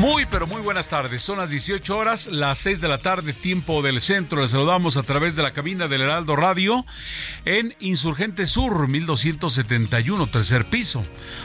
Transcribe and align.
Muy, 0.00 0.24
pero 0.24 0.46
muy 0.46 0.62
buenas 0.62 0.88
tardes. 0.88 1.20
Son 1.20 1.36
las 1.36 1.50
18 1.50 1.94
horas, 1.94 2.26
las 2.26 2.58
6 2.60 2.80
de 2.80 2.88
la 2.88 2.96
tarde, 2.96 3.34
tiempo 3.34 3.82
del 3.82 4.00
centro. 4.00 4.40
Les 4.40 4.52
saludamos 4.52 4.96
a 4.96 5.02
través 5.02 5.36
de 5.36 5.42
la 5.42 5.52
cabina 5.52 5.88
del 5.88 6.00
Heraldo 6.00 6.36
Radio 6.36 6.86
en 7.44 7.74
Insurgente 7.80 8.46
Sur, 8.46 8.88
1271, 8.88 10.26
tercer 10.28 10.64
piso. 10.70 11.02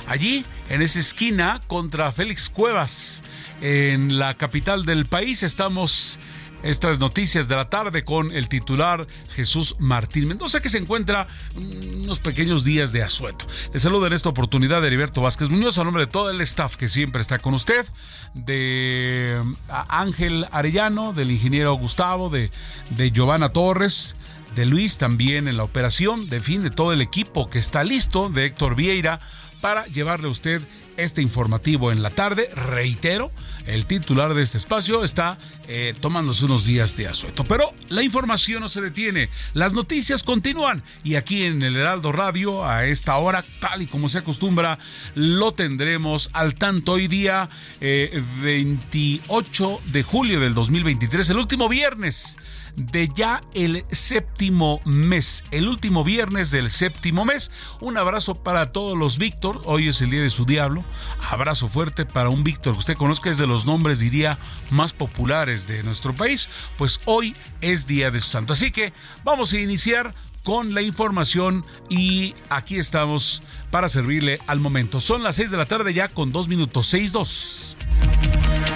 Allí, 0.08 0.46
en 0.70 0.82
esa 0.82 1.00
esquina, 1.00 1.64
contra 1.68 2.14
Félix 2.14 2.50
Cuevas, 2.50 3.24
en 3.60 4.18
la 4.18 4.36
capital 4.36 4.86
del 4.86 5.06
país, 5.06 5.44
estamos 5.44 6.18
estas 6.66 7.00
noticias 7.00 7.48
de 7.48 7.56
la 7.56 7.70
tarde 7.70 8.04
con 8.04 8.32
el 8.32 8.50
titular 8.50 9.06
Jesús 9.30 9.76
Martín 9.78 10.28
Mendoza, 10.28 10.62
que 10.62 10.70
se 10.70 10.80
encuentra 10.80 11.28
unos 11.56 12.20
pequeños 12.20 12.64
días 12.64 12.92
de 12.92 13.04
asueto. 13.04 13.46
Le 13.72 13.80
saludo 13.80 14.08
en 14.08 14.14
esta 14.14 14.30
oportunidad 14.30 14.82
de 14.82 14.88
Heriberto 14.88 15.22
Vázquez 15.22 15.50
Muñoz, 15.50 15.78
a 15.78 15.84
nombre 15.84 16.06
de 16.06 16.12
todo 16.12 16.32
el 16.32 16.42
staff 16.42 16.76
que 16.76 16.90
siempre 16.90 17.22
está 17.22 17.38
con 17.38 17.54
usted, 17.54 17.86
de 18.34 19.40
Ángel 19.70 20.48
Arellano, 20.52 21.14
del 21.14 21.32
ingeniero 21.32 21.74
Gustavo, 21.74 22.30
de, 22.30 22.50
de 22.90 23.12
Giovanna 23.12 23.50
Torres 23.50 24.16
de 24.56 24.66
Luis 24.66 24.98
también 24.98 25.50
en 25.50 25.58
la 25.58 25.64
operación, 25.64 26.30
de 26.30 26.40
fin, 26.40 26.64
de 26.64 26.72
todo 26.72 26.94
el 26.94 27.02
equipo 27.02 27.50
que 27.50 27.60
está 27.60 27.84
listo, 27.84 28.30
de 28.30 28.46
Héctor 28.46 28.76
Vieira, 28.76 29.20
para 29.60 29.86
llevarle 29.88 30.28
a 30.28 30.32
usted 30.32 30.62
este 30.98 31.22
informativo 31.22 31.92
en 31.92 32.02
la 32.02 32.10
tarde. 32.10 32.50
Reitero, 32.56 33.32
el 33.66 33.86
titular 33.86 34.34
de 34.34 34.44
este 34.44 34.58
espacio 34.58 35.04
está 35.04 35.38
eh, 35.68 35.94
tomándose 36.00 36.46
unos 36.46 36.66
días 36.66 36.96
de 36.98 37.08
asueto. 37.08 37.44
Pero 37.44 37.74
la 37.90 38.04
información 38.04 38.62
no 38.62 38.70
se 38.70 38.82
detiene, 38.82 39.30
las 39.54 39.74
noticias 39.74 40.24
continúan 40.24 40.84
y 41.04 41.16
aquí 41.16 41.44
en 41.44 41.62
el 41.64 41.76
Heraldo 41.76 42.12
Radio, 42.12 42.66
a 42.66 42.86
esta 42.86 43.18
hora, 43.18 43.44
tal 43.60 43.82
y 43.82 43.88
como 43.88 44.10
se 44.10 44.20
acostumbra, 44.20 44.80
lo 45.16 45.54
tendremos 45.54 46.30
al 46.34 46.56
tanto 46.56 46.94
hoy 46.94 47.08
día 47.08 47.50
28 47.80 49.82
eh, 49.86 49.92
de 49.92 50.04
julio 50.04 50.40
del 50.40 50.54
2023, 50.54 51.30
el 51.30 51.38
último 51.38 51.70
viernes 51.70 52.38
de 52.76 53.10
ya 53.16 53.42
el 53.54 53.86
séptimo 53.92 54.82
mes, 54.86 55.44
el 55.52 55.68
último 55.68 56.04
viernes 56.04 56.52
del 56.52 56.72
séptimo 56.72 57.26
mes. 57.26 57.52
Un 57.80 57.98
abrazo 57.98 58.36
para 58.36 58.72
todos 58.72 58.98
los 58.98 59.18
Víctor, 59.18 59.62
hoy 59.66 59.90
es 59.90 60.02
el 60.02 60.10
día 60.10 60.22
de 60.22 60.30
su 60.30 60.46
diablo. 60.46 60.84
Abrazo 61.30 61.68
fuerte 61.68 62.06
para 62.06 62.30
un 62.30 62.44
Víctor 62.44 62.74
que 62.74 62.80
usted 62.80 62.98
conozca, 62.98 63.30
es 63.30 63.38
de 63.38 63.48
los 63.48 63.66
nombres, 63.66 64.00
diría, 64.00 64.38
más 64.70 64.94
populares 64.94 65.68
de 65.68 65.84
nuestro 65.84 66.14
país. 66.14 66.50
Pues 66.78 67.00
hoy 67.06 67.36
es 67.62 67.88
día 67.88 68.12
de 68.12 68.22
su 68.22 68.30
santo. 68.30 68.54
Así 68.54 68.72
que 68.72 68.94
vamos 69.24 69.54
a 69.54 69.60
iniciar 69.60 70.14
con 70.44 70.76
la 70.76 70.82
información 70.84 71.66
y 71.90 72.36
aquí 72.50 72.78
estamos 72.78 73.42
para 73.72 73.90
servirle 73.90 74.40
al 74.48 74.60
momento. 74.60 75.00
Son 75.00 75.24
las 75.24 75.38
6 75.38 75.52
de 75.52 75.58
la 75.58 75.66
tarde 75.66 75.94
ya 75.94 76.08
con 76.08 76.32
2 76.32 76.48
minutos, 76.48 76.94
6-2. 76.94 78.75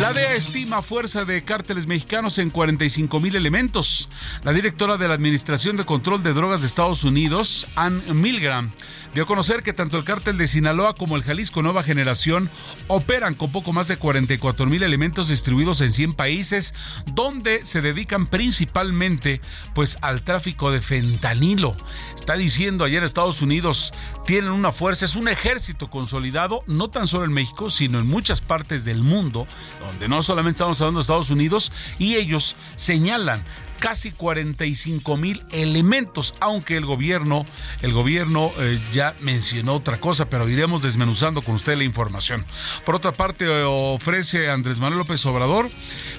La 0.00 0.14
DEA 0.14 0.34
estima 0.34 0.80
fuerza 0.80 1.26
de 1.26 1.44
cárteles 1.44 1.86
mexicanos 1.86 2.38
en 2.38 2.48
45 2.48 3.20
mil 3.20 3.36
elementos. 3.36 4.08
La 4.44 4.54
directora 4.54 4.96
de 4.96 5.06
la 5.06 5.12
Administración 5.12 5.76
de 5.76 5.84
Control 5.84 6.22
de 6.22 6.32
Drogas 6.32 6.62
de 6.62 6.68
Estados 6.68 7.04
Unidos, 7.04 7.68
Ann 7.76 8.02
Milgram, 8.18 8.70
dio 9.12 9.24
a 9.24 9.26
conocer 9.26 9.62
que 9.62 9.74
tanto 9.74 9.98
el 9.98 10.04
cártel 10.04 10.38
de 10.38 10.46
Sinaloa 10.46 10.94
como 10.94 11.16
el 11.16 11.22
Jalisco 11.22 11.60
Nueva 11.60 11.82
Generación 11.82 12.48
operan 12.86 13.34
con 13.34 13.52
poco 13.52 13.74
más 13.74 13.88
de 13.88 13.98
44 13.98 14.64
mil 14.64 14.82
elementos 14.82 15.28
distribuidos 15.28 15.82
en 15.82 15.90
100 15.90 16.14
países, 16.14 16.72
donde 17.12 17.66
se 17.66 17.82
dedican 17.82 18.26
principalmente 18.26 19.42
pues 19.74 19.98
al 20.00 20.22
tráfico 20.22 20.70
de 20.70 20.80
fentanilo. 20.80 21.76
Está 22.14 22.36
diciendo 22.36 22.84
ayer 22.84 23.04
Estados 23.04 23.42
Unidos 23.42 23.92
tienen 24.24 24.52
una 24.52 24.72
fuerza, 24.72 25.04
es 25.04 25.16
un 25.16 25.28
ejército 25.28 25.90
consolidado, 25.90 26.62
no 26.66 26.88
tan 26.88 27.06
solo 27.06 27.26
en 27.26 27.32
México, 27.34 27.68
sino 27.68 27.98
en 27.98 28.06
muchas 28.06 28.40
partes 28.40 28.86
del 28.86 29.02
mundo 29.02 29.46
donde 29.90 30.08
no 30.08 30.22
solamente 30.22 30.58
estamos 30.58 30.80
hablando 30.80 30.98
de 30.98 31.02
Estados 31.02 31.30
Unidos, 31.30 31.72
y 31.98 32.16
ellos 32.16 32.56
señalan 32.76 33.44
casi 33.80 34.12
45 34.12 35.16
mil 35.16 35.44
elementos, 35.50 36.34
aunque 36.38 36.76
el 36.76 36.84
gobierno, 36.84 37.46
el 37.80 37.92
gobierno 37.92 38.52
eh, 38.58 38.80
ya 38.92 39.16
mencionó 39.20 39.74
otra 39.74 39.98
cosa, 39.98 40.28
pero 40.28 40.48
iremos 40.48 40.82
desmenuzando 40.82 41.42
con 41.42 41.54
usted 41.54 41.76
la 41.76 41.84
información. 41.84 42.44
Por 42.84 42.94
otra 42.94 43.12
parte, 43.12 43.46
eh, 43.46 43.64
ofrece 43.64 44.50
Andrés 44.50 44.78
Manuel 44.78 44.98
López 44.98 45.24
Obrador 45.26 45.70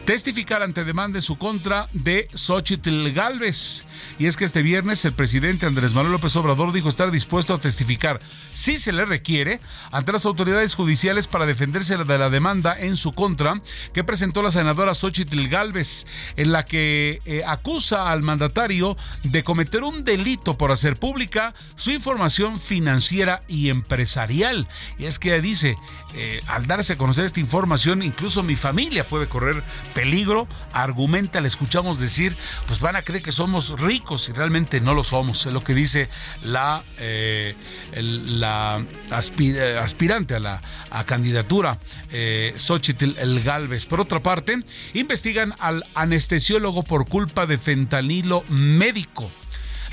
testificar 0.06 0.64
ante 0.64 0.84
demanda 0.84 1.20
en 1.20 1.22
su 1.22 1.38
contra 1.38 1.88
de 1.94 2.28
Xochitl 2.34 3.12
Galvez. 3.12 3.86
Y 4.18 4.26
es 4.26 4.36
que 4.36 4.46
este 4.46 4.64
viernes 4.64 5.06
el 5.06 5.14
presidente 5.14 5.68
Andrés 5.68 5.94
Manuel 5.94 6.14
López 6.14 6.36
Obrador 6.36 6.74
dijo 6.74 6.90
estar 6.90 7.12
dispuesto 7.12 7.54
a 7.54 7.60
testificar, 7.60 8.20
si 8.54 8.80
se 8.80 8.92
le 8.92 9.06
requiere, 9.06 9.62
ante 9.92 10.12
las 10.12 10.26
autoridades 10.26 10.74
judiciales 10.74 11.28
para 11.28 11.46
defenderse 11.46 11.96
de 11.98 12.18
la 12.18 12.30
demanda 12.30 12.76
en 12.78 12.98
su 12.98 13.14
contra 13.14 13.62
que 13.94 14.04
presentó 14.04 14.42
la 14.42 14.52
senadora 14.52 14.96
Xochitl 14.96 15.48
Galvez, 15.48 16.06
en 16.36 16.52
la 16.52 16.66
que 16.66 17.22
eh, 17.26 17.44
acusa 17.52 18.12
al 18.12 18.22
mandatario 18.22 18.98
de 19.24 19.44
cometer 19.44 19.84
un 19.84 20.04
delito 20.04 20.58
por 20.58 20.72
hacer 20.72 20.98
pública 20.98 21.54
su 21.76 21.92
información 21.92 22.60
financiera 22.60 23.44
y 23.48 23.70
empresarial. 23.70 24.68
Y 24.98 25.06
es 25.06 25.20
que 25.20 25.42
dice, 25.42 25.78
eh, 26.16 26.42
al 26.48 26.68
darse 26.68 26.94
a 26.94 26.98
conocer 26.98 27.26
esta 27.26 27.40
información, 27.40 28.02
incluso 28.04 28.44
mi 28.44 28.56
familia 28.56 29.08
puede 29.08 29.28
correr 29.28 29.64
peligro. 29.94 30.48
Argumenta, 30.74 31.42
le 31.42 31.48
escuchamos 31.48 32.00
decir, 32.00 32.36
pues 32.68 32.80
van 32.80 32.96
a 32.96 33.02
creer 33.02 33.24
que 33.24 33.32
somos 33.32 33.80
ricos 33.80 34.30
y 34.30 34.34
realmente 34.34 34.82
no 34.82 34.94
lo 34.94 35.04
somos. 35.04 35.46
Es 35.46 35.54
lo 35.54 35.64
que 35.64 35.74
dice 35.74 36.10
la, 36.44 36.84
eh, 37.00 37.56
eh, 37.94 39.80
aspirante 39.80 40.36
a 40.36 40.40
la 40.40 40.62
candidatura, 41.06 41.80
Xochitl 42.56 43.18
El 43.18 43.42
Galvez. 43.44 43.86
Por 43.86 44.02
otra 44.02 44.22
parte, 44.22 44.60
investigan 44.94 45.54
al 45.60 45.84
anestesiólogo 45.96 46.84
por 46.84 47.08
culpa 47.08 47.41
de 47.46 47.58
fentanilo 47.58 48.44
médico. 48.50 49.30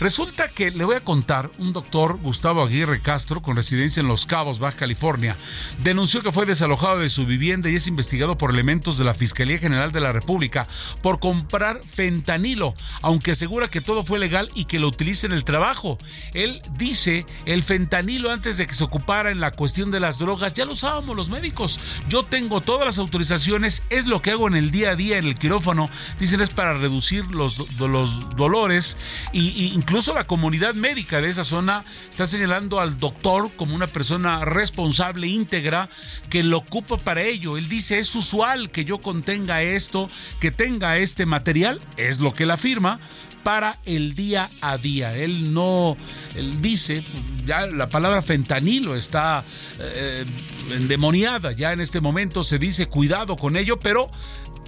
Resulta 0.00 0.46
que 0.46 0.70
le 0.70 0.84
voy 0.84 0.94
a 0.94 1.00
contar, 1.00 1.50
un 1.58 1.72
doctor, 1.72 2.18
Gustavo 2.22 2.62
Aguirre 2.62 3.02
Castro, 3.02 3.42
con 3.42 3.56
residencia 3.56 4.00
en 4.00 4.06
Los 4.06 4.26
Cabos, 4.26 4.60
Baja 4.60 4.76
California, 4.76 5.36
denunció 5.82 6.22
que 6.22 6.30
fue 6.30 6.46
desalojado 6.46 7.00
de 7.00 7.10
su 7.10 7.26
vivienda 7.26 7.68
y 7.68 7.74
es 7.74 7.88
investigado 7.88 8.38
por 8.38 8.52
elementos 8.52 8.96
de 8.96 9.02
la 9.02 9.14
Fiscalía 9.14 9.58
General 9.58 9.90
de 9.90 9.98
la 9.98 10.12
República 10.12 10.68
por 11.02 11.18
comprar 11.18 11.80
fentanilo, 11.84 12.74
aunque 13.02 13.32
asegura 13.32 13.66
que 13.66 13.80
todo 13.80 14.04
fue 14.04 14.20
legal 14.20 14.50
y 14.54 14.66
que 14.66 14.78
lo 14.78 14.86
utiliza 14.86 15.26
en 15.26 15.32
el 15.32 15.42
trabajo. 15.42 15.98
Él 16.32 16.62
dice, 16.76 17.26
el 17.44 17.64
fentanilo 17.64 18.30
antes 18.30 18.56
de 18.56 18.68
que 18.68 18.74
se 18.74 18.84
ocupara 18.84 19.32
en 19.32 19.40
la 19.40 19.50
cuestión 19.50 19.90
de 19.90 19.98
las 19.98 20.20
drogas, 20.20 20.54
ya 20.54 20.64
lo 20.64 20.74
usábamos 20.74 21.16
los 21.16 21.28
médicos. 21.28 21.80
Yo 22.08 22.22
tengo 22.22 22.60
todas 22.60 22.86
las 22.86 22.98
autorizaciones, 22.98 23.82
es 23.90 24.06
lo 24.06 24.22
que 24.22 24.30
hago 24.30 24.46
en 24.46 24.54
el 24.54 24.70
día 24.70 24.90
a 24.90 24.96
día 24.96 25.18
en 25.18 25.26
el 25.26 25.34
quirófano. 25.34 25.90
Dicen 26.20 26.40
es 26.40 26.50
para 26.50 26.74
reducir 26.74 27.24
los, 27.32 27.58
los 27.80 28.36
dolores 28.36 28.96
y 29.32 29.72
Incluso 29.88 30.12
la 30.12 30.26
comunidad 30.26 30.74
médica 30.74 31.22
de 31.22 31.30
esa 31.30 31.44
zona 31.44 31.82
está 32.10 32.26
señalando 32.26 32.78
al 32.78 32.98
doctor 32.98 33.50
como 33.56 33.74
una 33.74 33.86
persona 33.86 34.44
responsable, 34.44 35.28
íntegra, 35.28 35.88
que 36.28 36.42
lo 36.42 36.58
ocupa 36.58 36.98
para 36.98 37.22
ello. 37.22 37.56
Él 37.56 37.70
dice, 37.70 37.98
es 37.98 38.14
usual 38.14 38.70
que 38.70 38.84
yo 38.84 38.98
contenga 38.98 39.62
esto, 39.62 40.10
que 40.40 40.50
tenga 40.50 40.98
este 40.98 41.24
material, 41.24 41.80
es 41.96 42.20
lo 42.20 42.34
que 42.34 42.42
él 42.42 42.50
afirma, 42.50 43.00
para 43.42 43.78
el 43.86 44.14
día 44.14 44.50
a 44.60 44.76
día. 44.76 45.16
Él 45.16 45.54
no, 45.54 45.96
él 46.34 46.60
dice, 46.60 47.02
pues, 47.10 47.46
ya 47.46 47.66
la 47.66 47.88
palabra 47.88 48.20
fentanilo 48.20 48.94
está 48.94 49.42
eh, 49.78 50.26
endemoniada, 50.70 51.52
ya 51.52 51.72
en 51.72 51.80
este 51.80 52.02
momento 52.02 52.42
se 52.42 52.58
dice 52.58 52.88
cuidado 52.88 53.36
con 53.36 53.56
ello, 53.56 53.80
pero 53.80 54.10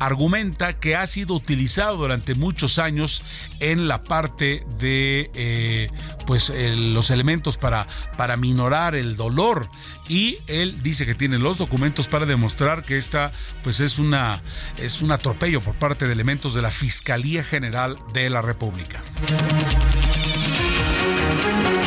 argumenta 0.01 0.79
que 0.79 0.97
ha 0.97 1.07
sido 1.07 1.35
utilizado 1.35 1.97
durante 1.99 2.35
muchos 2.35 2.79
años 2.79 3.23
en 3.61 3.87
la 3.87 4.03
parte 4.03 4.65
de 4.79 5.31
eh, 5.35 5.91
pues 6.27 6.51
los 6.51 7.11
elementos 7.11 7.59
para, 7.59 7.87
para 8.17 8.37
minorar 8.37 8.95
el 8.95 9.17
dolor 9.17 9.69
y 10.09 10.39
él 10.49 10.83
dice 10.83 11.07
que 11.07 11.15
tiene 11.15 11.39
los 11.39 11.59
documentos 11.59 12.09
para 12.09 12.27
demostrar 12.27 12.83
que 12.83 12.99
esta 12.99 13.31
pues 13.63 13.79
es 13.79 13.99
una 13.99 14.43
es 14.79 15.03
un 15.03 15.13
atropello 15.13 15.61
por 15.61 15.75
parte 15.77 16.07
de 16.07 16.13
elementos 16.13 16.55
de 16.55 16.63
la 16.63 16.71
Fiscalía 16.71 17.45
General 17.45 17.97
de 18.13 18.31
la 18.31 18.43
República. 18.43 19.03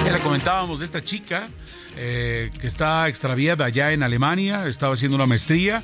Ya 0.05 0.11
le 0.11 0.19
comentábamos 0.19 0.79
de 0.79 0.85
esta 0.85 1.03
chica 1.03 1.49
eh, 1.95 2.49
que 2.59 2.67
está 2.67 3.07
extraviada 3.07 3.65
allá 3.65 3.91
en 3.91 4.03
Alemania, 4.03 4.67
estaba 4.67 4.93
haciendo 4.93 5.15
una 5.15 5.27
maestría 5.27 5.83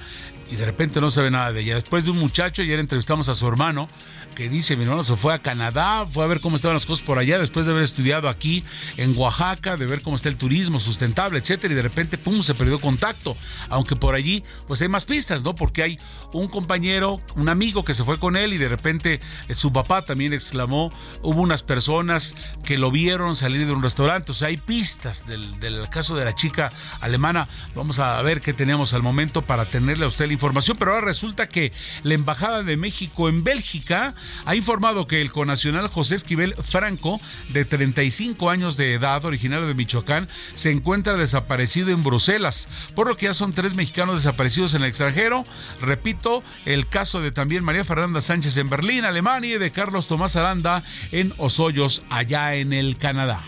y 0.50 0.56
de 0.56 0.66
repente 0.66 1.00
no 1.00 1.12
sabe 1.12 1.32
nada 1.32 1.52
de 1.52 1.62
ella. 1.62 1.76
Después 1.76 2.06
de 2.06 2.12
un 2.12 2.18
muchacho, 2.18 2.62
ayer 2.62 2.80
entrevistamos 2.80 3.30
a 3.30 3.36
su 3.36 3.48
hermano, 3.48 3.88
que 4.36 4.50
dice, 4.50 4.76
mi 4.76 4.84
hermano 4.84 5.04
se 5.04 5.16
fue 5.16 5.34
a 5.34 5.40
Canadá, 5.40 6.06
fue 6.10 6.24
a 6.24 6.28
ver 6.28 6.40
cómo 6.40 6.56
estaban 6.56 6.76
las 6.76 6.86
cosas 6.86 7.06
por 7.06 7.20
allá, 7.20 7.40
después 7.40 7.66
de 7.66 7.72
haber 7.72 7.84
estudiado 7.84 8.30
aquí 8.30 8.64
en 8.98 9.16
Oaxaca, 9.18 9.78
de 9.78 9.86
ver 9.86 10.02
cómo 10.02 10.16
está 10.16 10.30
el 10.30 10.38
turismo 10.38 10.80
sustentable, 10.80 11.40
etcétera, 11.40 11.74
y 11.74 11.76
de 11.76 11.82
repente, 11.82 12.18
pum, 12.18 12.42
se 12.42 12.56
perdió 12.56 12.80
contacto. 12.80 13.36
Aunque 13.70 13.96
por 13.96 14.16
allí, 14.16 14.44
pues 14.68 14.82
hay 14.82 14.88
más 14.88 15.06
pistas, 15.06 15.44
¿no? 15.44 15.56
Porque 15.56 15.84
hay 15.84 16.00
un 16.34 16.48
compañero, 16.48 17.20
un 17.36 17.50
amigo 17.50 17.84
que 17.84 17.94
se 17.94 18.04
fue 18.04 18.18
con 18.18 18.36
él 18.36 18.54
y 18.54 18.58
de 18.58 18.70
repente 18.70 19.20
eh, 19.48 19.56
su 19.56 19.72
papá 19.72 20.04
también 20.04 20.34
exclamó, 20.34 20.92
hubo 21.22 21.42
unas 21.42 21.64
personas 21.64 22.36
que 22.64 22.78
lo 22.78 22.92
vieron 22.92 23.36
salir 23.36 23.66
de 23.66 23.74
un 23.74 23.84
restaurante, 23.84 24.32
o 24.32 24.36
sea, 24.36 24.48
hay 24.48 24.58
pistas 24.58 25.28
del, 25.28 25.60
del 25.60 25.90
caso 25.90 26.16
de 26.16 26.26
la 26.26 26.34
chica 26.36 26.72
alemana. 27.02 27.50
Vamos 27.76 28.00
a 28.00 28.22
ver 28.22 28.42
qué 28.42 28.54
tenemos 28.54 28.94
al 28.94 29.04
momento 29.04 29.42
para 29.42 29.70
tenerle 29.70 30.06
a 30.06 30.08
usted 30.08 30.28
la 30.28 30.34
información, 30.40 30.78
pero 30.78 30.94
ahora 30.94 31.06
resulta 31.06 31.50
que 31.50 31.72
la 32.04 32.14
Embajada 32.14 32.64
de 32.64 32.78
México 32.78 33.30
en 33.30 33.44
Bélgica 33.44 34.16
ha 34.46 34.56
informado 34.56 35.08
que 35.08 35.22
el 35.22 35.32
conacional 35.32 35.88
José 35.88 36.16
Esquivel 36.16 36.56
Franco, 36.64 37.20
de 37.50 37.66
35 37.66 38.50
años 38.50 38.78
de 38.78 38.94
edad, 38.94 39.26
originario 39.26 39.68
de 39.68 39.74
Michoacán, 39.74 40.30
se 40.56 40.72
encuentra 40.72 41.18
desaparecido 41.18 41.90
en 41.90 42.04
Bruselas, 42.04 42.68
por 42.96 43.08
lo 43.08 43.18
que 43.18 43.26
ya 43.26 43.34
son 43.34 43.54
tres 43.54 43.76
mexicanos 43.76 44.16
desaparecidos 44.16 44.74
en 44.74 44.84
el 44.84 44.90
extranjero. 44.90 45.44
Repito, 45.82 46.44
el 46.66 46.88
caso 46.88 47.22
de 47.22 47.32
también 47.32 47.64
María 47.64 47.84
Fernanda 47.84 48.22
Sánchez 48.22 48.56
en 48.58 48.70
Berlín, 48.70 49.06
Alemania, 49.06 49.56
y 49.56 49.58
de 49.58 49.72
Carlos 49.72 50.08
Tomás 50.08 50.36
Aranda 50.36 50.84
en 51.12 51.34
Osoyos, 51.38 52.04
allá 52.10 52.56
en 52.56 52.74
el 52.74 52.98
Canadá. 52.98 53.44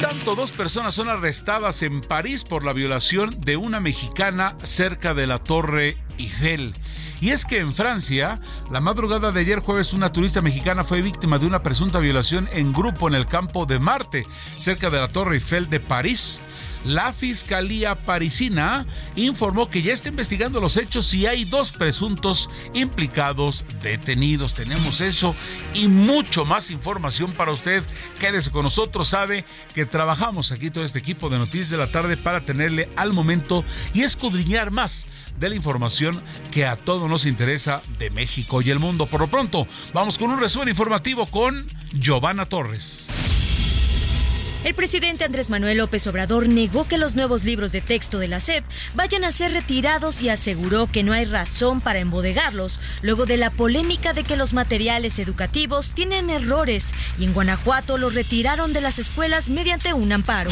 Tanto, 0.00 0.36
dos 0.36 0.52
personas 0.52 0.94
son 0.94 1.08
arrestadas 1.08 1.82
en 1.82 2.02
París 2.02 2.44
por 2.44 2.64
la 2.64 2.72
violación 2.72 3.34
de 3.40 3.56
una 3.56 3.80
mexicana 3.80 4.56
cerca 4.62 5.12
de 5.12 5.26
la 5.26 5.40
Torre 5.40 5.96
Eiffel. 6.18 6.72
Y 7.20 7.30
es 7.30 7.44
que 7.44 7.58
en 7.58 7.74
Francia, 7.74 8.40
la 8.70 8.80
madrugada 8.80 9.32
de 9.32 9.40
ayer 9.40 9.58
jueves, 9.58 9.92
una 9.92 10.12
turista 10.12 10.40
mexicana 10.40 10.84
fue 10.84 11.02
víctima 11.02 11.40
de 11.40 11.46
una 11.46 11.64
presunta 11.64 11.98
violación 11.98 12.48
en 12.52 12.72
grupo 12.72 13.08
en 13.08 13.14
el 13.14 13.26
campo 13.26 13.66
de 13.66 13.80
Marte, 13.80 14.24
cerca 14.58 14.88
de 14.88 15.00
la 15.00 15.08
Torre 15.08 15.34
Eiffel 15.34 15.68
de 15.68 15.80
París. 15.80 16.42
La 16.84 17.12
Fiscalía 17.12 17.94
Parisina 17.94 18.86
informó 19.16 19.68
que 19.68 19.82
ya 19.82 19.92
está 19.92 20.08
investigando 20.08 20.60
los 20.60 20.76
hechos 20.76 21.12
y 21.12 21.26
hay 21.26 21.44
dos 21.44 21.72
presuntos 21.72 22.48
implicados 22.74 23.64
detenidos. 23.82 24.54
Tenemos 24.54 25.00
eso 25.00 25.34
y 25.74 25.88
mucho 25.88 26.44
más 26.44 26.70
información 26.70 27.32
para 27.32 27.52
usted. 27.52 27.82
Quédese 28.18 28.50
con 28.50 28.64
nosotros, 28.64 29.08
sabe 29.08 29.44
que 29.74 29.86
trabajamos 29.86 30.52
aquí 30.52 30.70
todo 30.70 30.84
este 30.84 30.98
equipo 30.98 31.28
de 31.28 31.38
Noticias 31.38 31.70
de 31.70 31.76
la 31.76 31.90
Tarde 31.90 32.16
para 32.16 32.42
tenerle 32.42 32.88
al 32.96 33.12
momento 33.12 33.64
y 33.94 34.02
escudriñar 34.02 34.70
más 34.70 35.06
de 35.38 35.48
la 35.48 35.54
información 35.54 36.22
que 36.50 36.66
a 36.66 36.76
todos 36.76 37.08
nos 37.08 37.26
interesa 37.26 37.82
de 37.98 38.10
México 38.10 38.62
y 38.62 38.70
el 38.70 38.78
mundo. 38.78 39.06
Por 39.06 39.20
lo 39.20 39.28
pronto, 39.28 39.66
vamos 39.92 40.18
con 40.18 40.30
un 40.30 40.40
resumen 40.40 40.68
informativo 40.68 41.26
con 41.26 41.66
Giovanna 41.92 42.46
Torres. 42.46 43.08
El 44.64 44.74
presidente 44.74 45.24
Andrés 45.24 45.50
Manuel 45.50 45.78
López 45.78 46.04
Obrador 46.08 46.48
negó 46.48 46.86
que 46.88 46.98
los 46.98 47.14
nuevos 47.14 47.44
libros 47.44 47.70
de 47.70 47.80
texto 47.80 48.18
de 48.18 48.26
la 48.26 48.40
SEP 48.40 48.64
vayan 48.94 49.22
a 49.24 49.30
ser 49.30 49.52
retirados 49.52 50.20
y 50.20 50.30
aseguró 50.30 50.88
que 50.88 51.04
no 51.04 51.12
hay 51.12 51.26
razón 51.26 51.80
para 51.80 52.00
embodegarlos, 52.00 52.80
luego 53.00 53.24
de 53.24 53.36
la 53.36 53.50
polémica 53.50 54.12
de 54.12 54.24
que 54.24 54.36
los 54.36 54.54
materiales 54.54 55.20
educativos 55.20 55.94
tienen 55.94 56.28
errores 56.28 56.92
y 57.20 57.24
en 57.24 57.34
Guanajuato 57.34 57.98
los 57.98 58.14
retiraron 58.14 58.72
de 58.72 58.80
las 58.80 58.98
escuelas 58.98 59.48
mediante 59.48 59.94
un 59.94 60.12
amparo. 60.12 60.50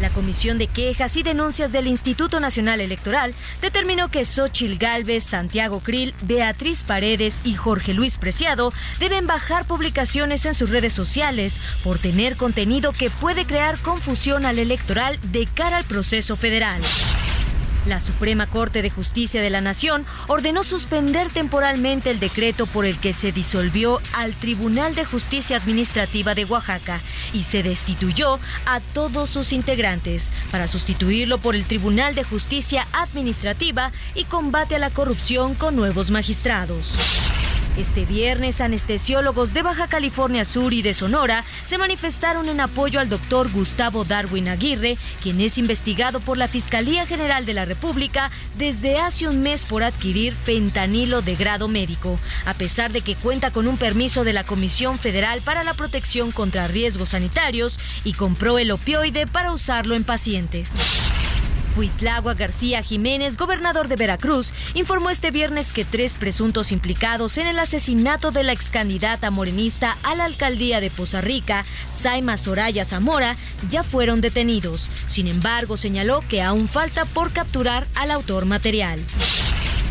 La 0.00 0.10
Comisión 0.10 0.58
de 0.58 0.66
Quejas 0.68 1.16
y 1.16 1.22
Denuncias 1.22 1.72
del 1.72 1.86
Instituto 1.86 2.40
Nacional 2.40 2.80
Electoral 2.80 3.34
determinó 3.60 4.08
que 4.08 4.24
Xochil 4.24 4.78
Gálvez, 4.78 5.24
Santiago 5.24 5.80
Krill, 5.80 6.14
Beatriz 6.22 6.84
Paredes 6.84 7.40
y 7.44 7.54
Jorge 7.54 7.94
Luis 7.94 8.18
Preciado 8.18 8.72
deben 9.00 9.26
bajar 9.26 9.66
publicaciones 9.66 10.46
en 10.46 10.54
sus 10.54 10.70
redes 10.70 10.92
sociales 10.92 11.60
por 11.82 11.98
tener 11.98 12.36
contenido 12.36 12.92
que 12.92 13.10
puede 13.10 13.46
crear 13.46 13.78
confusión 13.80 14.46
al 14.46 14.58
electoral 14.58 15.18
de 15.32 15.46
cara 15.46 15.78
al 15.78 15.84
proceso 15.84 16.36
federal. 16.36 16.80
La 17.88 18.00
Suprema 18.02 18.46
Corte 18.46 18.82
de 18.82 18.90
Justicia 18.90 19.40
de 19.40 19.48
la 19.48 19.62
Nación 19.62 20.04
ordenó 20.26 20.62
suspender 20.62 21.30
temporalmente 21.30 22.10
el 22.10 22.20
decreto 22.20 22.66
por 22.66 22.84
el 22.84 22.98
que 22.98 23.14
se 23.14 23.32
disolvió 23.32 24.00
al 24.12 24.34
Tribunal 24.34 24.94
de 24.94 25.06
Justicia 25.06 25.56
Administrativa 25.56 26.34
de 26.34 26.44
Oaxaca 26.44 27.00
y 27.32 27.44
se 27.44 27.62
destituyó 27.62 28.40
a 28.66 28.80
todos 28.80 29.30
sus 29.30 29.54
integrantes 29.54 30.30
para 30.50 30.68
sustituirlo 30.68 31.38
por 31.38 31.56
el 31.56 31.64
Tribunal 31.64 32.14
de 32.14 32.24
Justicia 32.24 32.86
Administrativa 32.92 33.90
y 34.14 34.24
combate 34.24 34.76
a 34.76 34.78
la 34.78 34.90
corrupción 34.90 35.54
con 35.54 35.74
nuevos 35.74 36.10
magistrados. 36.10 36.94
Este 37.78 38.04
viernes, 38.04 38.60
anestesiólogos 38.60 39.54
de 39.54 39.62
Baja 39.62 39.86
California 39.86 40.44
Sur 40.44 40.72
y 40.72 40.82
de 40.82 40.94
Sonora 40.94 41.44
se 41.64 41.78
manifestaron 41.78 42.48
en 42.48 42.58
apoyo 42.58 42.98
al 42.98 43.08
doctor 43.08 43.52
Gustavo 43.52 44.04
Darwin 44.04 44.48
Aguirre, 44.48 44.98
quien 45.22 45.40
es 45.40 45.58
investigado 45.58 46.18
por 46.18 46.38
la 46.38 46.48
Fiscalía 46.48 47.06
General 47.06 47.46
de 47.46 47.54
la 47.54 47.66
República 47.66 48.32
desde 48.56 48.98
hace 48.98 49.28
un 49.28 49.42
mes 49.42 49.64
por 49.64 49.84
adquirir 49.84 50.34
fentanilo 50.34 51.22
de 51.22 51.36
grado 51.36 51.68
médico, 51.68 52.18
a 52.46 52.54
pesar 52.54 52.90
de 52.90 53.02
que 53.02 53.14
cuenta 53.14 53.52
con 53.52 53.68
un 53.68 53.76
permiso 53.76 54.24
de 54.24 54.32
la 54.32 54.42
Comisión 54.42 54.98
Federal 54.98 55.40
para 55.42 55.62
la 55.62 55.74
Protección 55.74 56.32
contra 56.32 56.66
Riesgos 56.66 57.10
Sanitarios 57.10 57.78
y 58.02 58.14
compró 58.14 58.58
el 58.58 58.72
opioide 58.72 59.28
para 59.28 59.52
usarlo 59.52 59.94
en 59.94 60.02
pacientes. 60.02 60.72
Huitlagua 61.78 62.34
García 62.34 62.82
Jiménez, 62.82 63.36
gobernador 63.36 63.86
de 63.86 63.94
Veracruz, 63.94 64.52
informó 64.74 65.10
este 65.10 65.30
viernes 65.30 65.70
que 65.70 65.84
tres 65.84 66.16
presuntos 66.16 66.72
implicados 66.72 67.38
en 67.38 67.46
el 67.46 67.58
asesinato 67.58 68.32
de 68.32 68.42
la 68.42 68.52
ex 68.52 68.70
candidata 68.70 69.30
morenista 69.30 69.96
a 70.02 70.16
la 70.16 70.24
alcaldía 70.24 70.80
de 70.80 70.90
Poza 70.90 71.20
Rica, 71.20 71.64
Saima 71.92 72.36
Soraya 72.36 72.84
Zamora, 72.84 73.36
ya 73.70 73.84
fueron 73.84 74.20
detenidos. 74.20 74.90
Sin 75.06 75.28
embargo, 75.28 75.76
señaló 75.76 76.22
que 76.28 76.42
aún 76.42 76.68
falta 76.68 77.04
por 77.04 77.32
capturar 77.32 77.86
al 77.94 78.10
autor 78.10 78.44
material. 78.44 79.00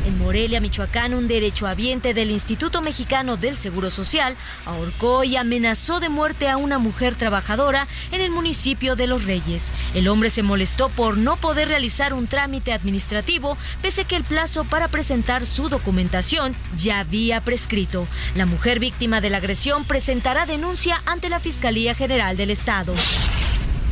En 0.05 0.17
Morelia, 0.19 0.59
Michoacán, 0.61 1.13
un 1.13 1.27
derechohabiente 1.27 2.13
del 2.13 2.31
Instituto 2.31 2.81
Mexicano 2.81 3.37
del 3.37 3.57
Seguro 3.57 3.91
Social 3.91 4.35
ahorcó 4.65 5.23
y 5.23 5.35
amenazó 5.35 5.99
de 5.99 6.09
muerte 6.09 6.49
a 6.49 6.57
una 6.57 6.77
mujer 6.77 7.15
trabajadora 7.15 7.87
en 8.11 8.21
el 8.21 8.31
municipio 8.31 8.95
de 8.95 9.07
Los 9.07 9.25
Reyes. 9.25 9.71
El 9.93 10.07
hombre 10.07 10.29
se 10.29 10.43
molestó 10.43 10.89
por 10.89 11.17
no 11.17 11.35
poder 11.37 11.67
realizar 11.67 12.13
un 12.13 12.27
trámite 12.27 12.73
administrativo, 12.73 13.57
pese 13.81 14.05
que 14.05 14.15
el 14.15 14.23
plazo 14.23 14.63
para 14.63 14.87
presentar 14.87 15.45
su 15.45 15.69
documentación 15.69 16.55
ya 16.77 16.99
había 16.99 17.41
prescrito. 17.41 18.07
La 18.35 18.45
mujer 18.45 18.79
víctima 18.79 19.21
de 19.21 19.29
la 19.29 19.37
agresión 19.37 19.83
presentará 19.85 20.45
denuncia 20.45 21.01
ante 21.05 21.29
la 21.29 21.39
Fiscalía 21.39 21.95
General 21.95 22.37
del 22.37 22.51
Estado. 22.51 22.93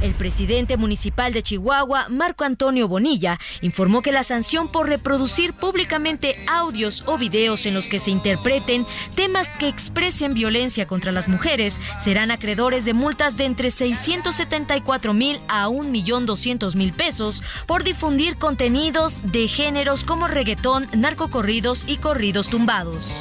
El 0.05 0.13
presidente 0.13 0.77
municipal 0.77 1.33
de 1.33 1.41
Chihuahua, 1.41 2.09
Marco 2.09 2.43
Antonio 2.43 2.87
Bonilla, 2.87 3.39
informó 3.61 4.03
que 4.03 4.11
la 4.11 4.23
sanción 4.23 4.71
por 4.71 4.87
reproducir 4.87 5.53
públicamente 5.53 6.35
audios 6.45 7.03
o 7.07 7.17
videos 7.17 7.65
en 7.65 7.73
los 7.73 7.89
que 7.89 7.97
se 7.97 8.11
interpreten 8.11 8.85
temas 9.15 9.49
que 9.49 9.67
expresen 9.67 10.35
violencia 10.35 10.85
contra 10.85 11.11
las 11.11 11.27
mujeres 11.27 11.81
serán 11.99 12.29
acreedores 12.29 12.85
de 12.85 12.93
multas 12.93 13.35
de 13.35 13.45
entre 13.45 13.71
674 13.71 15.15
mil 15.15 15.39
a 15.47 15.69
1.200.000 15.69 16.93
pesos 16.93 17.41
por 17.65 17.83
difundir 17.83 18.37
contenidos 18.37 19.21
de 19.31 19.47
géneros 19.47 20.03
como 20.03 20.27
reggaetón, 20.27 20.87
narcocorridos 20.95 21.83
y 21.87 21.97
corridos 21.97 22.49
tumbados. 22.49 23.11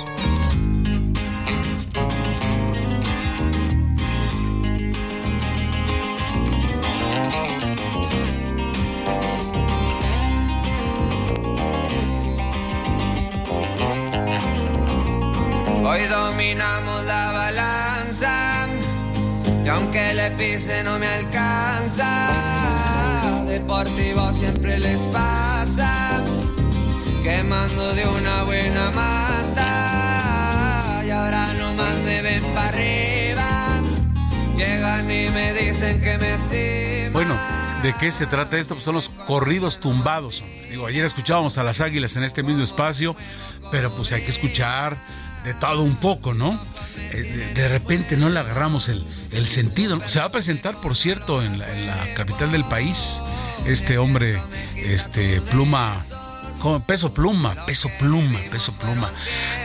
Le 20.25 20.31
pise 20.37 20.83
no 20.83 20.99
me 20.99 21.07
alcanza. 21.07 22.09
Deportivo 23.47 24.33
siempre 24.33 24.79
les 24.79 25.03
pasa, 25.03 26.25
quemando 27.23 27.95
de 27.95 28.09
una 28.09 28.43
buena 28.45 28.91
mata. 28.93 29.73
Y 31.07 31.11
ahora 31.11 31.53
nomás 31.59 31.95
me 32.05 32.23
ven 32.23 32.43
para 32.55 32.69
arriba, 32.69 33.83
llegan 34.57 35.11
y 35.11 35.29
me 35.29 35.53
dicen 35.53 36.01
que 36.01 36.17
me 36.19 36.35
estiman. 36.35 37.13
Bueno, 37.13 37.37
¿de 37.83 37.93
qué 38.01 38.11
se 38.11 38.27
trata 38.27 38.59
esto? 38.59 38.75
Pues 38.75 38.85
son 38.85 38.95
los 38.95 39.11
corridos 39.11 39.79
tumbados. 39.79 40.43
Digo, 40.71 40.87
ayer 40.87 41.05
escuchábamos 41.05 41.59
a 41.59 41.63
las 41.63 41.83
águilas 41.83 42.17
en 42.17 42.25
este 42.25 42.43
mismo 42.43 42.65
espacio, 42.65 43.15
pero 43.71 43.95
pues 43.95 44.11
hay 44.13 44.23
que 44.23 44.31
escuchar 44.31 44.97
de 45.45 45.55
todo 45.55 45.83
un 45.83 45.97
poco, 45.97 46.35
¿no? 46.35 46.59
Eh, 47.13 47.53
de, 47.55 47.69
repente 47.69 48.17
no 48.17 48.29
le 48.29 48.41
agarramos 48.41 48.89
el, 48.89 49.05
sentido. 49.47 50.01
Se 50.01 50.19
va 50.19 50.27
a 50.27 50.31
presentar, 50.31 50.81
por 50.81 50.97
cierto, 50.97 51.43
en 51.43 51.59
la 51.59 51.67
capital 52.15 52.51
del 52.53 52.65
país, 52.65 53.21
este 53.67 53.99
hombre, 53.99 54.41
este 54.77 55.41
Pluma 55.43 56.05
peso 56.87 57.13
pluma, 57.13 57.55
peso 57.67 57.91
pluma, 57.99 58.39
peso 58.51 58.73
pluma. 58.73 59.13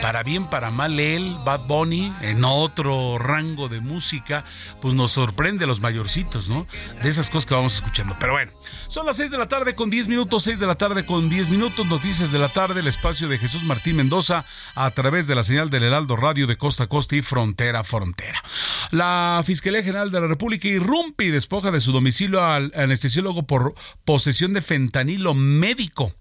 Para 0.01 0.23
bien, 0.23 0.45
para 0.45 0.69
mal, 0.71 0.99
él, 0.99 1.35
Bad 1.45 1.65
Bunny, 1.65 2.11
en 2.21 2.43
otro 2.43 3.17
rango 3.17 3.69
de 3.69 3.79
música, 3.79 4.43
pues 4.81 4.93
nos 4.93 5.11
sorprende 5.11 5.63
a 5.63 5.67
los 5.67 5.79
mayorcitos, 5.79 6.49
¿no? 6.49 6.67
De 7.01 7.09
esas 7.09 7.29
cosas 7.29 7.45
que 7.45 7.53
vamos 7.53 7.75
escuchando. 7.75 8.15
Pero 8.19 8.33
bueno, 8.33 8.51
son 8.89 9.05
las 9.05 9.17
6 9.17 9.31
de 9.31 9.37
la 9.37 9.47
tarde 9.47 9.75
con 9.75 9.89
10 9.89 10.07
minutos, 10.07 10.43
6 10.43 10.59
de 10.59 10.67
la 10.67 10.75
tarde 10.75 11.05
con 11.05 11.29
10 11.29 11.49
minutos, 11.49 11.87
noticias 11.87 12.31
de 12.31 12.39
la 12.39 12.49
tarde, 12.49 12.81
el 12.81 12.87
espacio 12.87 13.29
de 13.29 13.37
Jesús 13.37 13.63
Martín 13.63 13.95
Mendoza 13.95 14.45
a 14.75 14.91
través 14.91 15.27
de 15.27 15.35
la 15.35 15.43
señal 15.43 15.69
del 15.69 15.83
Heraldo 15.83 16.15
Radio 16.15 16.47
de 16.47 16.57
costa 16.57 16.83
a 16.83 16.87
costa 16.87 17.15
y 17.15 17.21
frontera 17.21 17.79
a 17.79 17.83
frontera. 17.83 18.43
La 18.91 19.41
Fiscalía 19.45 19.83
General 19.83 20.11
de 20.11 20.21
la 20.21 20.27
República 20.27 20.67
irrumpe 20.67 21.25
y 21.25 21.31
despoja 21.31 21.71
de 21.71 21.81
su 21.81 21.91
domicilio 21.91 22.43
al 22.43 22.71
anestesiólogo 22.75 23.43
por 23.43 23.73
posesión 24.05 24.53
de 24.53 24.61
fentanilo 24.61 25.33
médico. 25.33 26.13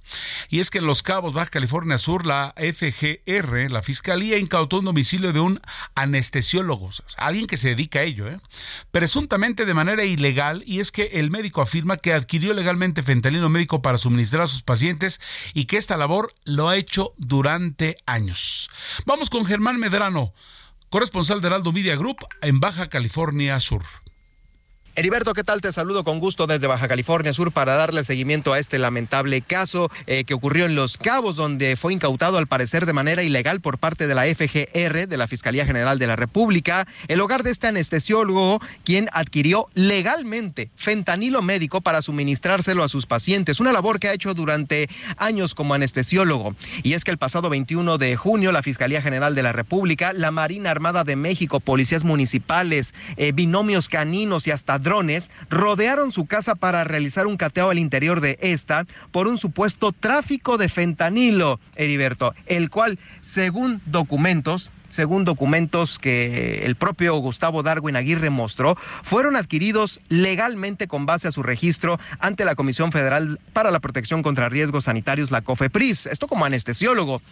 Y 0.49 0.61
es 0.61 0.68
que 0.71 0.79
en 0.79 0.87
Los 0.87 1.03
Cabos, 1.03 1.35
Baja 1.35 1.51
California 1.51 1.99
Sur, 1.99 2.27
la 2.27 2.55
FGR, 2.57 3.71
la 3.71 3.83
Fiscalía, 3.83 4.39
incautó 4.39 4.79
un 4.79 4.87
domicilio 4.87 5.33
de 5.33 5.41
un 5.41 5.61
anestesiólogo, 5.95 6.91
alguien 7.17 7.47
que 7.47 7.57
se 7.57 7.71
dedica 7.71 8.01
a 8.01 8.03
ello, 8.03 8.29
¿eh? 8.29 8.41
presuntamente 8.91 9.67
de 9.67 9.75
manera 9.75 10.05
ilegal, 10.05 10.63
y 10.67 10.81
es 10.81 10.93
que 10.93 11.05
el 11.15 11.31
médico 11.31 11.63
afirma 11.63 11.97
que 11.97 12.13
adquirió 12.13 12.55
legalmente 12.55 13.03
fentanilo 13.03 13.49
médico 13.49 13.83
para 13.83 13.99
suministrar 13.99 14.43
a 14.43 14.49
sus 14.49 14.63
pacientes 14.63 15.21
y 15.55 15.67
que 15.67 15.77
esta 15.77 15.97
labor 15.97 16.33
lo 16.45 16.69
ha 16.69 16.77
hecho 16.77 17.15
durante 17.17 17.97
años. 18.07 18.71
Vamos 19.07 19.31
con 19.31 19.45
Germán 19.45 19.79
Medrano, 19.79 20.33
corresponsal 20.91 21.41
de 21.41 21.49
Heraldo 21.49 21.73
Media 21.73 21.97
Group 21.97 22.19
en 22.43 22.61
Baja 22.61 22.89
California 22.89 23.59
Sur. 23.61 23.85
Heriberto, 24.99 25.33
¿qué 25.33 25.45
tal? 25.45 25.61
Te 25.61 25.73
saludo 25.73 26.03
con 26.03 26.19
gusto 26.19 26.49
desde 26.49 26.67
Baja 26.67 26.89
California 26.89 27.33
Sur 27.33 27.53
para 27.53 27.77
darle 27.77 28.03
seguimiento 28.03 28.53
a 28.53 28.59
este 28.59 28.81
lamentable 28.81 29.43
caso 29.43 29.93
eh, 30.09 30.25
que 30.25 30.35
ocurrió 30.35 30.67
en 30.67 30.75
Los 30.75 30.97
Cabos, 30.97 31.37
donde 31.37 31.77
fue 31.77 31.93
incautado 31.93 32.37
al 32.37 32.49
parecer 32.49 32.85
de 32.85 32.93
manera 32.93 33.23
ilegal 33.23 33.61
por 33.61 33.79
parte 33.79 34.09
de 34.09 34.17
la 34.17 34.25
FGR, 34.25 35.07
de 35.07 35.17
la 35.17 35.29
Fiscalía 35.29 35.65
General 35.65 36.01
de 36.01 36.09
la 36.09 36.17
República, 36.17 36.89
el 37.07 37.21
hogar 37.21 37.45
de 37.45 37.53
este 37.53 37.69
anestesiólogo, 37.69 38.61
quien 38.83 39.09
adquirió 39.13 39.69
legalmente 39.75 40.73
fentanilo 40.75 41.43
médico 41.43 41.81
para 41.81 42.03
suministrárselo 42.03 42.83
a 42.83 42.89
sus 42.89 43.07
pacientes, 43.07 43.61
una 43.61 43.71
labor 43.71 44.01
que 44.01 44.09
ha 44.09 44.15
hecho 44.15 44.35
durante 44.35 44.89
años 45.17 45.55
como 45.55 45.75
anestesiólogo. 45.75 46.57
Y 46.83 46.95
es 46.95 47.05
que 47.05 47.13
el 47.13 47.19
pasado 47.19 47.51
21 47.51 47.99
de 47.99 48.17
junio, 48.17 48.51
la 48.51 48.65
Fiscalía 48.65 49.01
General 49.01 49.37
de 49.37 49.45
la 49.45 49.53
República, 49.53 50.13
la 50.13 50.33
Marina 50.33 50.73
Armada 50.73 51.05
de 51.05 51.15
México, 51.15 51.61
policías 51.61 52.03
municipales, 52.03 52.97
eh, 53.17 53.31
binomios 53.31 53.89
caninos 53.89 54.49
y 54.49 54.51
hasta 54.51 54.81
drones 54.89 55.31
rodearon 55.51 56.13
su 56.13 56.25
casa 56.25 56.55
para 56.55 56.83
realizar 56.83 57.27
un 57.27 57.37
cateo 57.37 57.69
al 57.69 57.79
interior 57.79 58.23
de 58.23 58.39
esta 58.41 58.87
por 59.11 59.29
un 59.29 59.37
supuesto 59.37 59.93
tráfico 59.93 60.57
de 60.57 60.71
fentanilo, 60.71 61.61
Heriberto, 61.77 62.35
el 62.47 62.71
cual, 62.71 62.99
según 63.21 63.83
documentos, 63.85 64.71
según 64.89 65.25
documentos 65.25 65.99
que 65.99 66.65
el 66.65 66.77
propio 66.77 67.17
Gustavo 67.17 67.63
Darwin 67.63 67.97
Aguirre 67.97 68.31
mostró, 68.31 68.77
fueron 69.03 69.37
adquiridos 69.37 70.01
legalmente 70.09 70.89
con 70.89 71.07
base 71.07 71.29
a 71.29 71.33
su 71.33 71.43
registro 71.43 71.99
ante 72.19 72.45
la 72.45 72.55
Comisión 72.55 72.93
Federal 72.93 73.39
para 73.53 73.71
la 73.71 73.81
Protección 73.81 74.23
contra 74.23 74.49
Riesgos 74.49 74.85
Sanitarios, 74.85 75.31
la 75.31 75.43
COFEPRIS, 75.43 76.07
esto 76.07 76.27
como 76.27 76.45
anestesiólogo. 76.45 77.23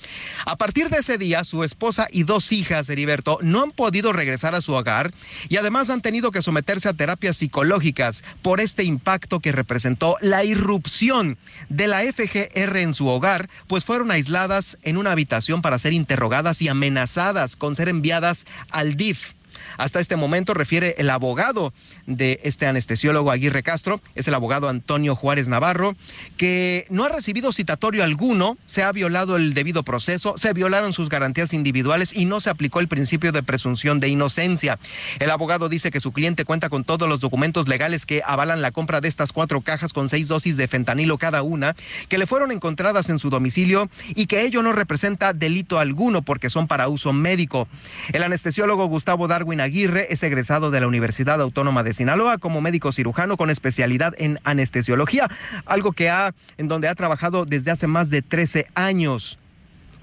A 0.44 0.56
partir 0.56 0.88
de 0.88 0.98
ese 0.98 1.18
día, 1.18 1.44
su 1.44 1.64
esposa 1.64 2.06
y 2.10 2.25
dos 2.25 2.52
hijas, 2.52 2.88
Heriberto, 2.88 3.38
no 3.42 3.62
han 3.62 3.70
podido 3.70 4.12
regresar 4.12 4.54
a 4.54 4.60
su 4.60 4.75
hogar 4.75 5.12
y 5.48 5.56
además 5.56 5.90
han 5.90 6.02
tenido 6.02 6.30
que 6.30 6.42
someterse 6.42 6.88
a 6.88 6.94
terapias 6.94 7.36
psicológicas 7.36 8.25
por 8.42 8.60
este 8.60 8.84
impacto 8.84 9.40
que 9.40 9.52
representó 9.52 10.16
la 10.20 10.44
irrupción 10.44 11.38
de 11.68 11.88
la 11.88 12.00
FGR 12.00 12.76
en 12.78 12.94
su 12.94 13.08
hogar, 13.08 13.48
pues 13.66 13.84
fueron 13.84 14.10
aisladas 14.10 14.78
en 14.82 14.96
una 14.96 15.12
habitación 15.12 15.62
para 15.62 15.78
ser 15.78 15.92
interrogadas 15.92 16.60
y 16.62 16.68
amenazadas 16.68 17.45
con 17.54 17.76
ser 17.76 17.88
enviadas 17.88 18.46
al 18.70 18.96
DIF. 18.96 19.36
Hasta 19.78 20.00
este 20.00 20.16
momento 20.16 20.54
refiere 20.54 20.95
el 20.99 21.11
abogado 21.11 21.73
de 22.06 22.40
este 22.45 22.66
anestesiólogo 22.66 23.30
Aguirre 23.30 23.62
Castro, 23.62 24.00
es 24.14 24.28
el 24.28 24.35
abogado 24.35 24.68
Antonio 24.68 25.16
Juárez 25.16 25.49
Navarro, 25.49 25.97
que 26.37 26.87
no 26.88 27.04
ha 27.04 27.09
recibido 27.09 27.52
citatorio 27.52 28.04
alguno, 28.04 28.56
se 28.66 28.83
ha 28.83 28.92
violado 28.92 29.37
el 29.37 29.54
debido 29.54 29.83
proceso, 29.83 30.35
se 30.37 30.52
violaron 30.52 30.92
sus 30.92 31.09
garantías 31.09 31.52
individuales 31.52 32.14
y 32.14 32.25
no 32.25 32.40
se 32.40 32.50
aplicó 32.50 32.80
el 32.80 32.88
principio 32.88 33.33
de 33.33 33.42
presunción 33.42 33.99
de 33.99 34.09
inocencia. 34.09 34.78
El 35.18 35.30
abogado 35.30 35.68
dice 35.68 35.90
que 35.90 36.00
su 36.00 36.12
cliente 36.12 36.45
cuenta 36.45 36.68
con 36.68 36.85
todos 36.85 37.09
los 37.09 37.21
documentos 37.21 37.68
legales 37.68 38.06
que 38.06 38.23
avalan 38.25 38.62
la 38.62 38.71
compra 38.71 39.00
de 39.00 39.09
estas 39.09 39.33
cuatro 39.33 39.61
cajas 39.61 39.92
con 39.92 40.09
seis 40.09 40.28
dosis 40.28 40.56
de 40.56 40.68
fentanilo 40.68 41.18
cada 41.18 41.42
una, 41.42 41.76
que 42.09 42.18
le 42.18 42.26
fueron 42.26 42.52
encontradas 42.52 43.09
en 43.11 43.18
su 43.18 43.30
domicilio 43.30 43.88
y 44.14 44.26
que 44.26 44.42
ello 44.42 44.62
no 44.62 44.73
representa 44.73 45.33
delito 45.33 45.78
alguno 45.78 46.23
porque 46.23 46.50
son 46.50 46.66
para 46.66 46.88
uso 46.88 47.12
médico. 47.12 47.68
El 48.12 48.23
anestesiólogo 48.23 48.87
Gustavo 48.87 49.28
Darwin 49.28 49.61
Aguirre 49.66 50.06
es 50.11 50.23
egresado 50.23 50.70
de 50.70 50.80
la 50.80 50.87
Universidad 50.87 51.40
Autónoma 51.40 51.82
de 51.82 51.92
Sinaloa 51.92 52.38
como 52.38 52.61
médico 52.61 52.92
cirujano 52.92 53.37
con 53.37 53.50
especialidad 53.50 54.14
en 54.16 54.38
anestesiología, 54.44 55.28
algo 55.64 55.90
que 55.90 56.08
ha 56.08 56.35
en 56.56 56.68
donde 56.68 56.87
ha 56.88 56.94
trabajado 56.94 57.44
desde 57.44 57.73
hace 57.73 57.88
más 57.88 58.08
de 58.08 58.23
13 58.23 58.66
años 58.75 59.38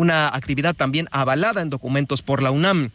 una 0.03 0.27
actividad 0.27 0.75
también 0.75 1.07
avalada 1.11 1.61
en 1.61 1.69
documentos 1.69 2.21
por 2.21 2.43
la 2.43 2.51
UNAM. 2.51 2.91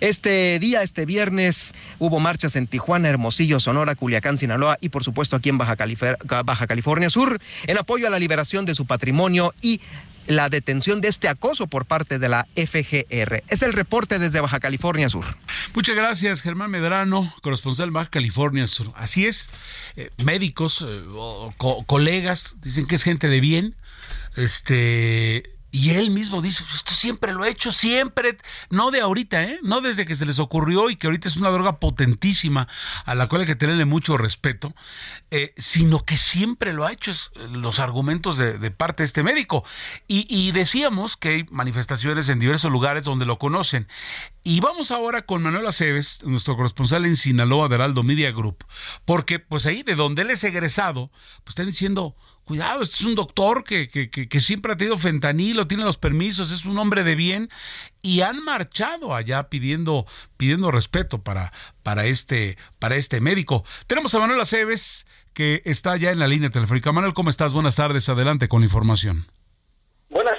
Este 0.00 0.58
día, 0.58 0.82
este 0.82 1.06
viernes, 1.06 1.74
hubo 1.98 2.20
marchas 2.20 2.54
en 2.56 2.66
Tijuana, 2.66 3.08
Hermosillo, 3.08 3.58
Sonora, 3.58 3.94
Culiacán, 3.94 4.38
Sinaloa 4.38 4.76
y 4.80 4.90
por 4.90 5.02
supuesto 5.02 5.34
aquí 5.34 5.48
en 5.48 5.58
Baja, 5.58 5.76
California 5.76 7.10
Sur 7.10 7.40
en 7.66 7.78
apoyo 7.78 8.06
a 8.06 8.10
la 8.10 8.18
liberación 8.18 8.66
de 8.66 8.74
su 8.74 8.86
patrimonio 8.86 9.54
y 9.62 9.80
la 10.26 10.48
detención 10.48 11.00
de 11.00 11.08
este 11.08 11.26
acoso 11.26 11.66
por 11.66 11.86
parte 11.86 12.18
de 12.18 12.28
la 12.28 12.46
FGR. 12.54 13.42
Es 13.48 13.62
el 13.62 13.72
reporte 13.72 14.18
desde 14.18 14.40
Baja 14.40 14.60
California 14.60 15.08
Sur. 15.08 15.24
Muchas 15.74 15.96
gracias, 15.96 16.42
Germán 16.42 16.70
Medrano, 16.70 17.34
corresponsal 17.42 17.90
Baja 17.90 18.10
California 18.10 18.66
Sur. 18.66 18.92
Así 18.94 19.26
es, 19.26 19.48
eh, 19.96 20.10
médicos, 20.24 20.84
eh, 20.86 21.02
colegas, 21.86 22.56
dicen 22.60 22.86
que 22.86 22.94
es 22.94 23.02
gente 23.02 23.28
de 23.28 23.40
bien. 23.40 23.74
Este, 24.36 25.42
y 25.74 25.92
él 25.92 26.10
mismo 26.10 26.42
dice, 26.42 26.62
pues, 26.64 26.76
esto 26.76 26.92
siempre 26.92 27.32
lo 27.32 27.46
he 27.46 27.48
hecho, 27.48 27.72
siempre, 27.72 28.36
no 28.68 28.90
de 28.90 29.00
ahorita, 29.00 29.42
¿eh? 29.42 29.58
no 29.62 29.80
desde 29.80 30.04
que 30.04 30.14
se 30.14 30.26
les 30.26 30.38
ocurrió 30.38 30.90
y 30.90 30.96
que 30.96 31.06
ahorita 31.06 31.28
es 31.28 31.38
una 31.38 31.48
droga 31.48 31.80
potentísima 31.80 32.68
a 33.06 33.14
la 33.14 33.26
cual 33.26 33.40
hay 33.40 33.46
que 33.46 33.56
tenerle 33.56 33.86
mucho 33.86 34.18
respeto, 34.18 34.74
eh, 35.30 35.54
sino 35.56 36.04
que 36.04 36.18
siempre 36.18 36.74
lo 36.74 36.84
ha 36.84 36.92
hecho, 36.92 37.10
es 37.10 37.30
los 37.52 37.80
argumentos 37.80 38.36
de, 38.36 38.70
parte 38.70 39.02
de 39.02 39.06
este 39.06 39.22
médico. 39.22 39.64
Y, 40.06 40.26
y, 40.28 40.52
decíamos 40.52 41.16
que 41.16 41.28
hay 41.30 41.46
manifestaciones 41.50 42.28
en 42.28 42.38
diversos 42.38 42.70
lugares 42.70 43.04
donde 43.04 43.24
lo 43.24 43.38
conocen. 43.38 43.88
Y 44.44 44.60
vamos 44.60 44.90
ahora 44.90 45.22
con 45.22 45.42
Manuel 45.42 45.66
Aceves, 45.66 46.22
nuestro 46.22 46.54
corresponsal 46.54 47.06
en 47.06 47.16
Sinaloa 47.16 47.68
de 47.68 47.76
Heraldo 47.76 48.02
Media 48.02 48.30
Group, 48.30 48.66
porque 49.06 49.38
pues 49.38 49.64
ahí 49.64 49.82
de 49.82 49.94
donde 49.94 50.20
él 50.20 50.30
es 50.30 50.44
egresado, 50.44 51.10
pues 51.44 51.52
están 51.52 51.66
diciendo 51.66 52.14
cuidado, 52.52 52.82
este 52.82 52.96
es 52.96 53.04
un 53.04 53.14
doctor 53.14 53.64
que, 53.64 53.88
que, 53.88 54.10
que, 54.10 54.40
siempre 54.40 54.74
ha 54.74 54.76
tenido 54.76 54.98
fentanilo, 54.98 55.66
tiene 55.66 55.84
los 55.84 55.96
permisos, 55.96 56.50
es 56.50 56.66
un 56.66 56.78
hombre 56.78 57.02
de 57.02 57.14
bien 57.14 57.48
y 58.02 58.20
han 58.20 58.44
marchado 58.44 59.14
allá 59.14 59.48
pidiendo, 59.48 60.04
pidiendo 60.36 60.70
respeto 60.70 61.22
para, 61.22 61.50
para, 61.82 62.04
este, 62.04 62.58
para 62.78 62.96
este 62.96 63.22
médico. 63.22 63.64
Tenemos 63.86 64.14
a 64.14 64.18
Manuel 64.18 64.38
Aceves 64.38 65.06
que 65.32 65.62
está 65.64 65.96
ya 65.96 66.10
en 66.10 66.18
la 66.18 66.26
línea 66.26 66.50
telefónica. 66.50 66.92
Manuel, 66.92 67.14
¿cómo 67.14 67.30
estás? 67.30 67.54
Buenas 67.54 67.76
tardes, 67.76 68.10
adelante 68.10 68.48
con 68.48 68.60
la 68.60 68.66
información. 68.66 69.24
Buenas 70.10 70.34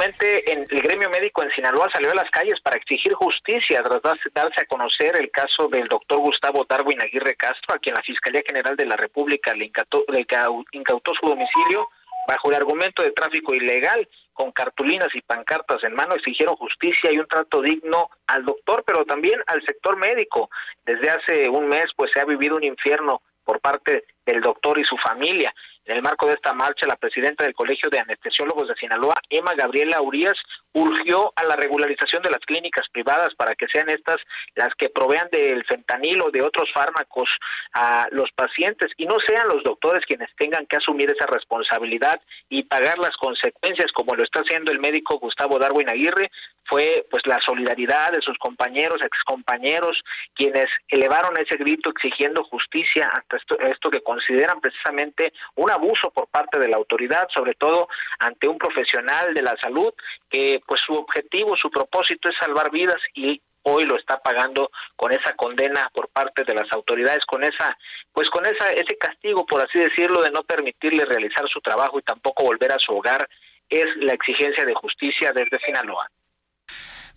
efectivamente 0.00 0.52
en 0.52 0.66
el 0.70 0.82
gremio 0.82 1.10
médico 1.10 1.42
en 1.42 1.50
Sinaloa 1.50 1.88
salió 1.92 2.10
a 2.10 2.14
las 2.14 2.30
calles 2.30 2.58
para 2.62 2.76
exigir 2.76 3.12
justicia 3.14 3.82
tras 3.82 4.00
darse 4.32 4.60
a 4.62 4.64
conocer 4.66 5.16
el 5.20 5.30
caso 5.30 5.68
del 5.68 5.88
doctor 5.88 6.18
Gustavo 6.18 6.64
Darwin 6.68 7.02
Aguirre 7.02 7.36
Castro, 7.36 7.74
a 7.74 7.78
quien 7.78 7.94
la 7.94 8.02
Fiscalía 8.02 8.42
General 8.46 8.76
de 8.76 8.86
la 8.86 8.96
República 8.96 9.52
le 9.54 9.66
incautó, 9.66 10.04
le 10.08 10.26
incautó 10.72 11.12
su 11.20 11.26
domicilio 11.26 11.88
bajo 12.26 12.48
el 12.48 12.56
argumento 12.56 13.02
de 13.02 13.12
tráfico 13.12 13.54
ilegal, 13.54 14.08
con 14.32 14.52
cartulinas 14.52 15.08
y 15.14 15.20
pancartas 15.20 15.82
en 15.84 15.94
mano, 15.94 16.14
exigieron 16.14 16.56
justicia 16.56 17.12
y 17.12 17.18
un 17.18 17.26
trato 17.26 17.60
digno 17.60 18.08
al 18.26 18.44
doctor, 18.44 18.82
pero 18.86 19.04
también 19.04 19.40
al 19.46 19.62
sector 19.66 19.98
médico. 19.98 20.48
Desde 20.86 21.10
hace 21.10 21.48
un 21.50 21.68
mes, 21.68 21.86
pues 21.94 22.10
se 22.14 22.20
ha 22.20 22.24
vivido 22.24 22.56
un 22.56 22.64
infierno 22.64 23.20
por 23.44 23.60
parte 23.60 24.04
del 24.24 24.40
doctor 24.40 24.78
y 24.78 24.84
su 24.84 24.96
familia. 24.96 25.52
En 25.90 25.96
el 25.96 26.02
marco 26.02 26.28
de 26.28 26.34
esta 26.34 26.52
marcha, 26.52 26.86
la 26.86 26.94
presidenta 26.94 27.42
del 27.42 27.52
Colegio 27.52 27.90
de 27.90 27.98
Anestesiólogos 27.98 28.68
de 28.68 28.76
Sinaloa, 28.76 29.16
Emma 29.28 29.54
Gabriela 29.56 30.00
Urias, 30.00 30.36
urgió 30.72 31.32
a 31.34 31.42
la 31.42 31.56
regularización 31.56 32.22
de 32.22 32.30
las 32.30 32.38
clínicas 32.46 32.86
privadas 32.92 33.34
para 33.34 33.56
que 33.56 33.66
sean 33.66 33.88
estas 33.88 34.20
las 34.54 34.72
que 34.78 34.88
provean 34.88 35.28
del 35.32 35.64
fentanilo 35.64 36.26
o 36.26 36.30
de 36.30 36.42
otros 36.42 36.70
fármacos 36.72 37.28
a 37.72 38.06
los 38.12 38.30
pacientes 38.36 38.92
y 38.98 39.06
no 39.06 39.16
sean 39.26 39.48
los 39.48 39.64
doctores 39.64 40.06
quienes 40.06 40.28
tengan 40.36 40.64
que 40.66 40.76
asumir 40.76 41.10
esa 41.10 41.26
responsabilidad 41.26 42.20
y 42.48 42.62
pagar 42.62 42.98
las 42.98 43.16
consecuencias 43.16 43.90
como 43.90 44.14
lo 44.14 44.22
está 44.22 44.42
haciendo 44.42 44.70
el 44.70 44.78
médico 44.78 45.18
Gustavo 45.18 45.58
Darwin 45.58 45.90
Aguirre 45.90 46.30
fue 46.64 47.06
pues 47.10 47.26
la 47.26 47.38
solidaridad 47.44 48.12
de 48.12 48.22
sus 48.22 48.38
compañeros, 48.38 49.00
excompañeros, 49.02 50.00
quienes 50.34 50.66
elevaron 50.88 51.36
ese 51.36 51.56
grito 51.56 51.90
exigiendo 51.90 52.44
justicia 52.44 53.10
ante 53.12 53.36
esto, 53.36 53.58
esto 53.60 53.90
que 53.90 54.02
consideran 54.02 54.60
precisamente 54.60 55.32
un 55.56 55.70
abuso 55.70 56.10
por 56.10 56.28
parte 56.28 56.58
de 56.58 56.68
la 56.68 56.76
autoridad, 56.76 57.28
sobre 57.34 57.54
todo 57.54 57.88
ante 58.18 58.48
un 58.48 58.58
profesional 58.58 59.34
de 59.34 59.42
la 59.42 59.56
salud 59.60 59.92
que 60.28 60.60
pues 60.66 60.80
su 60.86 60.94
objetivo, 60.94 61.56
su 61.56 61.70
propósito 61.70 62.28
es 62.28 62.36
salvar 62.38 62.70
vidas 62.70 63.00
y 63.14 63.40
hoy 63.62 63.84
lo 63.84 63.96
está 63.96 64.18
pagando 64.18 64.70
con 64.96 65.12
esa 65.12 65.34
condena 65.36 65.90
por 65.92 66.08
parte 66.08 66.44
de 66.44 66.54
las 66.54 66.70
autoridades, 66.72 67.24
con 67.26 67.44
esa, 67.44 67.76
pues 68.12 68.28
con 68.30 68.46
esa, 68.46 68.70
ese 68.70 68.96
castigo, 68.98 69.44
por 69.46 69.60
así 69.60 69.78
decirlo, 69.78 70.22
de 70.22 70.30
no 70.30 70.42
permitirle 70.42 71.04
realizar 71.04 71.48
su 71.48 71.60
trabajo 71.60 71.98
y 71.98 72.02
tampoco 72.02 72.44
volver 72.44 72.72
a 72.72 72.78
su 72.78 72.92
hogar, 72.92 73.28
es 73.68 73.86
la 73.96 74.14
exigencia 74.14 74.64
de 74.64 74.74
justicia 74.74 75.32
desde 75.32 75.58
Sinaloa. 75.64 76.10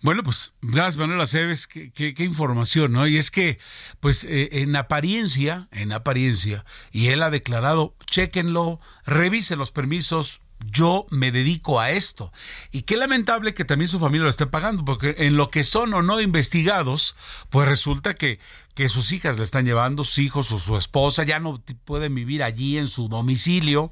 Bueno, 0.04 0.22
pues 0.22 0.52
gracias 0.60 0.98
Manuel 0.98 1.22
Aceves, 1.22 1.66
qué, 1.66 1.90
qué, 1.90 2.24
información, 2.24 2.92
¿no? 2.92 3.08
Y 3.08 3.16
es 3.16 3.30
que, 3.30 3.58
pues 4.00 4.24
eh, 4.24 4.60
en 4.60 4.76
apariencia, 4.76 5.66
en 5.72 5.92
apariencia, 5.92 6.66
y 6.92 7.06
él 7.06 7.22
ha 7.22 7.30
declarado, 7.30 7.94
chéquenlo, 8.04 8.80
revisen 9.06 9.58
los 9.58 9.72
permisos, 9.72 10.42
yo 10.70 11.06
me 11.08 11.32
dedico 11.32 11.80
a 11.80 11.90
esto. 11.90 12.34
Y 12.70 12.82
qué 12.82 12.98
lamentable 12.98 13.54
que 13.54 13.64
también 13.64 13.88
su 13.88 13.98
familia 13.98 14.24
lo 14.24 14.30
esté 14.30 14.46
pagando, 14.46 14.84
porque 14.84 15.14
en 15.20 15.38
lo 15.38 15.48
que 15.48 15.64
son 15.64 15.94
o 15.94 16.02
no 16.02 16.20
investigados, 16.20 17.16
pues 17.48 17.66
resulta 17.66 18.12
que, 18.12 18.38
que 18.74 18.90
sus 18.90 19.10
hijas 19.10 19.38
le 19.38 19.44
están 19.44 19.64
llevando, 19.64 20.04
sus 20.04 20.18
hijos 20.18 20.52
o 20.52 20.58
su 20.58 20.76
esposa, 20.76 21.24
ya 21.24 21.40
no 21.40 21.62
pueden 21.86 22.14
vivir 22.14 22.42
allí 22.42 22.76
en 22.76 22.88
su 22.88 23.08
domicilio. 23.08 23.90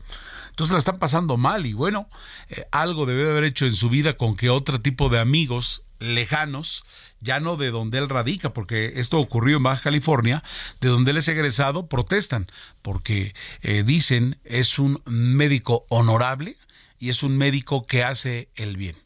Entonces 0.50 0.72
la 0.72 0.78
están 0.78 0.98
pasando 0.98 1.38
mal 1.38 1.64
y 1.64 1.72
bueno, 1.72 2.10
eh, 2.50 2.66
algo 2.70 3.06
debe 3.06 3.30
haber 3.30 3.44
hecho 3.44 3.64
en 3.64 3.72
su 3.72 3.88
vida 3.88 4.18
con 4.18 4.36
que 4.36 4.50
otro 4.50 4.82
tipo 4.82 5.08
de 5.08 5.18
amigos 5.18 5.82
lejanos, 6.02 6.84
ya 7.20 7.40
no 7.40 7.56
de 7.56 7.70
donde 7.70 7.98
él 7.98 8.08
radica, 8.08 8.52
porque 8.52 8.94
esto 8.96 9.18
ocurrió 9.18 9.56
en 9.56 9.62
Baja 9.62 9.82
California, 9.82 10.42
de 10.80 10.88
donde 10.88 11.12
él 11.12 11.18
es 11.18 11.28
egresado, 11.28 11.88
protestan, 11.88 12.50
porque 12.82 13.34
eh, 13.62 13.82
dicen 13.84 14.38
es 14.44 14.78
un 14.78 15.02
médico 15.06 15.86
honorable 15.88 16.56
y 16.98 17.08
es 17.08 17.22
un 17.22 17.36
médico 17.36 17.86
que 17.86 18.04
hace 18.04 18.48
el 18.54 18.76
bien. 18.76 18.96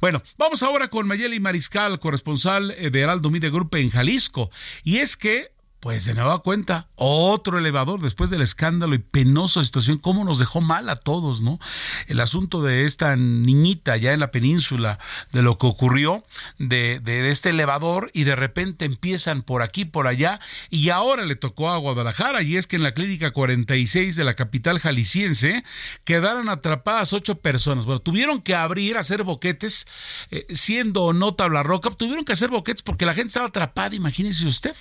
Bueno, 0.00 0.22
vamos 0.36 0.62
ahora 0.62 0.88
con 0.88 1.06
Mayeli 1.06 1.40
Mariscal, 1.40 1.98
corresponsal 1.98 2.70
eh, 2.72 2.90
de 2.90 3.00
Heraldo 3.00 3.30
Media 3.30 3.50
Group 3.50 3.74
en 3.76 3.90
Jalisco. 3.90 4.50
Y 4.82 4.98
es 4.98 5.16
que 5.16 5.52
pues 5.80 6.04
de 6.04 6.14
nueva 6.14 6.40
cuenta, 6.40 6.88
otro 6.96 7.58
elevador 7.58 8.00
después 8.00 8.30
del 8.30 8.42
escándalo 8.42 8.94
y 8.94 8.98
penosa 8.98 9.64
situación, 9.64 9.98
cómo 9.98 10.24
nos 10.24 10.40
dejó 10.40 10.60
mal 10.60 10.88
a 10.88 10.96
todos, 10.96 11.40
¿no? 11.40 11.60
El 12.08 12.18
asunto 12.20 12.62
de 12.62 12.84
esta 12.84 13.14
niñita 13.14 13.96
ya 13.96 14.12
en 14.12 14.20
la 14.20 14.32
península, 14.32 14.98
de 15.30 15.42
lo 15.42 15.56
que 15.56 15.66
ocurrió, 15.66 16.24
de, 16.58 16.98
de 17.00 17.30
este 17.30 17.50
elevador 17.50 18.10
y 18.12 18.24
de 18.24 18.34
repente 18.34 18.86
empiezan 18.86 19.42
por 19.42 19.62
aquí, 19.62 19.84
por 19.84 20.08
allá, 20.08 20.40
y 20.68 20.88
ahora 20.88 21.24
le 21.24 21.36
tocó 21.36 21.70
a 21.70 21.78
Guadalajara, 21.78 22.42
y 22.42 22.56
es 22.56 22.66
que 22.66 22.76
en 22.76 22.82
la 22.82 22.92
clínica 22.92 23.30
46 23.30 24.16
de 24.16 24.24
la 24.24 24.34
capital 24.34 24.80
jalisciense 24.80 25.64
quedaron 26.04 26.48
atrapadas 26.48 27.12
ocho 27.12 27.36
personas. 27.36 27.84
Bueno, 27.84 28.00
tuvieron 28.00 28.42
que 28.42 28.54
abrir, 28.54 28.96
hacer 28.96 29.22
boquetes, 29.22 29.86
eh, 30.30 30.46
siendo 30.50 31.04
o 31.04 31.12
no 31.12 31.34
tabla 31.34 31.62
roca, 31.62 31.90
tuvieron 31.90 32.24
que 32.24 32.32
hacer 32.32 32.50
boquetes 32.50 32.82
porque 32.82 33.06
la 33.06 33.14
gente 33.14 33.28
estaba 33.28 33.46
atrapada, 33.46 33.94
imagínese 33.94 34.46
usted. 34.46 34.74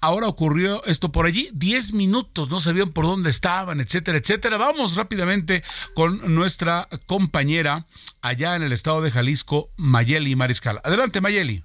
Ahora 0.00 0.28
ocurrió 0.28 0.84
esto 0.84 1.12
por 1.12 1.26
allí, 1.26 1.48
10 1.52 1.92
minutos, 1.92 2.48
no 2.50 2.60
sabían 2.60 2.90
por 2.90 3.04
dónde 3.04 3.30
estaban, 3.30 3.80
etcétera, 3.80 4.18
etcétera. 4.18 4.56
Vamos 4.56 4.96
rápidamente 4.96 5.62
con 5.94 6.34
nuestra 6.34 6.88
compañera 7.06 7.86
allá 8.20 8.56
en 8.56 8.62
el 8.62 8.72
estado 8.72 9.02
de 9.02 9.10
Jalisco, 9.10 9.70
Mayeli 9.76 10.36
Mariscal. 10.36 10.80
Adelante, 10.84 11.20
Mayeli. 11.20 11.64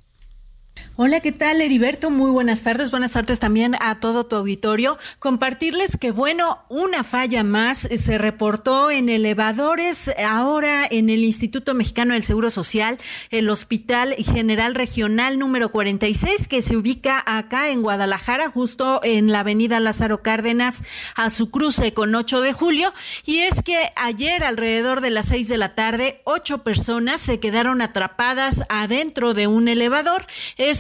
Hola, 0.99 1.19
¿qué 1.19 1.31
tal, 1.31 1.62
Heriberto? 1.62 2.10
Muy 2.10 2.31
buenas 2.31 2.63
tardes. 2.63 2.89
Buenas 2.89 3.12
tardes 3.12 3.39
también 3.39 3.75
a 3.81 3.99
todo 3.99 4.25
tu 4.25 4.36
auditorio. 4.36 4.97
Compartirles 5.19 5.95
que, 5.95 6.10
bueno, 6.10 6.63
una 6.69 7.03
falla 7.03 7.43
más 7.43 7.77
se 7.77 8.17
reportó 8.17 8.89
en 8.89 9.07
elevadores 9.07 10.10
ahora 10.17 10.88
en 10.89 11.12
el 11.12 11.23
Instituto 11.23 11.75
Mexicano 11.75 12.15
del 12.15 12.23
Seguro 12.23 12.49
Social, 12.49 12.97
el 13.29 13.47
Hospital 13.51 14.15
General 14.15 14.73
Regional 14.73 15.38
número 15.38 15.69
46, 15.71 16.47
que 16.47 16.63
se 16.63 16.75
ubica 16.75 17.23
acá 17.27 17.69
en 17.69 17.83
Guadalajara, 17.83 18.49
justo 18.49 18.99
en 19.03 19.31
la 19.31 19.41
avenida 19.41 19.79
Lázaro 19.79 20.23
Cárdenas, 20.23 20.83
a 21.13 21.29
su 21.29 21.51
cruce 21.51 21.93
con 21.93 22.15
8 22.15 22.41
de 22.41 22.53
julio. 22.53 22.91
Y 23.23 23.41
es 23.41 23.62
que 23.62 23.91
ayer, 23.97 24.43
alrededor 24.43 25.01
de 25.01 25.12
las 25.12 25.27
6 25.27 25.47
de 25.47 25.57
la 25.60 25.75
tarde, 25.75 26.21
ocho 26.23 26.63
personas 26.63 27.21
se 27.21 27.39
quedaron 27.39 27.83
atrapadas 27.83 28.63
adentro 28.67 29.36
de 29.36 29.45
un 29.45 29.67
elevador. 29.67 30.25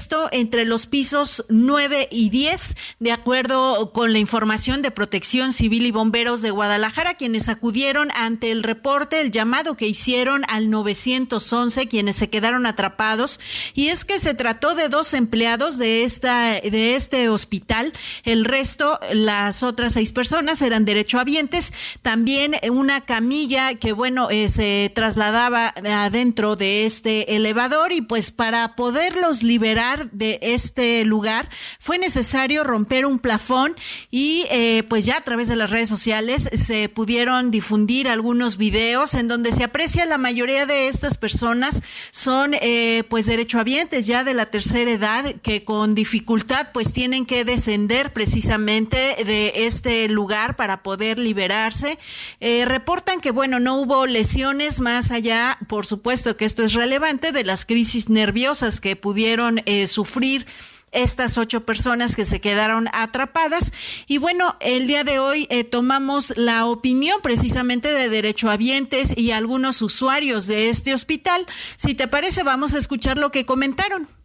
Esto 0.07 0.29
entre 0.31 0.63
los 0.63 0.87
pisos 0.87 1.43
9 1.49 2.07
y 2.09 2.29
10, 2.29 2.77
de 2.99 3.11
acuerdo 3.11 3.91
con 3.91 4.13
la 4.13 4.19
información 4.19 4.81
de 4.81 4.89
Protección 4.89 5.51
Civil 5.51 5.85
y 5.85 5.91
Bomberos 5.91 6.41
de 6.41 6.49
Guadalajara, 6.49 7.15
quienes 7.15 7.49
acudieron 7.49 8.09
ante 8.15 8.51
el 8.51 8.63
reporte, 8.63 9.19
el 9.19 9.31
llamado 9.31 9.75
que 9.75 9.85
hicieron 9.85 10.43
al 10.47 10.69
911, 10.69 11.89
quienes 11.89 12.15
se 12.15 12.29
quedaron 12.29 12.65
atrapados. 12.67 13.41
Y 13.73 13.89
es 13.89 14.05
que 14.05 14.17
se 14.19 14.33
trató 14.33 14.75
de 14.75 14.87
dos 14.87 15.13
empleados 15.13 15.77
de, 15.77 16.05
esta, 16.05 16.51
de 16.51 16.95
este 16.95 17.27
hospital. 17.27 17.91
El 18.23 18.45
resto, 18.45 19.01
las 19.11 19.61
otras 19.61 19.91
seis 19.91 20.13
personas, 20.13 20.61
eran 20.61 20.85
derechohabientes. 20.85 21.73
También 22.01 22.55
una 22.71 23.01
camilla 23.01 23.75
que, 23.75 23.91
bueno, 23.91 24.29
eh, 24.29 24.47
se 24.47 24.89
trasladaba 24.95 25.73
adentro 25.85 26.55
de 26.55 26.85
este 26.85 27.35
elevador 27.35 27.91
y 27.91 27.99
pues 27.99 28.31
para 28.31 28.77
poderlos 28.77 29.43
liberar 29.43 29.96
de 30.11 30.39
este 30.41 31.03
lugar, 31.05 31.49
fue 31.79 31.97
necesario 31.97 32.63
romper 32.63 33.05
un 33.05 33.19
plafón 33.19 33.75
y 34.11 34.45
eh, 34.49 34.83
pues 34.87 35.05
ya 35.05 35.17
a 35.17 35.21
través 35.21 35.47
de 35.47 35.55
las 35.55 35.69
redes 35.69 35.89
sociales 35.89 36.49
se 36.53 36.89
pudieron 36.89 37.51
difundir 37.51 38.07
algunos 38.07 38.57
videos 38.57 39.15
en 39.15 39.27
donde 39.27 39.51
se 39.51 39.63
aprecia 39.63 40.05
la 40.05 40.17
mayoría 40.17 40.65
de 40.65 40.87
estas 40.87 41.17
personas 41.17 41.81
son 42.11 42.53
eh, 42.53 43.03
pues 43.09 43.25
derechohabientes 43.25 44.07
ya 44.07 44.23
de 44.23 44.33
la 44.33 44.47
tercera 44.47 44.91
edad 44.91 45.35
que 45.41 45.63
con 45.63 45.95
dificultad 45.95 46.69
pues 46.73 46.93
tienen 46.93 47.25
que 47.25 47.45
descender 47.45 48.13
precisamente 48.13 49.15
de 49.25 49.53
este 49.55 50.07
lugar 50.09 50.55
para 50.55 50.83
poder 50.83 51.19
liberarse. 51.19 51.97
Eh, 52.39 52.65
reportan 52.65 53.19
que 53.19 53.31
bueno, 53.31 53.59
no 53.59 53.79
hubo 53.79 54.05
lesiones 54.05 54.79
más 54.79 55.11
allá, 55.11 55.57
por 55.67 55.85
supuesto 55.85 56.37
que 56.37 56.45
esto 56.45 56.63
es 56.63 56.73
relevante, 56.73 57.31
de 57.31 57.43
las 57.43 57.65
crisis 57.65 58.09
nerviosas 58.09 58.81
que 58.81 58.95
pudieron 58.95 59.61
sufrir 59.87 60.45
estas 60.91 61.37
ocho 61.37 61.65
personas 61.65 62.15
que 62.15 62.25
se 62.25 62.39
quedaron 62.41 62.89
atrapadas. 62.93 63.71
Y 64.07 64.17
bueno, 64.17 64.55
el 64.59 64.87
día 64.87 65.03
de 65.03 65.19
hoy 65.19 65.47
eh, 65.49 65.63
tomamos 65.63 66.33
la 66.37 66.65
opinión 66.65 67.19
precisamente 67.21 67.91
de 67.91 68.09
derechohabientes 68.09 69.15
y 69.17 69.31
algunos 69.31 69.81
usuarios 69.81 70.47
de 70.47 70.69
este 70.69 70.93
hospital. 70.93 71.45
Si 71.75 71.93
te 71.93 72.07
parece, 72.07 72.43
vamos 72.43 72.73
a 72.73 72.77
escuchar 72.77 73.17
lo 73.17 73.31
que 73.31 73.45
comentaron. 73.45 74.16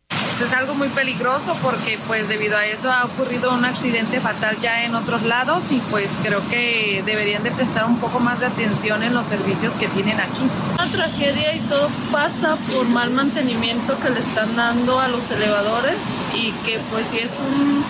Es 0.42 0.52
algo 0.54 0.74
muy 0.74 0.88
peligroso 0.88 1.56
porque 1.62 2.00
pues 2.08 2.26
debido 2.26 2.56
a 2.56 2.66
eso 2.66 2.90
ha 2.90 3.04
ocurrido 3.04 3.54
un 3.54 3.64
accidente 3.64 4.20
fatal 4.20 4.56
ya 4.60 4.84
en 4.84 4.96
otros 4.96 5.22
lados 5.22 5.70
y 5.70 5.78
pues 5.88 6.18
creo 6.20 6.40
que 6.48 7.00
deberían 7.06 7.44
de 7.44 7.52
prestar 7.52 7.84
un 7.84 7.98
poco 7.98 8.18
más 8.18 8.40
de 8.40 8.46
atención 8.46 9.04
en 9.04 9.14
los 9.14 9.28
servicios 9.28 9.74
que 9.74 9.86
tienen 9.86 10.20
aquí. 10.20 10.42
Una 10.74 10.90
tragedia 10.90 11.54
y 11.54 11.60
todo 11.60 11.88
pasa 12.10 12.56
por 12.72 12.88
mal 12.88 13.10
mantenimiento 13.10 13.96
que 14.00 14.10
le 14.10 14.18
están 14.18 14.56
dando 14.56 14.98
a 14.98 15.06
los 15.06 15.30
elevadores 15.30 15.94
y 16.34 16.50
que 16.66 16.80
pues 16.90 17.06
si 17.12 17.20
es 17.20 17.38
un, 17.38 17.84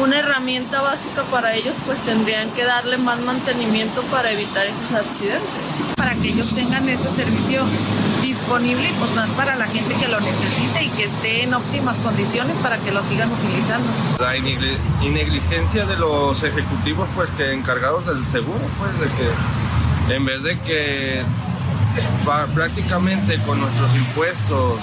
una 0.00 0.18
herramienta 0.18 0.80
básica 0.80 1.22
para 1.24 1.54
ellos 1.54 1.76
pues 1.84 2.00
tendrían 2.00 2.50
que 2.50 2.64
darle 2.64 2.98
más 2.98 3.20
mantenimiento 3.20 4.02
para 4.04 4.30
evitar 4.30 4.66
esos 4.66 4.92
accidentes. 4.92 5.48
Para 5.96 6.14
que 6.14 6.28
ellos 6.28 6.54
tengan 6.54 6.88
ese 6.88 7.10
servicio 7.14 7.64
disponible 8.22 8.90
pues 8.98 9.14
más 9.14 9.28
para 9.30 9.56
la 9.56 9.66
gente 9.66 9.94
que 9.94 10.08
lo 10.08 10.20
necesite 10.20 10.84
y 10.84 10.88
que 10.90 11.04
esté 11.04 11.42
en 11.44 11.54
óptimas 11.54 11.98
condiciones 12.00 12.56
para 12.58 12.78
que 12.78 12.92
lo 12.92 13.02
sigan 13.02 13.30
utilizando. 13.32 13.88
La 14.18 14.32
negligencia 14.32 15.86
de 15.86 15.96
los 15.96 16.42
ejecutivos 16.42 17.08
pues 17.14 17.30
que 17.30 17.52
encargados 17.52 18.06
del 18.06 18.24
seguro 18.26 18.60
pues 18.78 18.92
de 19.00 19.16
que 19.16 20.14
en 20.14 20.24
vez 20.24 20.42
de 20.42 20.58
que 20.60 21.22
prácticamente 22.54 23.38
con 23.46 23.60
nuestros 23.60 23.94
impuestos 23.96 24.80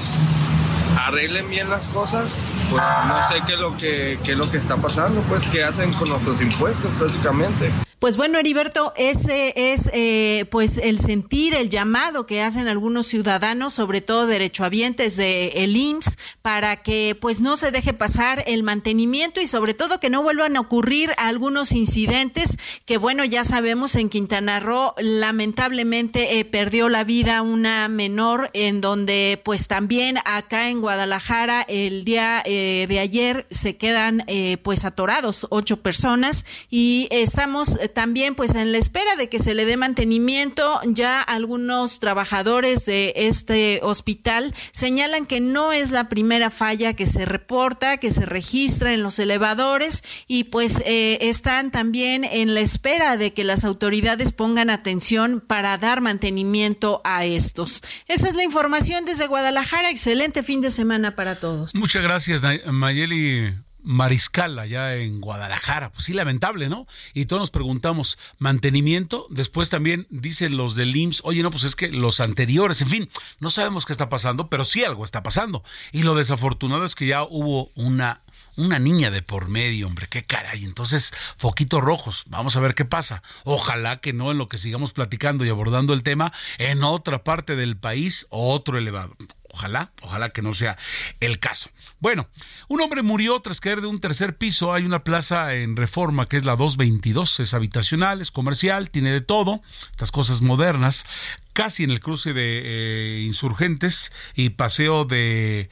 arreglen 0.98 1.50
bien 1.50 1.70
las 1.70 1.86
cosas, 1.88 2.26
pues 2.70 2.82
no 3.08 3.30
sé 3.30 3.42
qué 3.46 3.54
es 3.54 3.60
lo 3.60 3.76
que, 3.78 4.20
qué 4.24 4.32
es 4.32 4.38
lo 4.38 4.50
que 4.50 4.58
está 4.58 4.78
pasando, 4.78 5.22
pues 5.22 5.46
qué 5.48 5.64
hacen 5.64 5.94
con 5.94 6.10
nuestros 6.10 6.42
impuestos 6.42 6.92
prácticamente. 6.98 7.72
Pues 8.06 8.18
bueno, 8.18 8.38
Heriberto, 8.38 8.94
ese 8.96 9.52
es 9.56 9.90
eh, 9.92 10.46
pues 10.52 10.78
el 10.78 11.00
sentir, 11.00 11.56
el 11.56 11.72
llamado 11.72 12.28
que 12.28 12.44
hacen 12.44 12.68
algunos 12.68 13.08
ciudadanos, 13.08 13.74
sobre 13.74 14.02
todo 14.02 14.28
derechohabientes 14.28 15.16
de 15.16 15.48
el 15.56 15.76
IMSS, 15.76 16.20
para 16.44 16.84
que 16.84 17.18
pues 17.20 17.42
no 17.42 17.58
se 17.58 17.72
deje 17.72 17.94
pasar 17.94 18.44
el 18.46 18.62
mantenimiento 18.62 19.42
y 19.42 19.48
sobre 19.48 19.74
todo 19.74 20.00
que 20.00 20.12
no 20.12 20.22
vuelvan 20.22 20.56
a 20.56 20.60
ocurrir 20.60 21.14
algunos 21.18 21.72
incidentes 21.72 22.60
que 22.86 22.98
bueno, 22.98 23.26
ya 23.26 23.44
sabemos 23.44 23.96
en 23.96 24.10
Quintana 24.10 24.60
Roo 24.60 24.94
lamentablemente 25.00 26.38
eh, 26.38 26.46
perdió 26.46 26.90
la 26.90 27.06
vida 27.06 27.42
una 27.42 27.88
menor 27.88 28.52
en 28.54 28.82
donde 28.82 29.42
pues 29.44 29.68
también 29.68 30.20
acá 30.26 30.70
en 30.70 30.80
Guadalajara 30.80 31.66
el 31.68 32.06
día 32.06 32.44
eh, 32.46 32.86
de 32.88 33.00
ayer 33.00 33.48
se 33.50 33.78
quedan 33.78 34.24
pues 34.62 34.86
atorados 34.86 35.48
ocho 35.50 35.78
personas 35.78 36.46
y 36.70 37.08
estamos 37.10 37.80
también 37.96 38.36
pues 38.36 38.54
en 38.54 38.72
la 38.72 38.78
espera 38.78 39.16
de 39.16 39.30
que 39.30 39.40
se 39.40 39.56
le 39.56 39.66
dé 39.66 39.78
mantenimiento, 39.78 40.80
ya 40.86 41.20
algunos 41.22 42.00
trabajadores 42.00 42.86
de 42.86 43.14
este 43.16 43.80
hospital 43.82 44.54
señalan 44.72 45.26
que 45.26 45.40
no 45.40 45.74
es 45.74 45.90
la 45.90 46.10
primera 46.10 46.52
falla 46.52 46.94
que 46.94 47.08
se 47.08 47.26
reporta, 47.26 47.98
que 47.98 48.12
se 48.12 48.28
registra 48.28 48.94
en 48.94 49.02
los 49.02 49.18
elevadores 49.18 50.04
y 50.28 50.44
pues 50.44 50.84
eh, 50.86 51.18
están 51.22 51.72
también 51.72 52.24
en 52.24 52.54
la 52.54 52.60
espera 52.60 53.18
de 53.18 53.34
que 53.34 53.44
las 53.44 53.66
autoridades 53.66 54.32
pongan 54.32 54.70
atención 54.70 55.42
para 55.42 55.76
dar 55.80 56.02
mantenimiento 56.02 57.02
a 57.04 57.26
estos. 57.26 57.82
Esa 58.08 58.30
es 58.30 58.36
la 58.36 58.44
información 58.44 59.06
desde 59.06 59.26
Guadalajara. 59.26 59.90
Excelente 59.90 60.44
fin 60.44 60.62
de 60.62 60.70
semana 60.70 61.16
para 61.16 61.36
todos. 61.36 61.74
Muchas 61.74 62.04
gracias, 62.04 62.44
Mayeli 62.66 63.56
Mariscal 63.86 64.60
allá 64.60 64.96
en 64.96 65.22
Guadalajara. 65.22 65.92
Pues 65.92 66.06
sí, 66.06 66.14
lamentable, 66.14 66.68
¿no? 66.68 66.88
Y 67.14 67.26
todos 67.26 67.40
nos 67.40 67.52
preguntamos, 67.52 68.18
mantenimiento, 68.40 69.28
después 69.30 69.70
también 69.70 70.08
dicen 70.10 70.58
los 70.58 70.76
del 70.76 70.96
IMSS, 70.96 71.22
oye, 71.24 71.44
no, 71.44 71.52
pues 71.52 71.64
es 71.64 71.76
que 71.76 71.90
los 71.90 72.20
anteriores, 72.20 72.82
en 72.82 72.90
fin, 72.90 73.10
no 73.40 73.52
sabemos 73.52 73.86
qué 73.86 73.94
está 73.94 74.10
pasando, 74.10 74.50
pero 74.50 74.66
sí 74.66 74.84
algo 74.84 75.06
está 75.06 75.24
pasando. 75.24 75.64
Y 75.92 76.04
lo 76.04 76.16
desafortunado 76.16 76.86
es 76.86 76.96
que 76.96 77.08
ya 77.08 77.24
hubo 77.24 77.72
una 77.76 78.22
una 78.58 78.80
niña 78.80 79.12
de 79.12 79.22
por 79.22 79.50
medio, 79.50 79.88
hombre, 79.88 80.08
qué 80.08 80.24
caray. 80.24 80.64
Entonces, 80.64 81.14
foquitos 81.38 81.82
rojos, 81.82 82.24
vamos 82.28 82.56
a 82.56 82.60
ver 82.60 82.74
qué 82.74 82.86
pasa. 82.86 83.22
Ojalá 83.44 84.00
que 84.00 84.14
no 84.14 84.32
en 84.32 84.38
lo 84.38 84.48
que 84.48 84.58
sigamos 84.58 84.94
platicando 84.94 85.46
y 85.46 85.50
abordando 85.50 85.94
el 85.94 86.04
tema 86.04 86.32
en 86.58 86.84
otra 86.84 87.24
parte 87.24 87.56
del 87.56 87.78
país, 87.78 88.28
otro 88.30 88.78
elevado. 88.78 89.16
Ojalá, 89.56 89.90
ojalá 90.02 90.32
que 90.32 90.42
no 90.42 90.52
sea 90.52 90.78
el 91.22 91.40
caso. 91.40 91.70
Bueno, 92.02 92.28
un 92.68 92.82
hombre 92.82 93.04
murió 93.04 93.40
tras 93.40 93.62
caer 93.62 93.80
de 93.80 93.88
un 93.88 94.02
tercer 94.02 94.38
piso. 94.38 94.74
Hay 94.74 94.84
una 94.84 95.06
plaza 95.06 95.54
en 95.54 95.78
reforma 95.78 96.28
que 96.28 96.36
es 96.36 96.44
la 96.44 96.58
222. 96.58 97.40
Es 97.40 97.54
habitacional, 97.54 98.20
es 98.20 98.32
comercial, 98.32 98.90
tiene 98.90 99.12
de 99.12 99.22
todo, 99.22 99.62
estas 99.92 100.12
cosas 100.12 100.42
modernas, 100.42 101.06
casi 101.54 101.86
en 101.86 101.92
el 101.92 102.02
cruce 102.02 102.34
de 102.34 102.64
eh, 102.66 103.22
insurgentes 103.22 104.12
y 104.34 104.50
paseo 104.50 105.06
de 105.06 105.70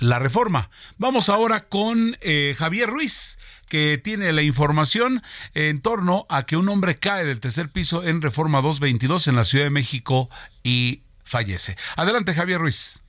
la 0.00 0.18
reforma. 0.18 0.68
Vamos 0.98 1.30
ahora 1.30 1.66
con 1.68 2.18
eh, 2.20 2.54
Javier 2.58 2.90
Ruiz, 2.90 3.38
que 3.70 3.96
tiene 3.96 4.34
la 4.34 4.42
información 4.42 5.22
en 5.54 5.80
torno 5.80 6.26
a 6.28 6.44
que 6.44 6.58
un 6.58 6.68
hombre 6.68 6.96
cae 6.98 7.24
del 7.24 7.40
tercer 7.40 7.70
piso 7.70 8.04
en 8.04 8.20
Reforma 8.20 8.60
222 8.60 9.28
en 9.28 9.36
la 9.36 9.44
Ciudad 9.44 9.64
de 9.64 9.70
México 9.70 10.28
y 10.62 11.04
fallece. 11.24 11.78
Adelante, 11.96 12.34
Javier 12.34 12.60
Ruiz. 12.60 13.03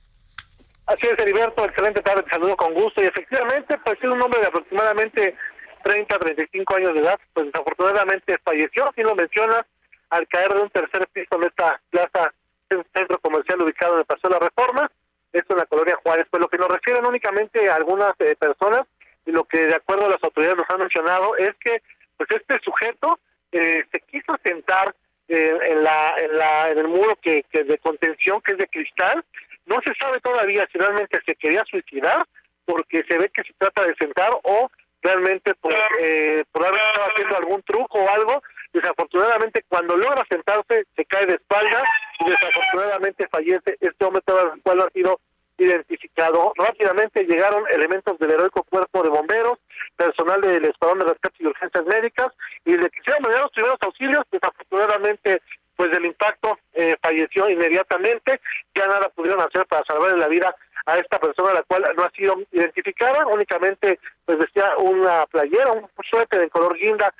Así 0.86 1.00
es, 1.02 1.18
Heriberto, 1.18 1.64
excelente 1.64 2.00
tarde, 2.00 2.22
te 2.22 2.30
saludo 2.30 2.56
con 2.56 2.72
gusto. 2.72 3.02
Y 3.02 3.06
efectivamente, 3.06 3.76
pues 3.84 3.96
es 4.00 4.04
un 4.04 4.22
hombre 4.22 4.40
de 4.40 4.46
aproximadamente 4.46 5.36
30, 5.82 6.18
35 6.18 6.76
años 6.76 6.94
de 6.94 7.00
edad, 7.00 7.18
pues 7.32 7.46
desafortunadamente 7.46 8.38
falleció, 8.44 8.90
si 8.94 9.02
lo 9.02 9.14
mencionas, 9.16 9.62
al 10.10 10.28
caer 10.28 10.54
de 10.54 10.62
un 10.62 10.70
tercer 10.70 11.06
piso 11.08 11.28
en 11.36 11.44
esta 11.44 11.80
plaza, 11.90 12.32
en 12.70 12.78
un 12.78 12.86
centro 12.94 13.18
comercial 13.18 13.62
ubicado 13.62 13.94
en 13.94 13.98
el 14.00 14.04
Paseo 14.04 14.30
de 14.30 14.36
la 14.38 14.46
Reforma, 14.46 14.90
esto 15.32 15.54
en 15.54 15.58
la 15.58 15.66
colonia 15.66 15.98
Juárez. 16.04 16.26
Pues 16.30 16.40
lo 16.40 16.48
que 16.48 16.58
nos 16.58 16.68
refieren 16.68 17.04
únicamente 17.04 17.68
a 17.68 17.74
algunas 17.74 18.12
eh, 18.20 18.36
personas, 18.38 18.84
y 19.26 19.32
lo 19.32 19.42
que 19.44 19.66
de 19.66 19.74
acuerdo 19.74 20.06
a 20.06 20.10
las 20.10 20.22
autoridades 20.22 20.58
nos 20.58 20.70
han 20.70 20.78
mencionado, 20.78 21.36
es 21.36 21.54
que 21.56 21.82
pues 22.16 22.30
este 22.30 22.60
sujeto 22.60 23.18
eh, 23.50 23.84
se 23.90 24.00
quiso 24.02 24.36
sentar 24.44 24.94
eh, 25.28 25.58
en, 25.64 25.82
la, 25.82 26.14
en, 26.18 26.38
la, 26.38 26.70
en 26.70 26.78
el 26.78 26.88
muro 26.88 27.18
que, 27.20 27.44
que 27.50 27.64
de 27.64 27.78
contención, 27.78 28.40
que 28.40 28.52
es 28.52 28.58
de 28.58 28.68
cristal, 28.68 29.24
no 29.66 29.80
se 29.84 29.92
sabe 30.00 30.20
todavía 30.20 30.66
si 30.72 30.78
realmente 30.78 31.18
se 31.26 31.34
quería 31.36 31.64
suicidar, 31.68 32.24
porque 32.64 33.04
se 33.08 33.18
ve 33.18 33.30
que 33.30 33.42
se 33.42 33.52
trata 33.58 33.84
de 33.84 33.94
sentar 33.96 34.30
o 34.42 34.70
realmente 35.02 35.54
por, 35.54 35.72
eh, 36.00 36.44
por 36.50 36.66
haber 36.66 36.80
estado 36.80 37.06
haciendo 37.10 37.36
algún 37.36 37.62
truco 37.62 37.98
o 37.98 38.10
algo. 38.10 38.42
Desafortunadamente, 38.72 39.64
cuando 39.68 39.96
logra 39.96 40.24
sentarse, 40.28 40.84
se 40.94 41.04
cae 41.06 41.26
de 41.26 41.34
espalda 41.34 41.82
y 42.20 42.30
desafortunadamente 42.30 43.28
fallece. 43.28 43.76
Este 43.80 44.04
hombre 44.04 44.22
todavía 44.24 44.54
no 44.64 44.84
ha 44.84 44.90
sido 44.90 45.20
identificado. 45.58 46.52
Rápidamente 46.56 47.24
llegaron 47.24 47.64
elementos 47.70 48.18
del 48.18 48.32
heroico 48.32 48.62
cuerpo 48.64 49.02
de 49.02 49.08
bomberos, 49.08 49.58
personal 49.96 50.40
del 50.40 50.64
Escuadrón 50.64 50.98
de 51.00 51.06
Rescate 51.06 51.36
y 51.38 51.46
Urgencias 51.46 51.84
Médicas, 51.86 52.28
y 52.64 52.76
le 52.76 52.90
quisieron 52.90 53.22
mandar 53.22 53.42
los 53.42 53.52
primeros 53.52 53.78
auxilios. 53.80 54.24
Desafortunadamente, 54.30 55.40
pues 55.76 55.90
del 55.90 56.06
impacto 56.06 56.58
eh, 56.72 56.96
falleció 57.00 57.48
inmediatamente, 57.48 58.40
ya 58.74 58.86
nada 58.86 59.08
pudieron 59.10 59.40
hacer 59.40 59.66
para 59.66 59.84
salvar 59.84 60.16
la 60.16 60.28
vida 60.28 60.54
a 60.86 60.98
esta 60.98 61.18
persona 61.18 61.52
la 61.52 61.62
cual 61.64 61.84
no 61.96 62.04
ha 62.04 62.10
sido 62.10 62.36
identificada, 62.52 63.26
únicamente 63.26 63.98
pues 64.24 64.38
vestía 64.38 64.76
una 64.78 65.26
playera, 65.26 65.72
un 65.72 65.88
suéter 66.08 66.42
en 66.42 66.48
color 66.48 66.76
guinda, 66.76 67.12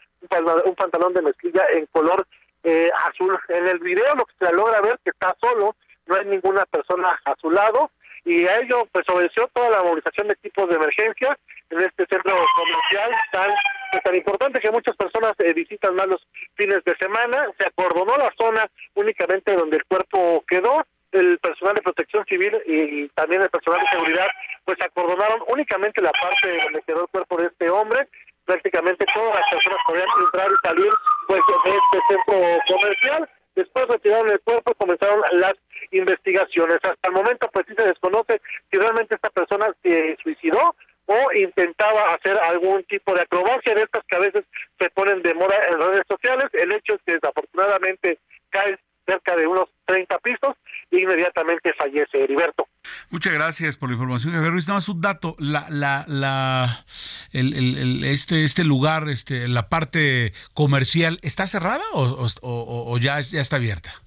un, 0.64 0.74
pantalón 0.74 1.12
de 1.14 1.22
mezclilla 1.22 1.64
en 1.72 1.86
color 1.86 2.26
eh, 2.64 2.90
azul. 3.08 3.38
En 3.48 3.66
el 3.66 3.78
video 3.80 4.14
lo 4.14 4.24
que 4.24 4.46
se 4.46 4.52
logra 4.52 4.80
ver 4.80 4.98
que 5.04 5.10
está 5.10 5.36
solo, 5.40 5.76
no 6.06 6.14
hay 6.14 6.24
ninguna 6.26 6.64
persona 6.66 7.20
a 7.24 7.34
su 7.40 7.50
lado 7.50 7.90
y 8.26 8.46
a 8.46 8.58
ello 8.58 8.86
pues 8.92 9.08
obedeció 9.08 9.48
toda 9.54 9.70
la 9.70 9.82
movilización 9.84 10.26
de 10.28 10.34
equipos 10.34 10.68
de 10.68 10.74
emergencia 10.74 11.38
en 11.70 11.80
este 11.80 12.06
centro 12.06 12.36
comercial 12.56 13.10
tan 13.32 13.50
es 13.92 14.02
tan 14.02 14.16
importante 14.16 14.60
que 14.60 14.70
muchas 14.70 14.96
personas 14.96 15.32
eh, 15.38 15.52
visitan 15.52 15.94
más 15.94 16.06
los 16.08 16.26
fines 16.54 16.82
de 16.84 16.94
semana. 16.96 17.48
Se 17.58 17.66
acordonó 17.66 18.16
la 18.16 18.32
zona 18.38 18.66
únicamente 18.94 19.54
donde 19.54 19.76
el 19.76 19.84
cuerpo 19.84 20.44
quedó. 20.48 20.84
El 21.12 21.38
personal 21.38 21.76
de 21.76 21.82
protección 21.82 22.26
civil 22.26 22.52
y 22.66 23.08
también 23.10 23.40
el 23.40 23.48
personal 23.48 23.80
de 23.80 23.96
seguridad, 23.96 24.26
pues 24.64 24.76
acordonaron 24.82 25.40
únicamente 25.46 26.02
la 26.02 26.10
parte 26.10 26.58
donde 26.64 26.82
quedó 26.82 27.02
el 27.02 27.08
cuerpo 27.08 27.36
de 27.38 27.46
este 27.46 27.70
hombre. 27.70 28.08
Prácticamente 28.44 29.06
todas 29.14 29.36
las 29.36 29.44
personas 29.50 29.78
podían 29.86 30.06
entrar 30.20 30.48
y 30.50 30.66
salir 30.66 30.90
pues 31.28 31.40
de 31.64 31.70
este 31.70 31.98
centro 32.08 32.58
comercial. 32.68 33.30
Después 33.56 33.86
retiraron 33.88 34.30
el 34.30 34.40
cuerpo 34.40 34.70
y 34.70 34.74
comenzaron 34.74 35.22
las 35.32 35.54
investigaciones. 35.90 36.78
Hasta 36.82 37.08
el 37.08 37.12
momento, 37.12 37.50
pues 37.52 37.64
sí 37.66 37.74
se 37.76 37.88
desconoce 37.88 38.40
si 38.70 38.78
realmente 38.78 39.14
esta 39.14 39.30
persona 39.30 39.74
se 39.82 40.16
suicidó 40.22 40.76
o 41.06 41.32
intentaba 41.32 42.14
hacer 42.14 42.36
algún 42.38 42.84
tipo 42.84 43.14
de 43.14 43.22
acrobacia 43.22 43.74
de 43.74 43.82
estas 43.82 44.04
que 44.06 44.16
a 44.16 44.20
veces 44.20 44.44
se 44.78 44.90
ponen 44.90 45.22
de 45.22 45.34
moda 45.34 45.56
en 45.70 45.78
redes 45.78 46.02
sociales. 46.08 46.46
El 46.52 46.72
hecho 46.72 46.94
es 46.94 47.00
que 47.06 47.12
desafortunadamente 47.14 48.18
cae 48.50 48.78
cerca 49.06 49.36
de 49.36 49.46
unos 49.46 49.68
30 49.86 50.18
pisos 50.18 50.56
e 50.90 51.00
inmediatamente 51.00 51.72
fallece 51.74 52.22
Heriberto. 52.22 52.66
Muchas 53.10 53.32
gracias 53.32 53.76
por 53.76 53.88
la 53.88 53.94
información, 53.94 54.32
Javier 54.32 54.52
Ruiz. 54.52 54.66
Nada 54.68 54.78
más 54.78 54.88
un 54.88 55.00
dato, 55.00 55.36
la, 55.38 55.66
la, 55.70 56.04
la, 56.06 56.84
el, 57.32 57.54
el, 57.54 58.04
este, 58.04 58.44
este 58.44 58.64
lugar, 58.64 59.08
este, 59.08 59.48
la 59.48 59.68
parte 59.68 60.32
comercial, 60.54 61.18
¿está 61.22 61.46
cerrada 61.46 61.84
o, 61.94 62.26
o, 62.42 62.92
o 62.92 62.98
ya, 62.98 63.20
ya 63.20 63.40
está 63.40 63.56
abierta? 63.56 64.02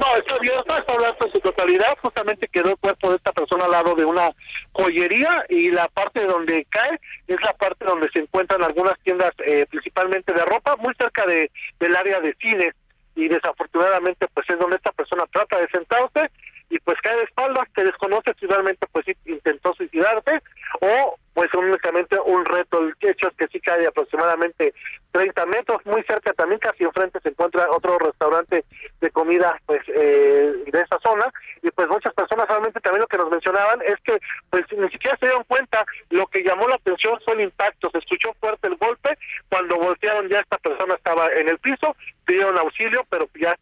No, 0.00 0.16
está 0.16 0.34
abierta, 0.34 0.78
está 0.78 0.94
abierta 0.94 1.26
en 1.26 1.32
su 1.32 1.40
totalidad. 1.40 1.98
Justamente 2.00 2.48
quedó 2.48 2.70
el 2.70 2.76
cuerpo 2.78 3.10
de 3.10 3.16
esta 3.16 3.32
persona 3.32 3.66
al 3.66 3.70
lado 3.72 3.94
de 3.94 4.06
una 4.06 4.30
joyería 4.72 5.44
y 5.50 5.70
la 5.70 5.88
parte 5.88 6.24
donde 6.24 6.64
cae 6.70 6.98
es 7.26 7.36
la 7.42 7.52
parte 7.52 7.84
donde 7.84 8.08
se 8.10 8.20
encuentran 8.20 8.62
algunas 8.64 8.98
tiendas, 9.00 9.32
eh, 9.44 9.66
principalmente 9.68 10.32
de 10.32 10.42
ropa, 10.46 10.76
muy 10.76 10.94
cerca 10.94 11.26
de 11.26 11.50
del 11.78 11.94
área 11.94 12.18
de 12.20 12.34
cine. 12.40 12.72
Y 13.20 13.28
desafortunadamente, 13.28 14.26
pues 14.32 14.48
es 14.48 14.58
donde 14.58 14.76
esta 14.76 14.92
persona 14.92 15.24
trata 15.30 15.60
de 15.60 15.68
sentarse 15.68 16.30
y 16.70 16.78
pues 16.78 16.96
cae 17.02 17.16
de 17.16 17.24
espaldas. 17.24 17.68
Se 17.74 17.84
desconoce 17.84 18.32
si 18.40 18.46
realmente 18.46 18.86
pues 18.92 19.04
intentó 19.26 19.74
suicidarse 19.74 20.40
o 20.80 21.16
pues 21.40 21.54
únicamente 21.54 22.18
un 22.22 22.44
reto. 22.44 22.80
El 22.80 22.94
hecho 23.00 23.28
es 23.28 23.34
que 23.34 23.46
sí 23.46 23.60
cae 23.60 23.86
aproximadamente 23.86 24.74
30 25.12 25.46
metros, 25.46 25.78
muy 25.86 26.02
cerca 26.02 26.34
también, 26.34 26.60
casi 26.60 26.84
enfrente 26.84 27.18
se 27.22 27.30
encuentra 27.30 27.66
otro 27.70 27.98
restaurante 27.98 28.62
de 29.00 29.10
comida 29.10 29.58
pues 29.64 29.80
eh, 29.88 30.52
de 30.70 30.80
esa 30.82 30.98
zona. 31.02 31.32
Y 31.62 31.70
pues 31.70 31.88
muchas 31.88 32.12
personas 32.12 32.46
realmente 32.46 32.78
también 32.80 33.00
lo 33.00 33.06
que 33.06 33.16
nos 33.16 33.30
mencionaban 33.30 33.80
es 33.86 33.94
que 34.04 34.18
pues 34.50 34.66
ni 34.76 34.90
siquiera 34.90 35.16
se 35.18 35.28
dieron 35.28 35.44
cuenta, 35.44 35.82
lo 36.10 36.26
que 36.26 36.44
llamó 36.44 36.68
la 36.68 36.74
atención 36.74 37.18
fue 37.24 37.32
el 37.32 37.40
impacto, 37.40 37.88
se 37.90 37.98
escuchó 38.00 38.34
fuerte 38.38 38.66
el 38.68 38.76
golpe, 38.76 39.16
cuando 39.48 39.78
voltearon 39.78 40.28
ya 40.28 40.40
esta 40.40 40.58
persona 40.58 40.92
estaba 40.92 41.32
en 41.32 41.48
el 41.48 41.58
piso, 41.58 41.96
pidieron 42.26 42.58
auxilio, 42.58 43.06
pero 43.08 43.30
ya 43.40 43.56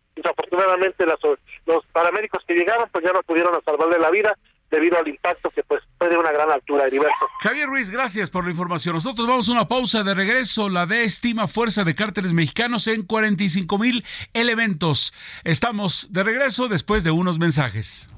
paramédicos 1.93 2.45
que 2.45 2.55
llegaron 2.55 2.89
pues 2.91 3.05
ya 3.05 3.13
no 3.13 3.23
pudieron 3.23 3.55
salvarle 3.65 4.01
la 4.01 4.11
vida 4.11 4.37
debido 4.71 4.99
al 4.99 5.09
impacto 5.09 5.51
que 5.51 5.63
pues 5.63 5.83
fue 5.99 6.09
de 6.09 6.17
una 6.17 6.33
gran 6.33 6.51
altura, 6.51 6.87
Heriberto. 6.87 7.29
Javier 7.41 7.69
Ruiz, 7.69 7.91
gracias 7.91 8.31
por 8.31 8.45
la 8.45 8.51
información. 8.51 8.95
Nosotros 8.95 9.27
vamos 9.27 9.49
a 9.49 9.53
una 9.53 9.69
pausa 9.69 10.03
de 10.03 10.15
regreso. 10.15 10.69
La 10.69 10.87
D 10.87 11.05
estima 11.05 11.49
fuerza 11.49 11.85
de 11.85 11.95
cárteles 11.95 12.33
mexicanos 12.33 12.87
en 12.87 13.03
45 13.03 13.79
mil 13.79 14.05
elementos. 14.35 15.13
Estamos 15.45 16.09
de 16.11 16.23
regreso 16.23 16.69
después 16.69 17.05
de 17.05 17.11
unos 17.11 17.39
mensajes. 17.39 18.09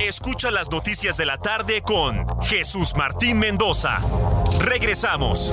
Escucha 0.00 0.50
las 0.50 0.70
noticias 0.70 1.16
de 1.16 1.26
la 1.26 1.38
tarde 1.38 1.80
con 1.80 2.26
Jesús 2.42 2.94
Martín 2.96 3.38
Mendoza. 3.38 4.00
Regresamos. 4.58 5.52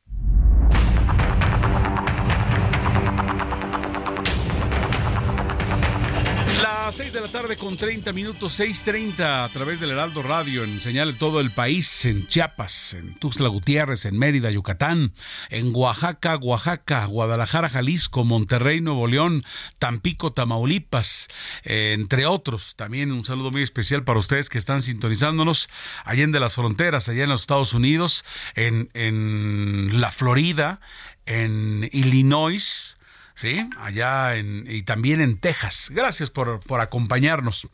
Las 6.91 6.97
6 6.97 7.13
de 7.13 7.21
la 7.21 7.29
tarde 7.29 7.55
con 7.55 7.77
30 7.77 8.11
minutos, 8.11 8.59
6.30 8.59 9.45
a 9.45 9.49
través 9.53 9.79
del 9.79 9.91
Heraldo 9.91 10.23
Radio 10.23 10.65
en 10.65 10.81
señal 10.81 11.13
de 11.13 11.17
todo 11.17 11.39
el 11.39 11.49
país, 11.51 12.03
en 12.03 12.27
Chiapas, 12.27 12.95
en 12.95 13.15
Tuxtla 13.15 13.47
Gutiérrez, 13.47 14.03
en 14.03 14.17
Mérida, 14.17 14.51
Yucatán, 14.51 15.13
en 15.49 15.71
Oaxaca, 15.73 16.35
Oaxaca, 16.35 17.05
Guadalajara, 17.05 17.69
Jalisco, 17.69 18.25
Monterrey, 18.25 18.81
Nuevo 18.81 19.07
León, 19.07 19.41
Tampico, 19.79 20.33
Tamaulipas, 20.33 21.29
eh, 21.63 21.93
entre 21.97 22.25
otros. 22.25 22.75
También 22.75 23.13
un 23.13 23.23
saludo 23.23 23.51
muy 23.51 23.63
especial 23.63 24.03
para 24.03 24.19
ustedes 24.19 24.49
que 24.49 24.57
están 24.57 24.81
sintonizándonos 24.81 25.69
allá 26.03 26.25
en 26.25 26.33
de 26.33 26.41
las 26.41 26.55
fronteras, 26.55 27.07
allá 27.07 27.23
en 27.23 27.29
los 27.29 27.39
Estados 27.39 27.73
Unidos, 27.73 28.25
en, 28.53 28.89
en 28.95 30.01
la 30.01 30.11
Florida, 30.11 30.81
en 31.25 31.87
Illinois, 31.93 32.97
¿sí? 33.41 33.67
Allá 33.79 34.35
en, 34.35 34.65
y 34.69 34.83
también 34.83 35.19
en 35.19 35.37
Texas. 35.37 35.87
Gracias 35.89 36.29
por, 36.29 36.59
por 36.59 36.79
acompañarnos. 36.79 37.67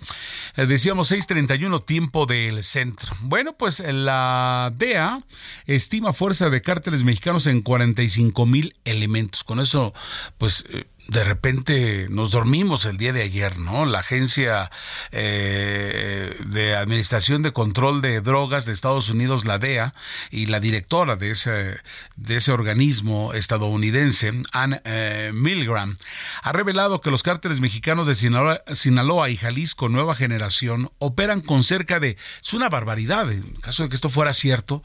Eh, 0.56 0.66
decíamos 0.66 1.12
6:31 1.12 1.86
tiempo 1.86 2.26
del 2.26 2.64
centro. 2.64 3.16
Bueno, 3.22 3.58
pues 3.58 3.80
la 3.80 4.72
DEA 4.76 5.24
estima 5.66 6.14
fuerza 6.14 6.50
de 6.50 6.62
cárteles 6.62 7.04
mexicanos 7.04 7.46
en 7.48 7.62
45 7.62 8.46
mil 8.46 8.76
elementos. 8.86 9.44
Con 9.44 9.60
eso, 9.60 9.94
pues... 10.38 10.64
Eh, 10.70 10.86
de 11.08 11.24
repente 11.24 12.08
nos 12.10 12.32
dormimos 12.32 12.86
el 12.86 12.98
día 12.98 13.14
de 13.14 13.24
ayer, 13.24 13.58
¿no? 13.58 13.86
La 13.86 14.00
Agencia 14.00 14.70
eh, 15.12 16.36
de 16.46 16.76
Administración 16.76 17.44
de 17.44 17.54
Control 17.54 18.02
de 18.02 18.20
Drogas 18.22 18.66
de 18.66 18.74
Estados 18.74 19.10
Unidos, 19.10 19.46
la 19.46 19.58
DEA, 19.58 19.94
y 20.32 20.48
la 20.48 20.60
directora 20.60 21.16
de 21.16 21.32
ese, 21.32 21.78
de 22.18 22.36
ese 22.36 22.52
organismo 22.52 23.34
estadounidense, 23.34 24.34
Ann 24.52 24.82
eh, 24.84 25.32
Milgram, 25.34 25.98
ha 26.44 26.52
revelado 26.52 27.00
que 27.00 27.12
los 27.12 27.24
cárteles 27.24 27.62
mexicanos 27.62 28.06
de 28.06 28.16
Sinaloa, 28.16 28.62
Sinaloa, 28.74 29.30
y 29.30 29.38
Jalisco 29.38 29.88
Nueva 29.90 30.16
Generación 30.16 30.92
operan 31.00 31.40
con 31.42 31.64
cerca 31.64 32.00
de, 32.00 32.18
es 32.44 32.54
una 32.54 32.70
barbaridad, 32.70 33.32
en 33.32 33.44
caso 33.62 33.84
de 33.84 33.90
que 33.90 33.96
esto 33.96 34.10
fuera 34.10 34.34
cierto, 34.34 34.84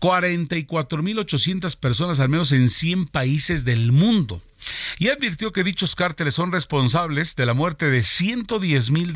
44.800 0.00 1.76
personas 1.76 2.20
al 2.20 2.28
menos 2.28 2.52
en 2.52 2.68
100 2.68 3.06
países 3.06 3.64
del 3.64 3.92
mundo 3.92 4.42
y 4.98 5.08
advirtió 5.08 5.52
que 5.52 5.64
dichos 5.64 5.94
cárteles 5.94 6.34
son 6.34 6.52
responsables 6.52 7.36
de 7.36 7.46
la 7.46 7.54
muerte 7.54 7.90
de 7.90 8.02
110 8.02 8.90
mil 8.90 9.14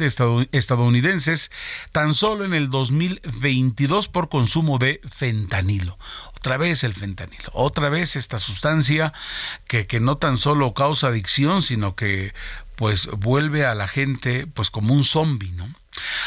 estadounidenses 0.53 1.51
tan 1.93 2.15
solo 2.15 2.45
en 2.45 2.55
el 2.55 2.71
2022 2.71 4.09
por 4.09 4.29
consumo 4.29 4.79
de 4.79 5.01
fentanilo. 5.09 5.99
Otra 6.37 6.57
vez 6.57 6.85
el 6.85 6.95
fentanilo, 6.95 7.51
otra 7.53 7.89
vez 7.89 8.17
esta 8.17 8.39
sustancia 8.39 9.13
que, 9.67 9.87
que 9.87 10.01
no 10.01 10.19
tan 10.19 10.37
solo 10.37 10.75
causa 10.75 11.09
adicción, 11.09 11.63
sino 11.63 11.97
que 11.97 12.33
pues 12.77 13.07
vuelve 13.07 13.67
a 13.67 13.75
la 13.75 13.89
gente 13.89 14.47
pues 14.47 14.71
como 14.71 14.95
un 14.95 15.03
zombi, 15.03 15.51
¿no? 15.51 15.75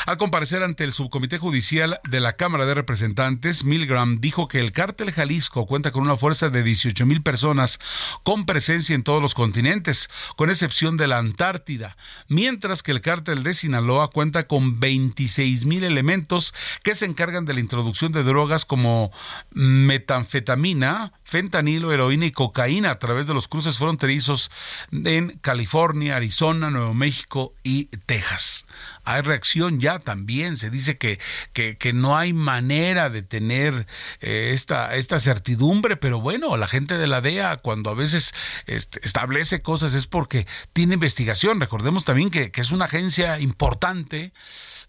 Al 0.05 0.17
comparecer 0.17 0.63
ante 0.63 0.84
el 0.84 0.93
subcomité 0.93 1.38
judicial 1.38 1.99
de 2.10 2.19
la 2.19 2.34
Cámara 2.34 2.65
de 2.65 2.73
Representantes, 2.73 3.63
Milgram 3.63 4.19
dijo 4.19 4.47
que 4.47 4.60
el 4.60 4.71
cártel 4.71 5.12
Jalisco 5.12 5.65
cuenta 5.65 5.91
con 5.91 6.03
una 6.03 6.17
fuerza 6.17 6.49
de 6.49 6.63
18 6.63 7.05
mil 7.05 7.21
personas 7.21 7.79
con 8.23 8.45
presencia 8.45 8.95
en 8.95 9.03
todos 9.03 9.21
los 9.21 9.34
continentes, 9.34 10.10
con 10.36 10.49
excepción 10.49 10.97
de 10.97 11.07
la 11.07 11.17
Antártida, 11.17 11.97
mientras 12.27 12.84
que 12.84 12.91
el 12.91 13.01
cártel 13.01 13.43
de 13.43 13.53
Sinaloa 13.53 14.10
cuenta 14.10 14.47
con 14.47 14.79
26 14.79 15.65
mil 15.65 15.84
elementos 15.84 16.53
que 16.84 16.95
se 16.95 17.05
encargan 17.05 17.45
de 17.45 17.53
la 17.53 17.60
introducción 17.60 18.12
de 18.12 18.23
drogas 18.23 18.65
como 18.65 19.12
metanfetamina, 19.51 21.13
fentanilo, 21.23 21.91
heroína 21.91 22.25
y 22.25 22.31
cocaína 22.31 22.91
a 22.91 22.99
través 22.99 23.27
de 23.27 23.34
los 23.34 23.47
cruces 23.47 23.77
fronterizos 23.77 24.51
en 24.91 25.39
California, 25.41 26.15
Arizona, 26.15 26.69
Nuevo 26.69 26.93
México 26.93 27.53
y 27.63 27.86
Texas 28.05 28.65
hay 29.03 29.21
reacción 29.21 29.79
ya 29.79 29.99
también. 29.99 30.57
Se 30.57 30.69
dice 30.69 30.97
que, 30.97 31.19
que, 31.53 31.77
que 31.77 31.93
no 31.93 32.17
hay 32.17 32.33
manera 32.33 33.09
de 33.09 33.23
tener 33.23 33.87
eh, 34.19 34.51
esta, 34.53 34.95
esta 34.95 35.19
certidumbre, 35.19 35.97
pero 35.97 36.19
bueno, 36.19 36.57
la 36.57 36.67
gente 36.67 36.97
de 36.97 37.07
la 37.07 37.21
DEA 37.21 37.57
cuando 37.57 37.89
a 37.89 37.95
veces 37.95 38.33
este, 38.67 38.99
establece 39.03 39.61
cosas 39.61 39.93
es 39.93 40.07
porque 40.07 40.47
tiene 40.73 40.95
investigación. 40.95 41.59
Recordemos 41.59 42.05
también 42.05 42.29
que, 42.29 42.51
que 42.51 42.61
es 42.61 42.71
una 42.71 42.85
agencia 42.85 43.39
importante 43.39 44.33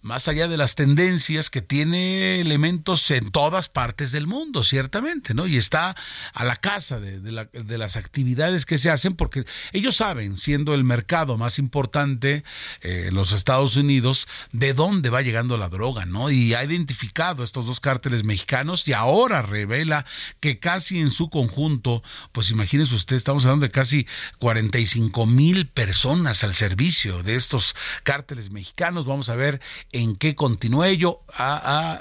más 0.02 0.26
allá 0.26 0.48
de 0.48 0.56
las 0.56 0.74
tendencias 0.74 1.48
que 1.48 1.62
tiene 1.62 2.40
elementos 2.40 3.10
en 3.12 3.30
todas 3.30 3.68
partes 3.68 4.10
del 4.10 4.26
mundo, 4.26 4.64
ciertamente, 4.64 5.32
¿no? 5.32 5.46
Y 5.46 5.56
está 5.56 5.96
a 6.34 6.44
la 6.44 6.56
casa 6.56 7.00
de, 7.00 7.78
las 7.78 7.96
actividades 7.96 8.66
que 8.66 8.78
se 8.78 8.90
hacen 8.90 9.14
porque 9.14 9.44
ellos 9.72 9.96
saben, 9.96 10.36
siendo 10.36 10.74
el 10.74 10.84
mercado 10.84 11.38
más 11.38 11.58
importante 11.58 12.42
eh, 12.82 13.06
en 13.08 13.14
los 13.14 13.32
Estados 13.32 13.76
Unidos, 13.76 14.26
de 14.50 14.74
dónde 14.74 15.08
va 15.08 15.22
llegando 15.22 15.56
la 15.56 15.68
droga, 15.68 16.04
¿no? 16.04 16.30
Y 16.30 16.54
ha 16.54 16.64
identificado 16.64 17.44
estos 17.44 17.66
dos 17.66 17.80
cárteles 17.80 18.24
mexicanos 18.24 18.86
y 18.88 18.92
ahora 18.92 19.40
revela 19.42 20.04
que 20.40 20.58
casi 20.58 20.98
en 20.98 21.10
su 21.10 21.30
conjunto, 21.30 22.02
pues 22.32 22.50
imagínense 22.50 22.94
usted, 22.94 23.16
estamos 23.16 23.44
hablando 23.44 23.66
de 23.66 23.72
casi 23.72 24.06
45 24.40 25.26
mil 25.26 25.68
personas 25.68 26.42
al 26.42 26.54
servicio 26.54 27.22
de 27.22 27.36
estos 27.36 27.76
cárteles 28.02 28.50
mexicanos. 28.50 29.06
Vamos 29.06 29.28
a 29.28 29.36
ver 29.36 29.60
en 29.92 30.16
qué 30.16 30.34
continúa 30.34 30.88
ello. 30.88 31.20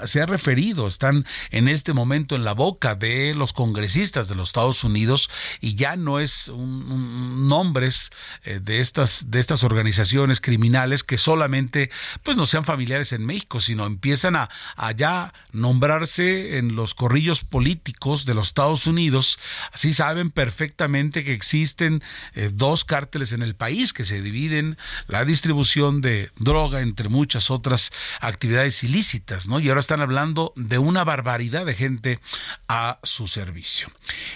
se 0.04 0.20
ha 0.20 0.26
referido, 0.26 0.86
están 0.86 1.26
en 1.50 1.68
este 1.68 1.92
momento 1.92 2.34
en 2.34 2.44
la 2.44 2.54
boca 2.54 2.94
de 2.94 3.34
los 3.34 3.52
congresistas 3.52 4.28
de 4.28 4.34
los 4.34 4.48
Estados 4.48 4.82
Unidos 4.84 5.30
y 5.60 5.74
ya 5.74 5.96
no 5.96 6.18
es 6.18 6.48
un, 6.48 7.48
nombres 7.48 8.10
eh, 8.44 8.60
de 8.60 8.80
estas 8.80 9.30
de 9.30 9.40
estas 9.40 9.64
organizaciones 9.64 10.40
criminales 10.40 11.04
que 11.04 11.18
solamente 11.18 11.90
pues 12.22 12.36
no 12.36 12.46
sean 12.46 12.64
familiares 12.64 13.12
en 13.12 13.24
México, 13.24 13.60
sino 13.60 13.86
empiezan 13.86 14.36
a, 14.36 14.48
ya 14.96 15.32
nombrarse 15.52 16.58
en 16.58 16.74
los 16.76 16.94
corrillos 16.94 17.44
políticos 17.44 18.26
de 18.26 18.34
los 18.34 18.48
Estados 18.48 18.86
Unidos. 18.86 19.38
Así 19.72 19.94
saben 19.94 20.30
perfectamente 20.30 21.24
que 21.24 21.34
existen 21.34 22.02
eh, 22.34 22.50
dos 22.52 22.84
cárteles 22.84 23.32
en 23.32 23.42
el 23.42 23.54
país 23.54 23.92
que 23.92 24.04
se 24.04 24.22
dividen 24.22 24.78
la 25.06 25.24
distribución 25.24 26.00
de 26.00 26.30
droga 26.38 26.80
entre 26.80 27.08
muchas 27.08 27.50
otras 27.50 27.81
actividades 28.20 28.82
ilícitas, 28.84 29.48
¿no? 29.48 29.60
Y 29.60 29.68
ahora 29.68 29.80
están 29.80 30.00
hablando 30.00 30.52
de 30.56 30.78
una 30.78 31.04
barbaridad 31.04 31.66
de 31.66 31.74
gente 31.74 32.20
a 32.68 32.98
su 33.02 33.26
servicio. 33.26 33.88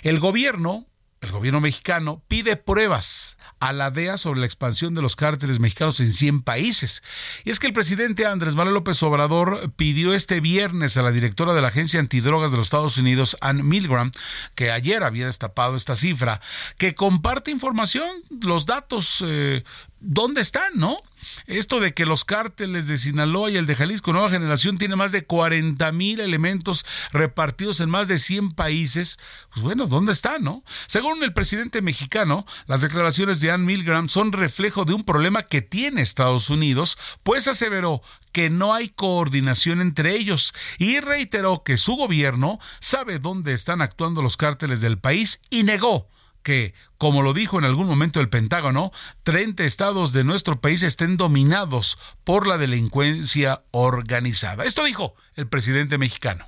El 0.02 0.18
gobierno, 0.18 0.87
el 1.20 1.30
gobierno 1.30 1.61
mexicano, 1.61 2.22
pide 2.28 2.56
pruebas 2.56 3.37
a 3.59 3.72
la 3.72 3.90
DEA 3.90 4.18
sobre 4.18 4.40
la 4.40 4.46
expansión 4.46 4.94
de 4.94 5.02
los 5.02 5.16
cárteles 5.16 5.61
mexicanos 5.61 6.00
en 6.00 6.12
100 6.12 6.42
países. 6.42 7.02
Y 7.44 7.50
es 7.50 7.59
que 7.59 7.66
el 7.66 7.72
presidente 7.72 8.26
Andrés 8.26 8.54
Manuel 8.54 8.74
López 8.74 9.02
Obrador 9.02 9.72
pidió 9.76 10.14
este 10.14 10.40
viernes 10.40 10.96
a 10.96 11.02
la 11.02 11.11
directora 11.11 11.54
de 11.54 11.62
la 11.62 11.68
Agencia 11.68 12.00
Antidrogas 12.00 12.50
de 12.50 12.59
los 12.59 12.66
Estados 12.66 12.98
Unidos, 12.98 13.37
Ann 13.40 13.66
Milgram, 13.66 14.11
que 14.54 14.70
ayer 14.70 15.02
había 15.02 15.26
destapado 15.26 15.76
esta 15.76 15.96
cifra, 15.96 16.40
que 16.76 16.94
comparte 16.94 17.50
información, 17.50 18.22
los 18.42 18.66
datos, 18.66 19.24
eh, 19.26 19.64
¿dónde 20.00 20.42
están, 20.42 20.74
no? 20.74 20.98
Esto 21.46 21.80
de 21.80 21.94
que 21.94 22.06
los 22.06 22.24
cárteles 22.24 22.86
de 22.86 22.98
Sinaloa 22.98 23.50
y 23.50 23.56
el 23.56 23.66
de 23.66 23.74
Jalisco 23.74 24.12
Nueva 24.12 24.30
Generación 24.30 24.78
tiene 24.78 24.96
más 24.96 25.12
de 25.12 25.24
40 25.24 25.90
mil 25.92 26.20
elementos 26.20 26.84
repartidos 27.12 27.80
en 27.80 27.90
más 27.90 28.08
de 28.08 28.18
100 28.18 28.52
países, 28.52 29.18
pues 29.52 29.62
bueno, 29.62 29.86
¿dónde 29.86 30.12
están, 30.12 30.42
no? 30.42 30.62
Según 30.86 31.22
el 31.22 31.32
presidente 31.32 31.82
mexicano, 31.82 32.46
las 32.66 32.80
declaraciones 32.80 33.40
de 33.40 33.50
Ann 33.50 33.64
Milgram 33.64 34.08
son 34.08 34.32
reflejo 34.32 34.84
de 34.84 34.94
un 34.94 35.04
problema 35.04 35.42
que 35.42 35.62
tiene 35.62 36.02
Estados 36.02 36.50
Unidos, 36.50 36.98
pues 37.22 37.48
aseveró 37.48 38.02
que 38.32 38.50
no 38.50 38.74
hay 38.74 38.90
coordinación 38.90 39.80
entre 39.80 40.14
ellos 40.14 40.54
y 40.78 41.00
reiteró 41.00 41.62
que 41.64 41.78
su 41.78 41.96
gobierno 41.96 42.58
sabe 42.80 43.18
dónde 43.18 43.52
están 43.54 43.80
actuando 43.80 44.22
los 44.22 44.36
cárteles 44.36 44.80
del 44.80 44.98
país 44.98 45.40
y 45.50 45.62
negó 45.62 46.08
que, 46.46 46.74
como 46.96 47.22
lo 47.22 47.35
dijo 47.35 47.59
en 47.59 47.64
algún 47.64 47.88
momento 47.88 48.20
el 48.20 48.28
Pentágono, 48.28 48.92
30 49.24 49.64
estados 49.64 50.12
de 50.12 50.22
nuestro 50.22 50.61
país 50.61 50.85
estén 50.85 51.16
dominados 51.16 51.98
por 52.22 52.46
la 52.46 52.56
delincuencia 52.56 53.64
organizada. 53.72 54.62
Esto 54.62 54.85
dijo 54.85 55.16
el 55.35 55.48
presidente 55.48 55.98
mexicano. 55.98 56.46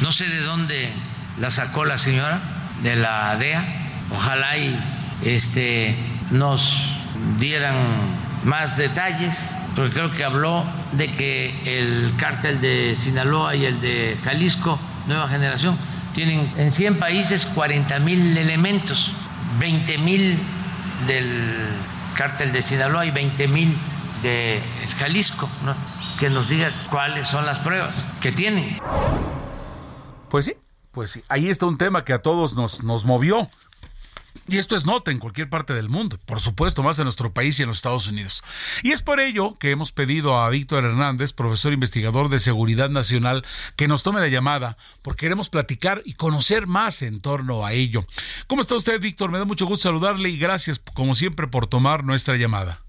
No 0.00 0.12
sé 0.12 0.28
de 0.28 0.40
dónde 0.42 0.92
la 1.40 1.50
sacó 1.50 1.84
la 1.84 1.98
señora 1.98 2.40
de 2.84 2.94
la 2.94 3.34
DEA. 3.34 4.06
Ojalá 4.12 4.58
y 4.58 4.78
este, 5.24 5.96
nos 6.30 6.92
dieran 7.40 7.74
más 8.44 8.76
detalles, 8.76 9.56
porque 9.74 9.92
creo 9.92 10.12
que 10.12 10.22
habló 10.22 10.64
de 10.92 11.10
que 11.10 11.80
el 11.80 12.14
cártel 12.16 12.60
de 12.60 12.94
Sinaloa 12.94 13.56
y 13.56 13.64
el 13.64 13.80
de 13.80 14.16
Jalisco, 14.22 14.78
nueva 15.08 15.26
generación, 15.26 15.76
tienen 16.14 16.50
en 16.56 16.70
100 16.70 16.98
países 16.98 17.44
40 17.44 17.98
mil 17.98 18.38
elementos, 18.38 19.12
20 19.58 19.98
mil 19.98 20.38
del 21.06 21.28
cártel 22.16 22.52
de 22.52 22.62
Sinaloa 22.62 23.04
y 23.04 23.10
20 23.10 23.48
mil 23.48 23.76
de 24.22 24.62
Jalisco, 24.98 25.48
que 26.18 26.30
nos 26.30 26.48
diga 26.48 26.72
cuáles 26.90 27.28
son 27.28 27.44
las 27.44 27.58
pruebas 27.58 28.06
que 28.22 28.32
tienen. 28.32 28.78
Pues 30.30 30.46
sí, 30.46 30.54
pues 30.92 31.10
sí, 31.10 31.22
ahí 31.28 31.50
está 31.50 31.66
un 31.66 31.76
tema 31.76 32.04
que 32.04 32.12
a 32.14 32.22
todos 32.22 32.54
nos, 32.54 32.82
nos 32.84 33.04
movió. 33.04 33.48
Y 34.46 34.58
esto 34.58 34.76
es 34.76 34.84
nota 34.84 35.10
en 35.10 35.18
cualquier 35.18 35.48
parte 35.48 35.72
del 35.72 35.88
mundo, 35.88 36.18
por 36.26 36.40
supuesto, 36.40 36.82
más 36.82 36.98
en 36.98 37.04
nuestro 37.04 37.32
país 37.32 37.58
y 37.58 37.62
en 37.62 37.68
los 37.68 37.78
Estados 37.78 38.06
Unidos. 38.08 38.42
Y 38.82 38.92
es 38.92 39.02
por 39.02 39.20
ello 39.20 39.58
que 39.58 39.70
hemos 39.70 39.92
pedido 39.92 40.38
a 40.38 40.50
Víctor 40.50 40.84
Hernández, 40.84 41.32
profesor 41.32 41.72
investigador 41.72 42.28
de 42.28 42.40
Seguridad 42.40 42.90
Nacional, 42.90 43.44
que 43.76 43.88
nos 43.88 44.02
tome 44.02 44.20
la 44.20 44.28
llamada, 44.28 44.76
porque 45.02 45.24
queremos 45.24 45.48
platicar 45.48 46.02
y 46.04 46.14
conocer 46.14 46.66
más 46.66 47.00
en 47.00 47.20
torno 47.20 47.64
a 47.64 47.72
ello. 47.72 48.04
¿Cómo 48.46 48.60
está 48.60 48.74
usted, 48.74 49.00
Víctor? 49.00 49.30
Me 49.30 49.38
da 49.38 49.46
mucho 49.46 49.66
gusto 49.66 49.88
saludarle 49.88 50.28
y 50.28 50.38
gracias, 50.38 50.78
como 50.78 51.14
siempre, 51.14 51.46
por 51.46 51.66
tomar 51.66 52.04
nuestra 52.04 52.36
llamada. 52.36 52.82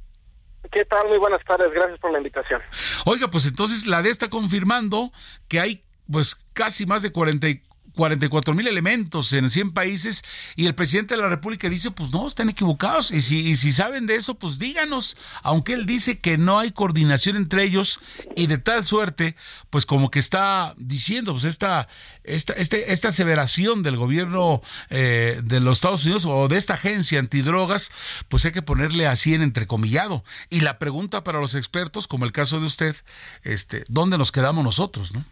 ¿Qué 0.72 0.84
tal? 0.84 1.08
Muy 1.08 1.18
buenas 1.18 1.44
tardes, 1.46 1.72
gracias 1.74 2.00
por 2.00 2.12
la 2.12 2.18
invitación. 2.18 2.62
Oiga, 3.06 3.30
pues 3.30 3.46
entonces 3.46 3.86
la 3.86 4.02
D 4.02 4.10
está 4.10 4.30
confirmando 4.30 5.14
que 5.48 5.60
hay 5.60 5.82
pues 6.12 6.36
casi 6.54 6.86
más 6.86 7.02
de 7.02 7.12
40 7.12 7.48
44 7.96 8.54
mil 8.54 8.68
elementos 8.68 9.34
en 9.34 9.50
100 9.50 9.72
países 9.72 10.24
y 10.56 10.68
el 10.68 10.76
presidente 10.76 11.16
de 11.16 11.22
la 11.22 11.30
República 11.30 11.70
dice, 11.70 11.92
pues 11.92 12.12
no, 12.12 12.28
están 12.28 12.50
equivocados. 12.50 13.12
Y 13.12 13.22
si, 13.22 13.56
si 13.56 13.72
saben 13.72 14.06
de 14.06 14.16
eso, 14.16 14.36
pues 14.36 14.60
díganos. 14.60 15.18
Aunque 15.42 15.74
él 15.74 15.86
dice 15.86 16.20
que 16.20 16.38
no 16.38 16.60
hay 16.60 16.72
coordinación 16.72 17.36
entre 17.36 17.64
ellos 17.64 18.00
y 18.36 18.48
de 18.48 18.58
tal 18.58 18.86
suerte, 18.86 19.36
pues 19.70 19.86
como 19.86 20.12
que 20.12 20.20
está 20.20 20.76
diciendo, 20.78 21.32
pues 21.34 21.46
esta, 21.46 21.88
esta, 22.24 22.54
este, 22.54 22.92
esta 22.92 23.10
aseveración 23.10 23.84
del 23.84 23.98
gobierno 23.98 24.62
eh, 24.90 25.42
de 25.44 25.60
los 25.60 25.78
Estados 25.78 26.06
Unidos 26.06 26.26
o 26.26 26.48
de 26.48 26.58
esta 26.58 26.76
agencia 26.76 27.20
antidrogas, 27.20 27.92
pues 28.28 28.46
hay 28.46 28.52
que 28.52 28.62
ponerle 28.62 29.08
así 29.08 29.34
en 29.34 29.42
entrecomillado. 29.42 30.24
Y 30.50 30.62
la 30.62 30.78
pregunta 30.78 31.24
para 31.24 31.40
los 31.40 31.56
expertos, 31.56 32.08
como 32.08 32.26
el 32.26 32.32
caso 32.32 32.60
de 32.60 32.66
usted, 32.66 32.96
este, 33.44 33.84
¿dónde 33.88 34.18
nos 34.18 34.32
quedamos 34.32 34.64
nosotros, 34.64 35.14
no? 35.14 35.24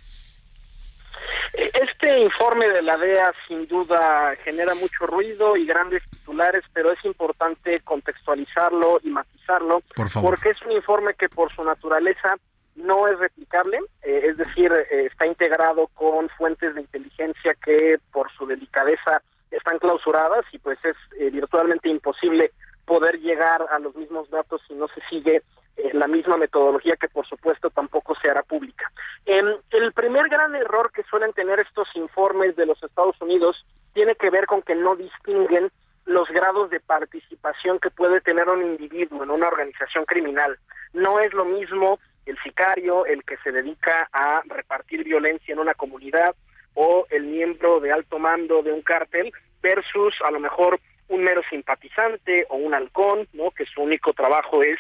Este 2.04 2.20
informe 2.20 2.68
de 2.68 2.82
la 2.82 2.98
DEA 2.98 3.32
sin 3.48 3.66
duda 3.66 4.36
genera 4.44 4.76
mucho 4.76 5.08
ruido 5.08 5.56
y 5.56 5.66
grandes 5.66 6.04
titulares, 6.10 6.62
pero 6.74 6.92
es 6.92 7.06
importante 7.06 7.80
contextualizarlo 7.80 9.00
y 9.04 9.10
matizarlo, 9.10 9.82
porque 10.22 10.50
es 10.50 10.62
un 10.64 10.74
informe 10.74 11.14
que 11.14 11.30
por 11.30 11.56
su 11.56 11.64
naturaleza 11.64 12.36
no 12.76 13.08
es 13.08 13.18
replicable, 13.20 13.80
eh, 14.02 14.26
es 14.26 14.36
decir, 14.36 14.70
eh, 14.74 15.06
está 15.06 15.26
integrado 15.28 15.88
con 15.94 16.28
fuentes 16.32 16.76
de 16.76 16.82
inteligencia 16.82 17.56
que 17.64 17.98
por 18.12 18.30
su 18.34 18.48
delicadeza 18.48 19.22
están 19.50 19.80
clausuradas 19.80 20.44
y 20.52 20.58
pues 20.58 20.80
es 20.84 20.98
eh, 21.18 21.30
virtualmente 21.30 21.88
imposible 21.88 22.52
poder 22.84 23.22
llegar 23.22 23.66
a 23.72 23.80
los 23.80 23.96
mismos 23.96 24.30
datos 24.30 24.62
si 24.68 24.74
no 24.74 24.90
se 24.90 25.00
sigue 25.10 25.42
eh, 25.76 25.90
la 25.94 26.08
misma 26.08 26.38
metodología 26.38 26.96
que 26.96 27.08
por 27.10 27.28
supuesto 27.28 27.70
tampoco 27.70 28.16
se 28.22 28.30
hará 28.30 28.44
pública. 28.44 28.92
Em, 29.26 29.56
el 29.72 29.94
primer 29.94 30.30
gran 30.30 30.56
error 30.56 30.92
que 30.92 31.04
suelen 31.04 31.34
tener 31.34 31.60
estos 31.60 31.88
informes 31.96 32.56
de 32.56 32.66
los 32.66 32.82
Estados 32.84 33.20
Unidos 33.22 33.66
tiene 33.94 34.16
que 34.16 34.30
ver 34.30 34.46
con 34.46 34.62
que 34.62 34.76
no 34.76 34.96
distinguen 34.96 35.72
los 36.06 36.30
grados 36.30 36.70
de 36.70 36.80
participación 36.80 37.80
que 37.80 37.90
puede 37.90 38.22
tener 38.22 38.50
un 38.50 38.62
individuo 38.62 39.24
en 39.24 39.32
una 39.32 39.48
organización 39.48 40.06
criminal. 40.06 40.58
No 40.94 41.20
es 41.20 41.34
lo 41.34 41.46
mismo 41.46 42.00
el 42.26 42.38
sicario, 42.44 43.06
el 43.06 43.24
que 43.24 43.38
se 43.38 43.52
dedica 43.52 44.10
a 44.12 44.42
repartir 44.46 45.04
violencia 45.04 45.54
en 45.54 45.60
una 45.60 45.74
comunidad, 45.74 46.36
o 46.76 47.06
el 47.10 47.24
miembro 47.24 47.80
de 47.80 47.92
alto 47.92 48.20
mando 48.20 48.64
de 48.64 48.72
un 48.72 48.82
cártel, 48.82 49.32
versus 49.62 50.14
a 50.26 50.32
lo 50.32 50.40
mejor 50.40 50.80
un 51.10 51.24
mero 51.24 51.42
simpatizante 51.50 52.46
o 52.50 52.56
un 52.56 52.74
halcón, 52.74 53.28
¿no? 53.34 53.52
que 53.52 53.66
su 53.66 53.82
único 53.82 54.14
trabajo 54.14 54.64
es 54.64 54.80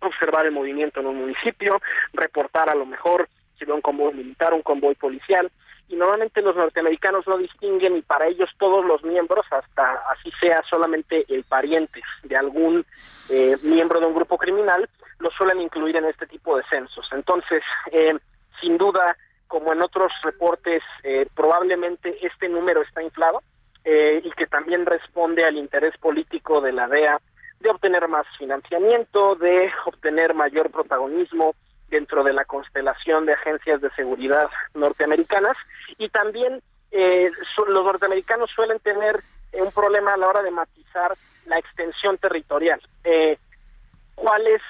observar 0.00 0.46
el 0.46 0.52
movimiento 0.52 1.00
en 1.00 1.06
un 1.06 1.16
municipio, 1.16 1.80
reportar 2.12 2.68
a 2.68 2.74
lo 2.74 2.86
mejor 2.86 3.28
si 3.58 3.64
ve 3.64 3.72
un 3.72 3.80
convoy 3.80 4.14
militar, 4.14 4.54
un 4.54 4.62
convoy 4.62 4.94
policial, 4.94 5.50
y 5.88 5.96
normalmente 5.96 6.42
los 6.42 6.54
norteamericanos 6.54 7.26
no 7.26 7.38
distinguen 7.38 7.96
y 7.96 8.02
para 8.02 8.26
ellos 8.26 8.50
todos 8.58 8.84
los 8.84 9.02
miembros, 9.02 9.46
hasta 9.50 10.02
así 10.10 10.30
sea 10.38 10.62
solamente 10.68 11.24
el 11.28 11.44
pariente 11.44 12.02
de 12.24 12.36
algún 12.36 12.84
eh, 13.30 13.56
miembro 13.62 13.98
de 13.98 14.06
un 14.06 14.14
grupo 14.14 14.36
criminal, 14.36 14.88
lo 15.18 15.30
suelen 15.30 15.60
incluir 15.60 15.96
en 15.96 16.04
este 16.04 16.26
tipo 16.26 16.56
de 16.56 16.62
censos. 16.64 17.08
Entonces, 17.12 17.62
eh, 17.90 18.14
sin 18.60 18.76
duda, 18.76 19.16
como 19.46 19.72
en 19.72 19.80
otros 19.80 20.12
reportes, 20.22 20.82
eh, 21.02 21.26
probablemente 21.34 22.18
este 22.24 22.48
número 22.48 22.82
está 22.82 23.02
inflado 23.02 23.42
y 23.90 24.30
que 24.32 24.46
también 24.46 24.84
responde 24.84 25.46
al 25.46 25.56
interés 25.56 25.96
político 25.96 26.60
de 26.60 26.72
la 26.72 26.88
DEA 26.88 27.18
de 27.60 27.70
obtener 27.70 28.06
más 28.08 28.26
financiamiento, 28.38 29.34
de 29.36 29.70
obtener 29.86 30.34
mayor 30.34 30.70
protagonismo 30.70 31.54
dentro 31.88 32.22
de 32.22 32.32
la 32.32 32.44
constelación 32.44 33.26
de 33.26 33.32
agencias 33.32 33.80
de 33.80 33.90
seguridad 33.90 34.48
norteamericanas 34.74 35.56
y 35.96 36.08
también 36.10 36.62
eh, 36.90 37.30
los 37.66 37.84
norteamericanos 37.84 38.50
suelen 38.54 38.78
tener 38.80 39.22
eh, 39.52 39.62
un 39.62 39.72
problema 39.72 40.12
a 40.12 40.16
la 40.16 40.28
hora 40.28 40.42
de 40.42 40.50
matizar 40.50 41.16
la 41.46 41.58
extensión 41.58 42.18
territorial. 42.18 42.80
Eh, 43.04 43.38
¿Cuál 44.14 44.46
es 44.46 44.62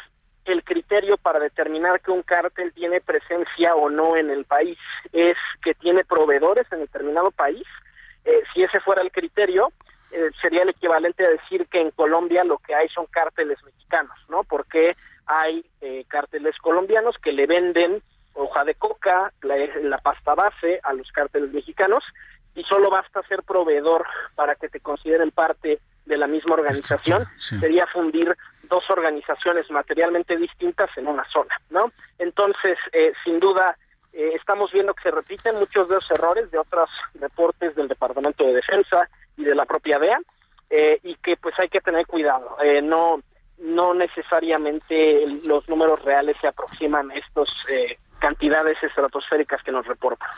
el 0.44 0.62
criterio 0.62 1.16
para 1.16 1.40
determinar 1.40 2.01
que 2.01 2.11
un 2.11 2.22
cártel 2.22 2.72
tiene 2.72 3.01
presencia 3.01 3.74
o 3.74 3.90
no 3.90 4.16
en 4.16 4.31
el 4.31 4.44
país? 4.44 4.79
¿Es 5.12 5.37
que 5.62 5.74
tiene 5.74 6.05
proveedores 6.05 6.70
en 6.72 6.81
determinado 6.81 7.31
país? 7.31 7.64
si 8.53 8.62
ese 8.62 8.79
fuera 8.81 9.01
el 9.01 9.11
criterio, 9.11 9.72
eh, 10.10 10.30
sería 10.40 10.62
el 10.62 10.70
equivalente 10.70 11.24
a 11.24 11.30
decir 11.30 11.66
que 11.66 11.80
en 11.80 11.90
Colombia 11.90 12.42
lo 12.44 12.58
que 12.58 12.74
hay 12.74 12.88
son 12.88 13.06
cárteles 13.06 13.62
mexicanos, 13.62 14.16
¿no? 14.28 14.42
Porque 14.44 14.96
hay 15.26 15.64
eh, 15.82 16.04
cárteles 16.08 16.56
colombianos 16.58 17.16
que 17.22 17.32
le 17.32 17.46
venden 17.46 18.02
hoja 18.32 18.64
de 18.64 18.74
coca, 18.74 19.32
la, 19.42 19.98
pasta 19.98 20.34
base 20.34 20.80
a 20.82 20.92
los 20.94 21.10
cárteles 21.12 21.52
mexicanos 21.52 22.02
y 22.54 22.62
solo 22.64 22.88
basta 22.88 23.22
ser 23.24 23.42
proveedor 23.42 24.06
para 24.34 24.54
que 24.54 24.68
te 24.68 24.80
consideren 24.80 25.30
parte 25.30 25.80
de 26.06 26.16
la 26.16 26.26
misma 26.26 26.54
organización, 26.54 27.26
sería 27.36 27.86
fundir 27.88 28.34
dos 28.62 28.88
organizaciones 28.88 29.70
materialmente 29.70 30.36
distintas 30.36 30.88
en 30.96 31.08
una 31.08 31.28
sola, 31.30 31.60
¿no? 31.68 31.92
Entonces, 32.18 32.78
eh, 32.92 33.12
sin 33.24 33.40
duda, 33.40 33.76
estamos 34.12 34.72
viendo 34.72 34.94
que 34.94 35.02
se 35.02 35.10
repiten 35.10 35.56
muchos 35.56 35.88
de 35.88 35.96
los 35.96 36.10
errores 36.10 36.50
de 36.50 36.58
otros 36.58 36.88
reportes 37.14 37.74
del 37.76 37.88
Departamento 37.88 38.44
de 38.44 38.54
Defensa, 38.54 39.08
y 39.38 39.44
de 39.44 39.55
la 39.55 39.64
propia 39.64 39.98
DEA 39.98 40.20
eh, 40.68 41.01
y 41.03 41.14
que 41.16 41.37
pues 41.37 41.55
hay 41.59 41.68
que 41.68 41.81
tener 41.81 42.07
cuidado. 42.07 42.57
Eh, 42.62 42.83
no 42.83 43.20
no 43.59 43.92
necesariamente 43.92 45.27
los 45.44 45.68
números 45.68 46.05
reales 46.05 46.37
se 46.40 46.46
aproximan 46.46 47.11
a 47.11 47.16
estos 47.16 47.49
eh, 47.68 47.99
cantidades 48.18 48.76
estratosféricas 48.82 49.62
que 49.62 49.72
nos 49.72 49.86
reportan. 49.86 50.28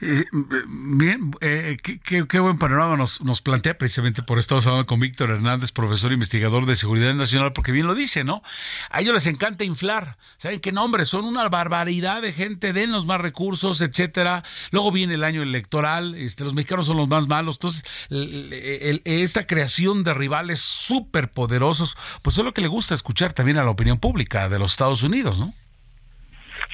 Eh, 0.00 0.24
bien, 0.66 1.30
eh, 1.40 1.76
qué, 1.82 2.38
buen 2.38 2.58
panorama 2.58 2.96
nos, 2.96 3.42
plantea 3.42 3.76
precisamente 3.78 4.22
por 4.22 4.38
estamos 4.38 4.66
hablando 4.66 4.86
con 4.86 5.00
Víctor 5.00 5.30
Hernández, 5.30 5.72
profesor 5.72 6.12
investigador 6.12 6.66
de 6.66 6.76
seguridad 6.76 7.14
nacional, 7.14 7.52
porque 7.52 7.72
bien 7.72 7.86
lo 7.86 7.94
dice, 7.94 8.24
¿no? 8.24 8.42
A 8.90 9.00
ellos 9.00 9.14
les 9.14 9.26
encanta 9.26 9.64
inflar, 9.64 10.16
¿saben 10.36 10.60
qué 10.60 10.72
nombre? 10.72 11.06
Son 11.06 11.24
una 11.24 11.48
barbaridad 11.48 12.22
de 12.22 12.32
gente, 12.32 12.72
denos 12.72 13.06
más 13.06 13.20
recursos, 13.20 13.80
etcétera. 13.80 14.42
Luego 14.70 14.92
viene 14.92 15.14
el 15.14 15.24
año 15.24 15.42
electoral, 15.42 16.14
este, 16.14 16.44
los 16.44 16.54
mexicanos 16.54 16.86
son 16.86 16.96
los 16.96 17.08
más 17.08 17.28
malos, 17.28 17.56
entonces 17.56 17.84
esta 19.04 19.46
creación 19.46 20.04
de 20.04 20.14
rivales 20.14 20.60
súper 20.60 21.30
poderosos, 21.30 21.96
pues 22.22 22.38
es 22.38 22.44
lo 22.44 22.52
que 22.52 22.60
le 22.60 22.68
gusta 22.68 22.94
escuchar 22.94 23.32
también 23.32 23.58
a 23.58 23.64
la 23.64 23.70
opinión 23.70 23.98
pública 23.98 24.48
de 24.48 24.58
los 24.58 24.72
Estados 24.72 25.02
Unidos, 25.02 25.38
¿no? 25.38 25.54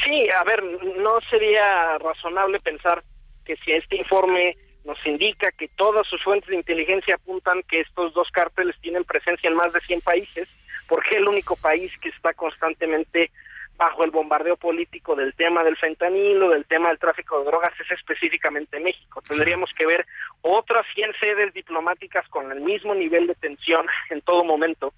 Sí, 0.03 0.29
a 0.31 0.45
ver, 0.45 0.63
no 0.63 1.19
sería 1.31 1.99
razonable 1.99 2.61
pensar 2.61 3.03
que 3.45 3.57
si 3.57 3.73
este 3.73 3.97
informe 3.97 4.57
nos 4.85 4.99
indica 5.07 5.51
que 5.53 5.69
todas 5.69 6.07
sus 6.07 6.23
fuentes 6.23 6.51
de 6.51 6.57
inteligencia 6.57 7.15
apuntan 7.15 7.63
que 7.63 7.81
estos 7.81 8.13
dos 8.13 8.29
cárteles 8.31 8.77
tienen 8.81 9.05
presencia 9.05 9.49
en 9.49 9.57
más 9.57 9.73
de 9.73 9.81
100 9.81 10.01
países, 10.03 10.49
porque 10.89 11.17
el 11.17 11.29
único 11.29 11.57
país 11.57 11.91
que 12.01 12.11
está 12.11 12.35
constantemente 12.35 13.31
bajo 13.77 14.05
el 14.05 14.11
bombardeo 14.11 14.57
político 14.57 15.17
del 15.17 15.35
tema 15.35 15.65
del 15.65 15.77
fentanilo, 15.77 16.51
del 16.51 16.65
tema 16.67 16.89
del 16.89 16.99
tráfico 16.99 17.39
de 17.39 17.47
drogas, 17.47 17.73
es 17.81 17.91
específicamente 17.91 18.79
México. 18.79 19.23
Tendríamos 19.23 19.71
que 19.77 19.87
ver 19.87 20.07
otras 20.47 20.85
100 20.95 21.13
sedes 21.19 21.55
diplomáticas 21.55 22.29
con 22.29 22.53
el 22.53 22.61
mismo 22.61 22.95
nivel 22.95 23.27
de 23.27 23.35
tensión 23.35 23.87
en 24.11 24.21
todo 24.21 24.45
momento. 24.45 24.93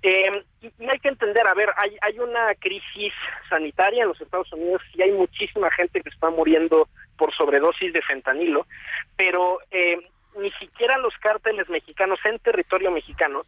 Eh, 0.00 0.44
y 0.62 0.88
hay 0.88 0.98
que 1.00 1.08
entender, 1.08 1.46
a 1.46 1.54
ver, 1.54 1.70
hay, 1.76 1.96
hay 2.00 2.18
una 2.20 2.54
crisis 2.54 3.12
sanitaria 3.48 4.02
en 4.02 4.08
los 4.08 4.20
Estados 4.20 4.52
Unidos 4.52 4.80
y 4.94 5.02
hay 5.02 5.10
muchísima 5.10 5.70
gente 5.72 6.00
que 6.00 6.08
está 6.08 6.30
muriendo 6.30 6.88
por 7.16 7.34
sobredosis 7.34 7.92
de 7.92 8.00
fentanilo, 8.02 8.66
pero 9.16 9.58
eh, 9.72 9.98
ni 10.38 10.52
siquiera 10.52 10.96
los 10.98 11.14
cárteles 11.18 11.68
mexicanos 11.68 12.20
en 12.24 12.38
territorio 12.38 12.92
mexicano 12.92 13.44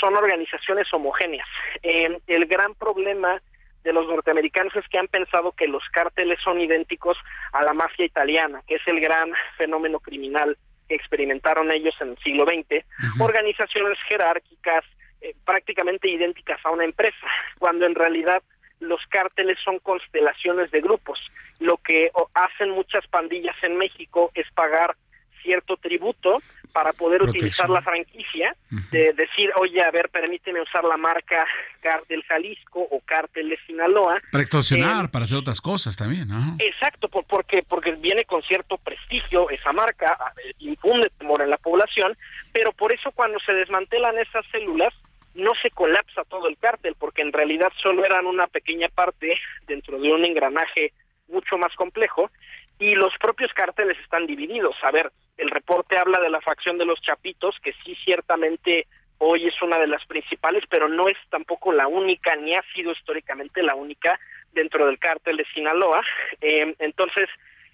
son 0.00 0.16
organizaciones 0.16 0.92
homogéneas. 0.92 1.48
Eh, 1.84 2.18
el 2.26 2.46
gran 2.46 2.74
problema 2.74 3.40
de 3.84 3.92
los 3.92 4.08
norteamericanos 4.08 4.74
es 4.74 4.86
que 4.88 4.98
han 4.98 5.06
pensado 5.06 5.52
que 5.52 5.68
los 5.68 5.84
cárteles 5.92 6.40
son 6.42 6.60
idénticos 6.60 7.16
a 7.52 7.62
la 7.62 7.72
mafia 7.72 8.04
italiana, 8.04 8.60
que 8.66 8.74
es 8.74 8.82
el 8.86 9.00
gran 9.00 9.32
fenómeno 9.56 10.00
criminal 10.00 10.58
experimentaron 10.88 11.70
ellos 11.72 11.94
en 12.00 12.10
el 12.10 12.18
siglo 12.18 12.44
XX, 12.44 12.84
organizaciones 13.20 13.98
jerárquicas 14.08 14.84
eh, 15.20 15.34
prácticamente 15.44 16.08
idénticas 16.08 16.58
a 16.64 16.70
una 16.70 16.84
empresa, 16.84 17.26
cuando 17.58 17.86
en 17.86 17.94
realidad 17.94 18.42
los 18.80 19.00
cárteles 19.08 19.58
son 19.64 19.78
constelaciones 19.78 20.70
de 20.70 20.80
grupos. 20.80 21.18
Lo 21.60 21.78
que 21.78 22.10
hacen 22.34 22.70
muchas 22.70 23.06
pandillas 23.08 23.56
en 23.62 23.76
México 23.76 24.30
es 24.34 24.46
pagar 24.52 24.94
cierto 25.42 25.76
tributo 25.76 26.42
para 26.76 26.92
poder 26.92 27.22
utilizar 27.22 27.70
la 27.70 27.80
franquicia, 27.80 28.54
de 28.90 29.14
decir, 29.14 29.50
oye, 29.58 29.82
a 29.82 29.90
ver, 29.90 30.10
permíteme 30.10 30.60
usar 30.60 30.84
la 30.84 30.98
marca 30.98 31.46
Cártel 31.80 32.22
Jalisco 32.24 32.86
o 32.90 33.00
Cártel 33.00 33.48
de 33.48 33.56
Sinaloa. 33.66 34.20
Para 34.30 34.42
extorsionar, 34.42 35.06
eh, 35.06 35.08
para 35.08 35.24
hacer 35.24 35.38
otras 35.38 35.62
cosas 35.62 35.96
también, 35.96 36.28
¿no? 36.28 36.56
Exacto, 36.58 37.08
porque, 37.08 37.62
porque 37.66 37.92
viene 37.92 38.26
con 38.26 38.42
cierto 38.42 38.76
prestigio 38.76 39.48
esa 39.48 39.72
marca, 39.72 40.18
infunde 40.58 41.10
temor 41.16 41.40
en 41.40 41.48
la 41.48 41.56
población, 41.56 42.14
pero 42.52 42.72
por 42.72 42.92
eso 42.92 43.10
cuando 43.12 43.38
se 43.40 43.54
desmantelan 43.54 44.18
esas 44.18 44.44
células, 44.52 44.92
no 45.34 45.52
se 45.62 45.70
colapsa 45.70 46.24
todo 46.24 46.46
el 46.46 46.58
cártel, 46.58 46.94
porque 46.98 47.22
en 47.22 47.32
realidad 47.32 47.72
solo 47.82 48.04
eran 48.04 48.26
una 48.26 48.48
pequeña 48.48 48.88
parte 48.90 49.34
dentro 49.66 49.98
de 49.98 50.12
un 50.12 50.26
engranaje 50.26 50.92
mucho 51.28 51.56
más 51.56 51.74
complejo, 51.74 52.30
y 52.78 52.94
los 52.94 53.12
propios 53.18 53.52
cárteles 53.54 53.98
están 54.00 54.26
divididos. 54.26 54.76
A 54.82 54.90
ver, 54.90 55.10
el 55.36 55.50
reporte 55.50 55.98
habla 55.98 56.20
de 56.20 56.30
la 56.30 56.40
facción 56.40 56.78
de 56.78 56.84
los 56.84 57.00
Chapitos, 57.00 57.56
que 57.62 57.72
sí 57.84 57.96
ciertamente 58.04 58.86
hoy 59.18 59.46
es 59.46 59.62
una 59.62 59.78
de 59.78 59.86
las 59.86 60.04
principales, 60.06 60.64
pero 60.68 60.88
no 60.88 61.08
es 61.08 61.16
tampoco 61.30 61.72
la 61.72 61.86
única, 61.86 62.36
ni 62.36 62.54
ha 62.54 62.62
sido 62.74 62.92
históricamente 62.92 63.62
la 63.62 63.74
única 63.74 64.18
dentro 64.52 64.86
del 64.86 64.98
cártel 64.98 65.36
de 65.36 65.46
Sinaloa. 65.54 66.02
Eh, 66.42 66.74
entonces, 66.80 67.28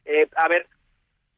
eh, 0.04 0.28
a 0.36 0.48
ver, 0.48 0.66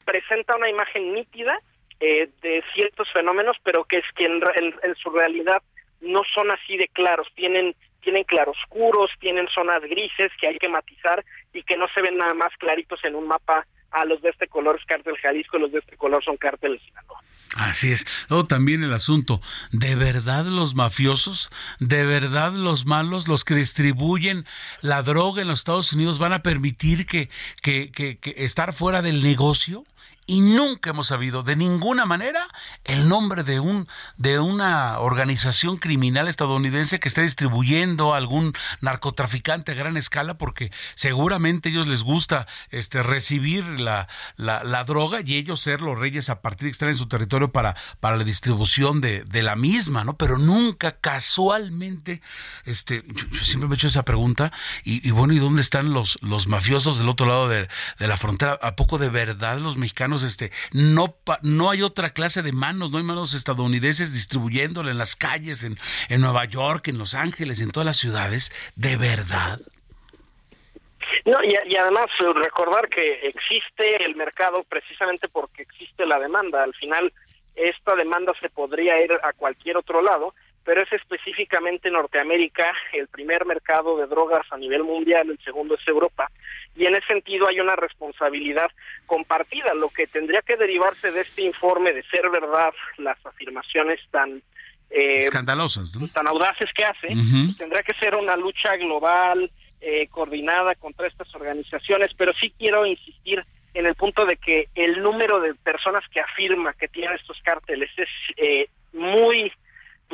presenta 0.04 0.56
una 0.56 0.68
imagen 0.68 1.14
nítida 1.14 1.58
eh, 2.00 2.28
de 2.42 2.62
ciertos 2.74 3.10
fenómenos, 3.12 3.56
pero 3.64 3.84
que 3.84 3.98
es 3.98 4.04
que 4.14 4.26
en, 4.26 4.42
en, 4.82 4.94
su 4.96 5.10
realidad 5.10 5.62
no 6.00 6.22
son 6.34 6.50
así 6.50 6.76
de 6.76 6.88
claros, 6.88 7.26
tienen 7.34 7.74
tienen 8.05 8.24
claroscuros, 8.24 9.11
tienen 9.18 9.48
zonas 9.48 9.82
grises 9.82 10.30
que 10.40 10.46
hay 10.46 10.59
que 10.59 10.68
matizar 10.68 11.24
y 11.52 11.62
que 11.62 11.76
no 11.76 11.86
se 11.94 12.02
ven 12.02 12.18
nada 12.18 12.34
más 12.34 12.52
claritos 12.59 13.00
en 13.05 13.14
un 13.16 13.26
mapa. 13.26 13.66
A 13.90 14.00
ah, 14.00 14.05
los 14.05 14.20
de 14.22 14.30
este 14.30 14.48
color 14.48 14.76
es 14.78 14.84
cártel 14.86 15.16
Jalisco, 15.18 15.57
los 15.57 15.70
de 15.70 15.78
este 15.78 15.96
color 15.96 16.22
son 16.24 16.36
cárteles 16.36 16.82
Sinaloa. 16.82 17.20
Así 17.57 17.92
es. 17.92 18.05
Luego 18.28 18.46
también 18.46 18.82
el 18.82 18.92
asunto, 18.92 19.40
¿de 19.70 19.94
verdad 19.94 20.44
los 20.46 20.74
mafiosos, 20.74 21.50
de 21.78 22.05
verdad 22.05 22.52
los 22.52 22.84
malos, 22.84 23.28
los 23.28 23.44
que 23.44 23.55
distribuyen 23.55 24.44
la 24.80 25.02
droga 25.02 25.42
en 25.42 25.48
los 25.48 25.61
Estados 25.61 25.92
Unidos 25.92 26.18
van 26.18 26.32
a 26.32 26.42
permitir 26.42 27.07
que, 27.07 27.30
que, 27.62 27.92
que, 27.92 28.18
que 28.18 28.34
estar 28.38 28.72
fuera 28.72 29.02
del 29.02 29.22
negocio? 29.22 29.84
Y 30.27 30.41
nunca 30.41 30.91
hemos 30.91 31.09
sabido 31.09 31.43
de 31.43 31.57
ninguna 31.57 32.07
manera 32.07 32.49
el 32.85 33.09
nombre 33.09 33.45
de 33.45 33.61
un 33.61 33.87
de 34.16 34.39
una 34.39 34.99
organización 34.99 35.77
criminal 35.77 36.29
estadounidense 36.29 36.99
que 36.99 37.09
esté 37.09 37.22
distribuyendo 37.22 38.14
a 38.14 38.18
algún 38.18 38.55
narcotraficante 38.81 39.72
a 39.72 39.75
gran 39.75 39.97
escala 39.97 40.39
porque 40.39 40.72
seguramente 40.95 41.68
ellos 41.68 41.87
les 41.87 42.03
gusta 42.03 42.47
este 42.70 43.03
recibir 43.03 43.64
la, 43.81 44.09
la, 44.37 44.85
droga 44.85 45.20
y 45.25 45.37
ellos 45.37 45.61
ser 45.61 45.81
los 45.81 45.99
reyes 45.99 46.29
a 46.31 46.43
partir 46.43 46.66
de 46.66 46.72
estar 46.72 46.89
en 46.89 46.97
su 46.97 47.07
territorio 47.07 47.53
para, 47.53 47.77
para 48.01 48.16
la 48.16 48.25
distribución 48.25 49.01
de, 49.01 49.25
de 49.25 49.43
la 49.43 49.57
misma, 49.57 50.05
¿no? 50.05 50.16
Pero 50.16 50.39
nunca 50.39 50.99
casualmente, 51.01 52.20
este, 52.64 53.05
yo, 53.09 53.43
siempre 53.43 53.68
me 53.68 53.75
he 53.75 53.77
hecho 53.77 53.89
esa 53.89 54.05
pregunta 54.05 54.53
y, 54.85 55.11
bueno, 55.11 55.33
¿y 55.33 55.39
dónde 55.39 55.62
están 55.62 55.93
los, 55.93 56.18
los 56.22 56.47
mafiosos 56.47 56.99
del 56.99 57.09
otro 57.09 57.27
lado 57.27 57.49
de, 57.49 57.68
de 57.99 58.09
la 58.09 58.16
frontera? 58.16 58.59
¿A 58.62 58.77
poco 58.77 58.99
de 58.99 59.09
verdad 59.09 59.59
los 59.59 59.77
mexicanos 59.77 60.13
este, 60.22 60.52
no, 60.72 61.16
no 61.42 61.70
hay 61.70 61.82
otra 61.82 62.10
clase 62.10 62.42
de 62.42 62.52
manos, 62.52 62.90
no 62.90 62.98
hay 62.98 63.04
manos 63.04 63.34
estadounidenses 63.34 64.12
distribuyéndole 64.12 64.90
en 64.90 64.98
las 64.98 65.16
calles, 65.16 65.64
en, 65.64 65.78
en 66.08 66.20
Nueva 66.20 66.44
York, 66.44 66.88
en 66.88 66.98
Los 66.98 67.14
Ángeles, 67.14 67.60
en 67.60 67.70
todas 67.70 67.86
las 67.86 67.96
ciudades, 67.96 68.52
de 68.76 68.96
verdad. 68.96 69.60
No, 71.24 71.42
y, 71.42 71.54
y, 71.72 71.76
además 71.76 72.06
eh, 72.20 72.32
recordar 72.34 72.88
que 72.88 73.28
existe 73.28 74.04
el 74.04 74.14
mercado 74.14 74.62
precisamente 74.64 75.28
porque 75.28 75.62
existe 75.62 76.06
la 76.06 76.18
demanda. 76.18 76.62
Al 76.62 76.74
final, 76.74 77.12
esta 77.54 77.94
demanda 77.94 78.32
se 78.40 78.50
podría 78.50 79.02
ir 79.02 79.12
a 79.12 79.32
cualquier 79.32 79.76
otro 79.76 80.02
lado, 80.02 80.34
pero 80.64 80.82
es 80.82 80.92
específicamente 80.92 81.90
Norteamérica 81.90 82.72
el 82.92 83.08
primer 83.08 83.44
mercado 83.44 83.96
de 83.98 84.06
drogas 84.06 84.46
a 84.50 84.56
nivel 84.56 84.82
mundial, 84.82 85.30
el 85.30 85.38
segundo 85.44 85.74
es 85.74 85.86
Europa, 85.86 86.30
y 86.74 86.86
en 86.86 86.94
ese 86.94 87.06
sentido 87.06 87.46
hay 87.48 87.60
una 87.60 87.76
responsabilidad 87.76 88.70
compartida. 89.06 89.74
Lo 89.74 89.90
que 89.90 90.06
tendría 90.06 90.42
que 90.42 90.56
derivarse 90.56 91.10
de 91.10 91.20
este 91.20 91.42
informe 91.42 91.92
de 91.92 92.02
ser 92.04 92.30
verdad 92.30 92.72
las 92.98 93.24
afirmaciones 93.24 94.00
tan 94.10 94.42
eh, 94.90 95.24
escandalosas, 95.24 95.92
tan 96.12 96.26
audaces 96.28 96.70
que 96.74 96.84
hace, 96.84 97.08
pues 97.08 97.56
tendría 97.58 97.82
que 97.82 97.94
ser 98.00 98.16
una 98.16 98.36
lucha 98.36 98.76
global 98.76 99.50
eh, 99.80 100.08
coordinada 100.08 100.74
contra 100.76 101.06
estas 101.06 101.32
organizaciones, 101.34 102.12
pero 102.16 102.32
sí 102.40 102.52
quiero 102.58 102.86
insistir 102.86 103.44
en 103.74 103.86
el 103.86 103.94
punto 103.96 104.24
de 104.24 104.36
que 104.36 104.68
el 104.74 105.02
número 105.02 105.40
de 105.40 105.54
personas 105.54 106.02
que 106.10 106.20
afirma 106.20 106.72
que 106.74 106.88
tienen 106.88 107.16
estos 107.16 107.38
cárteles 107.42 107.90
es 107.96 108.08
eh, 108.36 108.68
muy 108.92 109.52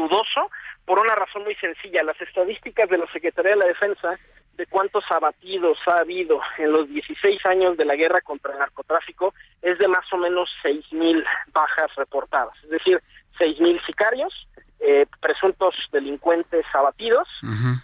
dudoso 0.00 0.50
por 0.84 0.98
una 0.98 1.14
razón 1.14 1.44
muy 1.44 1.54
sencilla. 1.56 2.02
Las 2.02 2.20
estadísticas 2.20 2.88
de 2.88 2.98
la 2.98 3.06
Secretaría 3.12 3.52
de 3.52 3.58
la 3.58 3.66
Defensa 3.66 4.18
de 4.56 4.66
cuántos 4.66 5.04
abatidos 5.10 5.78
ha 5.86 6.00
habido 6.00 6.40
en 6.58 6.72
los 6.72 6.88
16 6.88 7.46
años 7.46 7.76
de 7.76 7.84
la 7.84 7.94
guerra 7.94 8.20
contra 8.20 8.52
el 8.52 8.58
narcotráfico 8.58 9.32
es 9.62 9.78
de 9.78 9.88
más 9.88 10.04
o 10.12 10.18
menos 10.18 10.50
6.000 10.62 11.24
bajas 11.52 11.94
reportadas, 11.96 12.54
es 12.64 12.70
decir, 12.70 13.00
6.000 13.38 13.86
sicarios, 13.86 14.48
eh, 14.80 15.06
presuntos 15.20 15.74
delincuentes 15.92 16.66
abatidos, 16.74 17.26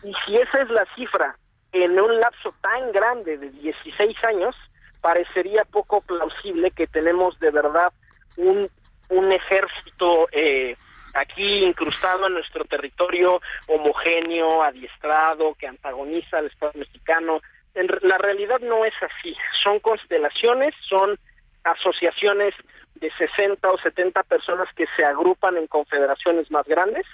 y 0.02 0.12
si 0.26 0.34
esa 0.34 0.62
es 0.62 0.68
la 0.68 0.86
cifra 0.94 1.36
en 1.72 1.98
un 1.98 2.20
lapso 2.20 2.54
tan 2.60 2.92
grande 2.92 3.38
de 3.38 3.50
16 3.50 4.16
años, 4.24 4.54
parecería 5.00 5.62
poco 5.70 6.02
plausible 6.02 6.70
que 6.72 6.86
tenemos 6.86 7.38
de 7.38 7.50
verdad 7.52 7.92
un, 8.36 8.68
un 9.08 9.32
ejército 9.32 10.28
eh, 10.32 10.76
aquí 11.16 11.64
incrustado 11.64 12.26
en 12.26 12.34
nuestro 12.34 12.64
territorio 12.64 13.40
homogéneo, 13.66 14.62
adiestrado, 14.62 15.54
que 15.54 15.66
antagoniza 15.66 16.38
al 16.38 16.46
Estado 16.46 16.72
mexicano. 16.74 17.40
En, 17.74 17.88
la 18.02 18.18
realidad 18.18 18.60
no 18.60 18.84
es 18.84 18.94
así. 19.02 19.34
Son 19.62 19.80
constelaciones, 19.80 20.74
son 20.88 21.18
asociaciones 21.64 22.54
de 22.94 23.10
60 23.18 23.68
o 23.70 23.78
70 23.78 24.22
personas 24.22 24.68
que 24.74 24.86
se 24.96 25.04
agrupan 25.04 25.56
en 25.56 25.66
confederaciones 25.66 26.50
más 26.50 26.64
grandes, 26.66 27.06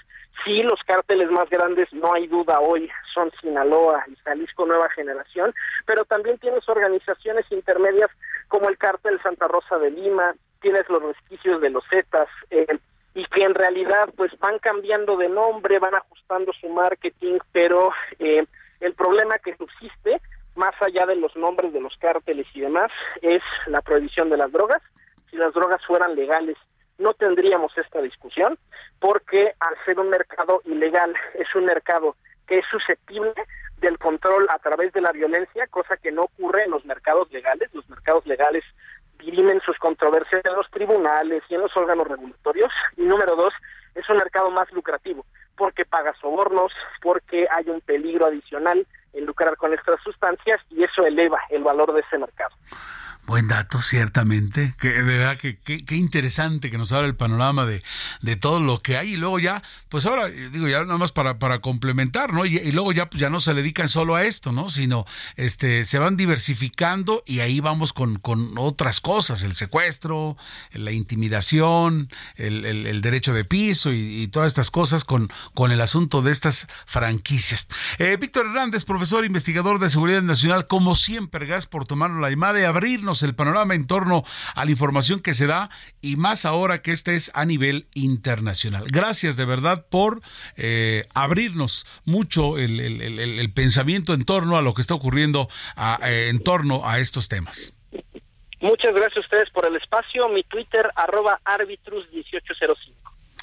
Sí, 0.45 0.63
los 0.63 0.81
cárteles 0.85 1.31
más 1.31 1.49
grandes, 1.51 1.93
no 1.93 2.15
hay 2.15 2.27
duda 2.27 2.59
hoy, 2.59 2.91
son 3.15 3.31
Sinaloa 3.41 4.05
y 4.09 4.17
Jalisco 4.25 4.67
Nueva 4.67 4.89
Generación, 4.91 5.55
pero 5.87 6.05
también 6.05 6.39
tienes 6.39 6.69
organizaciones 6.69 7.45
intermedias 7.51 8.11
como 8.49 8.69
el 8.69 8.77
cártel 8.77 9.23
Santa 9.23 9.47
Rosa 9.47 9.79
de 9.79 9.91
Lima, 9.91 10.35
tienes 10.61 10.89
los 10.89 11.03
resquicios 11.03 11.61
de 11.61 11.71
los 11.71 11.85
Zetas, 11.89 12.29
eh, 12.51 12.67
y 13.15 13.25
que 13.27 13.45
en 13.45 13.55
realidad 13.55 14.09
pues 14.17 14.33
van 14.39 14.59
cambiando 14.59 15.17
de 15.17 15.29
nombre, 15.29 15.79
van 15.79 15.95
ajustando 15.95 16.53
su 16.53 16.69
marketing, 16.69 17.39
pero 17.53 17.93
eh, 18.19 18.45
el 18.81 18.95
problema 18.95 19.39
que 19.39 19.57
subsiste, 19.57 20.21
más 20.55 20.75
allá 20.81 21.07
de 21.07 21.17
los 21.17 21.35
nombres 21.37 21.73
de 21.73 21.81
los 21.81 21.97
cárteles 21.99 22.47
y 22.55 22.61
demás, 22.61 22.91
es 23.21 23.43
la 23.67 23.81
prohibición 23.83 24.31
de 24.31 24.37
las 24.37 24.51
drogas. 24.51 24.83
Si 25.31 25.37
las 25.37 25.53
drogas 25.55 25.85
fueran 25.87 26.15
legales, 26.15 26.57
no 26.99 27.15
tendríamos 27.15 27.77
esta 27.77 28.01
discusión, 28.01 28.59
porque 28.99 29.53
al 29.61 29.75
ser 29.85 29.99
un 29.99 30.11
mercado 30.11 30.63
ilegal, 30.65 31.15
es 31.35 31.55
un 31.55 31.65
mercado 31.65 32.17
que 32.47 32.59
es 32.59 32.65
susceptible 32.71 33.35
del 33.79 33.99
control 33.99 34.47
a 34.51 34.59
través 34.59 34.93
de 34.93 35.01
la 35.01 35.13
violencia, 35.13 35.67
cosa 35.67 35.97
que 35.97 36.13
no 36.13 36.23
ocurre 36.23 36.65
en 36.65 36.71
los 36.71 36.85
mercados 36.85 37.31
legales. 37.33 37.73
Los 37.75 37.89
mercados 37.89 38.27
legales 38.27 38.65
dirimen 39.23 39.61
sus 39.61 39.79
controversias 39.79 40.45
en 40.45 40.55
los 40.55 40.69
tribunales 40.71 41.43
y 41.49 41.55
en 41.55 41.63
los 41.63 41.77
órganos 41.77 42.07
regulatorios. 42.07 42.73
Y 42.97 43.03
número 43.03 43.37
dos, 43.37 43.55
es 43.95 44.09
un 44.11 44.17
mercado 44.17 44.51
más 44.51 44.71
lucrativo, 44.73 45.25
porque 45.57 45.85
paga 45.85 46.15
sobornos, 46.21 46.73
porque 47.01 47.47
hay 47.51 47.69
un 47.69 47.81
peligro 47.81 48.27
adicional 48.27 48.87
en 49.13 49.27
lucrar 49.27 49.57
con 49.57 49.73
estas 49.73 50.01
sustancias 50.03 50.61
y 50.71 50.83
eso 50.85 51.05
eleva 51.07 51.39
el 51.51 51.63
valor 51.63 51.93
de 51.93 52.01
ese 52.01 52.19
mercado. 52.19 52.55
Buen 53.33 53.49
dato, 53.49 53.81
ciertamente. 53.81 54.75
Que 54.79 54.91
de 54.91 55.03
verdad 55.03 55.39
que 55.39 55.57
qué 55.57 55.97
interesante 55.97 56.71
que 56.71 56.77
nos 56.77 56.93
habla 56.93 57.09
el 57.09 57.17
panorama 57.17 57.65
de, 57.65 57.83
de, 58.21 58.37
todo 58.37 58.61
lo 58.61 58.83
que 58.83 58.99
hay. 58.99 59.15
Y 59.15 59.17
luego 59.17 59.39
ya, 59.39 59.63
pues 59.89 60.05
ahora, 60.05 60.27
digo, 60.27 60.69
ya 60.69 60.85
nada 60.85 60.99
más 60.99 61.13
para, 61.13 61.39
para 61.39 61.61
complementar, 61.61 62.35
¿no? 62.35 62.45
Y, 62.45 62.71
luego 62.73 62.93
ya, 62.93 63.09
pues 63.09 63.23
ya 63.23 63.31
no 63.31 63.41
se 63.41 63.55
dedican 63.55 63.89
solo 63.89 64.17
a 64.17 64.25
esto, 64.25 64.53
¿no? 64.53 64.69
Sino 64.69 65.07
este, 65.37 65.87
se 65.87 65.99
van 65.99 66.19
diversificando 66.19 67.23
y 67.25 67.41
ahí 67.41 67.61
vamos 67.61 67.95
con, 67.95 68.17
con 68.19 68.59
otras 68.59 69.01
cosas, 69.01 69.43
el 69.45 69.55
secuestro, 69.55 70.37
la 70.75 70.93
intimidación, 70.93 72.11
el, 72.37 72.67
el, 72.67 73.01
derecho 73.01 73.33
de 73.33 73.47
piso 73.47 73.93
y, 73.93 74.29
todas 74.29 74.49
estas 74.49 74.71
cosas 74.71 75.05
con, 75.05 75.31
con 75.55 75.73
el 75.73 75.81
asunto 75.81 76.21
de 76.21 76.33
estas 76.33 76.67
franquicias. 76.85 77.67
Eh, 77.99 78.19
Víctor 78.21 78.45
Hernández, 78.45 78.85
profesor 78.85 79.25
investigador 79.25 79.79
de 79.79 79.89
Seguridad 79.89 80.21
Nacional, 80.21 80.67
como 80.67 80.95
siempre, 80.97 81.47
gracias 81.47 81.67
por 81.67 81.87
tomarnos 81.87 82.21
la 82.21 82.29
llamada 82.29 82.61
y 82.61 82.65
abrirnos 82.65 83.22
el 83.23 83.35
panorama 83.35 83.75
en 83.75 83.87
torno 83.87 84.25
a 84.55 84.65
la 84.65 84.71
información 84.71 85.21
que 85.21 85.35
se 85.35 85.47
da 85.47 85.71
y 86.01 86.17
más 86.17 86.45
ahora 86.45 86.83
que 86.83 86.93
este 86.93 87.15
es 87.15 87.31
a 87.35 87.45
nivel 87.45 87.87
internacional. 87.95 88.85
Gracias 88.89 89.37
de 89.37 89.45
verdad 89.45 89.87
por 89.89 90.21
eh, 90.57 91.07
abrirnos 91.15 91.87
mucho 92.05 92.59
el, 92.59 93.53
pensamiento 93.55 94.15
en 94.15 94.25
torno 94.25 94.57
a 94.57 94.63
lo 94.63 94.75
que 94.75 94.83
está 94.83 94.95
ocurriendo 94.95 95.49
eh, 96.05 96.29
en 96.31 96.43
torno 96.43 96.89
a 96.89 96.99
estos 97.01 97.29
temas. 97.29 97.75
Muchas 98.61 98.95
gracias 98.95 99.17
a 99.17 99.21
ustedes 99.21 99.51
por 99.51 99.67
el 99.67 99.75
espacio. 99.77 100.29
Mi 100.29 100.45
Twitter, 100.45 100.89
arroba 100.95 101.41
arbitrus1805. 101.45 102.95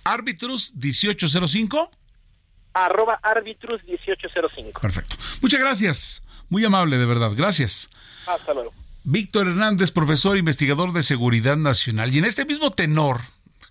¿Arbitrus1805? 0.06 1.90
Arroba 2.74 3.20
arbitrus1805. 3.22 4.80
Perfecto. 4.80 5.18
Muchas 5.42 5.60
gracias. 5.60 6.24
Muy 6.48 6.64
amable, 6.64 6.98
de 6.98 7.06
verdad. 7.06 7.32
Gracias. 7.36 7.90
Hasta 8.26 8.54
luego. 8.54 8.74
Víctor 9.12 9.48
Hernández, 9.48 9.90
profesor 9.90 10.38
investigador 10.38 10.94
de 10.94 11.02
Seguridad 11.02 11.58
Nacional. 11.58 12.14
Y 12.14 12.20
en 12.20 12.26
este 12.26 12.46
mismo 12.46 12.70
tenor, 12.70 13.22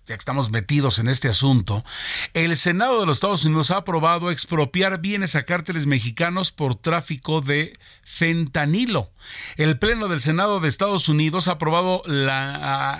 ya 0.05 0.15
que 0.15 0.19
estamos 0.19 0.51
metidos 0.51 0.99
en 0.99 1.07
este 1.07 1.29
asunto, 1.29 1.85
el 2.33 2.57
Senado 2.57 2.99
de 2.99 3.05
los 3.05 3.19
Estados 3.19 3.45
Unidos 3.45 3.71
ha 3.71 3.77
aprobado 3.77 4.31
expropiar 4.31 4.99
bienes 4.99 5.35
a 5.35 5.43
cárteles 5.43 5.85
mexicanos 5.85 6.51
por 6.51 6.75
tráfico 6.75 7.39
de 7.39 7.79
fentanilo. 8.03 9.13
El 9.55 9.79
Pleno 9.79 10.09
del 10.09 10.19
Senado 10.19 10.59
de 10.59 10.67
Estados 10.67 11.07
Unidos 11.07 11.47
ha 11.47 11.53
aprobado 11.53 12.01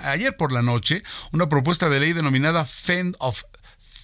ayer 0.04 0.34
por 0.34 0.50
la 0.50 0.62
noche 0.62 1.02
una 1.32 1.50
propuesta 1.50 1.90
de 1.90 2.00
ley 2.00 2.14
denominada 2.14 2.64
Fend 2.64 3.16
of 3.18 3.42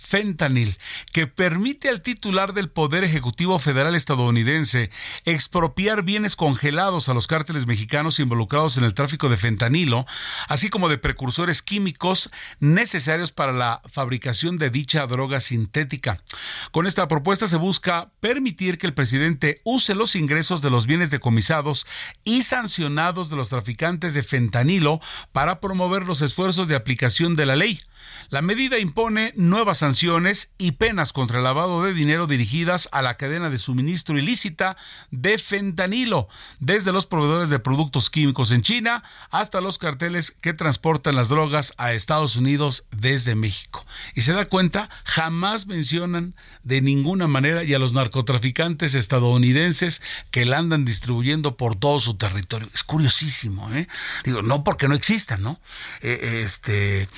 fentanil, 0.06 0.76
que 1.12 1.26
permite 1.26 1.88
al 1.88 2.00
titular 2.00 2.52
del 2.52 2.68
Poder 2.68 3.02
Ejecutivo 3.02 3.58
Federal 3.58 3.94
estadounidense 3.96 4.90
expropiar 5.24 6.04
bienes 6.04 6.36
congelados 6.36 7.08
a 7.08 7.14
los 7.14 7.26
cárteles 7.26 7.66
mexicanos 7.66 8.20
involucrados 8.20 8.76
en 8.78 8.84
el 8.84 8.94
tráfico 8.94 9.28
de 9.28 9.36
fentanilo, 9.36 10.06
así 10.48 10.70
como 10.70 10.88
de 10.88 10.98
precursores 10.98 11.60
químicos 11.60 12.30
necesarios 12.60 13.32
para 13.32 13.52
la 13.52 13.82
fabricación 13.90 14.58
de 14.58 14.70
dicha 14.70 15.06
droga 15.06 15.40
sintética. 15.40 16.22
Con 16.70 16.86
esta 16.86 17.08
propuesta 17.08 17.48
se 17.48 17.56
busca 17.56 18.12
permitir 18.20 18.78
que 18.78 18.86
el 18.86 18.94
presidente 18.94 19.60
use 19.64 19.96
los 19.96 20.14
ingresos 20.14 20.62
de 20.62 20.70
los 20.70 20.86
bienes 20.86 21.10
decomisados 21.10 21.86
y 22.22 22.42
sancionados 22.42 23.28
de 23.28 23.36
los 23.36 23.48
traficantes 23.48 24.14
de 24.14 24.22
fentanilo 24.22 25.00
para 25.32 25.58
promover 25.58 26.06
los 26.06 26.22
esfuerzos 26.22 26.68
de 26.68 26.76
aplicación 26.76 27.34
de 27.34 27.46
la 27.46 27.56
ley. 27.56 27.80
La 28.28 28.42
medida 28.42 28.78
impone 28.78 29.32
nuevas 29.36 29.78
sanciones 29.78 30.50
y 30.58 30.72
penas 30.72 31.12
contra 31.12 31.38
el 31.38 31.44
lavado 31.44 31.84
de 31.84 31.94
dinero 31.94 32.26
dirigidas 32.26 32.88
a 32.92 33.02
la 33.02 33.16
cadena 33.16 33.50
de 33.50 33.58
suministro 33.58 34.18
ilícita 34.18 34.76
de 35.10 35.38
fentanilo, 35.38 36.28
desde 36.58 36.92
los 36.92 37.06
proveedores 37.06 37.50
de 37.50 37.58
productos 37.58 38.10
químicos 38.10 38.50
en 38.50 38.62
China 38.62 39.02
hasta 39.30 39.60
los 39.60 39.78
carteles 39.78 40.30
que 40.30 40.54
transportan 40.54 41.16
las 41.16 41.28
drogas 41.28 41.72
a 41.76 41.92
Estados 41.92 42.36
Unidos 42.36 42.84
desde 42.90 43.34
México. 43.34 43.86
Y 44.14 44.22
se 44.22 44.32
da 44.32 44.46
cuenta, 44.46 44.90
jamás 45.04 45.66
mencionan 45.66 46.34
de 46.62 46.80
ninguna 46.80 47.26
manera 47.26 47.64
y 47.64 47.74
a 47.74 47.78
los 47.78 47.92
narcotraficantes 47.92 48.94
estadounidenses 48.94 50.02
que 50.30 50.46
la 50.46 50.58
andan 50.58 50.84
distribuyendo 50.84 51.56
por 51.56 51.76
todo 51.76 52.00
su 52.00 52.14
territorio. 52.16 52.68
Es 52.74 52.82
curiosísimo, 52.82 53.72
¿eh? 53.72 53.88
Digo, 54.24 54.42
no 54.42 54.64
porque 54.64 54.88
no 54.88 54.94
existan, 54.94 55.42
¿no? 55.42 55.60
Eh, 56.00 56.42
este. 56.44 57.08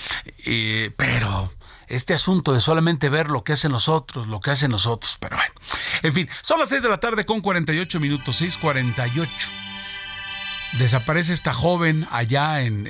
Eh, 0.45 0.78
pero 0.97 1.53
este 1.87 2.15
asunto 2.15 2.53
de 2.53 2.61
solamente 2.61 3.09
ver 3.09 3.29
lo 3.29 3.45
que 3.45 3.55
hacen 3.55 3.73
los 3.73 3.89
otros, 3.89 4.27
lo 4.29 4.41
que 4.41 4.51
hacen 4.51 4.71
nosotros, 4.71 5.17
pero 5.21 5.37
bueno. 5.37 5.53
En 6.03 6.13
fin, 6.13 6.29
son 6.43 6.61
las 6.61 6.69
6 6.69 6.83
de 6.83 6.89
la 6.89 7.01
tarde 7.01 7.25
con 7.25 7.41
48 7.41 8.01
minutos, 8.01 8.43
6.48. 8.43 9.29
Desaparece 10.79 11.33
esta 11.33 11.55
joven 11.55 12.07
allá 12.11 12.61
en 12.61 12.85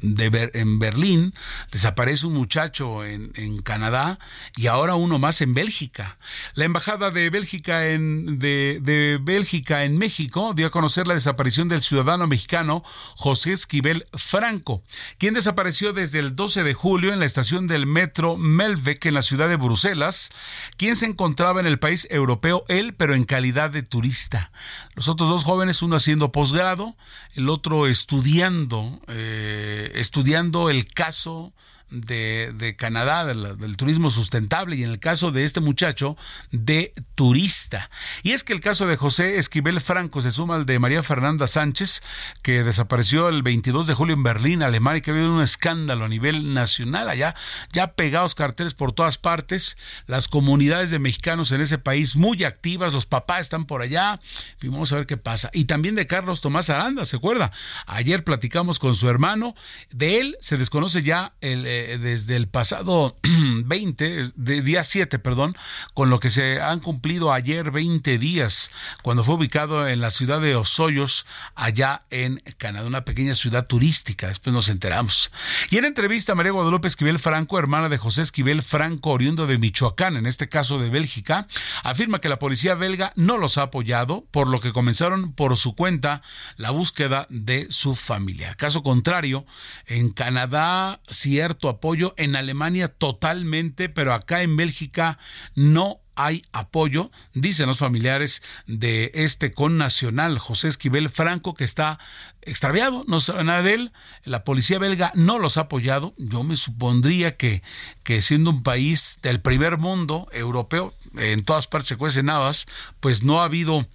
de 0.00 0.50
en 0.54 0.78
Berlín, 0.78 1.34
desaparece 1.72 2.26
un 2.26 2.34
muchacho 2.34 3.04
en, 3.04 3.28
Canadá 3.62 4.18
y 4.56 4.66
ahora 4.66 4.94
uno 4.94 5.18
más 5.18 5.40
en 5.40 5.54
Bélgica. 5.54 6.18
La 6.54 6.64
embajada 6.64 7.10
de 7.10 7.28
Bélgica 7.30 7.88
en 7.88 8.38
de, 8.38 9.18
Bélgica 9.20 9.84
en 9.84 9.98
México 9.98 10.52
dio 10.54 10.66
a 10.66 10.70
conocer 10.70 11.06
la 11.06 11.14
desaparición 11.14 11.68
del 11.68 11.82
ciudadano 11.82 12.26
mexicano 12.26 12.82
José 13.16 13.52
Esquivel 13.52 14.06
Franco, 14.14 14.82
quien 15.18 15.34
desapareció 15.34 15.92
desde 15.92 16.18
el 16.18 16.36
12 16.36 16.62
de 16.62 16.74
julio 16.74 17.12
en 17.12 17.20
la 17.20 17.26
estación 17.26 17.66
del 17.66 17.86
metro 17.86 18.36
Melbeck 18.36 19.06
en 19.06 19.14
la 19.14 19.22
ciudad 19.22 19.48
de 19.48 19.56
Bruselas, 19.56 20.30
quien 20.76 20.96
se 20.96 21.06
encontraba 21.06 21.60
en 21.60 21.66
el 21.66 21.78
país 21.78 22.06
europeo 22.10 22.64
él, 22.68 22.94
pero 22.94 23.14
en 23.14 23.24
calidad 23.24 23.70
de 23.70 23.82
turista. 23.82 24.52
Los 24.98 25.06
otros 25.06 25.28
dos 25.28 25.44
jóvenes, 25.44 25.80
uno 25.82 25.94
haciendo 25.94 26.32
posgrado, 26.32 26.96
el 27.34 27.48
otro 27.50 27.86
estudiando 27.86 29.00
eh, 29.06 29.92
estudiando 29.94 30.70
el 30.70 30.92
caso 30.92 31.52
de, 31.90 32.52
de 32.54 32.76
Canadá, 32.76 33.24
del, 33.24 33.76
turismo 33.76 34.10
sustentable, 34.10 34.76
y 34.76 34.84
en 34.84 34.90
el 34.90 34.98
caso 34.98 35.30
de 35.30 35.44
este 35.44 35.60
muchacho, 35.60 36.16
de 36.50 36.92
turista. 37.14 37.90
Y 38.22 38.32
es 38.32 38.44
que 38.44 38.52
el 38.52 38.60
caso 38.60 38.86
de 38.86 38.96
José 38.96 39.38
Esquivel 39.38 39.80
Franco 39.80 40.20
se 40.22 40.30
suma 40.30 40.56
al 40.56 40.66
de 40.66 40.78
María 40.78 41.02
Fernanda 41.02 41.46
Sánchez, 41.46 42.02
que 42.42 42.62
desapareció 42.62 43.28
el 43.28 43.42
22 43.42 43.86
de 43.86 43.94
julio 43.94 44.14
en 44.14 44.22
Berlín, 44.22 44.62
Alemania, 44.62 44.98
y 44.98 45.02
que 45.02 45.10
ha 45.10 45.14
habido 45.14 45.32
un 45.32 45.42
escándalo 45.42 46.04
a 46.04 46.08
nivel 46.08 46.54
nacional, 46.54 47.08
allá 47.08 47.34
ya 47.72 47.92
pegados 47.92 48.34
carteles 48.34 48.74
por 48.74 48.92
todas 48.92 49.18
partes, 49.18 49.76
las 50.06 50.28
comunidades 50.28 50.90
de 50.90 50.98
mexicanos 50.98 51.52
en 51.52 51.60
ese 51.60 51.78
país 51.78 52.16
muy 52.16 52.44
activas, 52.44 52.92
los 52.92 53.06
papás 53.06 53.42
están 53.42 53.66
por 53.66 53.82
allá, 53.82 54.20
y 54.60 54.68
vamos 54.68 54.92
a 54.92 54.96
ver 54.96 55.06
qué 55.06 55.16
pasa. 55.16 55.50
Y 55.52 55.64
también 55.64 55.94
de 55.94 56.06
Carlos 56.06 56.40
Tomás 56.40 56.70
Aranda, 56.70 57.06
¿se 57.06 57.16
acuerda? 57.16 57.52
Ayer 57.86 58.24
platicamos 58.24 58.78
con 58.78 58.94
su 58.94 59.08
hermano, 59.08 59.54
de 59.90 60.20
él 60.20 60.36
se 60.40 60.56
desconoce 60.56 61.02
ya 61.02 61.32
el 61.40 61.77
desde 61.98 62.36
el 62.36 62.48
pasado 62.48 63.16
20, 63.22 64.32
de 64.34 64.62
día 64.62 64.84
7, 64.84 65.18
perdón, 65.18 65.56
con 65.94 66.10
lo 66.10 66.20
que 66.20 66.30
se 66.30 66.60
han 66.60 66.80
cumplido 66.80 67.32
ayer 67.32 67.70
20 67.70 68.18
días, 68.18 68.70
cuando 69.02 69.24
fue 69.24 69.36
ubicado 69.36 69.86
en 69.86 70.00
la 70.00 70.10
ciudad 70.10 70.40
de 70.40 70.56
Osoyos, 70.56 71.26
allá 71.54 72.02
en 72.10 72.42
Canadá, 72.56 72.86
una 72.86 73.04
pequeña 73.04 73.34
ciudad 73.34 73.66
turística, 73.66 74.28
después 74.28 74.52
nos 74.52 74.68
enteramos. 74.68 75.30
Y 75.70 75.76
en 75.78 75.84
entrevista, 75.84 76.34
María 76.34 76.52
Guadalupe 76.52 76.88
Esquivel 76.88 77.18
Franco, 77.18 77.58
hermana 77.58 77.88
de 77.88 77.98
José 77.98 78.22
Esquivel 78.22 78.62
Franco, 78.62 79.10
oriundo 79.10 79.46
de 79.46 79.58
Michoacán, 79.58 80.16
en 80.16 80.26
este 80.26 80.48
caso 80.48 80.78
de 80.78 80.90
Bélgica, 80.90 81.46
afirma 81.82 82.20
que 82.20 82.28
la 82.28 82.38
policía 82.38 82.74
belga 82.74 83.12
no 83.16 83.38
los 83.38 83.58
ha 83.58 83.62
apoyado, 83.62 84.24
por 84.30 84.48
lo 84.48 84.60
que 84.60 84.72
comenzaron 84.72 85.32
por 85.32 85.56
su 85.56 85.74
cuenta 85.74 86.22
la 86.56 86.70
búsqueda 86.70 87.26
de 87.30 87.66
su 87.70 87.94
familia. 87.94 88.54
Caso 88.54 88.82
contrario, 88.82 89.46
en 89.86 90.10
Canadá, 90.10 91.00
cierto 91.08 91.67
apoyo, 91.68 92.14
en 92.16 92.36
Alemania 92.36 92.88
totalmente, 92.88 93.88
pero 93.88 94.14
acá 94.14 94.42
en 94.42 94.56
Bélgica 94.56 95.18
no 95.54 96.00
hay 96.18 96.42
apoyo, 96.52 97.12
dicen 97.32 97.68
los 97.68 97.78
familiares 97.78 98.42
de 98.66 99.12
este 99.14 99.52
connacional 99.52 100.38
José 100.40 100.66
Esquivel 100.66 101.10
Franco, 101.10 101.54
que 101.54 101.62
está 101.62 102.00
extraviado, 102.42 103.04
no 103.06 103.20
sabe 103.20 103.44
nada 103.44 103.62
de 103.62 103.74
él, 103.74 103.92
la 104.24 104.42
policía 104.42 104.80
belga 104.80 105.12
no 105.14 105.38
los 105.38 105.58
ha 105.58 105.62
apoyado, 105.62 106.14
yo 106.18 106.42
me 106.42 106.56
supondría 106.56 107.36
que, 107.36 107.62
que 108.02 108.20
siendo 108.20 108.50
un 108.50 108.64
país 108.64 109.18
del 109.22 109.40
primer 109.40 109.78
mundo 109.78 110.26
europeo, 110.32 110.92
en 111.16 111.44
todas 111.44 111.68
partes 111.68 111.90
se 111.90 111.96
cuecen 111.96 112.26
navas, 112.26 112.66
pues 112.98 113.22
no 113.22 113.40
ha 113.40 113.44
habido 113.44 113.86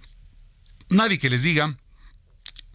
nadie 0.88 1.18
que 1.18 1.28
les 1.28 1.42
diga 1.42 1.76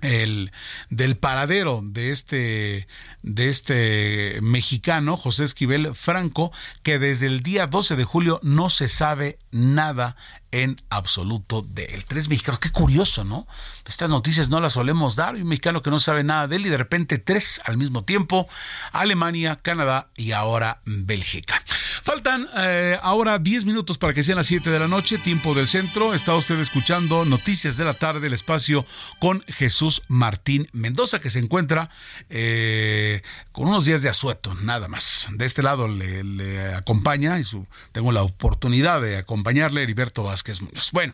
el 0.02 0.52
del 0.90 1.18
paradero 1.18 1.82
de 1.84 2.12
este 2.12 2.88
de 3.22 3.50
este 3.50 4.40
mexicano 4.42 5.18
José 5.18 5.44
Esquivel 5.44 5.94
Franco 5.96 6.52
que 6.84 7.00
desde 7.00 7.28
el 7.28 7.42
día 7.42 7.68
12 7.68 7.96
de 7.96 8.04
julio 8.06 8.40
no 8.44 8.70
se 8.70 8.90
sabe 8.90 9.40
nada 9.52 10.16
en 10.52 10.78
absoluto 10.90 11.62
de 11.62 11.86
él. 11.86 12.06
Tres 12.06 12.30
mexicanos, 12.30 12.60
qué 12.60 12.72
curioso, 12.72 13.24
¿no? 13.24 13.48
Estas 13.88 14.10
noticias 14.10 14.50
no 14.50 14.60
las 14.60 14.74
solemos 14.74 15.16
dar. 15.16 15.36
un 15.36 15.48
mexicano 15.48 15.82
que 15.82 15.90
no 15.90 16.00
sabe 16.00 16.24
nada 16.24 16.48
de 16.48 16.56
él 16.56 16.66
y 16.66 16.70
de 16.70 16.78
repente 16.78 17.18
tres 17.18 17.62
al 17.66 17.78
mismo 17.78 18.04
tiempo. 18.04 18.48
Alemania, 18.92 19.60
Canadá 19.62 20.10
y 20.16 20.32
ahora 20.32 20.82
Bélgica. 20.86 21.62
Faltan 22.02 22.48
eh, 22.58 22.98
ahora 23.02 23.40
10 23.40 23.66
minutos 23.66 23.98
para 23.98 24.14
que 24.14 24.24
sean 24.24 24.38
las 24.38 24.48
7 24.48 24.70
de 24.70 24.80
la 24.80 24.88
noche, 24.88 25.18
tiempo 25.18 25.54
del 25.54 25.68
centro. 25.68 26.14
Está 26.14 26.36
usted 26.36 26.60
escuchando 26.60 27.26
Noticias 27.26 27.78
de 27.78 27.86
la 27.86 27.94
Tarde, 27.94 28.28
el 28.28 28.34
espacio 28.34 28.86
con 29.20 29.42
Jesús 29.48 30.02
Martín 30.08 30.70
Mendoza, 30.72 31.20
que 31.20 31.30
se 31.30 31.40
encuentra 31.40 31.90
eh, 32.30 33.22
con 33.52 33.68
unos 33.68 33.86
días 33.86 34.02
de 34.02 34.10
asueto, 34.10 34.56
nada 34.56 34.88
más. 34.88 35.28
De 35.32 35.46
este 35.46 35.62
lado 35.62 35.88
le, 35.88 36.74
acompaña 36.74 37.40
y 37.40 37.44
tengo 37.92 38.12
la 38.12 38.24
oportunidad 38.24 39.02
de 39.02 39.18
acompañarle 39.18 39.84
Heriberto 39.84 40.24
Vázquez 40.24 40.39
es 40.52 40.92
Bueno, 40.92 41.14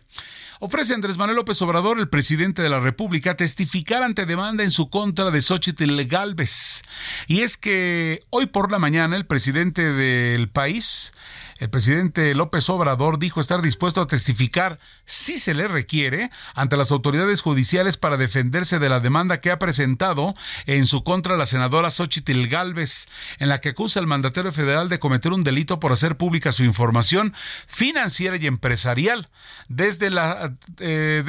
ofrece 0.66 0.96
Andrés 0.96 1.18
Manuel 1.18 1.36
López 1.36 1.62
Obrador, 1.62 2.00
el 2.00 2.10
presidente 2.10 2.64
de 2.64 2.70
la 2.70 2.80
República, 2.80 3.38
testificar 3.38 4.02
ante 4.02 4.26
demanda 4.26 4.64
en 4.64 4.72
su 4.72 4.90
contra 4.90 5.30
de 5.30 5.40
Xochitl 5.40 6.08
Galvez. 6.08 6.82
Y 7.28 7.42
es 7.42 7.56
que 7.56 8.22
hoy 8.32 8.48
por 8.48 8.72
la 8.72 8.80
mañana 8.80 9.16
el 9.16 9.28
presidente 9.28 9.94
del 9.94 10.50
país 10.50 11.14
el 11.58 11.70
presidente 11.70 12.36
López 12.36 12.70
Obrador 12.70 13.18
dijo 13.18 13.40
estar 13.40 13.62
dispuesto 13.62 14.02
a 14.02 14.08
testificar, 14.08 14.78
si 15.06 15.40
se 15.40 15.54
le 15.54 15.70
requiere, 15.70 16.30
ante 16.54 16.76
las 16.76 16.92
autoridades 16.92 17.40
judiciales 17.40 17.96
para 17.96 18.18
defenderse 18.18 18.78
de 18.78 18.90
la 18.90 19.00
demanda 19.00 19.40
que 19.40 19.52
ha 19.52 19.60
presentado 19.60 20.36
en 20.66 20.86
su 20.86 21.06
contra 21.06 21.38
la 21.38 21.46
senadora 21.46 21.92
Xochitl 21.92 22.48
Galvez, 22.48 23.08
en 23.40 23.48
la 23.48 23.62
que 23.62 23.70
acusa 23.70 24.02
al 24.02 24.08
mandatario 24.08 24.52
federal 24.52 24.90
de 24.90 25.00
cometer 25.00 25.32
un 25.32 25.44
delito 25.44 25.80
por 25.80 25.94
hacer 25.94 26.18
pública 26.18 26.52
su 26.52 26.66
información 26.66 27.34
financiera 27.68 28.36
y 28.36 28.48
empresarial. 28.48 29.30
Desde 29.70 30.10
la 30.10 30.55
eh, 30.80 31.24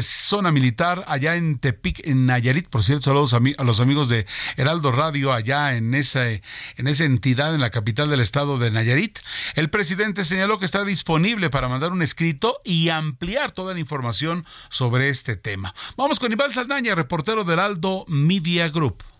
zona 0.00 0.52
militar 0.52 1.04
allá 1.06 1.36
en 1.36 1.58
Tepic, 1.58 2.06
en 2.06 2.26
Nayarit, 2.26 2.68
por 2.68 2.82
cierto, 2.82 3.02
saludos 3.02 3.34
a, 3.34 3.64
los 3.64 3.80
amigos 3.80 4.08
de 4.08 4.26
Heraldo 4.56 4.92
Radio 4.92 5.32
allá 5.32 5.74
en 5.74 5.94
esa, 5.94 6.28
en 6.28 6.86
esa 6.86 7.04
entidad, 7.04 7.54
en 7.54 7.60
la 7.60 7.70
capital 7.70 8.10
del 8.10 8.20
estado 8.20 8.58
de 8.58 8.70
Nayarit 8.70 9.18
el 9.54 9.70
presidente 9.70 10.24
señaló 10.24 10.58
que 10.58 10.64
está 10.64 10.84
disponible 10.84 11.50
para 11.50 11.68
mandar 11.68 11.92
un 11.92 12.02
escrito 12.02 12.60
y 12.64 12.88
ampliar 12.88 13.52
toda 13.52 13.74
la 13.74 13.80
información 13.80 14.44
sobre 14.68 15.08
este 15.08 15.36
tema. 15.36 15.74
Vamos 15.96 16.20
con 16.20 16.32
Iván 16.32 16.52
Saldaña, 16.52 16.94
reportero 16.94 17.44
del 17.44 17.58
Aldo 17.58 18.04
Media 18.08 18.68
Group. 18.68 19.15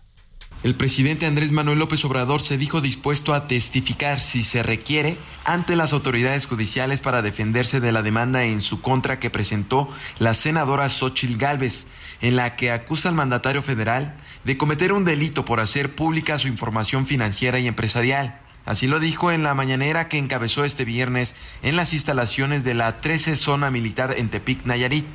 El 0.63 0.73
presidente 0.73 1.27
Andrés 1.27 1.51
Manuel 1.51 1.77
López 1.77 2.03
Obrador 2.03 2.41
se 2.41 2.57
dijo 2.57 2.81
dispuesto 2.81 3.35
a 3.35 3.47
testificar 3.47 4.19
si 4.19 4.43
se 4.43 4.63
requiere 4.63 5.17
ante 5.45 5.75
las 5.75 5.93
autoridades 5.93 6.47
judiciales 6.47 6.99
para 6.99 7.21
defenderse 7.21 7.79
de 7.79 7.91
la 7.91 8.01
demanda 8.01 8.43
en 8.43 8.61
su 8.61 8.81
contra 8.81 9.19
que 9.19 9.29
presentó 9.29 9.87
la 10.17 10.33
senadora 10.33 10.89
Xochil 10.89 11.37
Gálvez, 11.37 11.85
en 12.21 12.35
la 12.35 12.55
que 12.55 12.71
acusa 12.71 13.07
al 13.07 13.15
mandatario 13.15 13.61
federal 13.61 14.17
de 14.45 14.57
cometer 14.57 14.93
un 14.93 15.05
delito 15.05 15.45
por 15.45 15.59
hacer 15.59 15.93
pública 15.93 16.39
su 16.39 16.47
información 16.47 17.05
financiera 17.05 17.59
y 17.59 17.67
empresarial. 17.67 18.41
Así 18.65 18.87
lo 18.87 18.99
dijo 18.99 19.31
en 19.31 19.43
la 19.43 19.53
mañanera 19.53 20.09
que 20.09 20.17
encabezó 20.17 20.65
este 20.65 20.85
viernes 20.85 21.35
en 21.61 21.75
las 21.75 21.93
instalaciones 21.93 22.63
de 22.63 22.73
la 22.73 22.99
13 22.99 23.37
Zona 23.37 23.69
Militar 23.69 24.15
en 24.17 24.29
Tepic, 24.29 24.65
Nayarit. 24.65 25.05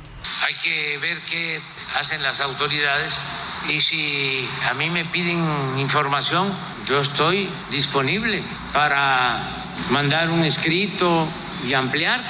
Hay 0.41 0.55
que 0.55 0.97
ver 0.99 1.19
qué 1.29 1.59
hacen 1.99 2.21
las 2.23 2.39
autoridades 2.41 3.19
y 3.69 3.79
si 3.79 4.47
a 4.69 4.73
mí 4.73 4.89
me 4.89 5.05
piden 5.05 5.77
información, 5.77 6.51
yo 6.85 7.01
estoy 7.01 7.49
disponible 7.71 8.43
para 8.73 9.39
mandar 9.89 10.29
un 10.29 10.43
escrito 10.43 11.27
y 11.67 11.73
ampliar 11.73 12.21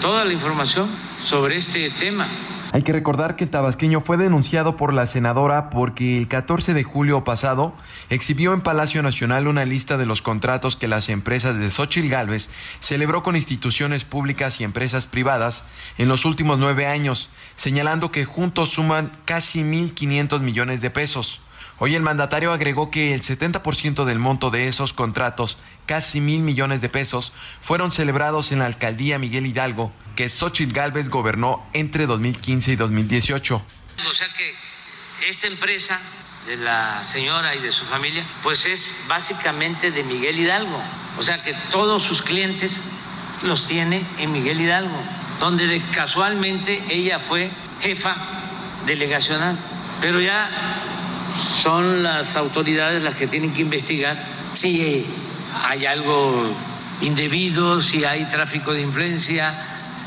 toda 0.00 0.24
la 0.24 0.32
información 0.32 0.88
sobre 1.24 1.56
este 1.56 1.90
tema. 1.90 2.28
Hay 2.76 2.82
que 2.82 2.92
recordar 2.92 3.36
que 3.36 3.44
el 3.44 3.50
tabasqueño 3.50 4.02
fue 4.02 4.18
denunciado 4.18 4.76
por 4.76 4.92
la 4.92 5.06
senadora 5.06 5.70
porque 5.70 6.18
el 6.18 6.28
14 6.28 6.74
de 6.74 6.84
julio 6.84 7.24
pasado 7.24 7.74
exhibió 8.10 8.52
en 8.52 8.60
Palacio 8.60 9.02
Nacional 9.02 9.48
una 9.48 9.64
lista 9.64 9.96
de 9.96 10.04
los 10.04 10.20
contratos 10.20 10.76
que 10.76 10.86
las 10.86 11.08
empresas 11.08 11.58
de 11.58 11.70
Xochil 11.70 12.10
Gálvez 12.10 12.50
celebró 12.78 13.22
con 13.22 13.34
instituciones 13.34 14.04
públicas 14.04 14.60
y 14.60 14.64
empresas 14.64 15.06
privadas 15.06 15.64
en 15.96 16.08
los 16.08 16.26
últimos 16.26 16.58
nueve 16.58 16.86
años, 16.86 17.30
señalando 17.54 18.12
que 18.12 18.26
juntos 18.26 18.72
suman 18.72 19.10
casi 19.24 19.62
1.500 19.62 20.42
millones 20.42 20.82
de 20.82 20.90
pesos. 20.90 21.40
Hoy 21.78 21.94
el 21.94 22.02
mandatario 22.02 22.52
agregó 22.52 22.90
que 22.90 23.12
el 23.12 23.20
70% 23.20 24.04
del 24.04 24.18
monto 24.18 24.50
de 24.50 24.66
esos 24.66 24.94
contratos, 24.94 25.58
casi 25.84 26.22
mil 26.22 26.40
millones 26.40 26.80
de 26.80 26.88
pesos, 26.88 27.34
fueron 27.60 27.92
celebrados 27.92 28.50
en 28.50 28.60
la 28.60 28.66
alcaldía 28.66 29.18
Miguel 29.18 29.46
Hidalgo, 29.46 29.92
que 30.14 30.30
Xochitl 30.30 30.72
Gálvez 30.72 31.10
gobernó 31.10 31.66
entre 31.74 32.06
2015 32.06 32.72
y 32.72 32.76
2018. 32.76 33.62
O 34.08 34.12
sea 34.14 34.28
que 34.28 34.54
esta 35.28 35.48
empresa 35.48 36.00
de 36.46 36.56
la 36.56 37.04
señora 37.04 37.54
y 37.54 37.60
de 37.60 37.72
su 37.72 37.84
familia, 37.84 38.24
pues 38.42 38.64
es 38.64 38.92
básicamente 39.06 39.90
de 39.90 40.02
Miguel 40.02 40.38
Hidalgo. 40.38 40.80
O 41.18 41.22
sea 41.22 41.42
que 41.42 41.54
todos 41.70 42.02
sus 42.02 42.22
clientes 42.22 42.82
los 43.42 43.66
tiene 43.66 44.02
en 44.18 44.32
Miguel 44.32 44.60
Hidalgo, 44.60 44.96
donde 45.40 45.82
casualmente 45.92 46.82
ella 46.88 47.18
fue 47.18 47.50
jefa 47.82 48.16
delegacional. 48.86 49.58
Pero 50.00 50.20
ya 50.20 50.48
son 51.62 52.02
las 52.02 52.36
autoridades 52.36 53.02
las 53.02 53.14
que 53.14 53.26
tienen 53.26 53.52
que 53.52 53.62
investigar 53.62 54.16
si 54.52 55.04
hay 55.64 55.86
algo 55.86 56.46
indebido, 57.00 57.82
si 57.82 58.04
hay 58.04 58.24
tráfico 58.26 58.72
de 58.72 58.82
influencia, 58.82 59.54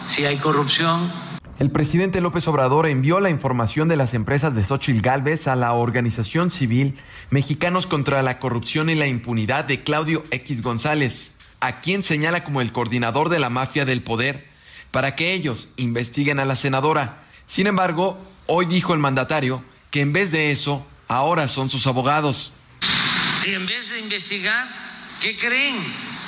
si 0.08 0.26
hay 0.26 0.38
corrupción. 0.38 1.12
El 1.60 1.72
presidente 1.72 2.22
López 2.22 2.48
Obrador 2.48 2.88
envió 2.88 3.20
la 3.20 3.30
información 3.30 3.90
de 3.90 3.98
las 3.98 4.14
empresas 4.14 4.56
de 4.56 4.64
Xochitl 4.64 5.02
Galvez 5.02 5.48
a 5.48 5.58
la 5.58 5.74
organización 5.74 6.52
civil 6.52 6.96
Mexicanos 7.32 7.86
contra 7.86 8.22
la 8.22 8.40
Corrupción 8.40 8.90
y 8.90 8.96
la 8.96 9.08
Impunidad 9.08 9.66
de 9.66 9.84
Claudio 9.84 10.24
X 10.32 10.62
González, 10.62 11.36
a 11.60 11.82
quien 11.82 12.02
señala 12.02 12.46
como 12.46 12.62
el 12.62 12.72
coordinador 12.72 13.28
de 13.28 13.40
la 13.40 13.50
mafia 13.50 13.84
del 13.84 14.02
poder, 14.02 14.48
para 14.92 15.18
que 15.18 15.34
ellos 15.34 15.74
investiguen 15.76 16.40
a 16.40 16.46
la 16.46 16.56
senadora. 16.56 17.24
Sin 17.46 17.68
embargo, 17.68 18.18
hoy 18.48 18.66
dijo 18.66 18.94
el 18.94 19.00
mandatario 19.00 19.62
que 19.92 20.00
en 20.00 20.14
vez 20.14 20.32
de 20.32 20.52
eso 20.52 20.88
ahora 21.10 21.48
son 21.48 21.70
sus 21.70 21.86
abogados. 21.88 22.54
Y 23.46 23.54
en 23.54 23.66
vez 23.66 23.90
de 23.90 24.00
investigar, 24.00 24.68
¿qué 25.20 25.36
creen? 25.36 25.76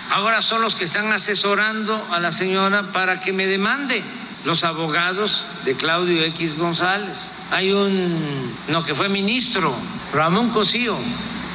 Ahora 0.09 0.41
son 0.41 0.61
los 0.61 0.75
que 0.75 0.83
están 0.83 1.13
asesorando 1.13 2.05
a 2.11 2.19
la 2.19 2.33
señora 2.33 2.91
para 2.91 3.21
que 3.21 3.31
me 3.31 3.45
demande 3.45 4.03
los 4.43 4.63
abogados 4.63 5.45
de 5.63 5.75
Claudio 5.75 6.23
X 6.25 6.57
González. 6.57 7.29
Hay 7.51 7.71
un, 7.71 8.53
no, 8.67 8.83
que 8.83 8.95
fue 8.95 9.07
ministro, 9.07 9.73
Ramón 10.13 10.49
Cosío, 10.49 10.97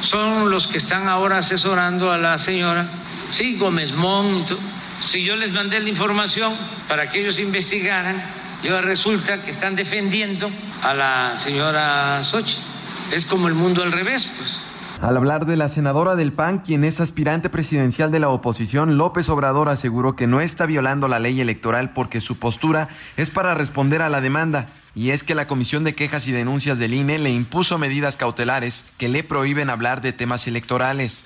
son 0.01 0.49
los 0.49 0.67
que 0.67 0.77
están 0.77 1.07
ahora 1.09 1.39
asesorando 1.39 2.11
a 2.11 2.17
la 2.17 2.39
señora. 2.39 2.89
Sí, 3.31 3.57
Gómez 3.57 3.93
Montt. 3.93 4.53
Si 5.01 5.23
yo 5.23 5.35
les 5.35 5.51
mandé 5.51 5.79
la 5.79 5.89
información 5.89 6.55
para 6.87 7.09
que 7.09 7.21
ellos 7.21 7.39
investigaran, 7.39 8.23
y 8.63 8.69
resulta 8.69 9.43
que 9.43 9.51
están 9.51 9.75
defendiendo 9.75 10.49
a 10.81 10.93
la 10.93 11.37
señora 11.37 12.23
Xochitl 12.23 12.76
es 13.11 13.25
como 13.25 13.47
el 13.47 13.53
mundo 13.53 13.83
al 13.83 13.91
revés, 13.91 14.29
pues. 14.37 14.59
Al 15.01 15.15
hablar 15.15 15.45
de 15.45 15.57
la 15.57 15.69
senadora 15.69 16.15
del 16.15 16.33
PAN, 16.33 16.59
quien 16.59 16.83
es 16.83 16.99
aspirante 16.99 17.49
presidencial 17.49 18.11
de 18.11 18.19
la 18.19 18.29
oposición, 18.29 18.97
López 18.97 19.29
Obrador 19.29 19.69
aseguró 19.69 20.15
que 20.15 20.25
no 20.25 20.41
está 20.41 20.65
violando 20.65 21.07
la 21.07 21.19
ley 21.19 21.39
electoral 21.39 21.91
porque 21.93 22.19
su 22.19 22.39
postura 22.39 22.89
es 23.15 23.29
para 23.29 23.53
responder 23.53 24.01
a 24.01 24.09
la 24.09 24.21
demanda. 24.21 24.65
Y 24.95 25.11
es 25.11 25.21
que 25.21 25.35
la 25.35 25.45
Comisión 25.45 25.83
de 25.83 25.93
Quejas 25.93 26.27
y 26.27 26.31
Denuncias 26.31 26.79
del 26.79 26.95
INE 26.95 27.19
le 27.19 27.29
impuso 27.29 27.77
medidas 27.77 28.17
cautelares 28.17 28.85
que 28.97 29.07
le 29.07 29.23
prohíben 29.23 29.69
hablar 29.69 30.01
de 30.01 30.13
temas 30.13 30.47
electorales. 30.47 31.25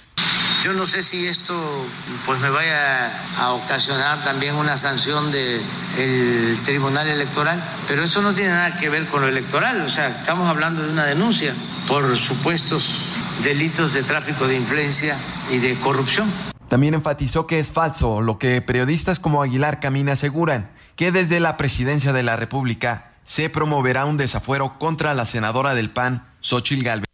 Yo 0.61 0.73
no 0.73 0.85
sé 0.85 1.01
si 1.01 1.25
esto 1.25 1.59
pues 2.23 2.39
me 2.39 2.51
vaya 2.51 3.11
a 3.35 3.53
ocasionar 3.53 4.23
también 4.23 4.53
una 4.53 4.77
sanción 4.77 5.31
del 5.31 5.63
Tribunal 6.63 7.07
Electoral, 7.07 7.63
pero 7.87 8.03
eso 8.03 8.21
no 8.21 8.31
tiene 8.31 8.51
nada 8.51 8.77
que 8.77 8.87
ver 8.87 9.07
con 9.07 9.21
lo 9.21 9.27
electoral, 9.27 9.81
o 9.81 9.89
sea, 9.89 10.09
estamos 10.09 10.47
hablando 10.47 10.83
de 10.83 10.91
una 10.91 11.05
denuncia 11.05 11.55
por 11.87 12.15
supuestos 12.15 13.07
delitos 13.43 13.93
de 13.93 14.03
tráfico 14.03 14.47
de 14.47 14.55
influencia 14.55 15.17
y 15.49 15.57
de 15.57 15.79
corrupción. 15.79 16.31
También 16.67 16.93
enfatizó 16.93 17.47
que 17.47 17.57
es 17.57 17.71
falso 17.71 18.21
lo 18.21 18.37
que 18.37 18.61
periodistas 18.61 19.19
como 19.19 19.41
Aguilar 19.41 19.79
Camina 19.79 20.13
aseguran, 20.13 20.69
que 20.95 21.11
desde 21.11 21.39
la 21.39 21.57
presidencia 21.57 22.13
de 22.13 22.21
la 22.21 22.35
República 22.35 23.13
se 23.25 23.49
promoverá 23.49 24.05
un 24.05 24.17
desafuero 24.17 24.77
contra 24.77 25.15
la 25.15 25.25
senadora 25.25 25.73
del 25.73 25.89
PAN, 25.89 26.27
Xochil 26.39 26.83
Gálvez. 26.83 27.10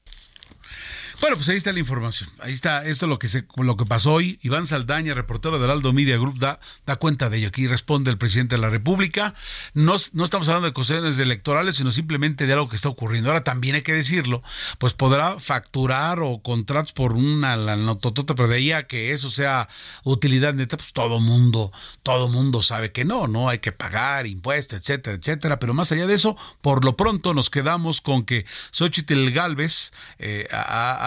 Bueno, 1.19 1.35
pues 1.35 1.49
ahí 1.49 1.57
está 1.57 1.73
la 1.73 1.79
información. 1.79 2.29
Ahí 2.37 2.53
está 2.53 2.85
esto 2.85 3.07
lo 3.07 3.17
que 3.17 3.27
se, 3.27 3.47
lo 3.55 3.75
que 3.75 3.85
pasó 3.85 4.13
hoy. 4.13 4.37
Iván 4.43 4.67
Saldaña, 4.67 5.15
reportero 5.15 5.57
del 5.57 5.71
Aldo 5.71 5.91
Media 5.91 6.15
Group, 6.17 6.37
da, 6.37 6.59
da 6.85 6.97
cuenta 6.97 7.31
de 7.31 7.37
ello. 7.37 7.47
Aquí 7.47 7.65
responde 7.65 8.11
el 8.11 8.19
presidente 8.19 8.55
de 8.55 8.61
la 8.61 8.69
República. 8.69 9.33
No, 9.73 9.95
no 10.13 10.23
estamos 10.23 10.47
hablando 10.47 10.67
de 10.67 10.73
cuestiones 10.73 11.17
electorales, 11.17 11.75
sino 11.75 11.91
simplemente 11.91 12.45
de 12.45 12.53
algo 12.53 12.69
que 12.69 12.75
está 12.75 12.89
ocurriendo. 12.89 13.31
Ahora 13.31 13.43
también 13.43 13.73
hay 13.73 13.81
que 13.81 13.93
decirlo, 13.93 14.43
pues 14.77 14.93
podrá 14.93 15.39
facturar 15.39 16.19
o 16.19 16.43
contratos 16.43 16.93
por 16.93 17.13
una 17.13 17.55
la 17.55 17.75
nototota, 17.75 18.35
pero 18.35 18.47
de 18.47 18.57
ahí 18.57 18.71
a 18.71 18.85
que 18.85 19.11
eso 19.11 19.31
sea 19.31 19.69
utilidad 20.03 20.53
neta, 20.53 20.77
pues 20.77 20.93
todo 20.93 21.19
mundo, 21.19 21.71
todo 22.03 22.27
mundo 22.27 22.61
sabe 22.61 22.91
que 22.91 23.05
no, 23.05 23.27
no 23.27 23.49
hay 23.49 23.57
que 23.57 23.71
pagar 23.71 24.27
impuestos, 24.27 24.79
etcétera, 24.79 25.17
etcétera. 25.17 25.57
Pero 25.57 25.73
más 25.73 25.91
allá 25.91 26.05
de 26.05 26.13
eso, 26.13 26.37
por 26.61 26.85
lo 26.85 26.95
pronto 26.95 27.33
nos 27.33 27.49
quedamos 27.49 28.01
con 28.01 28.23
que 28.23 28.45
Xochitl 28.69 29.31
Galvez 29.31 29.91
eh, 30.19 30.47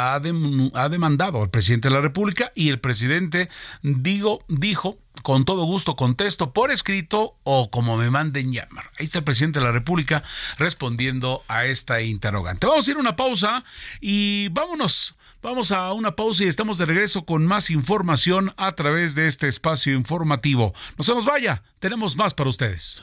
ha 0.08 0.88
demandado 0.88 1.42
al 1.42 1.50
presidente 1.50 1.88
de 1.88 1.94
la 1.94 2.00
República 2.00 2.52
y 2.54 2.68
el 2.68 2.80
presidente 2.80 3.48
digo, 3.82 4.44
dijo 4.48 4.98
con 5.22 5.44
todo 5.44 5.64
gusto 5.64 5.96
contesto 5.96 6.52
por 6.52 6.70
escrito 6.70 7.36
o 7.44 7.70
como 7.70 7.96
me 7.96 8.10
manden 8.10 8.52
llamar. 8.52 8.90
Ahí 8.98 9.04
está 9.04 9.18
el 9.18 9.24
presidente 9.24 9.58
de 9.58 9.66
la 9.66 9.72
República 9.72 10.22
respondiendo 10.58 11.44
a 11.48 11.66
esta 11.66 12.00
interrogante. 12.00 12.66
Vamos 12.66 12.86
a 12.86 12.90
ir 12.90 12.96
a 12.96 13.00
una 13.00 13.16
pausa 13.16 13.64
y 14.00 14.48
vámonos. 14.48 15.14
Vamos 15.42 15.72
a 15.72 15.90
una 15.94 16.16
pausa 16.16 16.44
y 16.44 16.48
estamos 16.48 16.76
de 16.76 16.84
regreso 16.84 17.24
con 17.24 17.46
más 17.46 17.70
información 17.70 18.52
a 18.58 18.72
través 18.72 19.14
de 19.14 19.26
este 19.26 19.48
espacio 19.48 19.94
informativo. 19.94 20.74
No 20.98 21.04
se 21.04 21.14
nos 21.14 21.24
vaya, 21.24 21.62
tenemos 21.78 22.16
más 22.16 22.34
para 22.34 22.50
ustedes. 22.50 23.02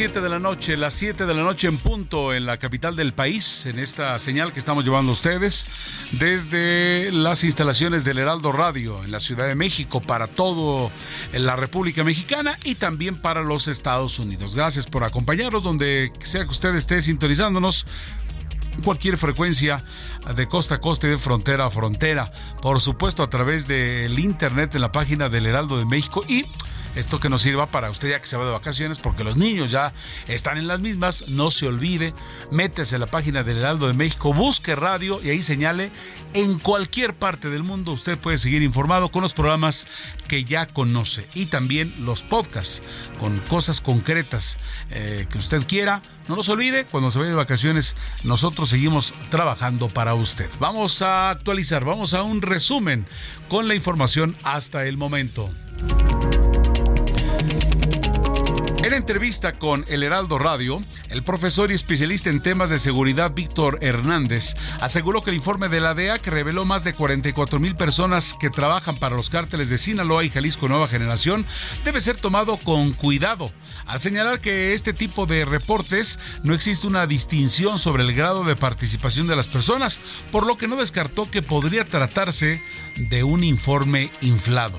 7 0.00 0.22
de 0.22 0.30
la 0.30 0.38
noche, 0.38 0.78
las 0.78 0.94
7 0.94 1.26
de 1.26 1.34
la 1.34 1.42
noche 1.42 1.68
en 1.68 1.76
punto 1.76 2.32
en 2.32 2.46
la 2.46 2.56
capital 2.56 2.96
del 2.96 3.12
país, 3.12 3.66
en 3.66 3.78
esta 3.78 4.18
señal 4.18 4.50
que 4.50 4.58
estamos 4.58 4.82
llevando 4.82 5.10
a 5.10 5.12
ustedes 5.12 5.66
desde 6.12 7.12
las 7.12 7.44
instalaciones 7.44 8.02
del 8.02 8.16
Heraldo 8.16 8.50
Radio 8.50 9.04
en 9.04 9.12
la 9.12 9.20
Ciudad 9.20 9.46
de 9.46 9.54
México 9.54 10.00
para 10.00 10.26
todo 10.26 10.90
la 11.34 11.54
República 11.54 12.02
Mexicana 12.02 12.58
y 12.64 12.76
también 12.76 13.20
para 13.20 13.42
los 13.42 13.68
Estados 13.68 14.18
Unidos. 14.18 14.56
Gracias 14.56 14.86
por 14.86 15.04
acompañarnos 15.04 15.62
donde 15.62 16.10
sea 16.20 16.44
que 16.44 16.50
usted 16.50 16.74
esté 16.76 17.02
sintonizándonos 17.02 17.86
cualquier 18.82 19.18
frecuencia 19.18 19.84
de 20.34 20.46
costa 20.46 20.76
a 20.76 20.80
costa 20.80 21.08
y 21.08 21.10
de 21.10 21.18
frontera 21.18 21.66
a 21.66 21.70
frontera. 21.70 22.32
Por 22.62 22.80
supuesto, 22.80 23.22
a 23.22 23.28
través 23.28 23.68
del 23.68 24.18
internet 24.18 24.74
en 24.74 24.80
la 24.80 24.92
página 24.92 25.28
del 25.28 25.44
Heraldo 25.44 25.78
de 25.78 25.84
México 25.84 26.24
y 26.26 26.46
esto 26.94 27.20
que 27.20 27.28
nos 27.28 27.42
sirva 27.42 27.66
para 27.70 27.90
usted 27.90 28.10
ya 28.10 28.20
que 28.20 28.26
se 28.26 28.36
va 28.36 28.44
de 28.44 28.50
vacaciones, 28.50 28.98
porque 28.98 29.24
los 29.24 29.36
niños 29.36 29.70
ya 29.70 29.92
están 30.28 30.58
en 30.58 30.66
las 30.66 30.80
mismas. 30.80 31.28
No 31.28 31.50
se 31.50 31.66
olvide, 31.66 32.14
métese 32.50 32.96
a 32.96 32.98
la 32.98 33.06
página 33.06 33.42
del 33.42 33.58
Heraldo 33.58 33.86
de 33.86 33.94
México, 33.94 34.32
busque 34.32 34.74
radio 34.74 35.20
y 35.22 35.30
ahí 35.30 35.42
señale 35.42 35.90
en 36.34 36.58
cualquier 36.58 37.14
parte 37.14 37.50
del 37.50 37.62
mundo. 37.62 37.92
Usted 37.92 38.18
puede 38.18 38.38
seguir 38.38 38.62
informado 38.62 39.10
con 39.10 39.22
los 39.22 39.34
programas 39.34 39.86
que 40.28 40.44
ya 40.44 40.66
conoce 40.66 41.26
y 41.34 41.46
también 41.46 41.94
los 42.04 42.22
podcasts 42.22 42.82
con 43.18 43.38
cosas 43.40 43.80
concretas 43.80 44.58
eh, 44.90 45.26
que 45.30 45.38
usted 45.38 45.66
quiera. 45.66 46.02
No 46.28 46.36
nos 46.36 46.48
olvide, 46.48 46.84
cuando 46.84 47.10
se 47.10 47.18
vaya 47.18 47.30
de 47.30 47.36
vacaciones, 47.36 47.96
nosotros 48.22 48.68
seguimos 48.68 49.12
trabajando 49.30 49.88
para 49.88 50.14
usted. 50.14 50.48
Vamos 50.60 51.02
a 51.02 51.30
actualizar, 51.30 51.84
vamos 51.84 52.14
a 52.14 52.22
un 52.22 52.42
resumen 52.42 53.06
con 53.48 53.66
la 53.66 53.74
información 53.74 54.36
hasta 54.44 54.86
el 54.86 54.96
momento. 54.96 55.50
En 58.82 58.94
entrevista 58.94 59.52
con 59.52 59.84
El 59.88 60.02
Heraldo 60.02 60.38
Radio, 60.38 60.80
el 61.10 61.22
profesor 61.22 61.70
y 61.70 61.74
especialista 61.74 62.30
en 62.30 62.42
temas 62.42 62.70
de 62.70 62.78
seguridad 62.78 63.32
Víctor 63.34 63.78
Hernández 63.82 64.54
aseguró 64.80 65.22
que 65.22 65.28
el 65.28 65.36
informe 65.36 65.68
de 65.68 65.82
la 65.82 65.92
DEA 65.92 66.18
que 66.18 66.30
reveló 66.30 66.64
más 66.64 66.82
de 66.82 66.94
44 66.94 67.60
mil 67.60 67.76
personas 67.76 68.34
que 68.40 68.48
trabajan 68.48 68.96
para 68.96 69.16
los 69.16 69.28
cárteles 69.28 69.68
de 69.68 69.76
Sinaloa 69.76 70.24
y 70.24 70.30
Jalisco 70.30 70.66
Nueva 70.66 70.88
Generación 70.88 71.44
debe 71.84 72.00
ser 72.00 72.16
tomado 72.16 72.56
con 72.56 72.94
cuidado, 72.94 73.52
al 73.84 74.00
señalar 74.00 74.40
que 74.40 74.72
este 74.72 74.94
tipo 74.94 75.26
de 75.26 75.44
reportes 75.44 76.18
no 76.42 76.54
existe 76.54 76.86
una 76.86 77.06
distinción 77.06 77.78
sobre 77.78 78.02
el 78.02 78.14
grado 78.14 78.44
de 78.44 78.56
participación 78.56 79.26
de 79.26 79.36
las 79.36 79.46
personas, 79.46 80.00
por 80.32 80.46
lo 80.46 80.56
que 80.56 80.68
no 80.68 80.76
descartó 80.76 81.30
que 81.30 81.42
podría 81.42 81.84
tratarse 81.84 82.62
de 82.96 83.24
un 83.24 83.44
informe 83.44 84.10
inflado. 84.22 84.78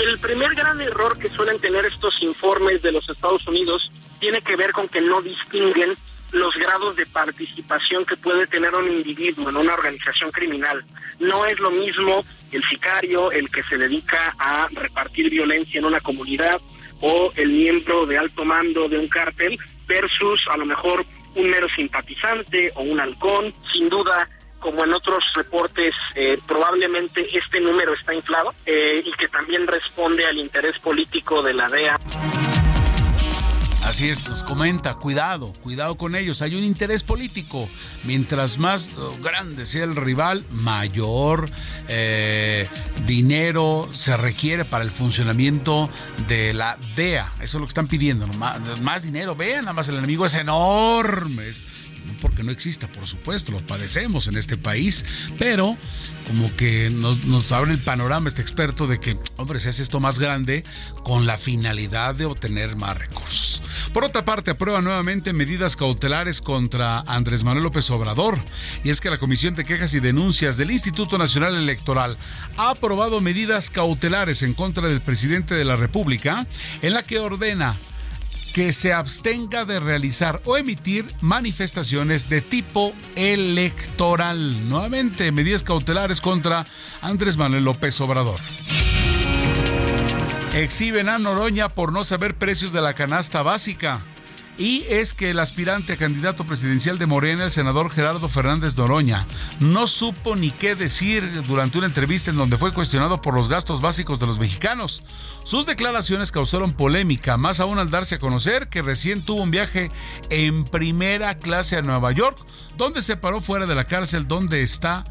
El 0.00 0.16
primer 0.20 0.54
gran 0.54 0.80
error 0.80 1.18
que 1.18 1.28
suelen 1.30 1.58
tener 1.58 1.84
estos 1.84 2.22
informes 2.22 2.82
de 2.82 2.92
los 2.92 3.08
Estados 3.08 3.44
Unidos 3.48 3.90
tiene 4.20 4.40
que 4.42 4.54
ver 4.54 4.70
con 4.70 4.88
que 4.88 5.00
no 5.00 5.20
distinguen 5.20 5.96
los 6.30 6.54
grados 6.54 6.94
de 6.94 7.04
participación 7.06 8.04
que 8.04 8.16
puede 8.16 8.46
tener 8.46 8.74
un 8.74 8.88
individuo 8.88 9.48
en 9.48 9.56
una 9.56 9.74
organización 9.74 10.30
criminal. 10.30 10.84
No 11.18 11.46
es 11.46 11.58
lo 11.58 11.72
mismo 11.72 12.24
el 12.52 12.62
sicario, 12.64 13.32
el 13.32 13.50
que 13.50 13.64
se 13.64 13.76
dedica 13.76 14.34
a 14.38 14.68
repartir 14.72 15.30
violencia 15.30 15.78
en 15.78 15.86
una 15.86 16.00
comunidad, 16.00 16.60
o 17.00 17.32
el 17.34 17.50
miembro 17.50 18.06
de 18.06 18.18
alto 18.18 18.44
mando 18.44 18.88
de 18.88 18.98
un 18.98 19.08
cártel, 19.08 19.58
versus 19.86 20.40
a 20.50 20.56
lo 20.56 20.66
mejor 20.66 21.04
un 21.34 21.50
mero 21.50 21.66
simpatizante 21.74 22.70
o 22.74 22.82
un 22.82 23.00
halcón. 23.00 23.52
Sin 23.72 23.88
duda, 23.88 24.28
como 24.60 24.84
en 24.84 24.92
otros 24.92 25.24
reportes, 25.34 25.94
eh, 26.14 26.38
probablemente 26.46 27.26
este 27.36 27.60
número 27.60 27.94
está 27.94 28.14
inflado 28.14 28.54
eh, 28.66 29.02
y 29.04 29.12
que 29.12 29.28
también 29.28 29.66
responde 29.66 30.26
al 30.26 30.38
interés 30.38 30.78
político 30.80 31.42
de 31.42 31.54
la 31.54 31.68
DEA. 31.68 31.98
Así 33.88 34.10
es, 34.10 34.28
nos 34.28 34.42
comenta, 34.42 34.96
cuidado, 34.96 35.50
cuidado 35.62 35.94
con 35.94 36.14
ellos. 36.14 36.42
Hay 36.42 36.54
un 36.54 36.62
interés 36.62 37.02
político. 37.02 37.70
Mientras 38.04 38.58
más 38.58 38.90
oh, 38.98 39.16
grande 39.22 39.64
sea 39.64 39.84
el 39.84 39.96
rival, 39.96 40.44
mayor 40.50 41.48
eh, 41.88 42.68
dinero 43.06 43.88
se 43.92 44.14
requiere 44.18 44.66
para 44.66 44.84
el 44.84 44.90
funcionamiento 44.90 45.88
de 46.28 46.52
la 46.52 46.76
DEA. 46.96 47.32
Eso 47.36 47.44
es 47.44 47.54
lo 47.54 47.60
que 47.60 47.68
están 47.70 47.88
pidiendo. 47.88 48.26
Más 48.26 49.04
dinero. 49.04 49.34
Vean, 49.34 49.64
nada 49.64 49.72
más 49.72 49.88
el 49.88 49.96
enemigo 49.96 50.26
es 50.26 50.34
enorme 50.34 51.48
porque 52.20 52.42
no 52.42 52.52
exista, 52.52 52.88
por 52.88 53.06
supuesto, 53.06 53.52
lo 53.52 53.66
padecemos 53.66 54.28
en 54.28 54.36
este 54.36 54.56
país, 54.56 55.04
pero 55.38 55.76
como 56.26 56.54
que 56.56 56.90
nos, 56.90 57.52
abre 57.52 57.72
el 57.72 57.78
panorama 57.78 58.28
este 58.28 58.42
experto 58.42 58.86
de 58.86 59.00
que, 59.00 59.18
hombre, 59.36 59.60
se 59.60 59.70
hace 59.70 59.82
esto 59.82 60.00
más 60.00 60.18
grande 60.18 60.64
con 61.02 61.26
la 61.26 61.38
finalidad 61.38 62.14
de 62.14 62.26
obtener 62.26 62.76
más 62.76 62.96
recursos. 62.96 63.62
Por 63.92 64.04
otra 64.04 64.24
parte, 64.24 64.50
aprueba 64.50 64.82
nuevamente 64.82 65.32
medidas 65.32 65.76
cautelares 65.76 66.40
contra 66.40 67.00
Andrés 67.00 67.44
Manuel 67.44 67.64
López 67.64 67.90
Obrador, 67.90 68.38
y 68.84 68.90
es 68.90 69.00
que 69.00 69.10
la 69.10 69.18
Comisión 69.18 69.54
de 69.54 69.64
Quejas 69.64 69.94
y 69.94 70.00
Denuncias 70.00 70.56
del 70.56 70.70
Instituto 70.70 71.18
Nacional 71.18 71.56
Electoral 71.56 72.18
ha 72.56 72.70
aprobado 72.70 73.20
medidas 73.20 73.70
cautelares 73.70 74.42
en 74.42 74.54
contra 74.54 74.88
del 74.88 75.00
presidente 75.00 75.54
de 75.54 75.64
la 75.64 75.76
República, 75.76 76.46
en 76.82 76.94
la 76.94 77.02
que 77.02 77.18
ordena 77.18 77.76
que 78.58 78.72
se 78.72 78.92
abstenga 78.92 79.64
de 79.64 79.78
realizar 79.78 80.42
o 80.44 80.56
emitir 80.56 81.06
manifestaciones 81.20 82.28
de 82.28 82.40
tipo 82.40 82.92
electoral. 83.14 84.68
Nuevamente, 84.68 85.30
medidas 85.30 85.62
cautelares 85.62 86.20
contra 86.20 86.64
Andrés 87.00 87.36
Manuel 87.36 87.62
López 87.62 88.00
Obrador. 88.00 88.40
Exhiben 90.54 91.08
a 91.08 91.20
Noroña 91.20 91.68
por 91.68 91.92
no 91.92 92.02
saber 92.02 92.34
precios 92.34 92.72
de 92.72 92.80
la 92.80 92.94
canasta 92.94 93.44
básica. 93.44 94.00
Y 94.58 94.84
es 94.88 95.14
que 95.14 95.30
el 95.30 95.38
aspirante 95.38 95.92
a 95.92 95.96
candidato 95.96 96.44
presidencial 96.44 96.98
de 96.98 97.06
Morena, 97.06 97.44
el 97.44 97.52
senador 97.52 97.90
Gerardo 97.90 98.28
Fernández 98.28 98.76
Noroña, 98.76 99.26
no 99.60 99.86
supo 99.86 100.34
ni 100.34 100.50
qué 100.50 100.74
decir 100.74 101.44
durante 101.44 101.78
una 101.78 101.86
entrevista 101.86 102.30
en 102.30 102.36
donde 102.36 102.58
fue 102.58 102.74
cuestionado 102.74 103.22
por 103.22 103.34
los 103.34 103.48
gastos 103.48 103.80
básicos 103.80 104.18
de 104.18 104.26
los 104.26 104.40
mexicanos. 104.40 105.02
Sus 105.44 105.64
declaraciones 105.64 106.32
causaron 106.32 106.72
polémica, 106.72 107.36
más 107.36 107.60
aún 107.60 107.78
al 107.78 107.90
darse 107.90 108.16
a 108.16 108.18
conocer 108.18 108.68
que 108.68 108.82
recién 108.82 109.22
tuvo 109.22 109.44
un 109.44 109.52
viaje 109.52 109.92
en 110.28 110.64
primera 110.64 111.38
clase 111.38 111.76
a 111.76 111.82
Nueva 111.82 112.10
York, 112.10 112.38
donde 112.76 113.02
se 113.02 113.16
paró 113.16 113.40
fuera 113.40 113.66
de 113.66 113.76
la 113.76 113.86
cárcel 113.86 114.26
donde 114.26 114.62
está 114.62 115.04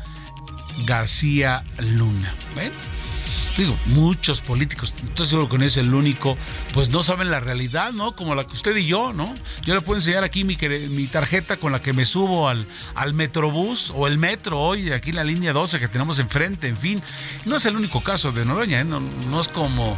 García 0.85 1.63
Luna. 1.79 2.35
¿Ven? 2.53 2.73
Digo, 3.57 3.77
muchos 3.85 4.41
políticos, 4.41 4.93
estoy 5.03 5.27
seguro 5.27 5.49
que 5.49 5.57
no 5.57 5.65
es 5.65 5.77
el 5.77 5.93
único, 5.93 6.37
pues 6.73 6.89
no 6.89 7.03
saben 7.03 7.31
la 7.31 7.39
realidad, 7.39 7.91
¿no? 7.91 8.15
Como 8.15 8.35
la 8.35 8.45
que 8.45 8.53
usted 8.53 8.75
y 8.77 8.85
yo, 8.85 9.13
¿no? 9.13 9.33
Yo 9.63 9.73
le 9.73 9.81
puedo 9.81 9.97
enseñar 9.97 10.23
aquí 10.23 10.43
mi, 10.43 10.57
mi 10.89 11.07
tarjeta 11.07 11.57
con 11.57 11.71
la 11.71 11.81
que 11.81 11.93
me 11.93 12.05
subo 12.05 12.49
al, 12.49 12.67
al 12.95 13.13
Metrobús 13.13 13.91
o 13.95 14.07
el 14.07 14.17
metro 14.17 14.59
hoy, 14.59 14.91
aquí 14.91 15.09
en 15.09 15.15
la 15.15 15.23
línea 15.23 15.53
12 15.53 15.79
que 15.79 15.87
tenemos 15.87 16.19
enfrente, 16.19 16.67
en 16.67 16.77
fin. 16.77 17.01
No 17.45 17.55
es 17.55 17.65
el 17.65 17.75
único 17.75 18.01
caso 18.03 18.31
de 18.31 18.45
Noroña, 18.45 18.81
¿eh? 18.81 18.85
no, 18.85 18.99
no, 18.99 19.41
es 19.41 19.47
como, 19.47 19.97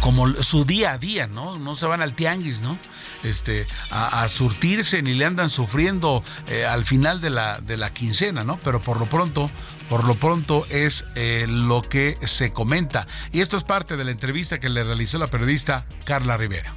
como 0.00 0.28
su 0.42 0.64
día 0.64 0.92
a 0.92 0.98
día, 0.98 1.26
¿no? 1.26 1.58
No 1.58 1.76
se 1.76 1.86
van 1.86 2.02
al 2.02 2.14
tianguis, 2.14 2.60
¿no? 2.60 2.76
Este, 3.22 3.66
a, 3.90 4.28
surtirse 4.28 5.02
ni 5.02 5.14
le 5.14 5.24
andan 5.24 5.48
sufriendo 5.48 6.24
eh, 6.48 6.64
al 6.64 6.84
final 6.84 7.20
de 7.20 7.30
la, 7.30 7.60
de 7.60 7.76
la 7.76 7.92
quincena, 7.92 8.44
¿no? 8.44 8.58
Pero 8.64 8.80
por 8.80 8.98
lo 8.98 9.06
pronto, 9.06 9.50
por 9.88 10.04
lo 10.04 10.14
pronto 10.14 10.66
es 10.70 11.04
eh, 11.14 11.46
lo 11.48 11.82
que 11.82 12.16
se 12.24 12.52
comenta. 12.52 12.79
Y 13.32 13.40
esto 13.40 13.56
es 13.56 13.64
parte 13.64 13.96
de 13.96 14.04
la 14.04 14.10
entrevista 14.10 14.58
que 14.58 14.68
le 14.68 14.82
realizó 14.82 15.18
la 15.18 15.26
periodista 15.26 15.84
Carla 16.04 16.36
Rivera. 16.36 16.74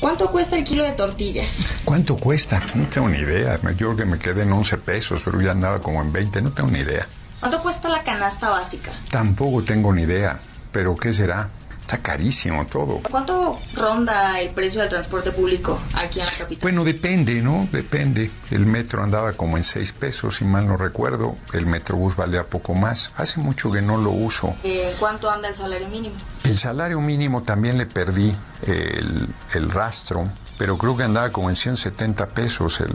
¿Cuánto 0.00 0.30
cuesta 0.32 0.56
el 0.56 0.64
kilo 0.64 0.82
de 0.82 0.92
tortillas? 0.92 1.48
¿Cuánto 1.84 2.16
cuesta? 2.16 2.60
No 2.74 2.88
tengo 2.88 3.08
ni 3.08 3.18
idea. 3.18 3.60
Yo 3.62 3.76
creo 3.76 3.96
que 3.96 4.04
me 4.04 4.18
quedé 4.18 4.42
en 4.42 4.52
11 4.52 4.78
pesos, 4.78 5.22
pero 5.24 5.40
ya 5.40 5.52
andaba 5.52 5.80
como 5.80 6.02
en 6.02 6.12
20. 6.12 6.42
No 6.42 6.52
tengo 6.52 6.70
ni 6.70 6.80
idea. 6.80 7.06
¿Cuánto 7.38 7.62
cuesta 7.62 7.88
la 7.88 8.02
canasta 8.02 8.48
básica? 8.48 8.92
Tampoco 9.10 9.62
tengo 9.62 9.92
ni 9.92 10.02
idea. 10.02 10.40
¿Pero 10.72 10.96
qué 10.96 11.12
será? 11.12 11.50
Está 11.82 11.98
carísimo 11.98 12.64
todo. 12.66 13.00
¿Cuánto 13.10 13.58
ronda 13.74 14.40
el 14.40 14.50
precio 14.50 14.80
del 14.80 14.88
transporte 14.88 15.32
público 15.32 15.78
aquí 15.94 16.20
en 16.20 16.26
la 16.26 16.32
capital? 16.32 16.62
Bueno, 16.62 16.84
depende, 16.84 17.42
¿no? 17.42 17.68
Depende. 17.70 18.30
El 18.50 18.64
metro 18.66 19.02
andaba 19.02 19.32
como 19.34 19.58
en 19.58 19.64
seis 19.64 19.92
pesos, 19.92 20.36
si 20.36 20.44
mal 20.44 20.66
no 20.66 20.76
recuerdo. 20.76 21.36
El 21.52 21.66
metrobús 21.66 22.16
valía 22.16 22.44
poco 22.44 22.74
más. 22.74 23.12
Hace 23.16 23.40
mucho 23.40 23.70
que 23.70 23.82
no 23.82 23.98
lo 23.98 24.10
uso. 24.10 24.54
Eh, 24.62 24.94
¿Cuánto 24.98 25.28
anda 25.30 25.48
el 25.48 25.56
salario 25.56 25.88
mínimo? 25.88 26.14
El 26.44 26.56
salario 26.56 27.00
mínimo 27.00 27.42
también 27.42 27.76
le 27.76 27.86
perdí 27.86 28.32
el, 28.62 29.28
el 29.52 29.70
rastro, 29.70 30.28
pero 30.56 30.78
creo 30.78 30.96
que 30.96 31.02
andaba 31.02 31.30
como 31.30 31.50
en 31.50 31.56
170 31.56 32.28
pesos 32.28 32.80
el, 32.80 32.92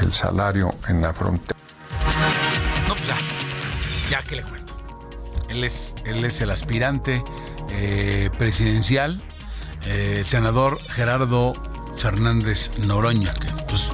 el 0.00 0.12
salario 0.12 0.74
en 0.88 1.02
la 1.02 1.12
frontera. 1.12 1.58
No, 2.88 2.94
pues 2.94 3.06
ya, 3.06 3.16
ya 4.10 4.22
que 4.22 4.36
le 4.36 4.42
cuento. 4.42 4.74
Él 5.48 5.64
es, 5.64 5.94
él 6.06 6.24
es 6.24 6.40
el 6.40 6.50
aspirante 6.50 7.22
eh, 7.72 8.30
presidencial, 8.38 9.20
eh, 9.86 10.22
senador 10.24 10.78
Gerardo 10.94 11.54
Fernández 11.96 12.70
Noroña, 12.78 13.34
que 13.34 13.48
pues 13.68 13.90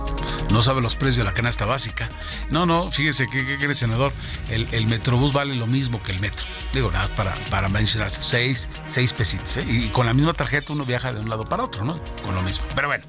no 0.51 0.63
sabe 0.63 0.81
los 0.81 0.97
precios 0.97 1.19
de 1.19 1.25
la 1.25 1.35
canasta 1.35 1.67
básica. 1.67 2.09
No, 2.51 2.67
no, 2.67 2.91
fíjese 2.91 3.29
que, 3.29 3.59
que, 3.59 3.75
senador, 3.75 4.13
el, 4.51 4.69
el, 4.73 4.87
Metrobús 4.87 5.33
vale 5.33 5.55
lo 5.55 5.67
mismo 5.67 6.03
que 6.03 6.13
el 6.13 6.21
metro. 6.21 6.45
Digo, 6.73 6.91
nada, 6.91 7.09
para, 7.15 7.35
para 7.51 7.69
mencionar, 7.69 8.11
seis, 8.11 8.69
seis 8.89 9.13
pesitos. 9.13 9.59
¿eh? 9.59 9.67
Y 9.69 9.89
con 9.89 10.07
la 10.07 10.15
misma 10.15 10.33
tarjeta 10.33 10.73
uno 10.73 10.85
viaja 10.85 11.13
de 11.13 11.21
un 11.21 11.29
lado 11.29 11.45
para 11.45 11.65
otro, 11.65 11.85
¿no? 11.85 12.01
Con 12.25 12.35
lo 12.35 12.43
mismo. 12.43 12.65
Pero 12.75 12.89
bueno, 12.89 13.05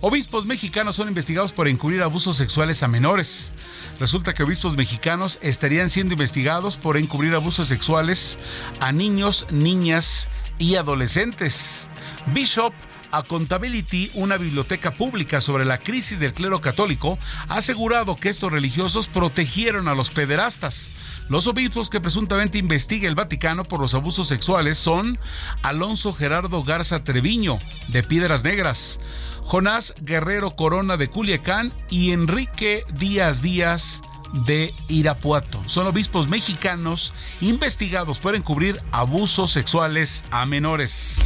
obispos 0.00 0.46
mexicanos 0.46 0.96
son 0.96 1.08
investigados 1.08 1.52
por 1.52 1.68
encubrir 1.68 2.02
abusos 2.02 2.36
sexuales 2.36 2.82
a 2.82 2.88
menores. 2.88 3.52
Resulta 4.00 4.32
que 4.32 4.44
obispos 4.44 4.76
mexicanos 4.76 5.38
estarían 5.42 5.90
siendo 5.90 6.14
investigados 6.14 6.76
por 6.76 6.96
encubrir 6.96 7.34
abusos 7.34 7.68
sexuales 7.68 8.38
a 8.80 8.92
niños, 8.92 9.46
niñas 9.50 10.28
y 10.58 10.76
adolescentes. 10.76 11.88
Bishop 12.32 12.72
Accountability, 13.10 14.10
una 14.14 14.36
biblioteca 14.36 14.92
pública 14.92 15.40
sobre 15.40 15.64
la 15.64 15.78
crisis 15.78 16.18
del 16.18 16.32
clero 16.32 16.60
católico, 16.60 17.18
ha 17.48 17.56
asegurado 17.56 18.16
que 18.16 18.28
estos 18.28 18.52
religiosos 18.52 19.08
protegieron 19.08 19.88
a 19.88 19.94
los 19.94 20.10
pederastas. 20.10 20.90
Los 21.28 21.46
obispos 21.46 21.90
que 21.90 22.00
presuntamente 22.00 22.58
investiga 22.58 23.08
el 23.08 23.14
Vaticano 23.14 23.64
por 23.64 23.80
los 23.80 23.94
abusos 23.94 24.28
sexuales 24.28 24.78
son 24.78 25.18
Alonso 25.62 26.12
Gerardo 26.14 26.64
Garza 26.64 27.04
Treviño, 27.04 27.58
de 27.88 28.02
Piedras 28.02 28.44
Negras, 28.44 29.00
Jonás 29.42 29.94
Guerrero 30.00 30.56
Corona 30.56 30.96
de 30.96 31.08
Culiacán 31.08 31.72
y 31.90 32.12
Enrique 32.12 32.84
Díaz 32.98 33.42
Díaz 33.42 34.02
de 34.46 34.74
Irapuato. 34.88 35.62
Son 35.66 35.86
obispos 35.86 36.28
mexicanos 36.28 37.14
investigados 37.40 38.18
por 38.18 38.34
encubrir 38.34 38.80
abusos 38.92 39.52
sexuales 39.52 40.24
a 40.30 40.46
menores. 40.46 41.16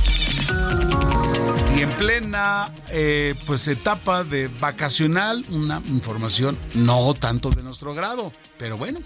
Y 1.74 1.80
en 1.80 1.88
plena 1.90 2.70
eh, 2.90 3.34
pues 3.46 3.66
etapa 3.66 4.24
de 4.24 4.48
vacacional, 4.48 5.44
una 5.48 5.82
información 5.88 6.58
no 6.74 7.14
tanto 7.14 7.48
de 7.48 7.62
nuestro 7.62 7.94
grado, 7.94 8.30
pero 8.58 8.76
bueno, 8.76 9.00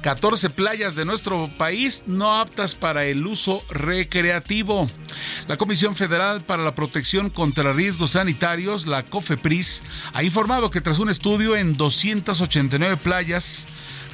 14 0.00 0.48
playas 0.48 0.94
de 0.94 1.04
nuestro 1.04 1.50
país 1.58 2.04
no 2.06 2.38
aptas 2.38 2.74
para 2.74 3.04
el 3.04 3.26
uso 3.26 3.62
recreativo. 3.68 4.86
La 5.46 5.58
Comisión 5.58 5.94
Federal 5.94 6.40
para 6.40 6.62
la 6.62 6.74
Protección 6.74 7.28
contra 7.28 7.74
Riesgos 7.74 8.12
Sanitarios, 8.12 8.86
la 8.86 9.04
COFEPRIS, 9.04 9.82
ha 10.14 10.22
informado 10.22 10.70
que 10.70 10.80
tras 10.80 10.98
un 10.98 11.10
estudio 11.10 11.54
en 11.54 11.76
289 11.76 12.96
playas, 12.96 13.66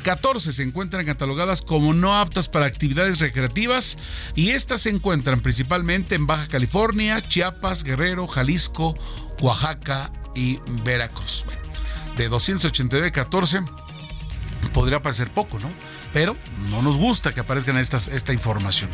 14 0.03 0.53
se 0.53 0.63
encuentran 0.63 1.07
catalogadas 1.07 1.63
como 1.63 1.95
no 1.95 2.19
aptas 2.19 2.49
para 2.49 2.67
actividades 2.67 3.19
recreativas 3.19 3.97
y 4.35 4.51
estas 4.51 4.83
se 4.83 4.91
encuentran 4.91 5.41
principalmente 5.41 6.15
en 6.15 6.27
Baja 6.27 6.49
California, 6.49 7.21
Chiapas, 7.21 7.85
Guerrero, 7.85 8.27
Jalisco, 8.27 8.97
Oaxaca 9.41 10.13
y 10.35 10.59
Veracruz. 10.85 11.45
de 12.17 12.29
289 12.29 13.13
14 13.13 13.63
podría 14.73 15.03
parecer 15.03 15.31
poco, 15.31 15.59
¿no? 15.59 15.71
Pero 16.13 16.37
no 16.71 16.83
nos 16.83 16.99
gusta 16.99 17.33
que 17.33 17.41
aparezcan 17.41 17.79
estas, 17.79 18.09
esta 18.09 18.33
información. 18.33 18.91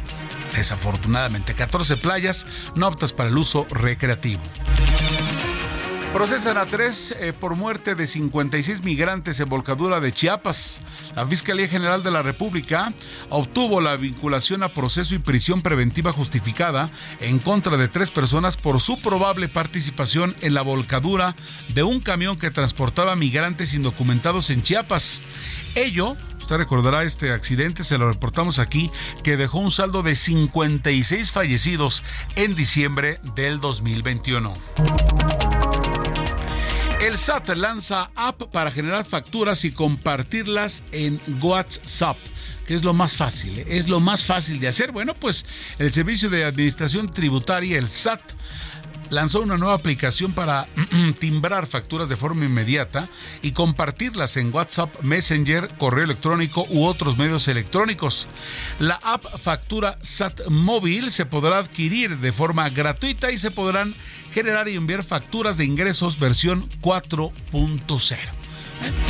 Desafortunadamente, 0.54 1.54
14 1.54 1.96
playas 1.96 2.46
no 2.74 2.86
aptas 2.86 3.12
para 3.12 3.28
el 3.28 3.36
uso 3.36 3.66
recreativo. 3.70 4.42
Procesan 6.12 6.56
a 6.56 6.66
tres 6.66 7.14
eh, 7.20 7.32
por 7.32 7.54
muerte 7.54 7.94
de 7.94 8.06
56 8.06 8.82
migrantes 8.82 9.38
en 9.40 9.48
volcadura 9.48 10.00
de 10.00 10.12
Chiapas. 10.12 10.80
La 11.14 11.26
Fiscalía 11.26 11.68
General 11.68 12.02
de 12.02 12.10
la 12.10 12.22
República 12.22 12.92
obtuvo 13.28 13.80
la 13.80 13.96
vinculación 13.96 14.62
a 14.62 14.70
proceso 14.70 15.14
y 15.14 15.18
prisión 15.18 15.60
preventiva 15.60 16.12
justificada 16.12 16.90
en 17.20 17.38
contra 17.38 17.76
de 17.76 17.88
tres 17.88 18.10
personas 18.10 18.56
por 18.56 18.80
su 18.80 19.00
probable 19.00 19.48
participación 19.48 20.34
en 20.40 20.54
la 20.54 20.62
volcadura 20.62 21.36
de 21.74 21.82
un 21.82 22.00
camión 22.00 22.38
que 22.38 22.50
transportaba 22.50 23.14
migrantes 23.14 23.74
indocumentados 23.74 24.50
en 24.50 24.62
Chiapas. 24.62 25.22
Ello 25.74 26.16
Usted 26.48 26.56
recordará 26.56 27.02
este 27.02 27.32
accidente, 27.32 27.84
se 27.84 27.98
lo 27.98 28.10
reportamos 28.10 28.58
aquí, 28.58 28.90
que 29.22 29.36
dejó 29.36 29.58
un 29.58 29.70
saldo 29.70 30.02
de 30.02 30.16
56 30.16 31.30
fallecidos 31.30 32.02
en 32.36 32.54
diciembre 32.54 33.20
del 33.34 33.60
2021. 33.60 34.54
El 37.00 37.16
SAT 37.16 37.50
lanza 37.50 38.10
app 38.16 38.50
para 38.50 38.72
generar 38.72 39.04
facturas 39.04 39.64
y 39.64 39.70
compartirlas 39.70 40.82
en 40.90 41.20
WhatsApp 41.40 42.16
que 42.66 42.74
es 42.74 42.84
lo 42.84 42.92
más 42.92 43.16
fácil, 43.16 43.60
¿eh? 43.60 43.66
es 43.66 43.88
lo 43.88 43.98
más 43.98 44.24
fácil 44.24 44.60
de 44.60 44.68
hacer. 44.68 44.92
Bueno, 44.92 45.14
pues 45.14 45.46
el 45.78 45.90
Servicio 45.90 46.28
de 46.28 46.44
Administración 46.44 47.08
Tributaria, 47.08 47.78
el 47.78 47.88
SAT, 47.88 48.20
lanzó 49.10 49.40
una 49.40 49.56
nueva 49.56 49.74
aplicación 49.74 50.32
para 50.32 50.68
timbrar 51.18 51.66
facturas 51.66 52.08
de 52.08 52.16
forma 52.16 52.44
inmediata 52.44 53.08
y 53.40 53.52
compartirlas 53.52 54.36
en 54.36 54.54
WhatsApp, 54.54 55.02
Messenger, 55.02 55.68
correo 55.78 56.04
electrónico 56.04 56.66
u 56.68 56.84
otros 56.84 57.16
medios 57.16 57.48
electrónicos. 57.48 58.26
La 58.78 59.00
app 59.02 59.24
Factura 59.38 59.98
SAT 60.02 60.48
Móvil 60.48 61.10
se 61.10 61.26
podrá 61.26 61.58
adquirir 61.58 62.18
de 62.18 62.32
forma 62.32 62.68
gratuita 62.68 63.30
y 63.30 63.38
se 63.38 63.50
podrán 63.50 63.94
generar 64.38 64.68
y 64.68 64.76
enviar 64.76 65.02
facturas 65.02 65.56
de 65.56 65.64
ingresos 65.64 66.20
versión 66.20 66.70
4.0. 66.80 68.18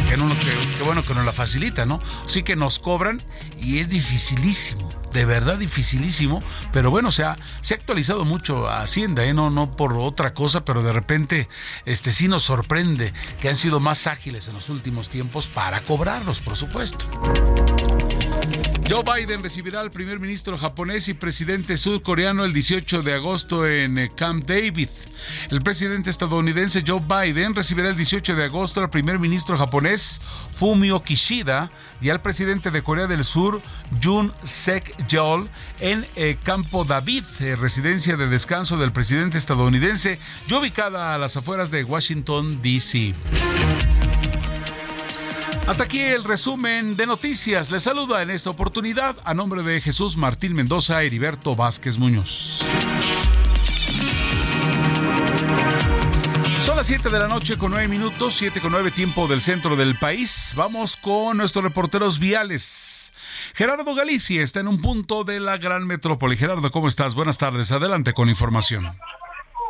Que, 0.09 0.17
no, 0.17 0.27
que, 0.39 0.83
bueno 0.83 1.05
que 1.05 1.13
nos 1.13 1.27
la 1.27 1.35
facilita, 1.35 1.85
¿no? 1.85 2.01
Sí 2.27 2.43
que 2.43 2.57
nos 2.57 2.79
cobran 2.79 3.21
y 3.61 3.81
es 3.81 3.91
dificilísimo, 3.91 4.89
de 5.13 5.27
verdad 5.27 5.59
dificilísimo, 5.59 6.43
pero 6.73 6.91
bueno, 6.91 7.11
o 7.11 7.13
sea, 7.13 7.37
se 7.61 7.75
ha 7.75 7.77
actualizado 7.77 8.25
mucho 8.25 8.71
Hacienda, 8.71 9.27
¿eh? 9.27 9.35
no, 9.35 9.51
no 9.51 9.77
por 9.77 9.99
otra 9.99 10.33
cosa, 10.33 10.65
pero 10.65 10.83
de 10.83 10.95
repente 10.95 11.51
este 11.85 12.11
sí 12.11 12.27
nos 12.27 12.45
sorprende 12.45 13.13
que 13.39 13.51
han 13.51 13.57
sido 13.57 13.81
más 13.81 14.07
ágiles 14.07 14.49
en 14.49 14.55
los 14.55 14.71
últimos 14.71 15.11
tiempos 15.11 15.47
para 15.47 15.83
cobrarlos, 15.83 16.41
por 16.41 16.57
supuesto. 16.57 17.07
Joe 18.89 19.03
Biden 19.05 19.43
recibirá 19.43 19.81
al 19.81 19.91
primer 19.91 20.19
ministro 20.19 20.57
japonés 20.57 21.09
y 21.09 21.15
presidente 21.15 21.77
surcoreano 21.77 22.47
el 22.47 22.55
18 22.55 23.03
de 23.03 23.13
agosto 23.13 23.69
en 23.69 23.99
eh, 23.99 24.11
Camp 24.17 24.47
David. 24.47 24.89
El 25.51 25.61
presidente 25.61 26.09
estadounidense 26.09 26.83
Joe 26.87 27.03
Biden 27.03 27.55
recibirá 27.55 27.91
el 27.91 27.97
18 27.97 28.35
de 28.35 28.45
agosto 28.45 28.81
al 28.81 28.89
primer 28.89 29.19
ministro 29.19 29.59
japonés 29.59 30.23
Fumio 30.55 31.03
Kishida 31.03 31.71
y 32.01 32.09
al 32.09 32.23
presidente 32.23 32.71
de 32.71 32.83
Corea 32.83 33.07
del 33.07 33.25
Sur 33.25 33.61
Jun 34.03 34.33
Sek 34.43 35.07
Yeol 35.07 35.51
en 35.81 36.07
eh, 36.17 36.39
Campo 36.43 36.87
David, 36.87 37.25
eh, 37.41 37.57
residencia 37.57 38.17
de 38.17 38.27
descanso 38.27 38.79
del 38.79 38.93
presidente 38.93 39.37
estadounidense, 39.37 40.19
ubicada 40.51 41.15
a 41.15 41.19
las 41.19 41.37
afueras 41.37 41.71
de 41.71 41.85
Washington, 41.85 42.63
D.C. 42.63 43.15
Hasta 45.69 45.85
aquí 45.85 46.01
el 46.01 46.25
resumen 46.25 46.97
de 46.97 47.07
noticias. 47.07 47.71
Les 47.71 47.83
saluda 47.83 48.23
en 48.23 48.31
esta 48.31 48.49
oportunidad 48.49 49.17
a 49.23 49.35
nombre 49.35 49.63
de 49.63 49.83
Jesús 49.83 50.17
Martín 50.17 50.55
Mendoza 50.55 51.05
y 51.05 51.09
Heriberto 51.09 51.55
Vázquez 51.55 51.99
Muñoz. 51.99 52.65
Son 56.63 56.75
las 56.75 56.87
7 56.87 57.11
de 57.11 57.19
la 57.19 57.29
noche 57.29 57.59
con 57.59 57.73
9 57.73 57.87
minutos, 57.87 58.35
7 58.37 58.63
con 58.63 58.73
9 58.73 58.93
tiempo 58.93 59.29
del 59.29 59.43
centro 59.43 59.77
del 59.77 59.99
país. 59.99 60.55
Vamos 60.57 60.97
con 60.97 61.37
nuestros 61.37 61.63
reporteros 61.63 62.19
viales. 62.19 63.13
Gerardo 63.55 63.95
Galicia 63.95 64.43
está 64.43 64.61
en 64.61 64.69
un 64.69 64.81
punto 64.81 65.25
de 65.25 65.39
la 65.39 65.59
gran 65.59 65.87
metrópoli. 65.87 66.39
Gerardo, 66.39 66.71
¿cómo 66.71 66.89
estás? 66.89 67.15
Buenas 67.15 67.37
tardes. 67.37 67.73
Adelante 67.73 68.15
con 68.15 68.31
información. 68.31 68.97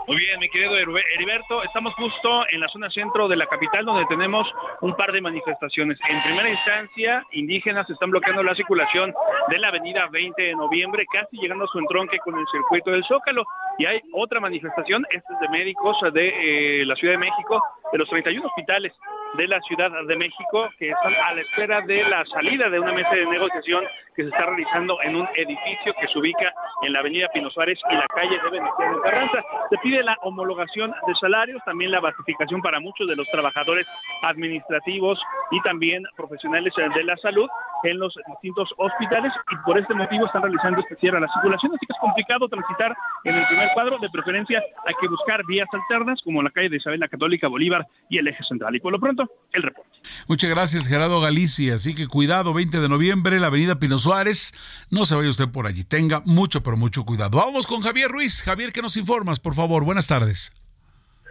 Muy 0.08 0.16
bien, 0.16 0.40
mi 0.40 0.48
querido 0.48 0.74
Heriberto, 0.74 1.62
estamos 1.62 1.92
justo 1.92 2.46
en 2.50 2.60
la 2.60 2.68
zona 2.68 2.88
centro 2.90 3.28
de 3.28 3.36
la 3.36 3.44
capital 3.44 3.84
donde 3.84 4.06
tenemos 4.06 4.50
un 4.80 4.96
par 4.96 5.12
de 5.12 5.20
manifestaciones. 5.20 5.98
En 6.08 6.22
primera 6.22 6.48
instancia, 6.48 7.26
indígenas 7.32 7.88
están 7.90 8.10
bloqueando 8.10 8.42
la 8.42 8.54
circulación 8.54 9.12
de 9.48 9.58
la 9.58 9.68
avenida 9.68 10.08
20 10.10 10.42
de 10.42 10.54
noviembre, 10.54 11.04
casi 11.12 11.36
llegando 11.36 11.66
a 11.66 11.68
su 11.68 11.78
entronque 11.78 12.16
con 12.20 12.38
el 12.38 12.46
circuito 12.50 12.90
del 12.90 13.04
Zócalo. 13.04 13.44
Y 13.78 13.86
hay 13.86 14.00
otra 14.12 14.40
manifestación, 14.40 15.06
esta 15.10 15.34
es 15.34 15.40
de 15.40 15.48
médicos 15.50 15.96
de 16.12 16.80
eh, 16.80 16.84
la 16.84 16.96
Ciudad 16.96 17.14
de 17.14 17.18
México, 17.18 17.62
de 17.92 17.98
los 17.98 18.08
31 18.08 18.46
hospitales 18.46 18.92
de 19.34 19.46
la 19.46 19.60
Ciudad 19.60 19.90
de 20.06 20.16
México 20.16 20.68
que 20.78 20.90
están 20.90 21.14
a 21.14 21.34
la 21.34 21.42
espera 21.42 21.80
de 21.82 22.02
la 22.08 22.24
salida 22.26 22.70
de 22.70 22.80
una 22.80 22.92
mesa 22.92 23.14
de 23.14 23.26
negociación 23.26 23.84
que 24.16 24.22
se 24.22 24.28
está 24.30 24.46
realizando 24.46 25.00
en 25.02 25.16
un 25.16 25.28
edificio 25.34 25.94
que 26.00 26.08
se 26.08 26.18
ubica 26.18 26.52
en 26.82 26.92
la 26.92 27.00
avenida 27.00 27.28
Pino 27.32 27.50
Suárez 27.50 27.78
y 27.90 27.94
la 27.94 28.06
calle 28.08 28.38
de 28.42 28.50
Venezuela 28.50 28.96
Carranza. 29.02 29.44
Se 29.70 29.78
pide 29.78 30.02
la 30.02 30.18
homologación 30.22 30.92
de 31.06 31.14
salarios, 31.16 31.62
también 31.64 31.90
la 31.90 32.00
basificación 32.00 32.62
para 32.62 32.80
muchos 32.80 33.06
de 33.06 33.16
los 33.16 33.28
trabajadores 33.30 33.86
administrativos 34.22 35.20
y 35.50 35.60
también 35.62 36.04
profesionales 36.16 36.72
de 36.76 37.04
la 37.04 37.16
salud 37.18 37.48
en 37.84 37.98
los 37.98 38.14
distintos 38.28 38.68
hospitales 38.76 39.32
y 39.50 39.56
por 39.64 39.78
este 39.78 39.94
motivo 39.94 40.26
están 40.26 40.42
realizando 40.42 40.80
este 40.80 40.96
cierre 40.96 41.18
a 41.18 41.20
la 41.20 41.28
circulación, 41.32 41.72
así 41.72 41.86
que 41.86 41.92
es 41.92 42.00
complicado 42.00 42.48
transitar 42.48 42.96
en 43.24 43.34
el 43.34 43.46
primer 43.46 43.68
cuadro, 43.74 43.98
de 43.98 44.08
preferencia 44.10 44.62
hay 44.86 44.94
que 45.00 45.08
buscar 45.08 45.44
vías 45.46 45.68
alternas 45.72 46.20
como 46.22 46.42
la 46.42 46.50
calle 46.50 46.68
de 46.68 46.76
Isabel 46.76 47.00
la 47.00 47.08
Católica 47.08 47.48
Bolívar 47.48 47.86
y 48.08 48.18
el 48.18 48.28
eje 48.28 48.42
central. 48.44 48.74
Y 48.74 48.80
por 48.80 48.92
lo 48.92 49.00
pronto, 49.00 49.30
el 49.52 49.62
reporte. 49.62 49.90
Muchas 50.26 50.50
gracias 50.50 50.86
Gerardo 50.86 51.20
Galicia, 51.20 51.76
así 51.76 51.94
que 51.94 52.06
cuidado, 52.06 52.54
20 52.54 52.80
de 52.80 52.88
noviembre, 52.88 53.38
la 53.40 53.48
avenida 53.48 53.78
Pino 53.78 53.98
Suárez, 53.98 54.52
no 54.90 55.06
se 55.06 55.14
vaya 55.14 55.28
usted 55.28 55.48
por 55.48 55.66
allí, 55.66 55.84
tenga 55.84 56.22
mucho, 56.24 56.62
pero 56.62 56.76
mucho 56.76 57.04
cuidado. 57.04 57.38
Vamos 57.38 57.66
con 57.66 57.80
Javier 57.80 58.10
Ruiz. 58.10 58.42
Javier, 58.42 58.72
¿qué 58.72 58.82
nos 58.82 58.96
informas, 58.96 59.40
por 59.40 59.54
favor? 59.54 59.84
Buenas 59.84 60.06
tardes. 60.06 60.52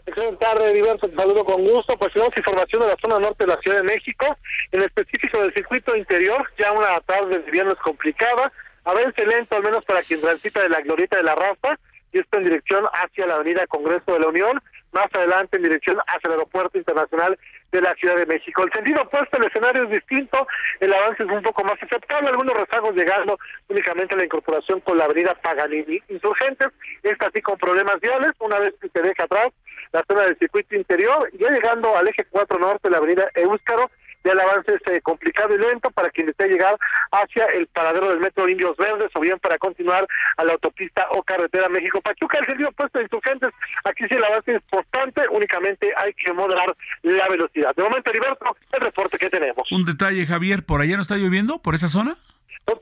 Excelente 0.07 0.37
tarde, 0.37 0.71
diverso, 0.71 1.09
saludo 1.17 1.43
con 1.43 1.65
gusto. 1.65 1.97
Pues 1.97 2.13
tenemos 2.13 2.33
información 2.37 2.81
de 2.81 2.87
la 2.87 2.95
zona 3.01 3.19
norte 3.19 3.43
de 3.43 3.53
la 3.53 3.59
Ciudad 3.59 3.77
de 3.79 3.83
México, 3.83 4.25
en 4.71 4.81
específico 4.81 5.41
del 5.41 5.53
circuito 5.53 5.97
interior, 5.97 6.49
ya 6.57 6.71
una 6.71 6.97
tarde 7.01 7.39
de 7.39 7.51
viernes 7.51 7.75
complicada, 7.83 8.53
avance 8.85 9.25
lento 9.25 9.57
al 9.57 9.63
menos 9.63 9.83
para 9.83 10.01
quien 10.03 10.21
transita 10.21 10.61
de 10.61 10.69
la 10.69 10.79
glorieta 10.79 11.17
de 11.17 11.23
la 11.23 11.35
Rafa, 11.35 11.77
y 12.13 12.19
esto 12.19 12.37
en 12.37 12.45
dirección 12.45 12.85
hacia 12.93 13.27
la 13.27 13.35
avenida 13.35 13.67
Congreso 13.67 14.13
de 14.13 14.19
la 14.21 14.27
Unión, 14.27 14.63
más 14.93 15.07
adelante 15.13 15.57
en 15.57 15.63
dirección 15.63 15.97
hacia 16.07 16.27
el 16.27 16.31
aeropuerto 16.31 16.77
internacional 16.77 17.37
de 17.73 17.81
la 17.81 17.93
Ciudad 17.95 18.15
de 18.15 18.25
México. 18.25 18.63
El 18.63 18.71
sentido 18.71 19.01
opuesto, 19.01 19.35
el 19.35 19.47
escenario 19.47 19.83
es 19.83 19.89
distinto, 19.89 20.47
el 20.79 20.93
avance 20.93 21.21
es 21.21 21.29
un 21.29 21.43
poco 21.43 21.65
más 21.65 21.83
aceptable, 21.83 22.29
algunos 22.29 22.55
rezagos 22.55 22.95
llegando 22.95 23.37
únicamente 23.67 24.15
a 24.15 24.17
la 24.19 24.23
incorporación 24.23 24.79
con 24.79 24.97
la 24.97 25.03
avenida 25.03 25.35
Paganini. 25.35 26.01
Insurgentes, 26.07 26.69
esta 27.03 27.29
sí 27.33 27.41
con 27.41 27.57
problemas 27.57 27.99
viales, 27.99 28.31
una 28.39 28.59
vez 28.59 28.73
que 28.79 28.87
se 28.87 29.01
deja 29.01 29.25
atrás 29.25 29.49
la 29.91 30.03
zona 30.07 30.23
del 30.23 30.37
circuito 30.37 30.75
interior, 30.75 31.29
ya 31.37 31.49
llegando 31.49 31.95
al 31.95 32.07
eje 32.07 32.25
4 32.29 32.59
norte, 32.59 32.89
la 32.89 32.97
avenida 32.97 33.27
Eúscaro, 33.35 33.89
ya 34.23 34.31
el 34.33 34.39
avance 34.39 34.73
es 34.73 34.93
eh, 34.93 35.01
complicado 35.01 35.55
y 35.55 35.57
lento 35.57 35.89
para 35.91 36.09
quien 36.09 36.27
desee 36.27 36.49
llegar 36.49 36.75
hacia 37.11 37.45
el 37.45 37.67
paradero 37.67 38.09
del 38.09 38.19
metro 38.19 38.49
Indios 38.49 38.75
Verdes 38.77 39.09
o 39.13 39.19
bien 39.19 39.39
para 39.39 39.57
continuar 39.57 40.07
a 40.37 40.43
la 40.43 40.53
autopista 40.53 41.07
o 41.11 41.23
carretera 41.23 41.69
México-Pachuca. 41.69 42.39
El 42.39 42.47
sentido 42.47 42.69
opuesto 42.69 42.97
de 42.97 43.05
insurgentes, 43.05 43.51
aquí 43.85 44.05
sí 44.09 44.15
el 44.15 44.25
avance 44.25 44.51
es 44.51 44.61
importante, 44.61 45.21
únicamente 45.31 45.93
hay 45.95 46.13
que 46.13 46.33
moderar 46.33 46.75
la 47.03 47.27
velocidad. 47.29 47.75
De 47.75 47.83
momento, 47.83 48.09
Heriberto, 48.09 48.57
el 48.73 48.81
reporte 48.81 49.17
que 49.17 49.29
tenemos. 49.29 49.71
Un 49.71 49.85
detalle, 49.85 50.25
Javier, 50.25 50.65
¿por 50.65 50.81
allá 50.81 50.95
no 50.95 51.03
está 51.03 51.15
lloviendo? 51.15 51.59
¿Por 51.59 51.75
esa 51.75 51.87
zona? 51.87 52.15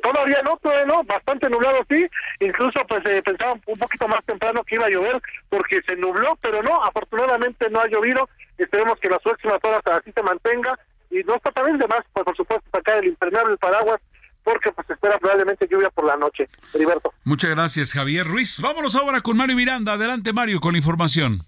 Todavía 0.02 0.42
no, 0.44 0.58
todavía 0.58 0.86
no, 0.86 1.04
bastante 1.04 1.50
nublado 1.50 1.80
sí, 1.90 2.06
incluso 2.40 2.84
pues 2.88 3.02
eh, 3.06 3.22
pensaba 3.24 3.54
un 3.68 3.78
poquito 3.78 4.08
más 4.08 4.24
temprano 4.26 4.64
que 4.64 4.76
iba 4.76 4.86
a 4.88 4.90
llover 4.90 5.22
porque 5.50 5.80
se 5.88 5.96
nubló, 5.96 6.38
pero 6.42 6.64
no, 6.64 6.84
afortunadamente 6.84 7.70
no 7.70 7.82
ha 7.82 7.88
llovido, 7.88 8.28
esperemos 8.58 9.00
que 9.00 9.10
las 9.10 9.20
próximas 9.20 9.60
horas 9.64 9.82
así 9.86 10.12
se 10.12 10.24
mantenga 10.24 10.78
y 11.12 11.24
no 11.24 11.36
está 11.36 11.52
también 11.52 11.78
de 11.78 11.88
más, 11.88 12.02
pues 12.14 12.26
por 12.26 12.36
supuesto 12.36 12.68
sacar 12.72 12.98
el 12.98 13.10
impermeable 13.10 13.58
paraguas 13.58 14.00
porque 14.44 14.72
pues 14.72 14.90
espera 14.90 15.18
probablemente 15.18 15.68
lluvia 15.70 15.90
por 15.90 16.06
la 16.06 16.16
noche. 16.16 16.48
Heriberto. 16.74 17.14
Muchas 17.24 17.50
gracias 17.50 17.92
Javier 17.92 18.26
Ruiz. 18.26 18.60
Vámonos 18.62 18.96
ahora 18.96 19.22
con 19.22 19.36
Mario 19.36 19.56
Miranda. 19.56 19.94
Adelante 19.94 20.32
Mario 20.32 20.62
con 20.62 20.74
la 20.74 20.78
información. 20.78 21.46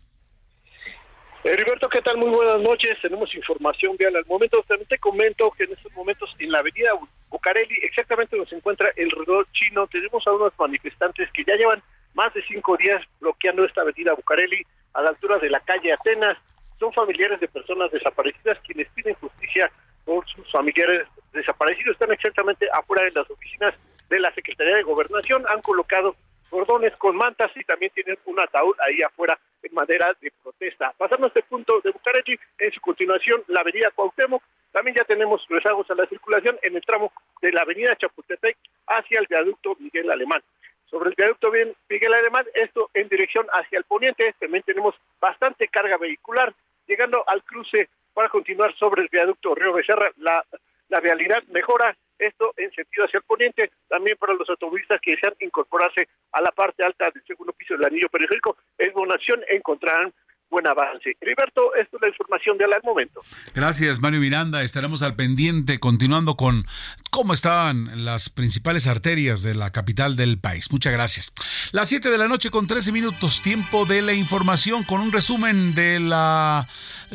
Heriberto, 1.43 1.87
¿qué 1.87 2.01
tal? 2.01 2.17
Muy 2.17 2.29
buenas 2.29 2.59
noches. 2.59 2.97
Tenemos 3.01 3.33
información 3.33 3.95
vial 3.97 4.15
al 4.15 4.25
momento. 4.25 4.63
También 4.67 4.87
te 4.89 4.97
comento 4.97 5.53
que 5.57 5.63
en 5.63 5.73
estos 5.73 5.93
momentos 5.93 6.29
en 6.39 6.51
la 6.51 6.59
avenida 6.59 6.89
Bucareli, 7.29 7.75
exactamente 7.83 8.35
donde 8.35 8.49
se 8.49 8.55
encuentra 8.55 8.91
el 8.95 9.11
reloj 9.11 9.45
chino, 9.51 9.87
tenemos 9.87 10.25
a 10.25 10.31
unos 10.31 10.53
manifestantes 10.57 11.29
que 11.31 11.43
ya 11.43 11.55
llevan 11.55 11.81
más 12.13 12.33
de 12.33 12.41
cinco 12.43 12.77
días 12.77 13.03
bloqueando 13.19 13.65
esta 13.65 13.81
avenida 13.81 14.13
Bucareli 14.13 14.65
a 14.93 15.01
la 15.01 15.09
altura 15.09 15.37
de 15.37 15.49
la 15.49 15.59
calle 15.59 15.93
Atenas. 15.93 16.37
Son 16.79 16.91
familiares 16.93 17.39
de 17.39 17.47
personas 17.47 17.91
desaparecidas 17.91 18.57
quienes 18.65 18.89
piden 18.89 19.15
justicia 19.15 19.71
por 20.05 20.25
sus 20.27 20.49
familiares 20.51 21.07
desaparecidos. 21.33 21.93
Están 21.93 22.11
exactamente 22.11 22.67
afuera 22.71 23.03
de 23.03 23.11
las 23.11 23.29
oficinas 23.29 23.73
de 24.09 24.19
la 24.19 24.33
Secretaría 24.33 24.77
de 24.77 24.83
Gobernación. 24.83 25.43
Han 25.49 25.61
colocado 25.61 26.15
cordones 26.49 26.95
con 26.97 27.15
mantas 27.15 27.51
y 27.55 27.63
también 27.63 27.91
tienen 27.93 28.17
un 28.25 28.39
ataúd 28.39 28.75
ahí 28.79 29.01
afuera 29.01 29.37
en 29.63 29.73
madera 29.73 30.15
de 30.21 30.31
protesta. 30.41 30.93
Pasando 30.97 31.25
a 31.25 31.29
este 31.29 31.43
punto 31.43 31.81
de 31.83 31.91
Bucareli, 31.91 32.39
en 32.59 32.71
su 32.71 32.79
continuación 32.81 33.43
la 33.47 33.61
avenida 33.61 33.91
Cuauhtémoc, 33.91 34.41
también 34.77 34.95
ya 34.95 35.05
tenemos 35.05 35.43
rezagos 35.49 35.89
a 35.89 35.95
la 35.95 36.05
circulación 36.05 36.55
en 36.61 36.75
el 36.75 36.83
tramo 36.83 37.11
de 37.41 37.51
la 37.51 37.61
avenida 37.61 37.95
Chapultepec 37.95 38.55
hacia 38.85 39.19
el 39.19 39.25
viaducto 39.25 39.75
Miguel 39.79 40.11
Alemán. 40.11 40.39
Sobre 40.85 41.09
el 41.09 41.15
viaducto 41.17 41.49
Miguel 41.49 42.13
Alemán, 42.13 42.45
esto 42.53 42.91
en 42.93 43.09
dirección 43.09 43.47
hacia 43.53 43.79
el 43.79 43.85
poniente, 43.85 44.35
también 44.39 44.61
tenemos 44.67 44.93
bastante 45.19 45.67
carga 45.67 45.97
vehicular, 45.97 46.53
llegando 46.85 47.23
al 47.25 47.43
cruce 47.43 47.89
para 48.13 48.29
continuar 48.29 48.71
sobre 48.75 49.01
el 49.01 49.09
viaducto 49.11 49.55
Río 49.55 49.73
Becerra, 49.73 50.11
la, 50.17 50.45
la 50.89 50.99
vialidad 50.99 51.41
mejora 51.47 51.97
esto 52.19 52.53
en 52.57 52.71
sentido 52.71 53.05
hacia 53.05 53.17
el 53.17 53.23
poniente, 53.23 53.71
también 53.89 54.15
para 54.17 54.35
los 54.35 54.47
automovilistas 54.47 55.01
que 55.01 55.11
desean 55.11 55.33
incorporarse 55.39 56.07
a 56.33 56.41
la 56.43 56.51
parte 56.51 56.83
alta 56.83 57.09
del 57.09 57.23
segundo 57.25 57.51
piso 57.53 57.73
del 57.73 57.85
anillo 57.85 58.09
periférico, 58.09 58.57
en 58.77 58.93
Donación 58.93 59.43
encontrarán 59.49 60.13
buen 60.49 60.67
avance. 60.67 61.15
Heriberto, 61.21 61.75
esto 61.75 61.97
es 61.97 62.01
la 62.01 62.07
información 62.09 62.57
de 62.57 62.65
al 62.65 62.81
momento. 62.83 63.21
Gracias, 63.53 63.99
Mario 63.99 64.19
Miranda. 64.19 64.63
Estaremos 64.63 65.01
al 65.01 65.15
pendiente 65.15 65.79
continuando 65.79 66.35
con 66.35 66.65
cómo 67.09 67.33
están 67.33 68.05
las 68.05 68.29
principales 68.29 68.87
arterias 68.87 69.41
de 69.41 69.55
la 69.55 69.71
capital 69.71 70.15
del 70.15 70.39
país. 70.39 70.71
Muchas 70.71 70.93
gracias. 70.93 71.33
Las 71.71 71.89
7 71.89 72.09
de 72.09 72.17
la 72.17 72.27
noche 72.27 72.49
con 72.49 72.67
13 72.67 72.91
minutos, 72.91 73.41
tiempo 73.41 73.85
de 73.85 74.01
la 74.01 74.13
información 74.13 74.83
con 74.83 75.01
un 75.01 75.11
resumen 75.11 75.73
de 75.75 75.99
las 75.99 76.67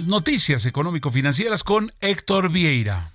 noticias 0.06 0.66
económico-financieras 0.66 1.64
con 1.64 1.92
Héctor 2.00 2.50
Vieira. 2.50 3.12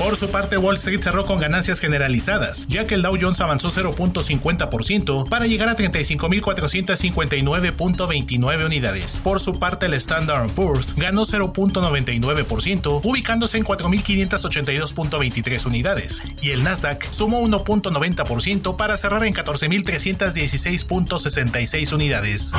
Por 0.00 0.16
su 0.16 0.30
parte, 0.30 0.56
Wall 0.56 0.76
Street 0.76 1.02
cerró 1.02 1.26
con 1.26 1.38
ganancias 1.38 1.78
generalizadas, 1.78 2.66
ya 2.68 2.86
que 2.86 2.94
el 2.94 3.02
Dow 3.02 3.18
Jones 3.20 3.42
avanzó 3.42 3.68
0.50% 3.68 5.28
para 5.28 5.44
llegar 5.44 5.68
a 5.68 5.76
35.459.29 5.76 8.64
unidades. 8.64 9.20
Por 9.22 9.40
su 9.40 9.58
parte, 9.58 9.84
el 9.84 9.92
Standard 9.92 10.50
Poor's 10.52 10.94
ganó 10.96 11.26
0.99%, 11.26 13.02
ubicándose 13.04 13.58
en 13.58 13.64
4.582.23 13.64 15.66
unidades, 15.66 16.22
y 16.40 16.52
el 16.52 16.62
Nasdaq 16.62 17.12
sumó 17.12 17.46
1.90% 17.46 18.76
para 18.76 18.96
cerrar 18.96 19.26
en 19.26 19.34
14.316.66 19.34 21.92
unidades. 21.92 22.52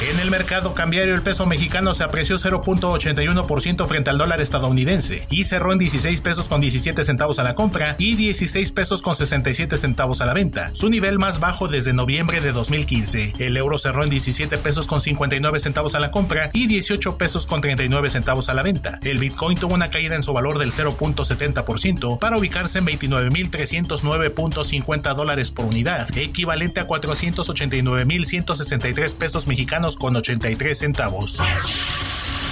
En 0.00 0.20
el 0.20 0.30
mercado 0.30 0.74
cambiario 0.74 1.16
el 1.16 1.22
peso 1.22 1.44
mexicano 1.44 1.92
se 1.92 2.04
apreció 2.04 2.36
0.81% 2.36 3.84
frente 3.88 4.10
al 4.10 4.18
dólar 4.18 4.40
estadounidense 4.40 5.26
y 5.28 5.42
cerró 5.42 5.72
en 5.72 5.78
16 5.78 6.20
pesos 6.20 6.48
con 6.48 6.60
17 6.60 7.02
centavos 7.02 7.40
a 7.40 7.42
la 7.42 7.54
compra 7.54 7.96
y 7.98 8.14
16 8.14 8.70
pesos 8.70 9.02
con 9.02 9.16
67 9.16 9.76
centavos 9.76 10.20
a 10.20 10.26
la 10.26 10.34
venta, 10.34 10.70
su 10.72 10.88
nivel 10.88 11.18
más 11.18 11.40
bajo 11.40 11.66
desde 11.66 11.94
noviembre 11.94 12.40
de 12.40 12.52
2015. 12.52 13.32
El 13.40 13.56
euro 13.56 13.76
cerró 13.76 14.04
en 14.04 14.10
17 14.10 14.58
pesos 14.58 14.86
con 14.86 15.00
59 15.00 15.58
centavos 15.58 15.96
a 15.96 16.00
la 16.00 16.12
compra 16.12 16.50
y 16.52 16.68
18 16.68 17.18
pesos 17.18 17.44
con 17.44 17.60
39 17.60 18.08
centavos 18.08 18.48
a 18.48 18.54
la 18.54 18.62
venta. 18.62 19.00
El 19.02 19.18
Bitcoin 19.18 19.58
tuvo 19.58 19.74
una 19.74 19.90
caída 19.90 20.14
en 20.14 20.22
su 20.22 20.32
valor 20.32 20.58
del 20.58 20.70
0.70% 20.70 22.20
para 22.20 22.38
ubicarse 22.38 22.78
en 22.78 22.86
29.309.50 22.86 25.14
dólares 25.16 25.50
por 25.50 25.64
unidad, 25.64 26.06
equivalente 26.16 26.78
a 26.78 26.86
489.163 26.86 29.16
pesos 29.16 29.48
mexicanos 29.48 29.87
con 29.96 30.16
83 30.16 30.78
centavos. 30.78 31.40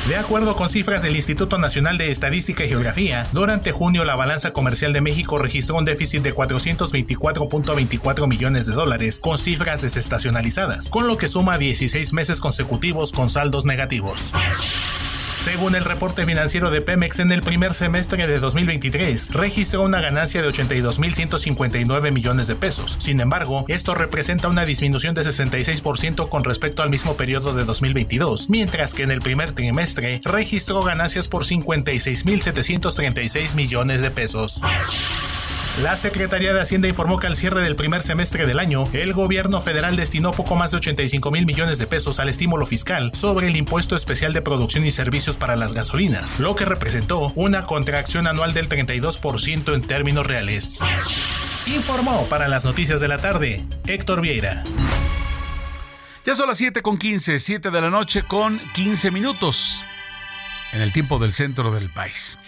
De 0.09 0.17
acuerdo 0.17 0.55
con 0.55 0.69
cifras 0.69 1.03
del 1.03 1.17
Instituto 1.17 1.59
Nacional 1.59 1.99
de 1.99 2.13
Estadística 2.13 2.65
y 2.65 2.69
Geografía, 2.69 3.29
durante 3.33 3.73
junio 3.73 4.05
la 4.05 4.15
balanza 4.15 4.53
comercial 4.53 4.93
de 4.93 5.01
México 5.01 5.37
registró 5.39 5.77
un 5.77 5.85
déficit 5.85 6.23
de 6.23 6.33
424.24 6.33 8.29
millones 8.29 8.67
de 8.67 8.75
dólares 8.75 9.21
con 9.21 9.37
cifras 9.37 9.83
desestacionalizadas, 9.83 10.91
con 10.91 11.09
lo 11.09 11.17
que 11.17 11.27
suma 11.27 11.59
16 11.59 12.13
meses 12.13 12.41
consecutivos 12.41 13.11
con 13.11 13.31
saldos 13.31 13.65
negativos. 13.65 14.33
Según 15.47 15.77
el 15.77 15.85
reporte 15.85 16.27
financiero 16.27 16.73
de 16.73 16.81
Pemex 16.81 17.21
en 17.21 17.31
el 17.31 17.41
primer 17.41 17.73
semestre 17.73 18.27
de 18.27 18.41
2023, 18.41 19.31
registró 19.31 19.85
una 19.85 20.01
ganancia 20.01 20.43
de 20.43 20.49
82.159 20.49 22.11
millones 22.11 22.49
de 22.49 22.57
pesos. 22.57 22.97
Sin 22.99 23.21
embargo, 23.21 23.65
esto 23.69 23.95
representa 23.95 24.49
una 24.49 24.65
disminución 24.65 25.15
de 25.15 25.21
66% 25.21 26.29
con 26.29 26.43
respecto 26.43 26.83
al 26.83 26.91
mismo 26.91 27.17
periodo 27.17 27.55
de 27.55 27.63
2022, 27.63 28.51
mientras 28.51 28.93
que 28.93 29.05
en 29.05 29.13
el 29.13 29.21
primer 29.21 29.53
trimestre 29.53 30.21
registró 30.25 30.83
ganancias 30.83 31.29
por 31.29 31.45
56.736 31.45 33.55
millones 33.55 34.01
de 34.01 34.11
pesos. 34.11 34.61
La 35.83 35.95
Secretaría 35.95 36.55
de 36.55 36.61
Hacienda 36.63 36.89
informó 36.89 37.19
que 37.19 37.27
al 37.27 37.37
cierre 37.37 37.63
del 37.63 37.77
primer 37.77 38.01
semestre 38.01 38.47
del 38.47 38.59
año, 38.59 38.89
el 38.95 39.13
gobierno 39.13 39.61
federal 39.61 39.95
destinó 39.95 40.33
poco 40.33 40.57
más 40.57 40.71
de 40.71 40.79
85 40.79 41.31
mil 41.31 41.45
millones 41.45 41.79
de 41.79 41.87
pesos 41.87 42.19
al 42.19 42.31
estímulo 42.31 42.65
fiscal 42.65 43.11
sobre 43.13 43.49
el 43.49 43.57
impuesto 43.57 43.95
especial 43.95 44.33
de 44.33 44.41
producción 44.41 44.87
y 44.87 44.91
servicios 44.91 45.37
para 45.37 45.55
las 45.55 45.75
gasolinas, 45.75 46.41
lo 46.41 46.55
que 46.55 46.65
representó 46.65 47.31
una 47.35 47.65
contracción 47.65 48.27
anual 48.27 48.55
del 48.55 48.71
32% 48.71 49.75
en 49.75 49.83
términos 49.83 50.27
reales. 50.27 50.81
Informó 51.67 52.27
para 52.31 52.49
las 52.49 52.65
noticias 52.65 53.03
de 53.03 53.09
la 53.09 53.19
tarde 53.19 53.63
Héctor 53.87 54.23
Vieira. 54.23 54.65
Ya 56.25 56.37
son 56.37 56.49
las 56.49 56.57
7 56.57 56.81
con 56.81 56.97
15, 56.97 57.39
7 57.39 57.71
de 57.71 57.81
la 57.83 57.91
noche 57.91 58.23
con 58.23 58.59
15 58.75 59.11
minutos 59.11 59.85
en 60.73 60.83
el 60.83 60.93
tiempo 60.93 61.19
del 61.19 61.33
centro 61.33 61.73
del 61.73 61.91
país. 61.91 62.39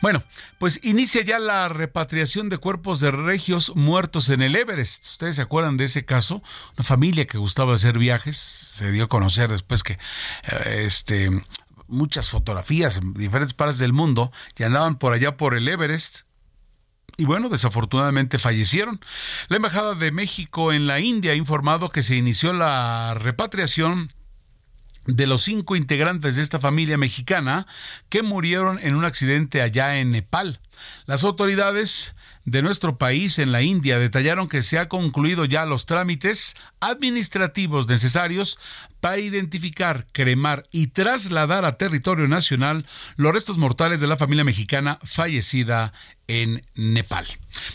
Bueno, 0.00 0.22
pues 0.58 0.80
inicia 0.82 1.22
ya 1.22 1.38
la 1.38 1.68
repatriación 1.68 2.48
de 2.48 2.58
cuerpos 2.58 3.00
de 3.00 3.10
regios 3.10 3.72
muertos 3.74 4.28
en 4.30 4.42
el 4.42 4.56
Everest. 4.56 5.06
¿Ustedes 5.06 5.36
se 5.36 5.42
acuerdan 5.42 5.76
de 5.76 5.84
ese 5.84 6.04
caso? 6.04 6.42
Una 6.76 6.84
familia 6.84 7.26
que 7.26 7.38
gustaba 7.38 7.74
hacer 7.74 7.98
viajes, 7.98 8.36
se 8.36 8.90
dio 8.90 9.04
a 9.04 9.08
conocer 9.08 9.50
después 9.50 9.82
que 9.82 9.94
eh, 10.44 10.84
este 10.86 11.42
muchas 11.88 12.28
fotografías 12.28 12.98
en 12.98 13.14
diferentes 13.14 13.54
partes 13.54 13.78
del 13.78 13.94
mundo 13.94 14.30
y 14.56 14.62
andaban 14.62 14.98
por 14.98 15.14
allá 15.14 15.38
por 15.38 15.56
el 15.56 15.66
Everest 15.68 16.28
y 17.16 17.24
bueno, 17.24 17.48
desafortunadamente 17.48 18.38
fallecieron. 18.38 19.00
La 19.48 19.56
Embajada 19.56 19.96
de 19.96 20.12
México 20.12 20.72
en 20.72 20.86
la 20.86 21.00
India 21.00 21.32
ha 21.32 21.34
informado 21.34 21.90
que 21.90 22.04
se 22.04 22.14
inició 22.14 22.52
la 22.52 23.14
repatriación 23.14 24.12
de 25.08 25.26
los 25.26 25.42
cinco 25.42 25.74
integrantes 25.74 26.36
de 26.36 26.42
esta 26.42 26.60
familia 26.60 26.98
mexicana 26.98 27.66
que 28.10 28.22
murieron 28.22 28.78
en 28.80 28.94
un 28.94 29.04
accidente 29.04 29.62
allá 29.62 29.98
en 29.98 30.10
Nepal. 30.10 30.60
Las 31.06 31.24
autoridades 31.24 32.14
de 32.50 32.62
nuestro 32.62 32.96
país 32.96 33.38
en 33.38 33.52
la 33.52 33.62
India 33.62 33.98
detallaron 33.98 34.48
que 34.48 34.62
se 34.62 34.78
ha 34.78 34.88
concluido 34.88 35.44
ya 35.44 35.66
los 35.66 35.86
trámites 35.86 36.54
administrativos 36.80 37.88
necesarios 37.88 38.58
para 39.00 39.18
identificar, 39.18 40.06
cremar 40.12 40.66
y 40.72 40.88
trasladar 40.88 41.64
a 41.64 41.76
territorio 41.76 42.26
nacional 42.26 42.86
los 43.16 43.32
restos 43.32 43.58
mortales 43.58 44.00
de 44.00 44.06
la 44.06 44.16
familia 44.16 44.44
mexicana 44.44 44.98
fallecida 45.04 45.92
en 46.26 46.62
Nepal. 46.74 47.26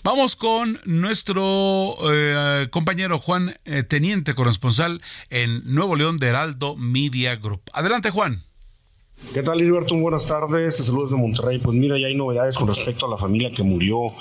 Vamos 0.04 0.36
con 0.36 0.80
nuestro 0.86 1.96
eh, 2.12 2.68
compañero 2.72 3.20
Juan 3.20 3.60
eh, 3.66 3.84
Teniente 3.84 4.34
corresponsal 4.34 5.02
en 5.30 5.62
Nuevo 5.66 5.96
León 5.96 6.18
de 6.18 6.28
Heraldo 6.28 6.76
Media 6.76 7.36
Group. 7.36 7.62
Adelante 7.74 8.10
Juan. 8.10 8.44
¿Qué 9.32 9.42
tal, 9.42 9.60
Heriberto? 9.60 9.96
Buenas 9.96 10.28
tardes. 10.28 10.78
Te 10.78 10.84
saludos 10.84 11.10
de 11.10 11.18
Monterrey. 11.18 11.58
Pues 11.58 11.76
mira, 11.76 11.98
ya 11.98 12.06
hay 12.06 12.14
novedades 12.14 12.56
con 12.56 12.68
respecto 12.68 13.08
a 13.08 13.10
la 13.10 13.18
familia 13.18 13.50
que 13.50 13.64
murió 13.64 14.14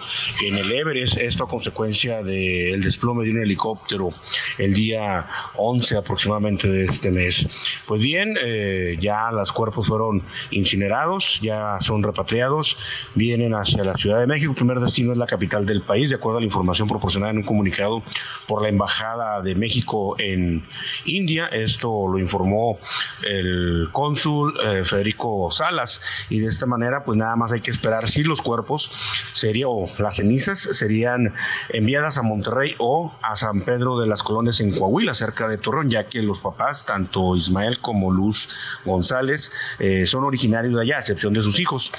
en 0.42 0.57
el 0.57 0.72
Everest. 0.72 1.18
Esto 1.18 1.44
a 1.44 1.48
consecuencia 1.48 2.22
del 2.22 2.80
desplome 2.80 3.24
de 3.24 3.32
un 3.32 3.42
helicóptero 3.42 4.09
el 4.57 4.72
día 4.72 5.26
11 5.57 5.98
aproximadamente 5.98 6.66
de 6.66 6.84
este 6.84 7.11
mes. 7.11 7.46
Pues 7.86 8.00
bien, 8.00 8.36
eh, 8.42 8.96
ya 9.03 9.30
los 9.32 9.53
cuerpos 9.53 9.88
fueron 9.88 10.22
incinerados, 10.50 11.40
ya 11.42 11.76
son 11.82 12.03
repatriados, 12.03 12.78
vienen 13.14 13.55
hacia 13.55 13.84
la 13.84 13.94
Ciudad 13.98 14.18
de 14.18 14.26
México. 14.26 14.53
El 14.53 14.57
primer 14.57 14.80
destino 14.80 15.12
es 15.12 15.18
la 15.18 15.26
capital 15.26 15.66
del 15.66 15.82
país, 15.82 16.09
de 16.09 16.16
acuerdo 16.16 16.38
a 16.38 16.40
la 16.40 16.46
información 16.46 16.88
proporcionada 16.88 17.32
en 17.32 17.38
un 17.38 17.44
comunicado 17.44 18.03
por 18.46 18.62
la 18.62 18.70
Embajada 18.70 19.42
de 19.42 19.55
México 19.57 20.16
en 20.18 20.64
India. 21.05 21.48
Esto 21.48 22.09
lo 22.09 22.18
informó 22.18 22.78
el 23.24 23.88
cónsul. 23.92 24.55
Eh, 24.64 24.84
Federico 24.93 25.51
Salas. 25.51 26.01
Y 26.28 26.40
de 26.40 26.49
esta 26.49 26.66
manera 26.66 27.05
pues 27.05 27.16
nada 27.16 27.34
más 27.36 27.51
hay 27.53 27.61
que 27.61 27.70
esperar 27.70 28.09
si 28.09 28.22
los 28.22 28.43
cuerpos 28.43 28.90
serían 29.32 29.62
o 29.70 29.88
las 29.99 30.16
cenizas 30.16 30.59
serían 30.72 31.34
enviadas 31.70 32.18
a 32.18 32.22
Monterrey 32.22 32.74
o 32.78 33.14
a 33.22 33.36
San 33.36 33.62
Pedro 33.62 33.99
de 33.99 34.07
las 34.07 34.22
Colonias 34.22 34.61
en 34.61 34.76
Coahuila 34.76 35.14
cerca 35.14 35.49
de 35.49 35.57
Torreón 35.57 35.90
ya 35.90 36.09
que 36.09 36.22
los 36.22 36.40
papás 36.40 36.84
tanto 36.84 37.36
Ismael 37.36 37.78
como 37.78 38.11
Luz 38.11 38.49
González 38.84 39.51
eh, 39.78 40.05
son 40.07 40.24
originarios 40.24 40.74
de 40.74 40.82
allá 40.82 40.97
a 40.97 41.01
excepción 41.01 41.32
de 41.32 41.43
sus 41.43 41.59
hijos. 41.59 41.93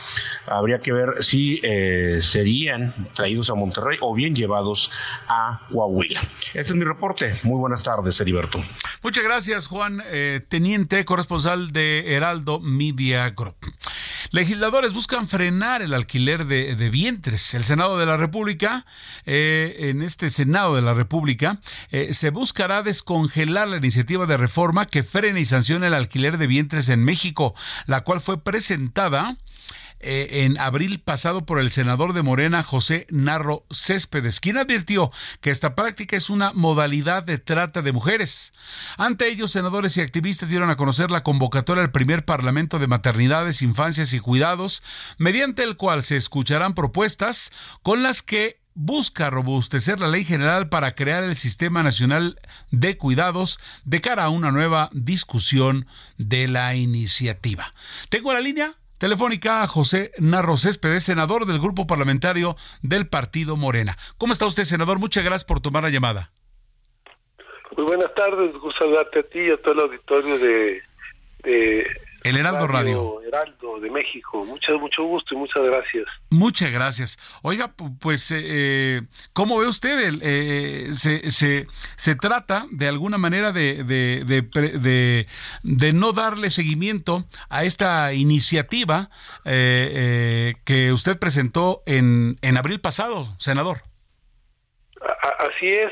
Habría 0.46 0.80
que 0.80 0.94
ver 0.94 1.24
si 1.24 1.60
eh, 1.64 2.20
serían 2.22 3.10
traídos 3.14 3.50
a 3.50 3.56
Monterrey 3.56 3.98
o 4.02 4.14
bien 4.14 4.36
llevados 4.36 4.91
a 5.28 5.62
Coahuila. 5.72 6.22
Este 6.54 6.74
es 6.74 6.76
mi 6.76 6.84
reporte. 6.86 7.39
Muy 7.44 7.60
buenas 7.60 7.84
tardes 7.84 8.20
Heriberto. 8.20 8.64
Muchas 9.02 9.24
gracias 9.24 9.68
Juan 9.68 10.02
eh, 10.06 10.41
teniente 10.48 11.06
corresponsal 11.06 11.72
de 11.72 12.16
Heraldo 12.16 12.60
Legisladores 14.32 14.94
buscan 14.94 15.28
frenar 15.28 15.82
el 15.82 15.94
alquiler 15.94 16.46
de, 16.46 16.90
vientres. 16.90 17.54
El 17.54 17.64
Senado 17.64 17.98
de 17.98 18.06
la 18.06 18.18
República, 18.18 18.86
eh, 19.26 19.76
en 19.90 20.02
este 20.02 20.30
Senado 20.30 20.76
de 20.76 20.82
la 20.82 20.94
República, 20.94 21.60
eh, 21.92 22.14
se 22.14 22.30
buscará 22.30 22.84
descongelar 22.84 23.68
la 23.68 23.78
iniciativa 23.78 24.26
de 24.26 24.38
reforma 24.38 24.88
que 24.88 25.04
frene 25.04 25.40
y 25.40 25.46
sancione 25.46 25.88
el 25.88 25.94
alquiler 25.94 26.38
de 26.38 26.48
vientres 26.48 26.90
en 26.90 27.04
México, 27.04 27.54
la 27.86 28.02
cual 28.02 28.22
fue 28.22 28.44
presentada 28.44 29.38
eh, 30.04 30.43
en 30.43 30.60
abril 30.60 30.99
pasado 30.99 31.45
por 31.45 31.60
el 31.60 31.72
senador 31.72 32.14
de 32.14 32.24
Morena, 32.24 32.62
José 32.62 33.08
Narro 33.10 33.66
Céspedes, 33.72 34.39
quien 34.39 34.58
advirtió 34.58 35.12
que 35.41 35.49
esta 35.49 35.76
práctica 35.76 36.18
es 36.18 36.30
una 36.30 36.51
modalidad 36.54 37.24
de 37.24 37.38
trata 37.38 37.82
de 37.82 37.93
mujeres. 37.93 38.54
Ante 38.97 39.30
ellos, 39.30 39.51
senadores 39.51 39.95
y 39.97 40.01
activistas 40.01 40.49
dieron 40.49 40.70
a 40.70 40.76
conocer 40.76 41.10
la 41.10 41.24
convocatoria 41.24 41.84
al 41.84 41.91
primer 41.91 42.26
Parlamento 42.26 42.80
de 42.80 42.88
Maternidades, 42.88 43.62
Infancias 43.62 44.14
y 44.14 44.20
Cuidados, 44.20 44.84
mediante 45.18 45.64
el 45.64 45.78
cual 45.78 46.04
se 46.04 46.18
escucharán 46.18 46.74
propuestas 46.74 47.51
con 47.82 48.04
las 48.04 48.22
que 48.22 48.62
busca 48.76 49.30
robustecer 49.30 49.99
la 49.99 50.08
ley 50.08 50.26
general 50.26 50.70
para 50.70 50.95
crear 50.95 51.24
el 51.24 51.36
Sistema 51.36 51.84
Nacional 51.84 52.39
de 52.72 52.97
Cuidados 52.97 53.60
de 53.86 54.01
cara 54.01 54.26
a 54.26 54.30
una 54.30 54.51
nueva 54.51 54.89
discusión 54.93 55.88
de 56.18 56.47
la 56.47 56.76
iniciativa. 56.76 57.74
Tengo 58.10 58.34
la 58.34 58.41
línea 58.41 58.76
Telefónica 59.04 59.68
José 59.68 60.12
Narro 60.18 60.56
Céspedes, 60.56 61.03
senador 61.03 61.45
del 61.45 61.60
grupo 61.60 61.86
parlamentario 61.86 62.56
del 62.82 63.10
Partido 63.10 63.57
Morena. 63.57 63.98
¿Cómo 64.18 64.32
está 64.32 64.45
usted, 64.45 64.64
senador? 64.64 64.98
Muchas 64.98 65.26
gracias 65.26 65.44
por 65.44 65.60
tomar 65.60 65.84
la 65.84 65.90
llamada. 65.90 66.32
Muy 67.76 67.86
buenas 67.86 68.15
tardes, 68.15 68.53
gusto 68.53 68.80
saludarte 68.80 69.19
a 69.19 69.23
ti 69.23 69.40
y 69.40 69.52
a 69.52 69.57
todo 69.57 69.73
el 69.73 69.80
auditorio 69.82 70.40
de, 70.40 70.82
El 72.24 72.38
Heraldo 72.38 72.68
Radio. 72.68 73.22
Heraldo 73.22 73.80
de 73.80 73.90
México. 73.90 74.45
Mucho, 74.45 74.80
mucho 74.80 75.04
gusto 75.04 75.36
y 75.36 75.38
muchas 75.38 75.64
gracias. 75.64 76.06
Muchas 76.30 76.72
gracias. 76.72 77.40
Oiga, 77.41 77.74
pues, 78.00 78.32
eh, 78.32 78.38
eh, 78.44 79.02
¿cómo 79.34 79.60
ve 79.60 79.68
usted? 79.68 80.00
El, 80.00 80.22
eh, 80.24 80.94
se, 80.94 81.32
se, 81.32 81.68
se, 81.98 82.16
trata 82.16 82.66
de 82.72 82.88
alguna 82.88 83.18
manera 83.18 83.52
de, 83.52 83.84
de, 83.84 84.24
de, 84.26 85.28
de, 85.64 85.94
no 85.94 86.14
darle 86.14 86.50
seguimiento 86.50 87.26
a 87.50 87.66
esta 87.66 88.14
iniciativa 88.14 89.10
que 89.44 90.91
usted 90.94 91.20
presentó 91.20 91.84
en, 91.86 92.38
en 92.41 92.58
abril 92.58 92.80
pasado, 92.80 93.28
senador. 93.40 93.78
Así 95.40 95.68
es. 95.68 95.91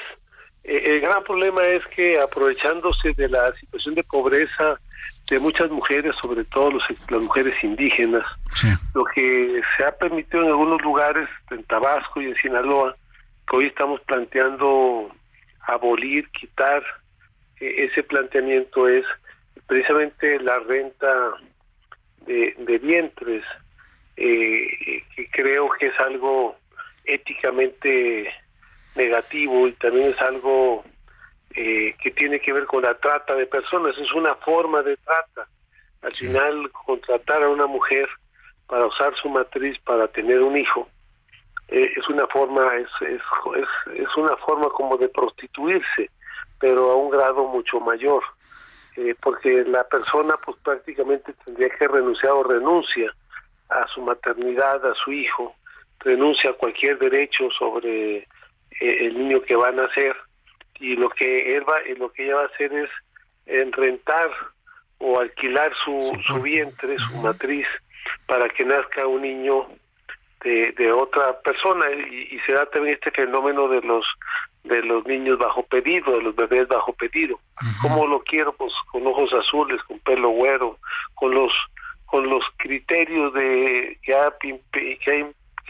El 0.63 1.01
gran 1.01 1.23
problema 1.23 1.63
es 1.63 1.81
que 1.95 2.19
aprovechándose 2.19 3.13
de 3.17 3.27
la 3.27 3.51
situación 3.55 3.95
de 3.95 4.03
pobreza, 4.03 4.79
de 5.31 5.39
muchas 5.39 5.71
mujeres, 5.71 6.13
sobre 6.21 6.43
todo 6.43 6.71
las 7.09 7.21
mujeres 7.21 7.55
indígenas. 7.63 8.25
Lo 8.93 9.05
que 9.05 9.61
se 9.77 9.85
ha 9.85 9.91
permitido 9.97 10.43
en 10.43 10.49
algunos 10.49 10.81
lugares, 10.81 11.29
en 11.51 11.63
Tabasco 11.63 12.21
y 12.21 12.25
en 12.25 12.35
Sinaloa, 12.35 12.97
que 13.49 13.55
hoy 13.55 13.67
estamos 13.67 14.01
planteando 14.01 15.09
abolir, 15.67 16.29
quitar, 16.31 16.83
e, 17.61 17.85
ese 17.85 18.03
planteamiento 18.03 18.89
es 18.89 19.05
precisamente 19.67 20.37
la 20.41 20.59
renta 20.59 21.09
de, 22.25 22.79
vientres, 22.83 23.45
eh, 24.17 25.01
que 25.15 25.25
creo 25.31 25.69
que 25.79 25.87
es 25.87 25.99
algo 26.01 26.57
éticamente 27.05 28.29
negativo 28.95 29.65
y 29.69 29.71
también 29.73 30.09
es 30.09 30.21
algo 30.21 30.83
eh, 31.55 31.95
que 32.01 32.11
tiene 32.11 32.39
que 32.39 32.53
ver 32.53 32.65
con 32.65 32.83
la 32.83 32.93
trata 32.95 33.35
de 33.35 33.45
personas, 33.45 33.97
es 33.97 34.11
una 34.13 34.35
forma 34.35 34.81
de 34.81 34.97
trata. 34.97 35.47
Al 36.01 36.13
final, 36.13 36.71
contratar 36.71 37.43
a 37.43 37.49
una 37.49 37.67
mujer 37.67 38.09
para 38.67 38.85
usar 38.85 39.13
su 39.21 39.29
matriz 39.29 39.77
para 39.79 40.07
tener 40.07 40.41
un 40.41 40.57
hijo 40.57 40.87
eh, 41.71 41.89
es 41.95 42.07
una 42.09 42.27
forma 42.27 42.69
es, 42.75 42.89
es, 43.01 43.21
es, 43.95 44.17
una 44.17 44.35
forma 44.37 44.67
como 44.69 44.97
de 44.97 45.07
prostituirse, 45.07 46.09
pero 46.59 46.91
a 46.91 46.95
un 46.95 47.09
grado 47.09 47.47
mucho 47.47 47.79
mayor, 47.79 48.21
eh, 48.97 49.15
porque 49.21 49.63
la 49.63 49.85
persona 49.85 50.35
pues 50.45 50.57
prácticamente 50.63 51.33
tendría 51.45 51.69
que 51.69 51.87
renunciar 51.87 52.33
o 52.33 52.43
renuncia 52.43 53.15
a 53.69 53.87
su 53.87 54.01
maternidad, 54.01 54.85
a 54.85 54.93
su 54.95 55.13
hijo, 55.13 55.55
renuncia 55.99 56.49
a 56.49 56.55
cualquier 56.55 56.99
derecho 56.99 57.49
sobre 57.57 58.27
el 58.81 59.17
niño 59.17 59.41
que 59.41 59.55
va 59.55 59.69
a 59.69 59.71
nacer 59.71 60.13
y 60.81 60.95
lo 60.95 61.09
que 61.09 61.55
él 61.55 61.63
va, 61.69 61.77
lo 61.97 62.11
que 62.11 62.25
ella 62.25 62.35
va 62.37 62.41
a 62.43 62.47
hacer 62.47 62.73
es 62.73 62.89
en 63.45 63.71
rentar 63.71 64.29
o 64.97 65.19
alquilar 65.19 65.71
su, 65.85 66.11
su 66.27 66.41
vientre, 66.41 66.95
su 67.09 67.17
matriz, 67.17 67.67
para 68.25 68.49
que 68.49 68.65
nazca 68.65 69.07
un 69.07 69.21
niño 69.21 69.67
de, 70.43 70.71
de 70.73 70.91
otra 70.91 71.39
persona 71.41 71.89
y, 71.91 72.39
se 72.45 72.53
da 72.53 72.65
también 72.65 72.95
este 72.95 73.11
fenómeno 73.11 73.67
de 73.67 73.81
los 73.81 74.05
de 74.63 74.83
los 74.83 75.05
niños 75.07 75.39
bajo 75.39 75.63
pedido, 75.63 76.17
de 76.17 76.21
los 76.21 76.35
bebés 76.35 76.67
bajo 76.67 76.93
pedido. 76.93 77.39
¿Cómo 77.81 78.05
lo 78.05 78.19
quiero? 78.21 78.53
Pues 78.53 78.71
con 78.91 79.07
ojos 79.07 79.33
azules, 79.33 79.81
con 79.83 79.97
pelo 79.99 80.29
güero, 80.29 80.77
con 81.15 81.33
los 81.33 81.51
con 82.05 82.29
los 82.29 82.43
criterios 82.57 83.33
de 83.33 83.97
que 84.03 84.13
ha, 84.13 84.33
que 84.39 85.11
ha 85.11 85.15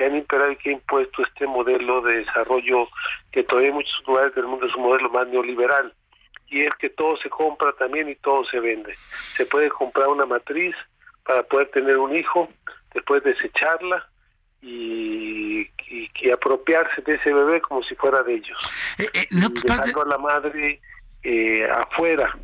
que 0.01 0.07
han 0.07 0.15
imperado 0.15 0.51
y 0.51 0.55
que 0.55 0.69
ha 0.69 0.73
impuesto 0.73 1.21
este 1.21 1.45
modelo 1.45 2.01
de 2.01 2.17
desarrollo 2.17 2.87
que 3.31 3.43
todavía 3.43 3.69
en 3.69 3.75
muchos 3.75 4.03
lugares 4.07 4.33
del 4.33 4.47
mundo 4.47 4.65
es 4.65 4.73
un 4.75 4.81
modelo 4.81 5.11
más 5.11 5.27
neoliberal 5.27 5.93
y 6.47 6.61
es 6.61 6.73
que 6.79 6.89
todo 6.89 7.17
se 7.17 7.29
compra 7.29 7.71
también 7.73 8.09
y 8.09 8.15
todo 8.15 8.43
se 8.45 8.59
vende. 8.59 8.95
Se 9.37 9.45
puede 9.45 9.69
comprar 9.69 10.07
una 10.07 10.25
matriz 10.25 10.75
para 11.23 11.43
poder 11.43 11.69
tener 11.69 11.97
un 11.97 12.15
hijo, 12.15 12.49
después 12.95 13.23
desecharla 13.23 14.07
y, 14.61 15.69
y, 15.87 16.31
apropiarse 16.33 17.01
de 17.03 17.15
ese 17.15 17.31
bebé 17.31 17.61
como 17.61 17.83
si 17.83 17.93
fuera 17.93 18.23
de 18.23 18.33
ellos. 18.33 18.57
Eh, 18.97 19.07
eh, 19.13 19.27
no 19.29 19.47
a 19.47 20.05
la 20.05 20.17
madre 20.17 20.81
eh, 21.23 21.69
afuera 21.69 22.35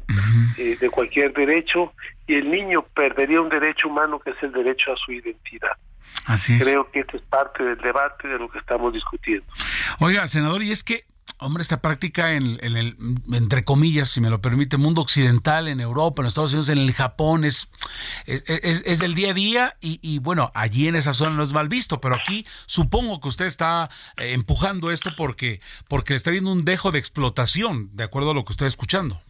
eh, 0.58 0.78
de 0.80 0.90
cualquier 0.92 1.34
derecho 1.34 1.94
y 2.28 2.36
el 2.36 2.52
niño 2.52 2.84
perdería 2.94 3.42
un 3.42 3.50
derecho 3.50 3.88
humano 3.88 4.20
que 4.20 4.30
es 4.30 4.44
el 4.44 4.52
derecho 4.52 4.94
a 4.94 4.96
su 4.96 5.12
identidad. 5.12 5.76
Creo 6.60 6.92
que 6.92 7.02
esto 7.02 7.18
es 7.18 7.24
parte 7.24 7.64
del 7.64 7.78
debate 7.78 8.28
de 8.28 8.38
lo 8.38 8.50
que 8.50 8.60
estamos 8.60 8.94
discutiendo. 8.94 9.46
Oiga, 10.00 10.28
senador, 10.28 10.62
y 10.62 10.72
es 10.72 10.84
que 10.84 11.06
hombre, 11.40 11.62
esta 11.62 11.82
práctica 11.82 12.34
en, 12.34 12.58
el, 12.62 12.96
entre 13.32 13.64
comillas, 13.64 14.10
si 14.10 14.22
me 14.22 14.30
lo 14.30 14.42
permite, 14.42 14.78
mundo 14.78 15.02
occidental, 15.02 15.68
en 15.68 15.80
Europa, 15.80 16.22
en 16.22 16.28
Estados 16.28 16.52
Unidos, 16.52 16.70
en 16.70 16.80
el 16.80 16.92
Japón, 16.92 17.44
es, 17.44 17.70
es, 18.26 19.00
del 19.00 19.14
día 19.14 19.32
a 19.32 19.34
día 19.34 19.74
y, 19.82 20.20
bueno, 20.20 20.52
allí 20.56 20.88
en 20.88 20.96
esa 20.96 21.14
zona 21.14 21.36
no 21.36 21.44
es 21.44 21.54
mal 21.54 21.70
visto, 21.70 22.00
pero 22.02 22.16
aquí 22.16 22.46
supongo 22.66 23.20
que 23.22 23.28
usted 23.28 23.46
está 23.46 23.90
eh, 24.18 24.34
empujando 24.34 24.92
esto 24.92 25.12
porque, 25.16 25.60
porque 25.90 26.16
está 26.16 26.32
viendo 26.32 26.52
un 26.52 26.66
dejo 26.66 26.92
de 26.92 27.00
explotación, 27.00 27.96
de 27.96 28.04
acuerdo 28.04 28.32
a 28.32 28.34
lo 28.34 28.44
que 28.44 28.54
estoy 28.54 28.68
escuchando. 28.68 29.22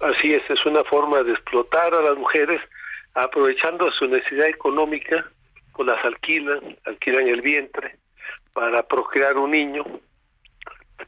Así 0.00 0.30
es, 0.30 0.42
es 0.48 0.66
una 0.66 0.82
forma 0.84 1.22
de 1.22 1.32
explotar 1.32 1.94
a 1.94 2.02
las 2.02 2.18
mujeres 2.18 2.60
aprovechando 3.14 3.90
su 3.92 4.06
necesidad 4.06 4.48
económica 4.48 5.26
las 5.78 6.04
alquilan, 6.04 6.76
alquilan 6.84 7.26
el 7.26 7.40
vientre 7.40 7.96
para 8.52 8.82
procrear 8.86 9.36
un 9.38 9.50
niño, 9.50 9.84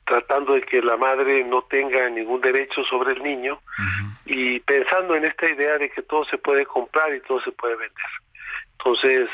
tratando 0.07 0.55
de 0.55 0.63
que 0.63 0.83
la 0.83 0.97
madre 0.97 1.45
no 1.45 1.63
tenga 1.63 2.09
ningún 2.09 2.41
derecho 2.41 2.83
sobre 2.85 3.13
el 3.13 3.23
niño 3.23 3.61
y 4.25 4.61
pensando 4.61 5.15
en 5.15 5.25
esta 5.25 5.49
idea 5.49 5.79
de 5.79 5.91
que 5.91 6.03
todo 6.03 6.25
se 6.25 6.39
puede 6.39 6.67
comprar 6.67 7.15
y 7.15 7.21
todo 7.21 7.41
se 7.43 7.53
puede 7.53 7.77
vender. 7.77 8.07
Entonces, 8.79 9.29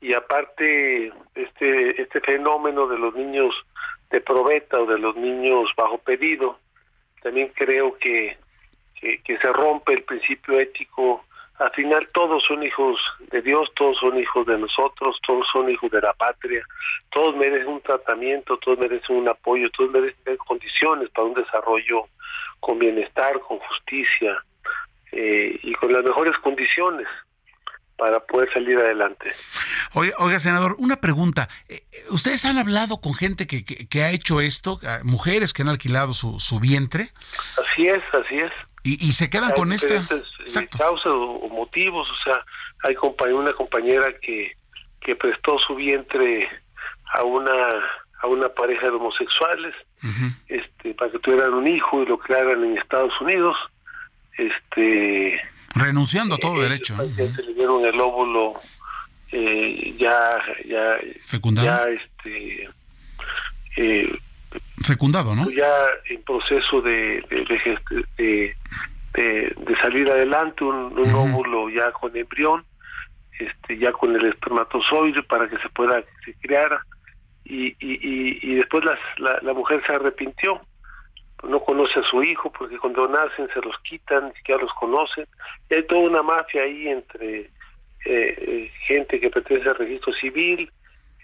y 0.00 0.14
aparte 0.14 1.12
este 1.34 2.02
este 2.02 2.20
fenómeno 2.20 2.88
de 2.88 2.98
los 2.98 3.14
niños 3.14 3.54
de 4.10 4.20
probeta 4.20 4.80
o 4.80 4.86
de 4.86 4.98
los 4.98 5.16
niños 5.16 5.70
bajo 5.76 5.98
pedido, 5.98 6.58
también 7.22 7.52
creo 7.54 7.96
que, 7.98 8.36
que 9.00 9.38
se 9.38 9.52
rompe 9.52 9.94
el 9.94 10.02
principio 10.02 10.58
ético 10.58 11.24
al 11.62 11.70
final 11.72 12.08
todos 12.12 12.42
son 12.46 12.62
hijos 12.62 12.98
de 13.30 13.40
Dios, 13.40 13.68
todos 13.76 13.96
son 13.98 14.18
hijos 14.18 14.46
de 14.46 14.58
nosotros, 14.58 15.16
todos 15.26 15.46
son 15.52 15.70
hijos 15.70 15.90
de 15.90 16.00
la 16.00 16.12
patria, 16.12 16.64
todos 17.10 17.36
merecen 17.36 17.68
un 17.68 17.80
tratamiento, 17.80 18.56
todos 18.58 18.78
merecen 18.78 19.16
un 19.16 19.28
apoyo, 19.28 19.70
todos 19.70 19.90
merecen 19.90 20.36
condiciones 20.38 21.08
para 21.10 21.28
un 21.28 21.34
desarrollo 21.34 22.06
con 22.58 22.78
bienestar, 22.78 23.38
con 23.40 23.58
justicia 23.58 24.42
eh, 25.12 25.58
y 25.62 25.72
con 25.74 25.92
las 25.92 26.02
mejores 26.02 26.36
condiciones 26.38 27.06
para 27.96 28.18
poder 28.18 28.52
salir 28.52 28.78
adelante. 28.78 29.32
Oiga, 29.94 30.40
senador, 30.40 30.74
una 30.78 30.96
pregunta. 30.96 31.48
Eh, 31.68 31.82
¿Ustedes 32.10 32.44
han 32.44 32.58
hablado 32.58 33.00
con 33.00 33.14
gente 33.14 33.46
que, 33.46 33.64
que, 33.64 34.02
ha 34.02 34.10
hecho 34.10 34.40
esto, 34.40 34.80
mujeres 35.04 35.52
que 35.52 35.62
han 35.62 35.68
alquilado 35.68 36.14
su, 36.14 36.40
su 36.40 36.58
vientre? 36.58 37.10
Así 37.56 37.86
es, 37.86 38.02
así 38.12 38.38
es. 38.38 38.52
Y, 38.84 39.12
se 39.12 39.30
quedan 39.30 39.52
con 39.52 39.72
esta. 39.72 39.94
eh, 39.94 40.66
causas 40.76 41.12
o, 41.14 41.48
motivos, 41.48 42.08
o 42.10 42.24
sea, 42.24 42.44
hay 42.82 43.32
una 43.32 43.52
compañera 43.52 44.12
que, 44.20 44.56
que 45.00 45.14
prestó 45.14 45.58
su 45.60 45.76
vientre 45.76 46.48
a 47.14 47.22
una 47.22 47.52
a 48.22 48.26
una 48.28 48.48
pareja 48.48 48.86
de 48.86 48.92
homosexuales 48.92 49.74
este 50.48 50.94
para 50.94 51.10
que 51.10 51.18
tuvieran 51.18 51.54
un 51.54 51.66
hijo 51.66 52.02
y 52.02 52.06
lo 52.06 52.18
crearan 52.18 52.62
en 52.64 52.78
Estados 52.78 53.12
Unidos 53.20 53.56
este 54.38 55.40
renunciando 55.74 56.36
a 56.36 56.38
todo 56.38 56.60
eh, 56.60 56.68
derecho 56.68 56.96
ya 57.16 57.34
se 57.34 57.42
le 57.42 57.54
dieron 57.54 57.84
el 57.84 58.00
óvulo 58.00 58.60
eh, 59.32 59.94
ya 59.98 60.38
ya 60.68 60.98
fecundado. 61.24 61.66
ya 61.66 61.84
este 61.90 62.70
eh, 63.76 64.18
fecundado, 64.84 65.34
¿no? 65.34 65.50
Ya 65.50 65.72
en 66.08 66.22
proceso 66.22 66.80
de, 66.80 67.22
de, 67.28 68.54
de, 69.14 69.76
salir 69.82 70.10
adelante, 70.10 70.64
un, 70.64 71.14
óvulo 71.14 71.68
ya 71.70 71.90
con 71.92 72.16
embrión, 72.16 72.64
este, 73.38 73.78
ya 73.78 73.92
con 73.92 74.14
el 74.14 74.26
espermatozoide 74.26 75.22
para 75.22 75.48
que 75.48 75.58
se 75.58 75.68
pueda 75.70 76.02
crear 76.40 76.80
y, 77.44 77.68
y, 77.80 78.38
y, 78.42 78.54
después 78.54 78.84
las, 78.84 78.98
la, 79.18 79.52
mujer 79.52 79.82
se 79.86 79.92
arrepintió 79.92 80.60
no 81.42 81.60
conoce 81.60 81.98
a 81.98 82.08
su 82.08 82.22
hijo 82.22 82.52
porque 82.52 82.78
cuando 82.78 83.08
nacen 83.08 83.48
se 83.52 83.60
los 83.60 83.76
quitan, 83.80 84.28
ni 84.28 84.34
siquiera 84.34 84.62
los 84.62 84.72
conocen. 84.74 85.26
Y 85.68 85.74
hay 85.74 85.86
toda 85.86 86.02
una 86.02 86.22
mafia 86.22 86.62
ahí 86.62 86.88
entre 86.88 87.40
eh, 87.40 87.50
eh, 88.04 88.70
gente 88.86 89.18
que 89.18 89.30
pertenece 89.30 89.68
al 89.68 89.76
registro 89.76 90.12
civil, 90.14 90.70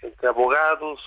entre 0.01 0.27
abogados, 0.27 0.99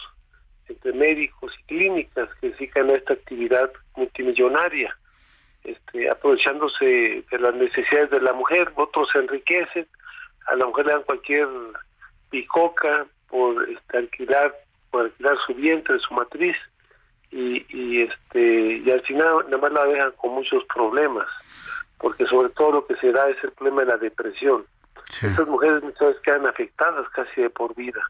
entre 0.68 0.92
médicos 0.92 1.52
y 1.58 1.62
clínicas 1.64 2.28
que 2.40 2.50
dedican 2.50 2.90
a 2.90 2.94
esta 2.94 3.14
actividad 3.14 3.70
multimillonaria, 3.96 4.96
este, 5.64 6.10
aprovechándose 6.10 7.24
de 7.30 7.38
las 7.38 7.54
necesidades 7.54 8.10
de 8.10 8.20
la 8.20 8.32
mujer, 8.32 8.72
otros 8.76 9.08
se 9.12 9.18
enriquecen, 9.18 9.86
a 10.46 10.56
la 10.56 10.66
mujer 10.66 10.86
le 10.86 10.92
dan 10.92 11.02
cualquier 11.02 11.48
picoca 12.30 13.06
por 13.28 13.68
este, 13.68 13.98
alquilar, 13.98 14.54
por 14.90 15.04
alquilar 15.04 15.36
su 15.46 15.54
vientre, 15.54 15.98
su 16.00 16.14
matriz, 16.14 16.56
y, 17.30 17.64
y 17.70 18.02
este 18.02 18.82
y 18.84 18.90
al 18.90 19.00
final 19.02 19.46
nada 19.46 19.56
más 19.56 19.72
la 19.72 19.86
dejan 19.86 20.12
con 20.18 20.32
muchos 20.34 20.62
problemas 20.66 21.26
porque 22.02 22.26
sobre 22.26 22.50
todo 22.50 22.72
lo 22.72 22.86
que 22.86 22.96
se 22.96 23.10
da 23.12 23.28
es 23.30 23.42
el 23.42 23.52
problema 23.52 23.82
de 23.82 23.86
la 23.86 23.96
depresión. 23.96 24.66
Estas 25.08 25.46
mujeres 25.46 25.82
muchas 25.82 26.08
veces 26.08 26.22
quedan 26.22 26.46
afectadas 26.46 27.08
casi 27.10 27.42
de 27.42 27.50
por 27.50 27.74
vida, 27.74 28.00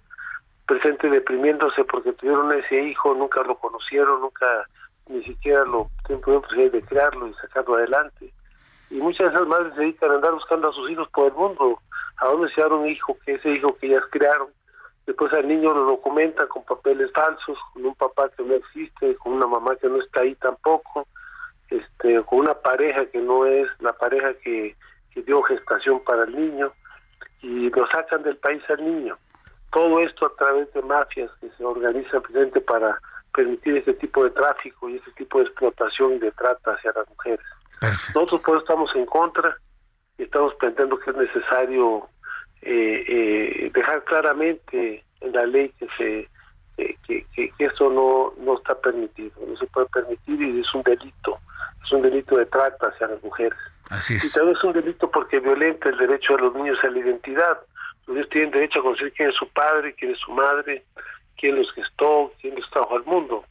presente 0.66 1.09
deprimiéndose 1.09 1.84
porque 1.84 2.12
tuvieron 2.12 2.52
ese 2.52 2.82
hijo, 2.82 3.14
nunca 3.14 3.43
lo 3.43 3.56
conocieron, 3.56 4.20
nunca 4.20 4.66
ni 5.09 5.22
siquiera 5.24 5.64
lo 5.64 5.90
tuvieron 6.05 6.43
posibilidad 6.43 6.72
de 6.72 6.82
crearlo 6.82 7.28
y 7.28 7.34
sacarlo 7.34 7.76
adelante. 7.76 8.32
Y 8.90 8.97
muchas 8.97 9.30
de 9.30 9.36
esas 9.36 9.48
madres 9.48 9.74
se 9.74 9.80
dedican 9.80 10.10
a 10.10 10.14
andar 10.14 10.32
buscando 10.32 10.68
a 10.68 10.72
sus 10.72 10.90
hijos 10.90 11.09
por 11.10 11.28
el 11.28 11.34
mundo, 11.34 11.80
a 12.18 12.26
dónde 12.28 12.52
se 12.55 12.60
da 12.60 12.68
un 12.68 12.86
hijo, 12.89 13.16
que 13.24 13.34
ese 13.34 13.51
hijo 13.51 13.76
que 13.76 13.86
ellas 13.86 14.05
crearon. 14.10 14.48
Después 15.06 15.32
al 15.32 15.48
niño 15.48 15.72
lo 15.74 15.84
documentan 15.84 16.47
con 16.48 16.64
papeles 16.64 17.10
falsos, 17.12 17.59
con 17.72 17.86
un 17.86 17.94
papá 17.94 18.30
que 18.36 18.43
no 18.44 18.55
existe, 18.55 19.16
con 19.16 19.32
una 19.32 19.47
mamá 19.47 19.76
que 19.76 19.89
no 19.89 20.01
está 20.01 20.20
ahí 20.20 20.34
tampoco, 20.36 21.09
este, 21.68 22.22
con 22.24 22.40
una 22.40 22.55
pareja 22.55 23.06
que 23.06 23.18
no 23.18 23.47
es 23.47 23.66
la 23.80 23.93
pareja 23.94 24.34
que, 24.44 24.76
que 25.12 25.22
dio 25.22 25.43
gestación 25.43 26.01
para 26.05 26.24
el 26.24 26.36
niño, 26.36 26.72
y 27.40 27.70
lo 27.70 27.86
sacan 27.89 28.22
del 28.22 28.36
país 28.36 28.62
al 28.68 28.84
niño. 28.84 29.18
Todo 29.73 30.01
esto 30.01 30.27
a 30.27 30.36
través 30.36 30.73
de 30.73 30.82
mafias 30.82 31.31
que 31.40 31.49
se 31.57 31.65
organizan 31.65 32.23
presente 32.23 32.61
para 32.61 32.99
permitir 33.35 33.78
ese 33.78 33.94
tipo 33.94 34.24
de 34.24 34.31
tráfico 34.31 34.89
y 34.89 34.97
ese 34.97 35.11
tipo 35.12 35.39
de 35.39 35.44
explotación 35.44 36.15
y 36.15 36.19
de 36.19 36.31
trata 36.32 36.73
hacia 36.73 36.93
las 36.94 37.09
mujeres. 37.09 37.47
Nosotros 38.15 38.40
por 38.43 38.57
eso 38.57 38.65
estamos 38.65 38.94
en 38.94 39.07
contra 39.07 39.57
y 40.19 40.24
estamos 40.24 40.55
planteando 40.57 40.99
que 40.99 41.11
es 41.11 41.16
necesario 41.16 42.09
eh, 42.61 43.05
eh, 43.09 43.70
dejar 43.74 44.05
claramente 44.05 45.05
en 45.20 45.32
la 45.32 45.47
ley 45.47 45.73
que 45.78 45.89
se 45.97 46.28
eh, 46.78 46.97
que, 47.07 47.27
que, 47.35 47.53
eso 47.59 47.90
no, 47.90 48.32
no 48.43 48.57
está 48.57 48.74
permitido, 48.81 49.32
no 49.47 49.57
se 49.57 49.66
puede 49.66 49.86
permitir 49.89 50.40
y 50.40 50.61
es 50.61 50.74
un 50.74 50.82
delito, 50.82 51.39
es 51.85 51.93
un 51.93 52.03
delito 52.03 52.36
de 52.36 52.47
trata 52.47 52.89
hacia 52.89 53.09
las 53.09 53.23
mujeres. 53.23 53.59
Así 53.90 54.15
es. 54.15 54.24
Y 54.24 54.32
también 54.32 54.57
es 54.57 54.65
un 54.65 54.73
delito 54.73 55.11
porque 55.11 55.40
violenta 55.40 55.90
el 55.90 55.99
derecho 55.99 56.35
de 56.35 56.43
los 56.43 56.55
niños 56.55 56.78
a 56.82 56.89
la 56.89 56.99
identidad. 56.99 57.61
Los 58.07 58.16
niños 58.16 58.31
tienen 58.31 58.51
derecho 58.51 58.81
a 58.81 58.83
conocer 58.83 59.12
quién 59.12 59.31
es 59.31 59.37
su 59.37 59.49
padre, 59.49 59.95
quién 59.95 60.12
es 60.12 60.19
su 60.19 60.33
madre, 60.33 60.85
quién 61.37 61.57
los 61.57 61.70
gestó, 61.73 62.33
quién 62.41 62.55
los 62.57 62.69
trajo 62.70 62.97
al 62.97 63.05
mundo. 63.05 63.45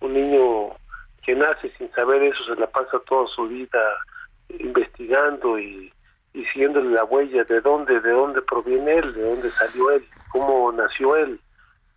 Un 0.00 0.14
niño 0.14 0.76
que 1.24 1.34
nace 1.34 1.70
sin 1.76 1.90
saber 1.92 2.22
eso 2.22 2.44
se 2.44 2.60
la 2.60 2.66
pasa 2.68 2.98
toda 3.06 3.26
su 3.28 3.48
vida 3.48 3.80
investigando 4.48 5.58
y, 5.58 5.92
y 6.34 6.44
siguiéndole 6.46 6.90
la 6.90 7.04
huella 7.04 7.44
de 7.44 7.60
dónde, 7.60 8.00
de 8.00 8.10
dónde 8.10 8.40
proviene 8.42 8.98
él, 8.98 9.12
de 9.12 9.22
dónde 9.22 9.50
salió 9.50 9.90
él, 9.90 10.04
cómo 10.30 10.72
nació 10.72 11.16
él. 11.16 11.40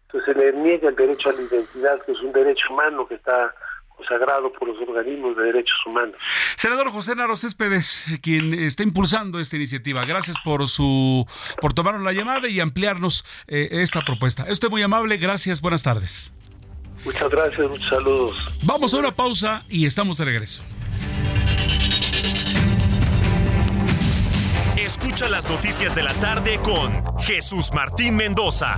Entonces 0.07 0.33
se 0.33 0.39
le 0.39 0.53
niega 0.53 0.89
el 0.89 0.95
derecho 0.95 1.29
a 1.29 1.33
la 1.33 1.41
identidad, 1.41 2.01
que 2.03 2.11
es 2.11 2.19
un 2.19 2.33
derecho 2.33 2.73
humano 2.73 3.07
que 3.07 3.15
está 3.15 3.53
consagrado 4.01 4.51
por 4.51 4.67
los 4.67 4.77
organismos 4.87 5.35
de 5.37 5.43
derechos 5.43 5.77
humanos. 5.85 6.15
Senador 6.57 6.91
José 6.91 7.15
Naro 7.15 7.37
Céspedes, 7.37 8.05
quien 8.21 8.53
está 8.53 8.83
impulsando 8.83 9.39
esta 9.39 9.55
iniciativa, 9.55 10.05
gracias 10.05 10.37
por 10.43 10.67
su 10.67 11.25
por 11.59 11.73
tomarnos 11.73 12.03
la 12.03 12.13
llamada 12.13 12.47
y 12.47 12.59
ampliarnos 12.59 13.25
eh, 13.47 13.69
esta 13.71 14.01
propuesta. 14.01 14.45
Estoy 14.47 14.69
muy 14.69 14.81
amable, 14.81 15.17
gracias, 15.17 15.61
buenas 15.61 15.83
tardes. 15.83 16.33
Muchas 17.05 17.29
gracias, 17.29 17.67
muchos 17.67 17.89
saludos. 17.89 18.59
Vamos 18.63 18.93
a 18.93 18.97
una 18.97 19.11
pausa 19.11 19.63
y 19.69 19.85
estamos 19.85 20.17
de 20.17 20.25
regreso. 20.25 20.63
Escucha 24.77 25.29
las 25.29 25.47
noticias 25.47 25.95
de 25.95 26.03
la 26.03 26.13
tarde 26.19 26.59
con 26.61 27.03
Jesús 27.19 27.71
Martín 27.73 28.15
Mendoza. 28.15 28.77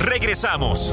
Regresamos. 0.00 0.92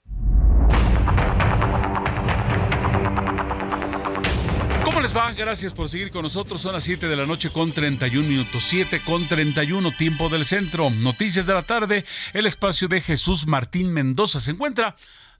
Gracias 5.13 5.73
por 5.73 5.89
seguir 5.89 6.09
con 6.09 6.23
nosotros. 6.23 6.61
Son 6.61 6.71
las 6.71 6.85
7 6.85 7.09
de 7.09 7.15
la 7.17 7.25
noche 7.25 7.49
con 7.49 7.73
31 7.73 8.27
minutos. 8.27 8.63
7 8.63 9.01
con 9.03 9.27
31, 9.27 9.91
tiempo 9.97 10.29
del 10.29 10.45
centro. 10.45 10.89
Noticias 10.89 11.45
de 11.45 11.53
la 11.53 11.63
tarde. 11.63 12.05
El 12.31 12.45
espacio 12.45 12.87
de 12.87 13.01
Jesús 13.01 13.45
Martín 13.45 13.91
Mendoza 13.91 14.39
se 14.39 14.51
encuentra 14.51 14.95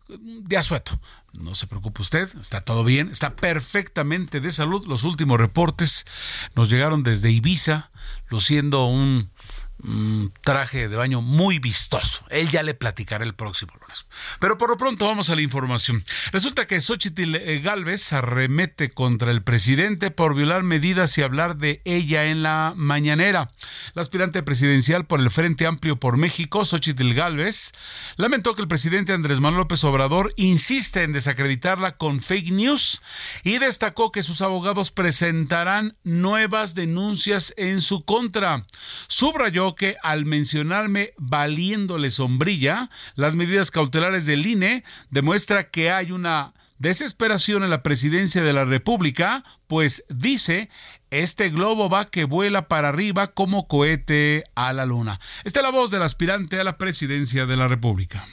de 0.09 0.57
asueto. 0.57 0.99
No 1.39 1.55
se 1.55 1.67
preocupe 1.67 2.01
usted, 2.01 2.27
está 2.41 2.59
todo 2.59 2.83
bien, 2.83 3.09
está 3.11 3.35
perfectamente 3.37 4.41
de 4.41 4.51
salud. 4.51 4.85
Los 4.87 5.05
últimos 5.05 5.39
reportes 5.39 6.05
nos 6.53 6.69
llegaron 6.69 7.03
desde 7.03 7.31
Ibiza, 7.31 7.91
luciendo 8.29 8.85
un 8.85 9.31
un 9.83 10.31
traje 10.41 10.89
de 10.89 10.95
baño 10.95 11.21
muy 11.21 11.59
vistoso. 11.59 12.23
Él 12.29 12.49
ya 12.51 12.63
le 12.63 12.73
platicará 12.73 13.23
el 13.23 13.33
próximo 13.33 13.73
lunes. 13.91 14.05
Pero 14.39 14.57
por 14.57 14.69
lo 14.69 14.77
pronto 14.77 15.07
vamos 15.07 15.29
a 15.29 15.35
la 15.35 15.41
información. 15.41 16.03
Resulta 16.31 16.65
que 16.65 16.81
Xochitl 16.81 17.35
eh, 17.35 17.59
Galvez 17.59 18.13
arremete 18.13 18.91
contra 18.91 19.31
el 19.31 19.43
presidente 19.43 20.11
por 20.11 20.35
violar 20.35 20.63
medidas 20.63 21.17
y 21.17 21.21
hablar 21.21 21.57
de 21.57 21.81
ella 21.85 22.25
en 22.25 22.43
la 22.43 22.73
mañanera. 22.75 23.51
La 23.93 24.01
aspirante 24.01 24.43
presidencial 24.43 25.05
por 25.05 25.19
el 25.19 25.31
Frente 25.31 25.65
Amplio 25.65 25.97
por 25.97 26.17
México, 26.17 26.65
Xochitl 26.65 27.13
Galvez, 27.13 27.71
lamentó 28.17 28.55
que 28.55 28.61
el 28.61 28.67
presidente 28.67 29.13
Andrés 29.13 29.39
Manuel 29.39 29.61
López 29.61 29.83
Obrador 29.83 30.33
insiste 30.37 31.03
en 31.03 31.13
desacreditarla 31.13 31.97
con 31.97 32.21
fake 32.21 32.51
news 32.51 33.01
y 33.43 33.57
destacó 33.59 34.11
que 34.11 34.23
sus 34.23 34.41
abogados 34.41 34.91
presentarán 34.91 35.97
nuevas 36.03 36.73
denuncias 36.75 37.53
en 37.57 37.81
su 37.81 38.05
contra. 38.05 38.65
Subrayó 39.07 39.75
que 39.75 39.97
al 40.03 40.25
mencionarme 40.25 41.13
valiéndole 41.17 42.11
sombrilla, 42.11 42.89
las 43.15 43.35
medidas 43.35 43.71
cautelares 43.81 44.27
del 44.27 44.45
INE 44.45 44.83
demuestra 45.09 45.71
que 45.71 45.89
hay 45.89 46.11
una 46.11 46.53
desesperación 46.77 47.63
en 47.63 47.71
la 47.71 47.81
presidencia 47.81 48.43
de 48.43 48.53
la 48.53 48.63
República, 48.63 49.43
pues 49.65 50.03
dice, 50.07 50.69
este 51.09 51.49
globo 51.49 51.89
va 51.89 52.05
que 52.05 52.25
vuela 52.25 52.67
para 52.67 52.89
arriba 52.89 53.33
como 53.33 53.67
cohete 53.67 54.43
a 54.53 54.71
la 54.73 54.85
luna. 54.85 55.19
Esta 55.45 55.61
es 55.61 55.63
la 55.63 55.71
voz 55.71 55.89
del 55.89 56.03
aspirante 56.03 56.59
a 56.59 56.63
la 56.63 56.77
presidencia 56.77 57.47
de 57.47 57.57
la 57.57 57.67
República. 57.67 58.27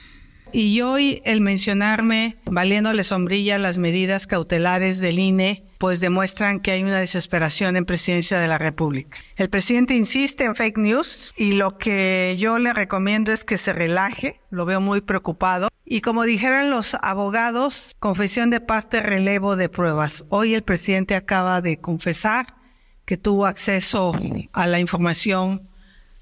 Y 0.53 0.81
hoy 0.81 1.21
el 1.25 1.43
mencionarme, 1.43 2.39
valiéndole 2.47 3.05
sombrilla 3.05 3.59
las 3.59 3.77
medidas 3.77 4.27
cautelares 4.27 4.99
del 4.99 5.19
INE, 5.19 5.65
pues 5.77 6.01
demuestran 6.01 6.61
que 6.61 6.71
hay 6.71 6.83
una 6.83 6.99
desesperación 6.99 7.77
en 7.77 7.85
presidencia 7.85 8.39
de 8.39 8.49
la 8.49 8.57
República. 8.57 9.19
El 9.37 9.51
presidente 9.51 9.95
insiste 9.95 10.45
en 10.45 10.57
fake 10.57 10.79
news 10.79 11.35
y 11.37 11.53
lo 11.53 11.77
que 11.77 12.35
yo 12.39 12.59
le 12.59 12.73
recomiendo 12.73 13.31
es 13.31 13.45
que 13.45 13.59
se 13.59 13.75
relaje, 13.75 14.41
lo 14.51 14.65
veo 14.65 14.81
muy 14.81 15.03
preocupado. 15.03 15.69
Y 15.85 16.01
como 16.01 16.25
dijeron 16.25 16.71
los 16.71 16.97
abogados, 17.03 17.95
confesión 17.99 18.49
de 18.49 18.61
parte, 18.61 19.01
relevo 19.01 19.55
de 19.55 19.69
pruebas. 19.69 20.25
Hoy 20.31 20.55
el 20.55 20.63
presidente 20.63 21.15
acaba 21.15 21.61
de 21.61 21.79
confesar 21.79 22.57
que 23.05 23.19
tuvo 23.19 23.47
acceso 23.47 24.13
a 24.53 24.67
la 24.67 24.81
información 24.81 25.69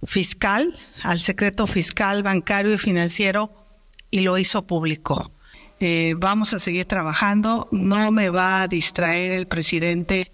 fiscal, 0.04 0.76
al 1.02 1.20
secreto 1.20 1.66
fiscal, 1.66 2.22
bancario 2.22 2.74
y 2.74 2.78
financiero 2.78 3.65
y 4.10 4.20
lo 4.20 4.38
hizo 4.38 4.66
público. 4.66 5.32
Eh, 5.78 6.14
vamos 6.16 6.54
a 6.54 6.58
seguir 6.58 6.86
trabajando, 6.86 7.68
no 7.70 8.10
me 8.10 8.30
va 8.30 8.62
a 8.62 8.68
distraer 8.68 9.32
el 9.32 9.46
presidente 9.46 10.32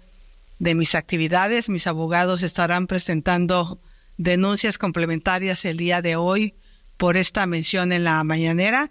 de 0.59 0.75
mis 0.75 0.95
actividades, 0.95 1.67
mis 1.67 1.87
abogados 1.87 2.43
estarán 2.43 2.87
presentando 2.87 3.79
denuncias 4.17 4.77
complementarias 4.77 5.65
el 5.65 5.77
día 5.77 6.01
de 6.01 6.15
hoy 6.15 6.55
por 6.97 7.17
esta 7.17 7.45
mención 7.45 7.91
en 7.91 8.05
la 8.05 8.23
mañanera. 8.23 8.89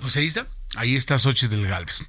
Pues 0.00 0.16
ahí 0.16 0.26
está, 0.26 0.46
ahí 0.76 0.96
está 0.96 1.18
Xochitl 1.18 1.66
Galvez. 1.66 2.02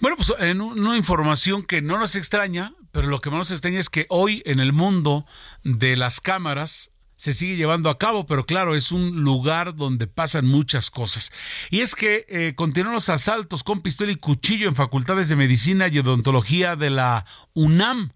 Bueno, 0.00 0.16
pues 0.16 0.32
en 0.38 0.60
una 0.60 0.96
información 0.96 1.64
que 1.64 1.82
no 1.82 1.98
nos 1.98 2.14
extraña, 2.14 2.74
pero 2.92 3.08
lo 3.08 3.20
que 3.20 3.30
más 3.30 3.38
nos 3.38 3.50
extraña 3.50 3.80
es 3.80 3.88
que 3.88 4.06
hoy 4.08 4.42
en 4.46 4.60
el 4.60 4.72
mundo 4.72 5.26
de 5.64 5.96
las 5.96 6.20
cámaras 6.20 6.92
se 7.16 7.32
sigue 7.32 7.56
llevando 7.56 7.90
a 7.90 7.98
cabo, 7.98 8.26
pero 8.26 8.44
claro, 8.44 8.74
es 8.74 8.92
un 8.92 9.22
lugar 9.22 9.74
donde 9.74 10.06
pasan 10.06 10.46
muchas 10.46 10.90
cosas. 10.90 11.32
Y 11.70 11.80
es 11.80 11.94
que 11.94 12.26
eh, 12.28 12.54
continúan 12.56 12.94
los 12.94 13.08
asaltos 13.08 13.64
con 13.64 13.82
pistola 13.82 14.12
y 14.12 14.16
cuchillo 14.16 14.68
en 14.68 14.74
facultades 14.74 15.28
de 15.28 15.36
medicina 15.36 15.88
y 15.88 15.98
odontología 15.98 16.76
de 16.76 16.90
la 16.90 17.26
UNAM. 17.54 18.12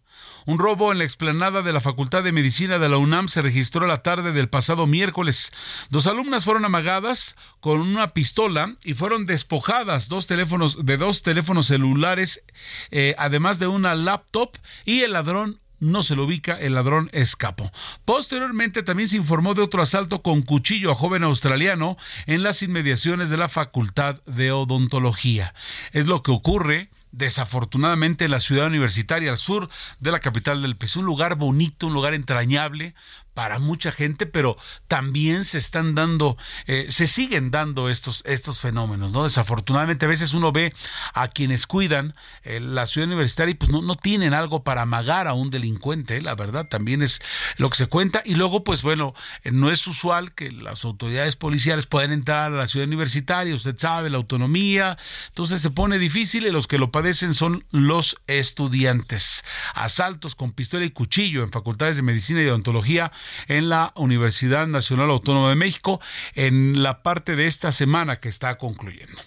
Un 0.47 0.59
robo 0.59 0.93
en 0.93 0.99
la 0.99 1.05
explanada 1.05 1.61
de 1.61 1.75
la 1.75 1.83
Facultad 1.83 2.25
de 2.25 2.33
Medicina 2.33 2.79
de 2.79 2.89
la 2.89 2.97
UNAM 2.97 3.29
se 3.29 3.43
registró 3.43 3.87
la 3.87 4.03
tarde 4.03 4.33
del 4.33 4.49
pasado 4.49 4.87
miércoles. 4.87 5.53
Dos 5.91 6.07
alumnas 6.07 6.45
fueron 6.45 6.65
amagadas 6.65 7.37
con 7.61 7.83
una 7.83 8.15
pistola 8.15 8.75
y 8.83 8.95
fueron 8.95 9.27
despojadas 9.27 10.09
dos 10.09 10.27
teléfonos, 10.27 10.87
de 10.87 10.97
dos 10.97 11.23
teléfonos 11.23 11.67
celulares, 11.67 12.43
eh, 12.91 13.15
además 13.19 13.59
de 13.59 13.67
una 13.67 13.95
laptop, 13.95 14.57
y 14.87 15.03
el 15.03 15.13
ladrón 15.13 15.61
no 15.81 16.03
se 16.03 16.15
lo 16.17 16.25
ubica, 16.25 16.59
el 16.59 16.75
ladrón 16.75 17.09
escapó. 17.13 17.71
Posteriormente 18.05 18.83
también 18.83 19.09
se 19.09 19.17
informó 19.17 19.55
de 19.55 19.63
otro 19.63 19.83
asalto 19.83 20.23
con 20.23 20.43
cuchillo 20.43 20.93
a 20.93 20.95
joven 20.95 21.25
australiano 21.25 21.97
en 22.27 22.43
las 22.43 22.63
inmediaciones 22.63 23.31
de 23.31 23.37
la 23.37 23.49
Facultad 23.49 24.23
de 24.25 24.53
Odontología. 24.53 25.55
Es 25.93 26.07
lo 26.07 26.23
que 26.23 26.31
ocurre 26.31 26.91
desafortunadamente 27.11 28.27
en 28.27 28.31
la 28.31 28.41
ciudad 28.41 28.67
universitaria 28.67 29.31
al 29.31 29.39
sur 29.39 29.71
de 29.99 30.13
la 30.13 30.21
capital 30.21 30.63
del 30.63 30.77
país. 30.77 30.97
Un 30.97 31.07
lugar 31.07 31.37
bonito, 31.37 31.87
un 31.87 31.95
lugar 31.95 32.15
entrañable, 32.15 32.95
para 33.39 33.61
mucha 33.61 33.93
gente, 33.93 34.27
pero 34.27 34.57
también 34.89 35.45
se 35.45 35.59
están 35.59 35.95
dando, 35.95 36.37
eh, 36.67 36.89
se 36.89 37.07
siguen 37.07 37.53
dando 37.53 37.89
estos, 37.89 38.25
estos 38.27 38.59
fenómenos, 38.59 39.13
¿no? 39.13 39.23
Desafortunadamente 39.23 40.07
a 40.07 40.09
veces 40.09 40.35
uno 40.35 40.51
ve 40.51 40.75
a 41.15 41.29
quienes 41.29 41.69
cuidan 41.69 42.17
eh, 42.43 42.59
la 42.59 42.85
ciudad 42.87 43.07
universitaria 43.07 43.53
y 43.53 43.55
pues 43.55 43.71
no, 43.71 43.81
no 43.81 43.95
tienen 43.95 44.35
algo 44.35 44.65
para 44.65 44.83
amagar 44.83 45.29
a 45.29 45.35
un 45.35 45.51
delincuente, 45.51 46.21
la 46.21 46.35
verdad, 46.35 46.67
también 46.67 47.01
es 47.01 47.23
lo 47.59 47.71
que 47.71 47.77
se 47.77 47.87
cuenta. 47.87 48.23
Y 48.25 48.35
luego, 48.35 48.65
pues 48.65 48.83
bueno, 48.83 49.15
eh, 49.45 49.53
no 49.53 49.71
es 49.71 49.87
usual 49.87 50.35
que 50.35 50.51
las 50.51 50.85
autoridades 50.85 51.37
policiales 51.37 51.87
puedan 51.87 52.11
entrar 52.11 52.53
a 52.53 52.57
la 52.57 52.67
ciudad 52.67 52.89
universitaria, 52.89 53.55
usted 53.55 53.79
sabe, 53.79 54.11
la 54.11 54.17
autonomía, 54.17 54.99
entonces 55.29 55.63
se 55.63 55.71
pone 55.71 56.01
difícil 56.01 56.45
y 56.45 56.51
los 56.51 56.67
que 56.67 56.79
lo 56.79 56.91
padecen 56.91 57.35
son 57.35 57.65
los 57.71 58.17
estudiantes. 58.27 59.45
Asaltos 59.75 60.35
con 60.35 60.51
pistola 60.51 60.85
y 60.85 60.91
cuchillo 60.91 61.45
en 61.45 61.53
facultades 61.53 61.95
de 61.95 62.03
medicina 62.03 62.43
y 62.43 62.49
odontología 62.49 63.13
en 63.47 63.69
la 63.69 63.93
Universidad 63.97 64.67
Nacional 64.67 65.11
Autónoma 65.11 65.51
de 65.51 65.57
México 65.57 66.01
en 66.35 66.83
la 66.83 67.03
parte 67.03 67.37
de 67.37 67.47
esta 67.47 67.73
semana 67.73 68.21
que 68.21 68.29
está 68.29 68.59
concluyendo. 68.59 69.21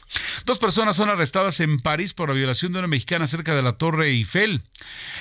Dos 0.46 0.60
personas 0.60 0.96
son 0.96 1.10
arrestadas 1.10 1.60
en 1.60 1.80
París 1.80 2.14
por 2.14 2.30
la 2.30 2.36
violación 2.36 2.74
de 2.74 2.80
una 2.80 2.88
mexicana 2.88 3.28
cerca 3.28 3.56
de 3.56 3.62
la 3.62 3.74
Torre 3.74 4.08
Eiffel. 4.08 4.64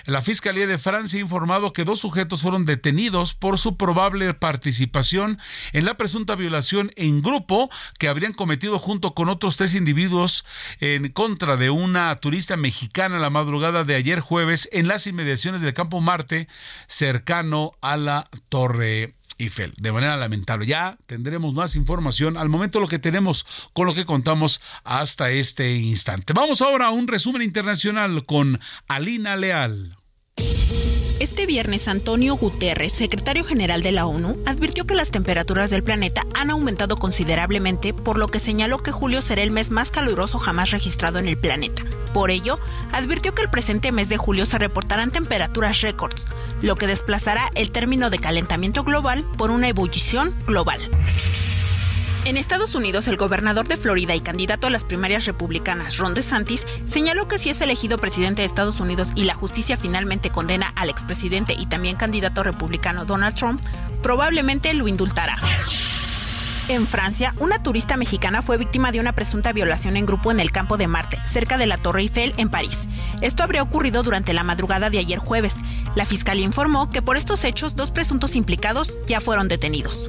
La 0.06 0.22
Fiscalía 0.22 0.66
de 0.66 0.78
Francia 0.78 1.18
ha 1.18 1.22
informado 1.22 1.72
que 1.72 1.84
dos 1.84 2.00
sujetos 2.00 2.42
fueron 2.42 2.64
detenidos 2.64 3.34
por 3.34 3.58
su 3.58 3.76
probable 3.76 4.32
participación 4.34 5.38
en 5.72 5.84
la 5.84 5.96
presunta 5.96 6.34
violación 6.34 6.90
en 6.96 7.22
grupo 7.22 7.70
que 7.98 8.08
habrían 8.08 8.32
cometido 8.32 8.78
junto 8.78 9.14
con 9.14 9.28
otros 9.28 9.56
tres 9.56 9.74
individuos 9.74 10.44
en 10.80 11.10
contra 11.12 11.56
de 11.56 11.70
una 11.70 12.14
turista 12.16 12.56
mexicana 12.56 13.18
la 13.18 13.30
madrugada 13.30 13.84
de 13.84 13.94
ayer 13.94 14.20
jueves 14.20 14.68
en 14.72 14.88
las 14.88 15.06
inmediaciones 15.06 15.60
del 15.60 15.74
Campo 15.74 16.00
Marte 16.00 16.48
cercano 16.86 17.72
a 17.80 17.96
la 17.96 18.28
Torre 18.48 18.59
Eiffel, 19.40 19.72
de 19.78 19.92
manera 19.92 20.16
lamentable. 20.16 20.66
Ya 20.66 20.98
tendremos 21.06 21.54
más 21.54 21.74
información 21.76 22.36
al 22.36 22.48
momento 22.48 22.80
lo 22.80 22.88
que 22.88 22.98
tenemos 22.98 23.46
con 23.72 23.86
lo 23.86 23.94
que 23.94 24.04
contamos 24.04 24.60
hasta 24.84 25.30
este 25.30 25.72
instante. 25.72 26.32
Vamos 26.32 26.60
ahora 26.62 26.88
a 26.88 26.90
un 26.90 27.08
resumen 27.08 27.42
internacional 27.42 28.24
con 28.26 28.60
Alina 28.88 29.36
Leal. 29.36 29.96
Este 31.20 31.44
viernes, 31.44 31.86
Antonio 31.86 32.34
Guterres, 32.36 32.92
secretario 32.92 33.44
general 33.44 33.82
de 33.82 33.92
la 33.92 34.06
ONU, 34.06 34.42
advirtió 34.46 34.86
que 34.86 34.94
las 34.94 35.10
temperaturas 35.10 35.68
del 35.68 35.82
planeta 35.82 36.22
han 36.32 36.50
aumentado 36.50 36.96
considerablemente, 36.96 37.92
por 37.92 38.16
lo 38.16 38.28
que 38.28 38.38
señaló 38.38 38.82
que 38.82 38.90
julio 38.90 39.20
será 39.20 39.42
el 39.42 39.50
mes 39.50 39.70
más 39.70 39.90
caluroso 39.90 40.38
jamás 40.38 40.70
registrado 40.70 41.18
en 41.18 41.28
el 41.28 41.36
planeta. 41.36 41.84
Por 42.12 42.30
ello, 42.30 42.58
advirtió 42.92 43.34
que 43.34 43.42
el 43.42 43.50
presente 43.50 43.92
mes 43.92 44.08
de 44.08 44.16
julio 44.16 44.46
se 44.46 44.58
reportarán 44.58 45.10
temperaturas 45.10 45.80
récords, 45.80 46.26
lo 46.62 46.76
que 46.76 46.86
desplazará 46.86 47.50
el 47.54 47.70
término 47.70 48.10
de 48.10 48.18
calentamiento 48.18 48.84
global 48.84 49.24
por 49.36 49.50
una 49.50 49.68
ebullición 49.68 50.34
global. 50.46 50.90
En 52.26 52.36
Estados 52.36 52.74
Unidos, 52.74 53.08
el 53.08 53.16
gobernador 53.16 53.66
de 53.66 53.78
Florida 53.78 54.14
y 54.14 54.20
candidato 54.20 54.66
a 54.66 54.70
las 54.70 54.84
primarias 54.84 55.24
republicanas, 55.24 55.96
Ron 55.96 56.12
DeSantis, 56.12 56.66
señaló 56.84 57.28
que 57.28 57.38
si 57.38 57.48
es 57.48 57.62
elegido 57.62 57.96
presidente 57.96 58.42
de 58.42 58.46
Estados 58.46 58.78
Unidos 58.78 59.12
y 59.14 59.24
la 59.24 59.34
justicia 59.34 59.78
finalmente 59.78 60.28
condena 60.28 60.70
al 60.76 60.90
expresidente 60.90 61.54
y 61.58 61.66
también 61.66 61.96
candidato 61.96 62.42
republicano 62.42 63.06
Donald 63.06 63.36
Trump, 63.36 63.62
probablemente 64.02 64.74
lo 64.74 64.86
indultará. 64.86 65.38
En 66.70 66.86
Francia, 66.86 67.34
una 67.40 67.60
turista 67.64 67.96
mexicana 67.96 68.42
fue 68.42 68.56
víctima 68.56 68.92
de 68.92 69.00
una 69.00 69.12
presunta 69.12 69.52
violación 69.52 69.96
en 69.96 70.06
grupo 70.06 70.30
en 70.30 70.38
el 70.38 70.52
campo 70.52 70.76
de 70.76 70.86
Marte, 70.86 71.18
cerca 71.26 71.58
de 71.58 71.66
la 71.66 71.78
Torre 71.78 72.02
Eiffel, 72.02 72.32
en 72.36 72.48
París. 72.48 72.86
Esto 73.20 73.42
habría 73.42 73.64
ocurrido 73.64 74.04
durante 74.04 74.32
la 74.32 74.44
madrugada 74.44 74.88
de 74.88 75.00
ayer 75.00 75.18
jueves. 75.18 75.56
La 75.96 76.04
fiscalía 76.04 76.44
informó 76.44 76.88
que 76.88 77.02
por 77.02 77.16
estos 77.16 77.42
hechos 77.42 77.74
dos 77.74 77.90
presuntos 77.90 78.36
implicados 78.36 78.96
ya 79.08 79.20
fueron 79.20 79.48
detenidos. 79.48 80.08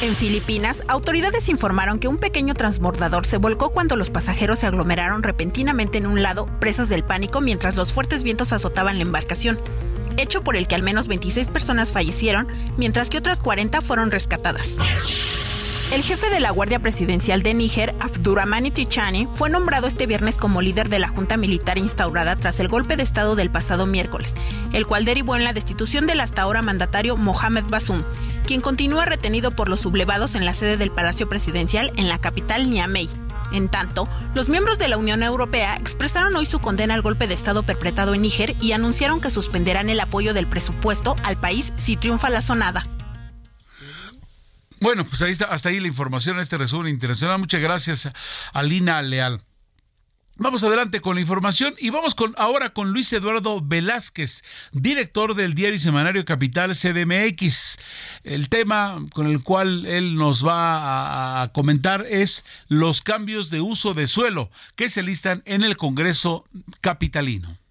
En 0.00 0.16
Filipinas, 0.16 0.82
autoridades 0.88 1.50
informaron 1.50 1.98
que 1.98 2.08
un 2.08 2.16
pequeño 2.16 2.54
transbordador 2.54 3.26
se 3.26 3.36
volcó 3.36 3.72
cuando 3.72 3.94
los 3.96 4.08
pasajeros 4.08 4.60
se 4.60 4.66
aglomeraron 4.66 5.22
repentinamente 5.22 5.98
en 5.98 6.06
un 6.06 6.22
lado, 6.22 6.46
presas 6.60 6.88
del 6.88 7.04
pánico 7.04 7.42
mientras 7.42 7.76
los 7.76 7.92
fuertes 7.92 8.22
vientos 8.22 8.54
azotaban 8.54 8.96
la 8.96 9.02
embarcación, 9.02 9.60
hecho 10.16 10.42
por 10.42 10.56
el 10.56 10.66
que 10.66 10.74
al 10.74 10.82
menos 10.82 11.08
26 11.08 11.48
personas 11.50 11.92
fallecieron, 11.92 12.48
mientras 12.76 13.10
que 13.10 13.18
otras 13.18 13.40
40 13.40 13.80
fueron 13.80 14.10
rescatadas. 14.10 14.76
El 15.92 16.02
jefe 16.02 16.30
de 16.30 16.40
la 16.40 16.50
Guardia 16.52 16.78
Presidencial 16.78 17.42
de 17.42 17.52
Níger, 17.52 17.94
Abdurrahmani 18.00 18.70
Tichani, 18.70 19.28
fue 19.34 19.50
nombrado 19.50 19.86
este 19.86 20.06
viernes 20.06 20.36
como 20.36 20.62
líder 20.62 20.88
de 20.88 20.98
la 20.98 21.08
Junta 21.08 21.36
Militar 21.36 21.76
instaurada 21.76 22.34
tras 22.34 22.60
el 22.60 22.68
golpe 22.68 22.96
de 22.96 23.02
Estado 23.02 23.36
del 23.36 23.50
pasado 23.50 23.84
miércoles, 23.84 24.34
el 24.72 24.86
cual 24.86 25.04
derivó 25.04 25.36
en 25.36 25.44
la 25.44 25.52
destitución 25.52 26.06
del 26.06 26.20
hasta 26.20 26.40
ahora 26.40 26.62
mandatario 26.62 27.18
Mohamed 27.18 27.64
Basum, 27.64 28.04
quien 28.46 28.62
continúa 28.62 29.04
retenido 29.04 29.50
por 29.50 29.68
los 29.68 29.80
sublevados 29.80 30.34
en 30.34 30.46
la 30.46 30.54
sede 30.54 30.78
del 30.78 30.90
Palacio 30.90 31.28
Presidencial 31.28 31.92
en 31.96 32.08
la 32.08 32.16
capital 32.16 32.70
Niamey. 32.70 33.10
En 33.52 33.68
tanto, 33.68 34.08
los 34.34 34.48
miembros 34.48 34.78
de 34.78 34.88
la 34.88 34.96
Unión 34.96 35.22
Europea 35.22 35.76
expresaron 35.76 36.34
hoy 36.36 36.46
su 36.46 36.60
condena 36.60 36.94
al 36.94 37.02
golpe 37.02 37.26
de 37.26 37.34
Estado 37.34 37.62
perpetrado 37.62 38.14
en 38.14 38.22
Níger 38.22 38.56
y 38.60 38.72
anunciaron 38.72 39.20
que 39.20 39.30
suspenderán 39.30 39.90
el 39.90 40.00
apoyo 40.00 40.34
del 40.34 40.46
presupuesto 40.46 41.16
al 41.22 41.38
país 41.38 41.72
si 41.76 41.96
triunfa 41.96 42.30
la 42.30 42.40
sonada. 42.40 42.86
Bueno, 44.80 45.04
pues 45.06 45.22
ahí 45.22 45.30
está, 45.30 45.44
hasta 45.44 45.68
ahí 45.68 45.78
la 45.78 45.86
información, 45.86 46.40
este 46.40 46.58
resumen 46.58 46.88
internacional. 46.88 47.38
Muchas 47.38 47.60
gracias 47.60 48.10
a 48.52 48.62
Lina 48.62 49.00
Leal. 49.02 49.42
Vamos 50.36 50.64
adelante 50.64 51.00
con 51.00 51.14
la 51.14 51.20
información 51.20 51.74
y 51.78 51.90
vamos 51.90 52.14
con 52.14 52.34
ahora 52.38 52.70
con 52.70 52.90
Luis 52.90 53.12
Eduardo 53.12 53.60
Velázquez, 53.62 54.42
director 54.72 55.34
del 55.34 55.54
diario 55.54 55.76
y 55.76 55.78
semanario 55.78 56.24
Capital 56.24 56.74
CDMX. 56.74 57.78
El 58.24 58.48
tema 58.48 58.98
con 59.12 59.26
el 59.26 59.42
cual 59.42 59.84
él 59.84 60.14
nos 60.14 60.44
va 60.44 61.42
a 61.42 61.52
comentar 61.52 62.06
es 62.08 62.46
los 62.68 63.02
cambios 63.02 63.50
de 63.50 63.60
uso 63.60 63.92
de 63.92 64.06
suelo 64.06 64.50
que 64.74 64.88
se 64.88 65.02
listan 65.02 65.42
en 65.44 65.64
el 65.64 65.76
Congreso 65.76 66.46
capitalino. 66.80 67.61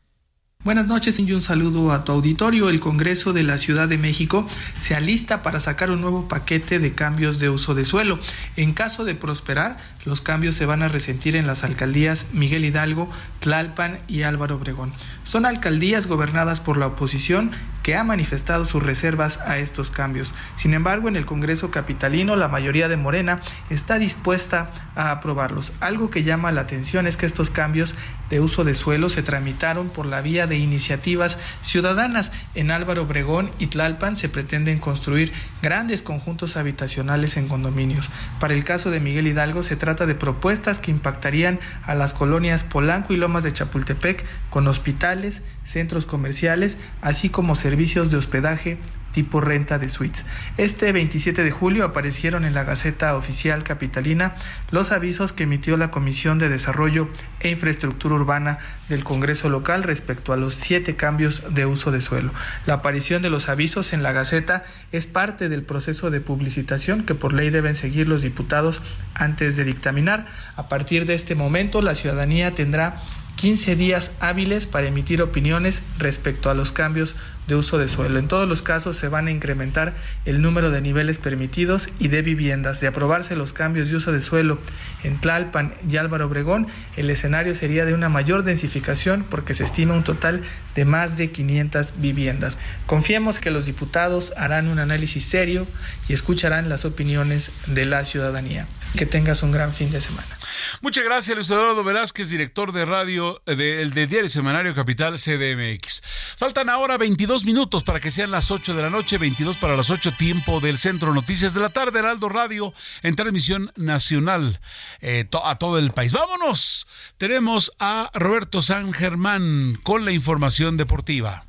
Buenas 0.63 0.85
noches 0.85 1.17
y 1.17 1.33
un 1.33 1.41
saludo 1.41 1.91
a 1.91 2.03
tu 2.03 2.11
auditorio. 2.11 2.69
El 2.69 2.79
Congreso 2.79 3.33
de 3.33 3.41
la 3.41 3.57
Ciudad 3.57 3.87
de 3.87 3.97
México 3.97 4.45
se 4.79 4.93
alista 4.93 5.41
para 5.41 5.59
sacar 5.59 5.89
un 5.89 6.01
nuevo 6.01 6.27
paquete 6.27 6.77
de 6.77 6.93
cambios 6.93 7.39
de 7.39 7.49
uso 7.49 7.73
de 7.73 7.83
suelo. 7.83 8.19
En 8.57 8.73
caso 8.73 9.03
de 9.03 9.15
prosperar, 9.15 9.77
los 10.05 10.21
cambios 10.21 10.55
se 10.55 10.67
van 10.67 10.83
a 10.83 10.87
resentir 10.87 11.35
en 11.35 11.47
las 11.47 11.63
alcaldías 11.63 12.27
Miguel 12.31 12.63
Hidalgo, 12.63 13.09
Tlalpan 13.39 14.01
y 14.07 14.21
Álvaro 14.21 14.57
Obregón. 14.57 14.93
Son 15.23 15.47
alcaldías 15.47 16.05
gobernadas 16.05 16.59
por 16.59 16.77
la 16.77 16.85
oposición 16.85 17.49
que 17.81 17.95
ha 17.95 18.03
manifestado 18.03 18.65
sus 18.65 18.83
reservas 18.83 19.39
a 19.39 19.57
estos 19.57 19.89
cambios. 19.89 20.35
Sin 20.55 20.75
embargo, 20.75 21.07
en 21.07 21.15
el 21.15 21.25
Congreso 21.25 21.71
capitalino 21.71 22.35
la 22.35 22.47
mayoría 22.47 22.87
de 22.87 22.97
Morena 22.97 23.39
está 23.71 23.97
dispuesta 23.97 24.69
a 24.95 25.09
aprobarlos. 25.09 25.73
Algo 25.79 26.11
que 26.11 26.21
llama 26.21 26.51
la 26.51 26.61
atención 26.61 27.07
es 27.07 27.17
que 27.17 27.25
estos 27.25 27.49
cambios 27.49 27.95
de 28.29 28.39
uso 28.39 28.63
de 28.63 28.75
suelo 28.75 29.09
se 29.09 29.23
tramitaron 29.23 29.89
por 29.89 30.05
la 30.05 30.21
vía 30.21 30.47
de 30.47 30.50
iniciativas 30.57 31.37
ciudadanas. 31.61 32.31
En 32.55 32.71
Álvaro 32.71 33.03
Obregón 33.03 33.51
y 33.59 33.67
Tlalpan 33.67 34.17
se 34.17 34.29
pretenden 34.29 34.79
construir 34.79 35.31
grandes 35.61 36.01
conjuntos 36.01 36.57
habitacionales 36.57 37.37
en 37.37 37.47
condominios. 37.47 38.09
Para 38.39 38.53
el 38.53 38.63
caso 38.63 38.91
de 38.91 38.99
Miguel 38.99 39.27
Hidalgo 39.27 39.63
se 39.63 39.75
trata 39.75 40.05
de 40.05 40.15
propuestas 40.15 40.79
que 40.79 40.91
impactarían 40.91 41.59
a 41.83 41.95
las 41.95 42.13
colonias 42.13 42.63
Polanco 42.63 43.13
y 43.13 43.17
Lomas 43.17 43.43
de 43.43 43.53
Chapultepec 43.53 44.25
con 44.49 44.67
hospitales, 44.67 45.43
centros 45.63 46.05
comerciales, 46.05 46.77
así 47.01 47.29
como 47.29 47.55
servicios 47.55 48.11
de 48.11 48.17
hospedaje 48.17 48.77
tipo 49.11 49.41
renta 49.41 49.79
de 49.79 49.89
suites. 49.89 50.25
Este 50.57 50.91
27 50.91 51.43
de 51.43 51.51
julio 51.51 51.85
aparecieron 51.85 52.45
en 52.45 52.53
la 52.53 52.63
Gaceta 52.63 53.15
Oficial 53.15 53.63
Capitalina 53.63 54.35
los 54.71 54.91
avisos 54.91 55.33
que 55.33 55.43
emitió 55.43 55.77
la 55.77 55.91
Comisión 55.91 56.39
de 56.39 56.49
Desarrollo 56.49 57.09
e 57.39 57.49
Infraestructura 57.49 58.15
Urbana 58.15 58.59
del 58.89 59.03
Congreso 59.03 59.49
local 59.49 59.83
respecto 59.83 60.33
a 60.33 60.37
los 60.37 60.55
siete 60.55 60.95
cambios 60.95 61.53
de 61.53 61.65
uso 61.65 61.91
de 61.91 62.01
suelo. 62.01 62.31
La 62.65 62.75
aparición 62.75 63.21
de 63.21 63.29
los 63.29 63.49
avisos 63.49 63.93
en 63.93 64.03
la 64.03 64.11
Gaceta 64.11 64.63
es 64.91 65.07
parte 65.07 65.49
del 65.49 65.63
proceso 65.63 66.09
de 66.09 66.21
publicitación 66.21 67.05
que 67.05 67.15
por 67.15 67.33
ley 67.33 67.49
deben 67.49 67.75
seguir 67.75 68.07
los 68.07 68.21
diputados 68.21 68.81
antes 69.13 69.55
de 69.55 69.63
dictaminar. 69.63 70.25
A 70.55 70.67
partir 70.67 71.05
de 71.05 71.13
este 71.13 71.35
momento, 71.35 71.81
la 71.81 71.95
ciudadanía 71.95 72.53
tendrá 72.55 73.01
15 73.37 73.75
días 73.75 74.11
hábiles 74.19 74.67
para 74.67 74.87
emitir 74.87 75.21
opiniones 75.21 75.81
respecto 75.97 76.49
a 76.49 76.53
los 76.53 76.71
cambios 76.71 77.15
de 77.47 77.55
uso 77.55 77.77
de 77.77 77.87
suelo. 77.87 78.19
En 78.19 78.27
todos 78.27 78.47
los 78.47 78.61
casos 78.61 78.97
se 78.97 79.07
van 79.07 79.27
a 79.27 79.31
incrementar 79.31 79.93
el 80.25 80.41
número 80.41 80.69
de 80.71 80.81
niveles 80.81 81.17
permitidos 81.17 81.89
y 81.99 82.07
de 82.07 82.21
viviendas. 82.21 82.79
De 82.79 82.87
aprobarse 82.87 83.35
los 83.35 83.53
cambios 83.53 83.89
de 83.89 83.95
uso 83.95 84.11
de 84.11 84.21
suelo 84.21 84.59
en 85.03 85.19
Tlalpan 85.19 85.73
y 85.89 85.97
Álvaro 85.97 86.27
Obregón, 86.27 86.67
el 86.97 87.09
escenario 87.09 87.55
sería 87.55 87.85
de 87.85 87.93
una 87.93 88.09
mayor 88.09 88.43
densificación 88.43 89.25
porque 89.29 89.53
se 89.53 89.63
estima 89.63 89.93
un 89.93 90.03
total 90.03 90.41
de 90.75 90.85
más 90.85 91.17
de 91.17 91.31
500 91.31 91.93
viviendas. 91.97 92.57
Confiemos 92.85 93.39
que 93.39 93.51
los 93.51 93.65
diputados 93.65 94.33
harán 94.37 94.67
un 94.67 94.79
análisis 94.79 95.25
serio 95.25 95.67
y 96.07 96.13
escucharán 96.13 96.69
las 96.69 96.85
opiniones 96.85 97.51
de 97.67 97.85
la 97.85 98.03
ciudadanía. 98.03 98.67
Que 98.95 99.05
tengas 99.05 99.43
un 99.43 99.51
gran 99.51 99.73
fin 99.73 99.91
de 99.91 100.01
semana. 100.01 100.37
Muchas 100.81 101.03
gracias, 101.03 101.35
Luis 101.35 101.49
Eduardo 101.49 101.83
Velázquez, 101.83 102.29
director 102.29 102.71
de 102.71 102.85
radio 102.85 103.41
del 103.45 103.93
de, 103.93 104.07
Diario 104.07 104.29
Semanario 104.29 104.75
Capital 104.75 105.17
CDMX. 105.17 106.03
Faltan 106.37 106.69
ahora 106.69 106.97
22 106.97 107.30
minutos 107.45 107.85
para 107.85 108.01
que 108.01 108.11
sean 108.11 108.29
las 108.29 108.51
8 108.51 108.73
de 108.73 108.81
la 108.81 108.89
noche, 108.89 109.17
22 109.17 109.55
para 109.55 109.77
las 109.77 109.89
8, 109.89 110.15
tiempo 110.17 110.59
del 110.59 110.77
Centro 110.77 111.13
Noticias 111.13 111.53
de 111.53 111.61
la 111.61 111.69
Tarde, 111.69 111.99
Heraldo 111.99 112.27
Radio, 112.27 112.73
en 113.03 113.15
transmisión 113.15 113.71
nacional 113.77 114.59
eh, 114.99 115.25
a 115.41 115.55
todo 115.55 115.79
el 115.79 115.91
país. 115.91 116.11
Vámonos. 116.11 116.87
Tenemos 117.17 117.71
a 117.79 118.11
Roberto 118.13 118.61
San 118.61 118.91
Germán 118.91 119.79
con 119.81 120.03
la 120.03 120.11
información 120.11 120.75
deportiva. 120.75 121.45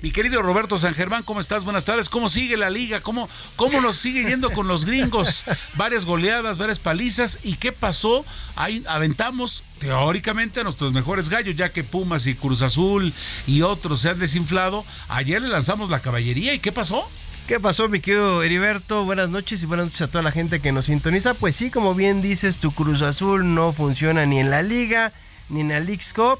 Mi 0.00 0.12
querido 0.12 0.42
Roberto 0.42 0.78
San 0.78 0.94
Germán, 0.94 1.24
¿cómo 1.24 1.40
estás? 1.40 1.64
Buenas 1.64 1.84
tardes. 1.84 2.08
¿Cómo 2.08 2.28
sigue 2.28 2.56
la 2.56 2.70
liga? 2.70 3.00
¿Cómo, 3.00 3.28
cómo 3.56 3.80
nos 3.80 3.96
sigue 3.96 4.22
yendo 4.22 4.50
con 4.50 4.68
los 4.68 4.84
gringos? 4.84 5.44
Varias 5.74 6.04
goleadas, 6.04 6.56
varias 6.56 6.78
palizas. 6.78 7.40
¿Y 7.42 7.56
qué 7.56 7.72
pasó? 7.72 8.24
Ahí 8.54 8.84
aventamos 8.86 9.64
teóricamente 9.80 10.60
a 10.60 10.62
nuestros 10.62 10.92
mejores 10.92 11.28
gallos, 11.28 11.56
ya 11.56 11.72
que 11.72 11.82
Pumas 11.82 12.28
y 12.28 12.36
Cruz 12.36 12.62
Azul 12.62 13.12
y 13.48 13.62
otros 13.62 14.00
se 14.00 14.10
han 14.10 14.20
desinflado. 14.20 14.84
Ayer 15.08 15.42
le 15.42 15.48
lanzamos 15.48 15.90
la 15.90 15.98
caballería. 15.98 16.54
¿Y 16.54 16.60
qué 16.60 16.70
pasó? 16.70 17.10
¿Qué 17.48 17.58
pasó, 17.58 17.88
mi 17.88 17.98
querido 17.98 18.44
Heriberto? 18.44 19.04
Buenas 19.04 19.30
noches 19.30 19.64
y 19.64 19.66
buenas 19.66 19.86
noches 19.86 20.02
a 20.02 20.08
toda 20.08 20.22
la 20.22 20.30
gente 20.30 20.60
que 20.60 20.70
nos 20.70 20.84
sintoniza. 20.84 21.34
Pues 21.34 21.56
sí, 21.56 21.72
como 21.72 21.96
bien 21.96 22.22
dices, 22.22 22.58
tu 22.58 22.70
Cruz 22.70 23.02
Azul 23.02 23.52
no 23.52 23.72
funciona 23.72 24.26
ni 24.26 24.38
en 24.38 24.50
la 24.50 24.62
Liga 24.62 25.12
ni 25.48 25.62
en 25.62 25.70
la 25.70 25.80
League's 25.80 26.12
Cup 26.12 26.38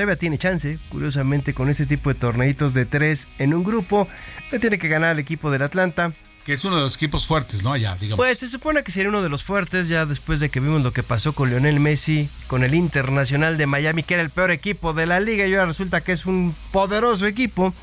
todavía 0.00 0.16
tiene 0.16 0.38
chance, 0.38 0.78
curiosamente 0.88 1.52
con 1.52 1.68
este 1.68 1.84
tipo 1.84 2.08
de 2.08 2.18
torneitos 2.18 2.72
de 2.72 2.86
tres 2.86 3.28
en 3.38 3.52
un 3.52 3.62
grupo, 3.62 4.08
le 4.50 4.58
tiene 4.58 4.78
que 4.78 4.88
ganar 4.88 5.12
el 5.12 5.18
equipo 5.18 5.50
del 5.50 5.60
Atlanta. 5.60 6.14
Que 6.46 6.54
es 6.54 6.64
uno 6.64 6.76
de 6.76 6.82
los 6.82 6.96
equipos 6.96 7.26
fuertes, 7.26 7.62
¿no? 7.62 7.74
Allá, 7.74 7.98
digamos. 8.00 8.16
Pues 8.16 8.38
se 8.38 8.48
supone 8.48 8.82
que 8.82 8.92
sería 8.92 9.10
uno 9.10 9.22
de 9.22 9.28
los 9.28 9.44
fuertes 9.44 9.88
ya 9.88 10.06
después 10.06 10.40
de 10.40 10.48
que 10.48 10.58
vimos 10.58 10.82
lo 10.82 10.94
que 10.94 11.02
pasó 11.02 11.34
con 11.34 11.50
Lionel 11.50 11.80
Messi, 11.80 12.30
con 12.46 12.64
el 12.64 12.74
Internacional 12.74 13.58
de 13.58 13.66
Miami, 13.66 14.02
que 14.02 14.14
era 14.14 14.22
el 14.22 14.30
peor 14.30 14.50
equipo 14.50 14.94
de 14.94 15.04
la 15.04 15.20
liga 15.20 15.46
y 15.46 15.52
ahora 15.52 15.66
resulta 15.66 16.00
que 16.00 16.12
es 16.12 16.24
un 16.24 16.56
poderoso 16.72 17.26
equipo 17.26 17.74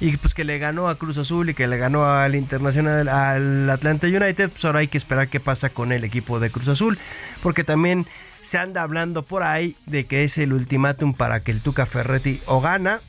y 0.00 0.16
pues 0.16 0.32
que 0.32 0.44
le 0.44 0.58
ganó 0.58 0.88
a 0.88 0.96
Cruz 0.96 1.18
Azul 1.18 1.50
y 1.50 1.54
que 1.54 1.66
le 1.66 1.76
ganó 1.76 2.06
al 2.06 2.34
Internacional, 2.34 3.08
al 3.08 3.68
Atlanta 3.68 4.06
United, 4.06 4.50
pues 4.50 4.64
ahora 4.64 4.80
hay 4.80 4.88
que 4.88 4.96
esperar 4.96 5.28
qué 5.28 5.40
pasa 5.40 5.68
con 5.68 5.92
el 5.92 6.04
equipo 6.04 6.40
de 6.40 6.50
Cruz 6.50 6.68
Azul, 6.68 6.98
porque 7.42 7.64
también 7.64 8.06
se 8.40 8.56
anda 8.56 8.82
hablando 8.82 9.22
por 9.22 9.42
ahí 9.42 9.76
de 9.86 10.04
que 10.04 10.24
es 10.24 10.38
el 10.38 10.54
ultimátum 10.54 11.12
para 11.12 11.40
que 11.40 11.52
el 11.52 11.60
Tuca 11.60 11.84
Ferretti 11.84 12.40
o 12.46 12.62
gana 12.62 13.02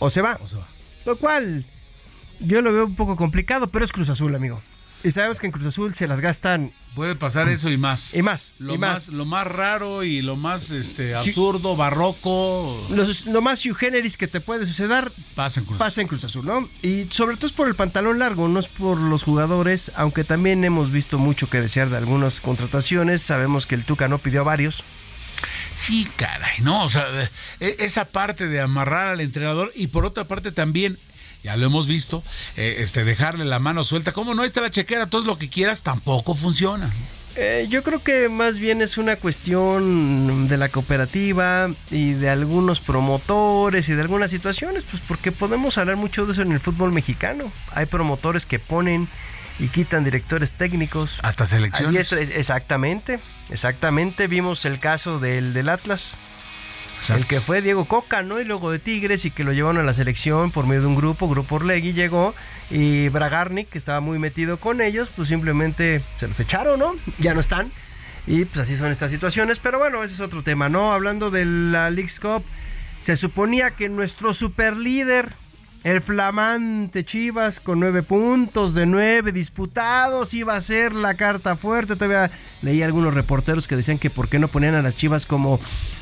o 0.00 0.10
se 0.10 0.20
va. 0.20 0.38
Lo 1.06 1.16
cual 1.16 1.64
yo 2.40 2.62
lo 2.62 2.72
veo 2.72 2.86
un 2.86 2.96
poco 2.96 3.16
complicado, 3.16 3.68
pero 3.68 3.84
es 3.84 3.92
Cruz 3.92 4.10
Azul, 4.10 4.34
amigo. 4.34 4.60
Y 5.04 5.12
sabemos 5.12 5.38
que 5.38 5.46
en 5.46 5.52
Cruz 5.52 5.64
Azul 5.66 5.94
se 5.94 6.08
las 6.08 6.20
gastan. 6.20 6.72
Puede 6.96 7.14
pasar 7.14 7.48
eso 7.48 7.70
y 7.70 7.78
más. 7.78 8.12
Y 8.14 8.22
más. 8.22 8.52
Lo, 8.58 8.74
y 8.74 8.78
más, 8.78 9.06
lo 9.08 9.24
más 9.24 9.46
raro 9.46 10.02
y 10.02 10.22
lo 10.22 10.34
más 10.34 10.72
este, 10.72 11.14
absurdo, 11.14 11.76
barroco. 11.76 12.76
lo 13.26 13.40
más 13.40 13.60
sui 13.60 13.74
generis 13.74 14.16
que 14.16 14.26
te 14.26 14.40
puede 14.40 14.66
suceder. 14.66 15.12
Pasa 15.36 15.60
en 15.60 15.66
Cruz, 15.66 15.78
pasa 15.78 16.00
en 16.00 16.08
Cruz 16.08 16.24
Azul, 16.24 16.44
¿no? 16.44 16.68
Y 16.82 17.06
sobre 17.10 17.36
todo 17.36 17.46
es 17.46 17.52
por 17.52 17.68
el 17.68 17.76
pantalón 17.76 18.18
largo, 18.18 18.48
no 18.48 18.58
es 18.58 18.66
por 18.66 18.98
los 18.98 19.22
jugadores. 19.22 19.92
Aunque 19.94 20.24
también 20.24 20.64
hemos 20.64 20.90
visto 20.90 21.18
mucho 21.18 21.48
que 21.48 21.60
desear 21.60 21.90
de 21.90 21.96
algunas 21.96 22.40
contrataciones. 22.40 23.22
Sabemos 23.22 23.66
que 23.66 23.76
el 23.76 23.84
Tuca 23.84 24.08
no 24.08 24.18
pidió 24.18 24.40
a 24.40 24.44
varios. 24.44 24.82
Sí, 25.76 26.08
caray, 26.16 26.58
no, 26.60 26.84
o 26.84 26.88
sea, 26.88 27.04
e, 27.60 27.76
esa 27.78 28.06
parte 28.06 28.48
de 28.48 28.60
amarrar 28.60 29.12
al 29.12 29.20
entrenador 29.20 29.70
y 29.76 29.86
por 29.86 30.04
otra 30.04 30.24
parte 30.24 30.50
también 30.50 30.98
ya 31.42 31.56
lo 31.56 31.66
hemos 31.66 31.86
visto, 31.86 32.22
eh, 32.56 32.76
este, 32.78 33.04
dejarle 33.04 33.44
la 33.44 33.58
mano 33.58 33.84
suelta, 33.84 34.12
como 34.12 34.34
no 34.34 34.44
está 34.44 34.60
la 34.60 34.70
chequera, 34.70 35.06
todo 35.06 35.24
lo 35.24 35.38
que 35.38 35.48
quieras, 35.48 35.82
tampoco 35.82 36.34
funciona. 36.34 36.90
Eh, 37.40 37.68
yo 37.70 37.84
creo 37.84 38.02
que 38.02 38.28
más 38.28 38.58
bien 38.58 38.82
es 38.82 38.98
una 38.98 39.14
cuestión 39.14 40.48
de 40.48 40.56
la 40.56 40.70
cooperativa 40.70 41.70
y 41.88 42.14
de 42.14 42.30
algunos 42.30 42.80
promotores 42.80 43.88
y 43.88 43.94
de 43.94 44.02
algunas 44.02 44.30
situaciones, 44.32 44.84
pues 44.84 45.02
porque 45.06 45.30
podemos 45.30 45.78
hablar 45.78 45.94
mucho 45.94 46.26
de 46.26 46.32
eso 46.32 46.42
en 46.42 46.50
el 46.50 46.58
fútbol 46.58 46.90
mexicano. 46.90 47.44
Hay 47.74 47.86
promotores 47.86 48.44
que 48.44 48.58
ponen 48.58 49.06
y 49.60 49.68
quitan 49.68 50.02
directores 50.02 50.54
técnicos. 50.54 51.20
Hasta 51.22 51.46
selecciones. 51.46 52.10
exactamente, 52.12 53.20
exactamente. 53.50 54.26
Vimos 54.26 54.64
el 54.64 54.80
caso 54.80 55.20
del, 55.20 55.52
del 55.52 55.68
Atlas 55.68 56.16
el 57.08 57.26
que 57.26 57.40
fue 57.40 57.62
Diego 57.62 57.86
Coca, 57.86 58.22
¿no? 58.22 58.40
Y 58.40 58.44
luego 58.44 58.70
de 58.70 58.78
Tigres 58.78 59.24
y 59.24 59.30
que 59.30 59.44
lo 59.44 59.52
llevaron 59.52 59.80
a 59.80 59.84
la 59.84 59.94
selección 59.94 60.50
por 60.50 60.66
medio 60.66 60.82
de 60.82 60.86
un 60.88 60.96
grupo, 60.96 61.28
Grupo 61.28 61.56
Orlegui 61.56 61.92
llegó 61.92 62.34
y 62.70 63.08
Bragarnik, 63.08 63.68
que 63.68 63.78
estaba 63.78 64.00
muy 64.00 64.18
metido 64.18 64.58
con 64.58 64.80
ellos, 64.80 65.10
pues 65.14 65.28
simplemente 65.28 66.02
se 66.18 66.28
los 66.28 66.38
echaron, 66.40 66.78
¿no? 66.78 66.94
Ya 67.18 67.34
no 67.34 67.40
están. 67.40 67.70
Y 68.26 68.44
pues 68.44 68.60
así 68.60 68.76
son 68.76 68.90
estas 68.90 69.10
situaciones, 69.10 69.58
pero 69.58 69.78
bueno, 69.78 70.04
ese 70.04 70.14
es 70.14 70.20
otro 70.20 70.42
tema, 70.42 70.68
¿no? 70.68 70.92
Hablando 70.92 71.30
de 71.30 71.46
la 71.46 71.90
League's 71.90 72.20
Cup, 72.20 72.44
se 73.00 73.16
suponía 73.16 73.70
que 73.70 73.88
nuestro 73.88 74.34
super 74.34 74.76
líder, 74.76 75.32
el 75.88 76.02
flamante 76.02 77.02
Chivas 77.02 77.60
con 77.60 77.80
nueve 77.80 78.02
puntos 78.02 78.74
de 78.74 78.84
nueve 78.84 79.32
disputados 79.32 80.34
iba 80.34 80.54
a 80.54 80.60
ser 80.60 80.94
la 80.94 81.14
carta 81.14 81.56
fuerte. 81.56 81.96
Todavía 81.96 82.30
leí 82.60 82.82
algunos 82.82 83.14
reporteros 83.14 83.66
que 83.66 83.74
decían 83.74 83.98
que 83.98 84.10
por 84.10 84.28
qué 84.28 84.38
no 84.38 84.48
ponían 84.48 84.74
a 84.74 84.82
las 84.82 84.96
Chivas 84.96 85.24
como 85.24 85.58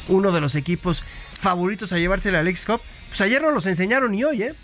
uno 0.09 0.33
de 0.33 0.41
los 0.41 0.57
equipos 0.57 1.05
favoritos 1.33 1.93
a 1.93 1.99
llevarse 1.99 2.33
la 2.33 2.41
Alex 2.41 2.67
Cup. 2.67 2.81
Pues 3.09 3.21
ayer 3.21 3.41
no 3.41 3.53
los 3.53 3.67
enseñaron 3.67 4.11
ni 4.11 4.25
hoy, 4.25 4.43
¿eh? 4.43 4.55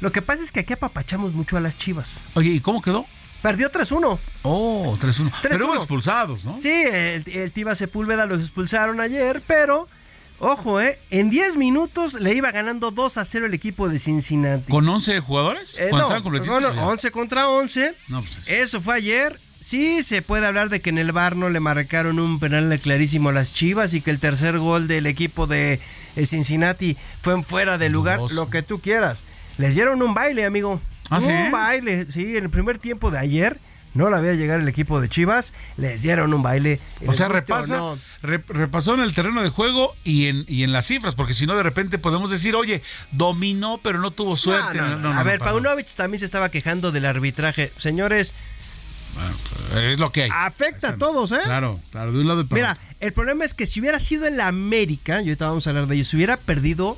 Lo 0.00 0.10
que 0.10 0.20
pasa 0.20 0.42
es 0.42 0.50
que 0.50 0.60
aquí 0.60 0.72
apapachamos 0.72 1.32
mucho 1.32 1.56
a 1.56 1.60
las 1.60 1.78
Chivas. 1.78 2.18
Oye, 2.34 2.50
¿y 2.50 2.58
cómo 2.58 2.82
quedó? 2.82 3.06
Perdió 3.40 3.70
3-1. 3.70 4.18
Oh, 4.42 4.98
3-1. 5.00 5.32
Pero 5.42 5.66
hubo 5.66 5.76
expulsados, 5.76 6.44
¿no? 6.44 6.58
Sí, 6.58 6.70
el, 6.72 7.22
el 7.28 7.52
Tiva 7.52 7.76
Sepúlveda 7.76 8.26
los 8.26 8.40
expulsaron 8.40 9.00
ayer, 9.00 9.42
pero 9.46 9.86
Ojo, 10.44 10.80
¿eh? 10.80 10.98
En 11.10 11.30
10 11.30 11.56
minutos 11.56 12.14
le 12.14 12.34
iba 12.34 12.50
ganando 12.50 12.90
2 12.90 13.16
a 13.16 13.24
0 13.24 13.46
el 13.46 13.54
equipo 13.54 13.88
de 13.88 14.00
Cincinnati. 14.00 14.72
¿Con 14.72 14.88
11 14.88 15.20
jugadores? 15.20 15.78
Eh, 15.78 15.88
no, 15.92 16.08
bueno, 16.08 16.68
11 16.88 17.12
contra 17.12 17.48
11. 17.48 17.94
No, 18.08 18.22
pues 18.22 18.48
eso 18.48 18.80
fue 18.80 18.96
ayer. 18.96 19.38
Sí, 19.60 20.02
se 20.02 20.20
puede 20.20 20.44
hablar 20.44 20.68
de 20.68 20.80
que 20.80 20.90
en 20.90 20.98
el 20.98 21.12
bar 21.12 21.36
no 21.36 21.48
le 21.48 21.60
marcaron 21.60 22.18
un 22.18 22.40
penal 22.40 22.76
clarísimo 22.80 23.28
a 23.28 23.32
las 23.32 23.54
Chivas 23.54 23.94
y 23.94 24.00
que 24.00 24.10
el 24.10 24.18
tercer 24.18 24.58
gol 24.58 24.88
del 24.88 25.06
equipo 25.06 25.46
de 25.46 25.78
eh, 26.16 26.26
Cincinnati 26.26 26.96
fue 27.20 27.34
en 27.34 27.44
fuera 27.44 27.78
de 27.78 27.88
lugar, 27.88 28.18
lo 28.32 28.50
que 28.50 28.64
tú 28.64 28.80
quieras. 28.80 29.22
Les 29.58 29.76
dieron 29.76 30.02
un 30.02 30.12
baile, 30.12 30.44
amigo. 30.44 30.80
¿Ah, 31.08 31.20
un 31.20 31.52
baile, 31.52 32.10
sí, 32.10 32.36
en 32.36 32.42
el 32.42 32.50
primer 32.50 32.80
tiempo 32.80 33.12
de 33.12 33.18
ayer 33.18 33.60
no 33.94 34.10
la 34.10 34.20
veía 34.20 34.34
llegar 34.34 34.60
el 34.60 34.68
equipo 34.68 35.00
de 35.00 35.08
Chivas, 35.08 35.52
les 35.76 36.02
dieron 36.02 36.32
un 36.32 36.42
baile. 36.42 36.80
O 37.06 37.12
sea, 37.12 37.28
repasa, 37.28 37.94
repasó 38.22 38.94
en 38.94 39.00
el 39.00 39.14
terreno 39.14 39.42
de 39.42 39.50
juego 39.50 39.94
y 40.04 40.26
en, 40.26 40.44
y 40.48 40.62
en 40.62 40.72
las 40.72 40.86
cifras, 40.86 41.14
porque 41.14 41.34
si 41.34 41.46
no 41.46 41.56
de 41.56 41.62
repente 41.62 41.98
podemos 41.98 42.30
decir, 42.30 42.54
oye, 42.54 42.82
dominó 43.10 43.80
pero 43.82 43.98
no 43.98 44.10
tuvo 44.10 44.36
suerte. 44.36 44.78
a 44.80 45.22
ver, 45.22 45.38
Paunovic 45.38 45.88
también 45.94 46.18
se 46.18 46.24
estaba 46.24 46.50
quejando 46.50 46.92
del 46.92 47.06
arbitraje. 47.06 47.72
Señores, 47.76 48.34
pues, 49.70 49.84
es 49.84 49.98
lo 49.98 50.10
que 50.10 50.24
hay. 50.24 50.30
Afecta 50.32 50.90
a 50.90 50.96
todos, 50.96 51.32
¿eh? 51.32 51.40
Claro, 51.44 51.80
claro, 51.90 52.12
de 52.12 52.20
un 52.20 52.28
lado 52.28 52.46
Mira, 52.50 52.78
el 53.00 53.12
problema 53.12 53.44
es 53.44 53.54
que 53.54 53.66
si 53.66 53.80
hubiera 53.80 53.98
sido 53.98 54.26
en 54.26 54.36
la 54.36 54.46
América, 54.46 55.20
y 55.20 55.28
ahorita 55.28 55.48
vamos 55.48 55.66
a 55.66 55.70
hablar 55.70 55.86
de 55.86 55.96
ello, 55.96 56.04
si 56.04 56.16
hubiera 56.16 56.36
perdido 56.36 56.96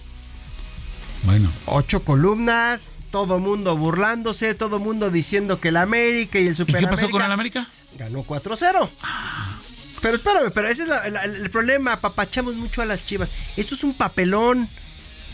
bueno. 1.24 1.50
ocho 1.66 2.02
columnas, 2.02 2.92
todo 3.14 3.38
mundo 3.38 3.76
burlándose, 3.76 4.56
todo 4.56 4.80
mundo 4.80 5.08
diciendo 5.08 5.60
que 5.60 5.68
el 5.68 5.76
América 5.76 6.40
y 6.40 6.48
el 6.48 6.56
Super 6.56 6.82
¿Y 6.82 6.84
qué 6.84 6.90
pasó 6.90 7.08
con 7.08 7.22
el 7.22 7.30
América? 7.30 7.64
Ganó 7.96 8.24
4-0. 8.24 8.88
Pero 10.02 10.16
espérame, 10.16 10.50
pero 10.52 10.66
ese 10.66 10.82
es 10.82 10.88
el 11.22 11.48
problema, 11.48 11.96
papachamos 11.98 12.56
mucho 12.56 12.82
a 12.82 12.86
las 12.86 13.06
chivas. 13.06 13.30
Esto 13.56 13.76
es 13.76 13.84
un 13.84 13.94
papelón. 13.94 14.68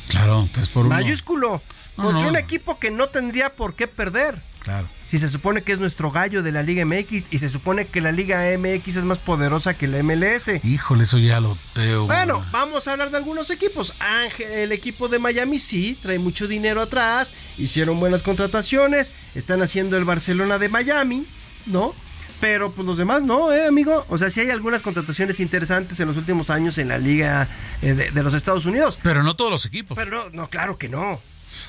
Claro, 0.08 0.46
3 0.52 0.68
por 0.68 0.84
1. 0.84 0.94
Mayúsculo. 0.94 1.62
contra 1.96 2.28
un 2.28 2.36
equipo 2.36 2.78
que 2.78 2.90
no 2.90 3.08
tendría 3.08 3.56
por 3.56 3.74
qué 3.74 3.88
perder. 3.88 4.42
Claro. 4.58 4.86
Si 5.10 5.18
se 5.18 5.28
supone 5.28 5.62
que 5.62 5.72
es 5.72 5.80
nuestro 5.80 6.12
gallo 6.12 6.44
de 6.44 6.52
la 6.52 6.62
Liga 6.62 6.84
MX 6.84 7.32
y 7.32 7.38
se 7.38 7.48
supone 7.48 7.88
que 7.88 8.00
la 8.00 8.12
Liga 8.12 8.44
MX 8.56 8.98
es 8.98 9.04
más 9.04 9.18
poderosa 9.18 9.74
que 9.74 9.88
la 9.88 10.00
MLS. 10.04 10.62
Híjole, 10.62 11.02
eso 11.02 11.18
ya 11.18 11.40
lo 11.40 11.58
veo. 11.74 12.06
Bueno, 12.06 12.46
vamos 12.52 12.86
a 12.86 12.92
hablar 12.92 13.10
de 13.10 13.16
algunos 13.16 13.50
equipos. 13.50 13.92
Ángel, 13.98 14.52
el 14.52 14.70
equipo 14.70 15.08
de 15.08 15.18
Miami 15.18 15.58
sí, 15.58 15.98
trae 16.00 16.20
mucho 16.20 16.46
dinero 16.46 16.80
atrás, 16.80 17.34
hicieron 17.58 17.98
buenas 17.98 18.22
contrataciones, 18.22 19.12
están 19.34 19.62
haciendo 19.62 19.96
el 19.96 20.04
Barcelona 20.04 20.60
de 20.60 20.68
Miami, 20.68 21.26
¿no? 21.66 21.92
Pero 22.38 22.70
pues 22.70 22.86
los 22.86 22.96
demás 22.96 23.24
no, 23.24 23.52
¿eh, 23.52 23.66
amigo? 23.66 24.06
O 24.10 24.16
sea, 24.16 24.30
sí 24.30 24.42
hay 24.42 24.50
algunas 24.50 24.80
contrataciones 24.80 25.40
interesantes 25.40 25.98
en 25.98 26.06
los 26.06 26.18
últimos 26.18 26.50
años 26.50 26.78
en 26.78 26.86
la 26.86 26.98
liga 26.98 27.48
eh, 27.82 27.94
de, 27.94 28.12
de, 28.12 28.22
los 28.22 28.32
Estados 28.32 28.64
Unidos. 28.64 28.96
Pero 29.02 29.24
no 29.24 29.34
todos 29.34 29.50
los 29.50 29.66
equipos. 29.66 29.98
Pero 29.98 30.10
no, 30.10 30.30
no 30.30 30.48
claro 30.48 30.78
que 30.78 30.88
no. 30.88 31.20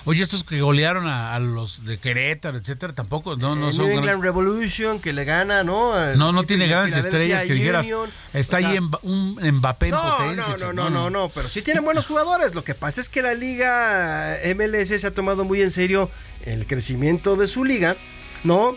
Oye, 0.05 0.21
estos 0.21 0.43
que 0.43 0.61
golearon 0.61 1.07
a, 1.07 1.35
a, 1.35 1.39
los 1.39 1.85
de 1.85 1.97
Querétaro, 1.97 2.57
etcétera, 2.57 2.93
tampoco, 2.93 3.35
no, 3.35 3.55
no 3.55 3.69
eh, 3.69 3.73
son. 3.73 3.87
New 3.87 3.97
England 3.99 4.23
Revolution 4.23 4.99
que 4.99 5.13
le 5.13 5.25
gana, 5.25 5.63
¿no? 5.63 6.15
No, 6.15 6.31
no 6.31 6.43
tiene 6.43 6.67
grandes 6.67 7.03
estrellas 7.03 7.43
que 7.43 7.53
dijeras. 7.53 7.87
Está 8.33 8.57
o 8.57 8.59
sea, 8.59 8.69
ahí 8.69 8.77
en, 8.77 8.89
un 9.03 9.39
Mbappé 9.41 9.89
no, 9.89 10.01
en 10.01 10.11
potencia. 10.11 10.57
No, 10.57 10.73
no, 10.73 10.73
no, 10.73 10.89
no, 10.89 11.09
no, 11.09 11.29
pero 11.29 11.49
sí 11.49 11.61
tienen 11.61 11.83
buenos 11.83 12.05
jugadores. 12.05 12.55
Lo 12.55 12.63
que 12.63 12.75
pasa 12.75 13.01
es 13.01 13.09
que 13.09 13.21
la 13.21 13.33
liga 13.33 14.37
MLS 14.55 14.87
se 14.87 15.07
ha 15.07 15.13
tomado 15.13 15.43
muy 15.43 15.61
en 15.61 15.71
serio 15.71 16.09
el 16.43 16.65
crecimiento 16.65 17.35
de 17.35 17.47
su 17.47 17.65
liga, 17.65 17.95
¿no? 18.43 18.75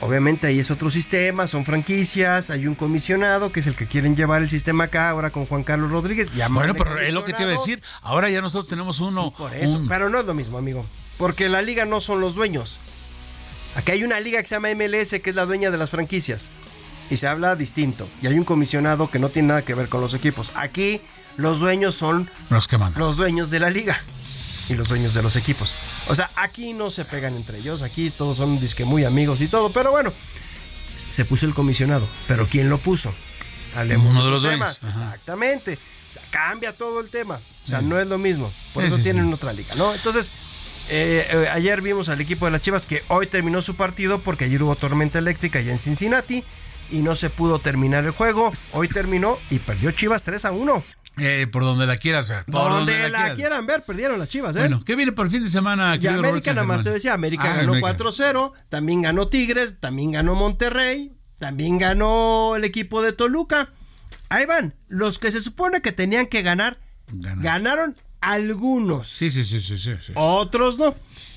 Obviamente 0.00 0.46
ahí 0.46 0.58
es 0.58 0.70
otro 0.70 0.88
sistema, 0.90 1.46
son 1.46 1.66
franquicias, 1.66 2.48
hay 2.50 2.66
un 2.66 2.74
comisionado 2.74 3.52
que 3.52 3.60
es 3.60 3.66
el 3.66 3.74
que 3.74 3.86
quieren 3.86 4.16
llevar 4.16 4.40
el 4.40 4.48
sistema 4.48 4.84
acá 4.84 5.10
ahora 5.10 5.30
con 5.30 5.44
Juan 5.44 5.62
Carlos 5.62 5.90
Rodríguez. 5.90 6.32
Bueno, 6.48 6.74
pero 6.74 6.98
es 6.98 7.12
lo 7.12 7.22
que 7.22 7.34
te 7.34 7.42
iba 7.42 7.52
a 7.52 7.54
decir. 7.54 7.82
Ahora 8.00 8.30
ya 8.30 8.40
nosotros 8.40 8.68
tenemos 8.68 9.00
uno. 9.00 9.30
Por 9.36 9.54
eso, 9.54 9.76
un... 9.76 9.88
pero 9.88 10.08
no 10.08 10.20
es 10.20 10.24
lo 10.24 10.32
mismo, 10.32 10.56
amigo. 10.56 10.86
Porque 11.18 11.50
la 11.50 11.60
liga 11.60 11.84
no 11.84 12.00
son 12.00 12.20
los 12.20 12.34
dueños. 12.34 12.80
Aquí 13.74 13.92
hay 13.92 14.02
una 14.02 14.20
liga 14.20 14.40
que 14.40 14.48
se 14.48 14.54
llama 14.54 14.68
MLS 14.74 15.10
que 15.22 15.30
es 15.30 15.36
la 15.36 15.44
dueña 15.44 15.70
de 15.70 15.76
las 15.76 15.90
franquicias. 15.90 16.48
Y 17.10 17.18
se 17.18 17.26
habla 17.26 17.54
distinto. 17.54 18.08
Y 18.22 18.26
hay 18.26 18.38
un 18.38 18.44
comisionado 18.44 19.10
que 19.10 19.18
no 19.18 19.28
tiene 19.28 19.48
nada 19.48 19.62
que 19.62 19.74
ver 19.74 19.88
con 19.88 20.00
los 20.00 20.14
equipos. 20.14 20.52
Aquí 20.54 21.02
los 21.36 21.60
dueños 21.60 21.94
son 21.94 22.30
los 22.48 22.68
que 22.68 22.78
mandan. 22.78 23.00
Los 23.00 23.18
dueños 23.18 23.50
de 23.50 23.60
la 23.60 23.68
liga 23.68 24.00
y 24.70 24.74
los 24.74 24.88
dueños 24.88 25.12
de 25.14 25.22
los 25.22 25.36
equipos. 25.36 25.74
O 26.06 26.14
sea, 26.14 26.30
aquí 26.36 26.72
no 26.72 26.90
se 26.90 27.04
pegan 27.04 27.34
entre 27.34 27.58
ellos, 27.58 27.82
aquí 27.82 28.10
todos 28.10 28.36
son 28.36 28.60
disque 28.60 28.84
muy 28.84 29.04
amigos 29.04 29.40
y 29.40 29.48
todo, 29.48 29.70
pero 29.70 29.90
bueno, 29.90 30.12
se 31.08 31.24
puso 31.24 31.44
el 31.44 31.54
comisionado, 31.54 32.06
pero 32.28 32.46
¿quién 32.46 32.70
lo 32.70 32.78
puso? 32.78 33.12
Hablemos 33.74 34.10
Uno 34.10 34.24
de, 34.24 34.30
los 34.30 34.42
temas. 34.42 34.80
dueños. 34.80 34.96
Ajá. 34.96 35.06
Exactamente. 35.06 35.74
O 35.74 36.12
sea, 36.12 36.22
cambia 36.30 36.72
todo 36.72 37.00
el 37.00 37.08
tema. 37.08 37.40
O 37.64 37.68
sea, 37.68 37.80
sí. 37.80 37.84
no 37.84 38.00
es 38.00 38.06
lo 38.06 38.18
mismo. 38.18 38.52
Por 38.72 38.82
sí, 38.82 38.88
eso 38.88 38.96
sí, 38.96 39.02
tienen 39.02 39.32
otra 39.32 39.52
liga, 39.52 39.74
¿no? 39.76 39.94
Entonces, 39.94 40.32
eh, 40.88 41.26
eh, 41.30 41.48
ayer 41.52 41.82
vimos 41.82 42.08
al 42.08 42.20
equipo 42.20 42.46
de 42.46 42.52
las 42.52 42.62
Chivas 42.62 42.86
que 42.86 43.02
hoy 43.08 43.26
terminó 43.26 43.62
su 43.62 43.76
partido 43.76 44.18
porque 44.18 44.44
ayer 44.44 44.62
hubo 44.62 44.74
tormenta 44.76 45.18
eléctrica 45.18 45.60
allá 45.60 45.72
en 45.72 45.78
Cincinnati 45.78 46.42
y 46.90 46.98
no 46.98 47.14
se 47.14 47.30
pudo 47.30 47.58
terminar 47.60 48.04
el 48.04 48.10
juego. 48.10 48.52
Hoy 48.72 48.88
terminó 48.88 49.38
y 49.50 49.60
perdió 49.60 49.92
Chivas 49.92 50.22
3 50.24 50.44
a 50.46 50.52
1. 50.52 50.82
Eh, 51.18 51.46
por 51.50 51.64
donde 51.64 51.86
la 51.86 51.96
quieras 51.96 52.28
ver. 52.28 52.44
Por, 52.44 52.70
donde, 52.70 52.92
donde, 52.92 53.10
la, 53.10 53.28
la 53.28 53.34
quieran 53.34 53.66
ver, 53.66 53.82
perdieron 53.84 54.18
las 54.18 54.28
chivas, 54.28 54.56
¿eh? 54.56 54.60
Bueno, 54.60 54.82
¿qué 54.84 54.94
viene 54.94 55.12
por 55.12 55.26
el 55.26 55.32
fin 55.32 55.42
de 55.42 55.50
semana? 55.50 55.96
Y 56.00 56.06
América, 56.06 56.54
nada 56.54 56.66
más 56.66 56.82
te 56.82 56.90
decía, 56.90 57.14
América 57.14 57.52
ah, 57.52 57.56
ganó 57.56 57.74
4-0, 57.74 58.52
también 58.68 59.02
ganó 59.02 59.28
Tigres, 59.28 59.80
también 59.80 60.12
ganó 60.12 60.34
Monterrey, 60.34 61.12
también 61.38 61.78
ganó 61.78 62.56
el 62.56 62.64
equipo 62.64 63.02
de 63.02 63.12
Toluca. 63.12 63.70
Ahí 64.28 64.46
van, 64.46 64.74
los 64.88 65.18
que 65.18 65.30
se 65.30 65.40
supone 65.40 65.82
que 65.82 65.92
tenían 65.92 66.26
que 66.26 66.42
ganar, 66.42 66.78
Ganar. 67.08 67.44
ganaron 67.44 67.96
algunos. 68.20 69.08
Sí, 69.08 69.30
sí, 69.30 69.44
sí, 69.44 69.60
sí, 69.60 69.76
sí, 69.76 69.92
sí. 70.00 70.12
Otros 70.14 70.78
no. 70.78 70.94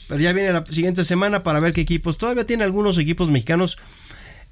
Pero 0.07 0.19
ya 0.19 0.33
viene 0.33 0.51
la 0.51 0.65
siguiente 0.69 1.03
semana 1.03 1.43
para 1.43 1.59
ver 1.59 1.73
qué 1.73 1.81
equipos. 1.81 2.17
Todavía 2.17 2.45
tiene 2.45 2.63
algunos 2.63 2.97
equipos 2.97 3.31
mexicanos 3.31 3.77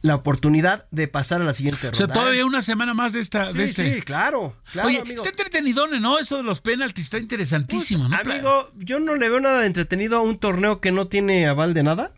la 0.01 0.15
oportunidad 0.15 0.87
de 0.91 1.07
pasar 1.07 1.41
a 1.41 1.45
la 1.45 1.53
siguiente 1.53 1.83
ronda. 1.83 1.95
O 1.95 1.95
sea, 1.95 2.07
todavía 2.07 2.45
una 2.45 2.61
semana 2.61 2.93
más 2.93 3.13
de 3.13 3.19
esta. 3.19 3.51
Sí, 3.51 3.57
de 3.57 3.63
este... 3.65 3.95
sí, 3.95 4.01
claro. 4.01 4.55
claro 4.71 4.87
Oye, 4.87 4.99
amigo. 4.99 5.23
está 5.23 5.29
entretenidón, 5.29 6.01
¿no? 6.01 6.17
Eso 6.17 6.37
de 6.37 6.43
los 6.43 6.61
penaltis 6.61 7.05
está 7.05 7.19
interesantísimo, 7.19 8.07
pues, 8.09 8.25
¿no? 8.25 8.31
Amigo, 8.31 8.71
yo 8.77 8.99
no 8.99 9.15
le 9.15 9.29
veo 9.29 9.39
nada 9.39 9.61
de 9.61 9.67
entretenido 9.67 10.17
a 10.17 10.21
un 10.21 10.39
torneo 10.39 10.81
que 10.81 10.91
no 10.91 11.07
tiene 11.07 11.47
aval 11.47 11.73
de 11.73 11.83
nada. 11.83 12.13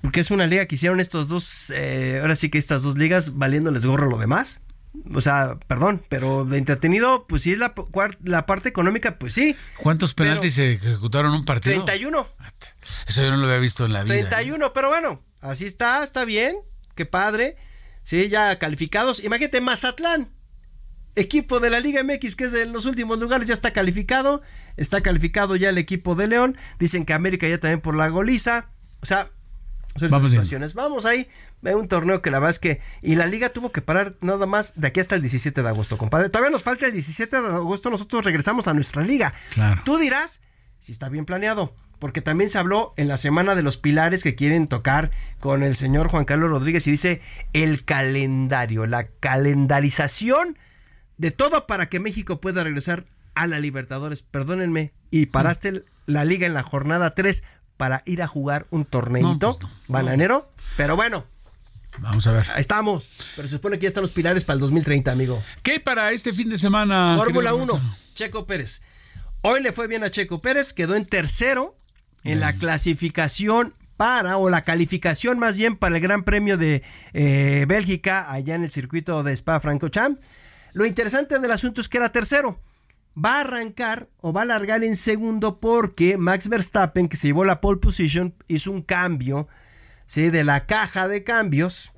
Porque 0.00 0.20
es 0.20 0.30
una 0.30 0.46
liga 0.46 0.66
que 0.66 0.76
hicieron 0.76 1.00
estos 1.00 1.28
dos. 1.28 1.72
Eh, 1.74 2.20
ahora 2.22 2.36
sí 2.36 2.50
que 2.50 2.58
estas 2.58 2.84
dos 2.84 2.96
ligas 2.96 3.36
valiéndoles 3.36 3.84
gorro 3.84 4.08
lo 4.08 4.16
demás. 4.16 4.60
O 5.12 5.20
sea, 5.20 5.56
perdón, 5.66 6.04
pero 6.08 6.44
de 6.44 6.58
entretenido, 6.58 7.26
pues 7.26 7.42
sí 7.42 7.52
es 7.52 7.58
la, 7.58 7.74
la 8.22 8.46
parte 8.46 8.68
económica, 8.68 9.18
pues 9.18 9.32
sí. 9.32 9.56
¿Cuántos 9.78 10.14
penaltis 10.14 10.54
se 10.54 10.72
ejecutaron 10.74 11.32
un 11.32 11.44
partido? 11.44 11.84
31. 11.84 12.28
Eso 13.08 13.22
yo 13.22 13.30
no 13.30 13.38
lo 13.38 13.46
había 13.46 13.58
visto 13.58 13.86
en 13.86 13.94
la 13.94 14.04
vida. 14.04 14.14
31, 14.28 14.66
¿eh? 14.66 14.70
pero 14.72 14.88
bueno, 14.90 15.22
así 15.40 15.64
está, 15.64 16.04
está 16.04 16.24
bien 16.24 16.58
qué 16.94 17.06
padre. 17.06 17.56
Sí, 18.02 18.28
ya 18.28 18.58
calificados. 18.58 19.22
Imagínate, 19.22 19.60
Mazatlán, 19.60 20.30
equipo 21.14 21.60
de 21.60 21.70
la 21.70 21.80
Liga 21.80 22.02
MX, 22.02 22.36
que 22.36 22.44
es 22.44 22.52
de 22.52 22.66
los 22.66 22.86
últimos 22.86 23.18
lugares, 23.18 23.46
ya 23.46 23.54
está 23.54 23.72
calificado. 23.72 24.42
Está 24.76 25.00
calificado 25.00 25.56
ya 25.56 25.68
el 25.68 25.78
equipo 25.78 26.14
de 26.14 26.26
León. 26.26 26.56
Dicen 26.78 27.04
que 27.04 27.12
América 27.12 27.48
ya 27.48 27.58
también 27.58 27.80
por 27.80 27.96
la 27.96 28.08
goliza. 28.08 28.70
O 29.00 29.06
sea, 29.06 29.30
Vamos, 30.08 30.30
situaciones. 30.30 30.74
Vamos 30.74 31.04
ahí. 31.04 31.28
Ve 31.60 31.74
un 31.74 31.86
torneo 31.86 32.22
que 32.22 32.30
la 32.30 32.38
verdad 32.38 32.50
es 32.50 32.58
que. 32.58 32.80
Y 33.02 33.14
la 33.14 33.26
liga 33.26 33.50
tuvo 33.50 33.72
que 33.72 33.82
parar 33.82 34.16
nada 34.20 34.46
más 34.46 34.72
de 34.76 34.88
aquí 34.88 35.00
hasta 35.00 35.14
el 35.14 35.20
17 35.20 35.62
de 35.62 35.68
agosto, 35.68 35.98
compadre. 35.98 36.30
Todavía 36.30 36.50
nos 36.50 36.62
falta 36.62 36.86
el 36.86 36.92
17 36.92 37.42
de 37.42 37.48
agosto. 37.48 37.90
Nosotros 37.90 38.24
regresamos 38.24 38.68
a 38.68 38.74
nuestra 38.74 39.02
liga. 39.02 39.34
Claro. 39.52 39.82
Tú 39.84 39.98
dirás 39.98 40.40
si 40.78 40.92
está 40.92 41.08
bien 41.08 41.26
planeado 41.26 41.74
porque 42.02 42.20
también 42.20 42.50
se 42.50 42.58
habló 42.58 42.94
en 42.96 43.06
la 43.06 43.16
semana 43.16 43.54
de 43.54 43.62
los 43.62 43.76
pilares 43.76 44.24
que 44.24 44.34
quieren 44.34 44.66
tocar 44.66 45.12
con 45.38 45.62
el 45.62 45.76
señor 45.76 46.08
Juan 46.08 46.24
Carlos 46.24 46.50
Rodríguez 46.50 46.84
y 46.88 46.90
dice 46.90 47.20
el 47.52 47.84
calendario, 47.84 48.86
la 48.86 49.06
calendarización 49.06 50.58
de 51.16 51.30
todo 51.30 51.68
para 51.68 51.88
que 51.88 52.00
México 52.00 52.40
pueda 52.40 52.64
regresar 52.64 53.04
a 53.36 53.46
la 53.46 53.60
Libertadores. 53.60 54.22
Perdónenme, 54.22 54.92
y 55.12 55.26
paraste 55.26 55.84
la 56.06 56.24
liga 56.24 56.44
en 56.44 56.54
la 56.54 56.64
jornada 56.64 57.14
3 57.14 57.44
para 57.76 58.02
ir 58.04 58.20
a 58.20 58.26
jugar 58.26 58.66
un 58.70 58.84
torneito 58.84 59.28
No, 59.52 59.58
pues 59.60 59.60
no, 59.60 59.70
bananero, 59.86 60.52
pero 60.76 60.96
bueno. 60.96 61.24
Vamos 62.00 62.26
a 62.26 62.32
ver. 62.32 62.50
Ahí 62.50 62.62
estamos, 62.62 63.10
pero 63.36 63.46
se 63.46 63.54
supone 63.58 63.78
que 63.78 63.84
ya 63.84 63.88
están 63.88 64.02
los 64.02 64.10
pilares 64.10 64.42
para 64.42 64.54
el 64.54 64.60
2030, 64.62 65.12
amigo. 65.12 65.40
¿Qué 65.62 65.78
para 65.78 66.10
este 66.10 66.32
fin 66.32 66.50
de 66.50 66.58
semana? 66.58 67.14
Fórmula 67.16 67.54
1, 67.54 67.80
Checo 68.14 68.44
Pérez. 68.44 68.82
Hoy 69.42 69.62
le 69.62 69.70
fue 69.70 69.86
bien 69.86 70.02
a 70.02 70.10
Checo 70.10 70.42
Pérez, 70.42 70.72
quedó 70.72 70.96
en 70.96 71.06
tercero 71.06 71.78
en 72.24 72.40
la 72.40 72.54
clasificación 72.54 73.74
para, 73.96 74.36
o 74.36 74.48
la 74.48 74.64
calificación 74.64 75.38
más 75.38 75.56
bien 75.56 75.76
para 75.76 75.96
el 75.96 76.02
Gran 76.02 76.24
Premio 76.24 76.56
de 76.56 76.82
eh, 77.12 77.64
Bélgica, 77.68 78.30
allá 78.32 78.54
en 78.54 78.64
el 78.64 78.70
circuito 78.70 79.22
de 79.22 79.32
Spa-Francorchamps. 79.32 80.18
Lo 80.72 80.86
interesante 80.86 81.38
del 81.38 81.50
asunto 81.50 81.80
es 81.80 81.88
que 81.88 81.98
era 81.98 82.12
tercero. 82.12 82.60
Va 83.16 83.36
a 83.36 83.40
arrancar 83.42 84.08
o 84.20 84.32
va 84.32 84.42
a 84.42 84.46
largar 84.46 84.82
en 84.84 84.96
segundo 84.96 85.60
porque 85.60 86.16
Max 86.16 86.48
Verstappen, 86.48 87.08
que 87.08 87.16
se 87.16 87.28
llevó 87.28 87.44
la 87.44 87.60
pole 87.60 87.78
position, 87.78 88.34
hizo 88.48 88.72
un 88.72 88.82
cambio 88.82 89.48
¿sí? 90.06 90.30
de 90.30 90.44
la 90.44 90.66
caja 90.66 91.08
de 91.08 91.22
cambios, 91.22 91.92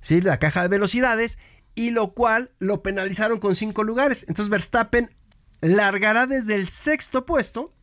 ¿sí? 0.00 0.20
de 0.20 0.30
la 0.30 0.38
caja 0.38 0.62
de 0.62 0.68
velocidades, 0.68 1.38
y 1.74 1.90
lo 1.90 2.14
cual 2.14 2.52
lo 2.58 2.82
penalizaron 2.82 3.38
con 3.38 3.54
cinco 3.54 3.84
lugares. 3.84 4.24
Entonces 4.28 4.50
Verstappen 4.50 5.10
largará 5.60 6.26
desde 6.26 6.54
el 6.54 6.66
sexto 6.66 7.26
puesto. 7.26 7.74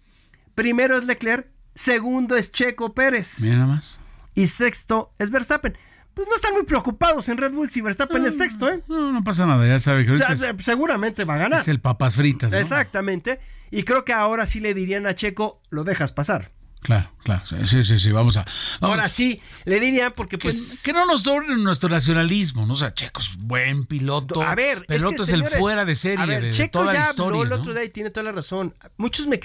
Primero 0.55 0.97
es 0.97 1.05
Leclerc, 1.05 1.47
segundo 1.77 2.35
es 2.35 2.51
Checo 2.51 2.93
Pérez. 2.93 3.41
Mira 3.41 3.65
más. 3.65 3.99
Y 4.35 4.47
sexto 4.47 5.13
es 5.17 5.29
Verstappen. 5.31 5.77
Pues 6.13 6.27
no 6.27 6.35
están 6.35 6.53
muy 6.53 6.63
preocupados 6.63 7.29
en 7.29 7.37
Red 7.37 7.53
Bull 7.53 7.69
si 7.69 7.81
Verstappen 7.81 8.23
no, 8.23 8.27
es 8.27 8.37
sexto, 8.37 8.67
¿eh? 8.69 8.83
No, 8.87 9.11
no 9.11 9.23
pasa 9.23 9.45
nada, 9.45 9.67
ya 9.67 9.79
sabe 9.79 10.03
que 10.03 10.13
o 10.13 10.15
sea, 10.15 10.35
seguramente 10.57 11.25
va 11.25 11.35
a 11.35 11.37
ganar. 11.37 11.61
Es 11.61 11.67
el 11.67 11.79
papas 11.79 12.15
fritas. 12.15 12.51
¿no? 12.51 12.57
Exactamente. 12.57 13.39
Y 13.69 13.83
creo 13.83 14.03
que 14.03 14.13
ahora 14.13 14.47
sí 14.47 14.59
le 14.59 14.73
dirían 14.73 15.05
a 15.05 15.15
Checo, 15.15 15.61
lo 15.69 15.83
dejas 15.83 16.11
pasar. 16.11 16.51
Claro, 16.87 17.11
claro. 17.21 17.43
Sí, 17.65 17.83
sí, 17.83 17.99
sí, 17.99 18.11
vamos 18.13 18.37
a. 18.37 18.45
Vamos. 18.79 18.95
Ahora 18.95 19.09
sí, 19.09 19.37
le 19.65 19.81
dirían 19.81 20.13
porque 20.15 20.37
pues. 20.37 20.83
Que, 20.83 20.85
que 20.85 20.93
no 20.93 21.05
nos 21.05 21.25
doblen 21.25 21.61
nuestro 21.61 21.89
nacionalismo, 21.89 22.65
¿no? 22.65 22.75
O 22.75 22.75
sea, 22.77 22.93
Checo 22.93 23.19
es 23.19 23.35
buen 23.35 23.85
piloto. 23.85 24.41
A 24.41 24.55
ver, 24.55 24.85
piloto 24.85 25.09
es, 25.09 25.15
que, 25.15 25.23
es 25.23 25.29
señores, 25.31 25.53
el 25.55 25.59
fuera 25.59 25.83
de 25.83 25.95
serie. 25.97 26.23
A 26.23 26.25
ver, 26.25 26.43
de, 26.43 26.51
Checo 26.51 26.79
toda 26.79 26.93
ya 26.93 26.99
la 27.01 27.09
historia, 27.09 27.27
habló 27.27 27.43
el 27.43 27.49
¿no? 27.49 27.55
otro 27.57 27.73
día 27.73 27.83
y 27.83 27.89
tiene 27.89 28.09
toda 28.09 28.23
la 28.23 28.31
razón. 28.31 28.73
Muchos 28.95 29.27
me, 29.27 29.37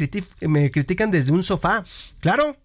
me 0.43 0.71
critican 0.71 1.11
desde 1.11 1.33
un 1.33 1.43
sofá. 1.43 1.85
Claro. 2.21 2.57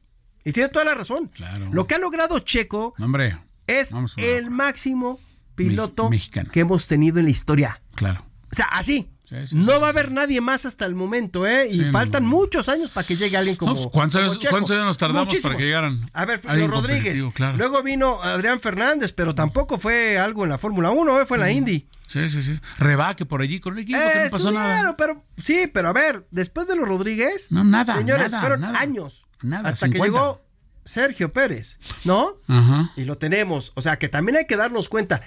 Y 0.46 0.52
tiene 0.52 0.70
toda 0.70 0.86
la 0.86 0.94
razón. 0.94 1.26
Claro. 1.30 1.70
Lo 1.72 1.88
que 1.88 1.96
ha 1.96 1.98
logrado 1.98 2.38
Checo 2.38 2.94
Hombre, 3.00 3.36
es 3.66 3.96
el 4.18 4.52
máximo 4.52 5.20
piloto 5.56 6.08
mexicano. 6.12 6.52
que 6.52 6.60
hemos 6.60 6.86
tenido 6.86 7.18
en 7.18 7.26
la 7.26 7.32
historia. 7.32 7.82
Claro. 7.96 8.24
O 8.52 8.56
sea, 8.56 8.68
así. 8.68 9.10
No 9.52 9.80
va 9.82 9.88
a 9.88 9.90
haber 9.90 10.12
nadie 10.12 10.40
más 10.42 10.66
hasta 10.66 10.86
el 10.86 10.96
momento, 10.96 11.46
¿eh? 11.46 11.68
Y 11.70 11.84
faltan 11.86 12.26
muchos 12.26 12.70
años 12.70 12.92
para 12.92 13.06
que 13.06 13.16
llegue 13.16 13.38
alguien 13.38 13.56
como. 13.56 13.76
Pues, 13.76 13.88
¿cuántos, 13.88 14.22
años, 14.22 14.40
¿Cuántos 14.50 14.72
años 14.72 14.86
nos 14.86 14.98
tardamos 14.98 15.34
para 15.42 15.56
que 15.56 15.64
llegaran? 15.64 16.10
A 16.14 16.26
ver, 16.26 16.40
Fernando 16.40 16.68
Rodríguez. 16.68 17.26
Luego 17.56 17.84
vino 17.84 18.22
Adrián 18.22 18.60
Fernández, 18.60 19.14
pero 19.14 19.36
tampoco 19.36 19.78
fue 19.78 20.18
algo 20.18 20.44
en 20.44 20.52
la 20.52 20.58
Fórmula 20.58 20.92
1, 20.92 21.22
¿eh? 21.22 21.26
fue 21.26 21.38
en 21.38 21.42
la 21.42 21.52
Indy. 21.52 21.88
Sí, 22.08 22.30
sí, 22.30 22.42
sí. 22.42 22.60
Rebaque 22.80 23.26
por 23.26 23.42
allí 23.42 23.60
con 23.60 23.74
el 23.74 23.80
equipo, 23.80 24.00
que 24.00 24.24
no 24.24 24.30
pasó 24.30 24.52
nada. 24.52 24.96
Pero, 24.96 25.26
sí, 25.36 25.70
pero 25.72 25.90
a 25.90 25.94
ver, 25.94 26.26
después 26.32 26.68
de 26.68 26.78
los 26.78 26.88
Rodríguez. 26.88 27.52
No, 27.52 27.64
nada. 27.64 27.96
Señores, 27.98 28.34
fueron 28.36 28.64
años. 28.64 29.28
Nada. 29.42 29.70
Hasta 29.70 29.90
que 29.90 30.00
llegó 30.00 30.42
Sergio 30.86 31.34
Pérez, 31.34 31.80
¿no? 32.06 32.38
Ajá. 32.48 32.94
Y 32.96 33.04
lo 33.04 33.18
tenemos. 33.18 33.74
O 33.76 33.82
sea, 33.82 34.00
que 34.00 34.08
también 34.08 34.38
hay 34.38 34.48
que 34.48 34.56
darnos 34.56 34.88
cuenta. 34.88 35.22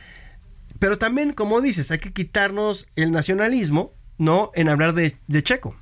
Pero 0.80 0.98
también, 0.98 1.32
como 1.32 1.60
dices, 1.60 1.92
hay 1.92 1.98
que 2.00 2.12
quitarnos 2.12 2.88
el 2.96 3.12
nacionalismo 3.12 3.94
no 4.18 4.50
en 4.54 4.68
hablar 4.68 4.94
de, 4.94 5.16
de 5.28 5.42
Checo. 5.42 5.76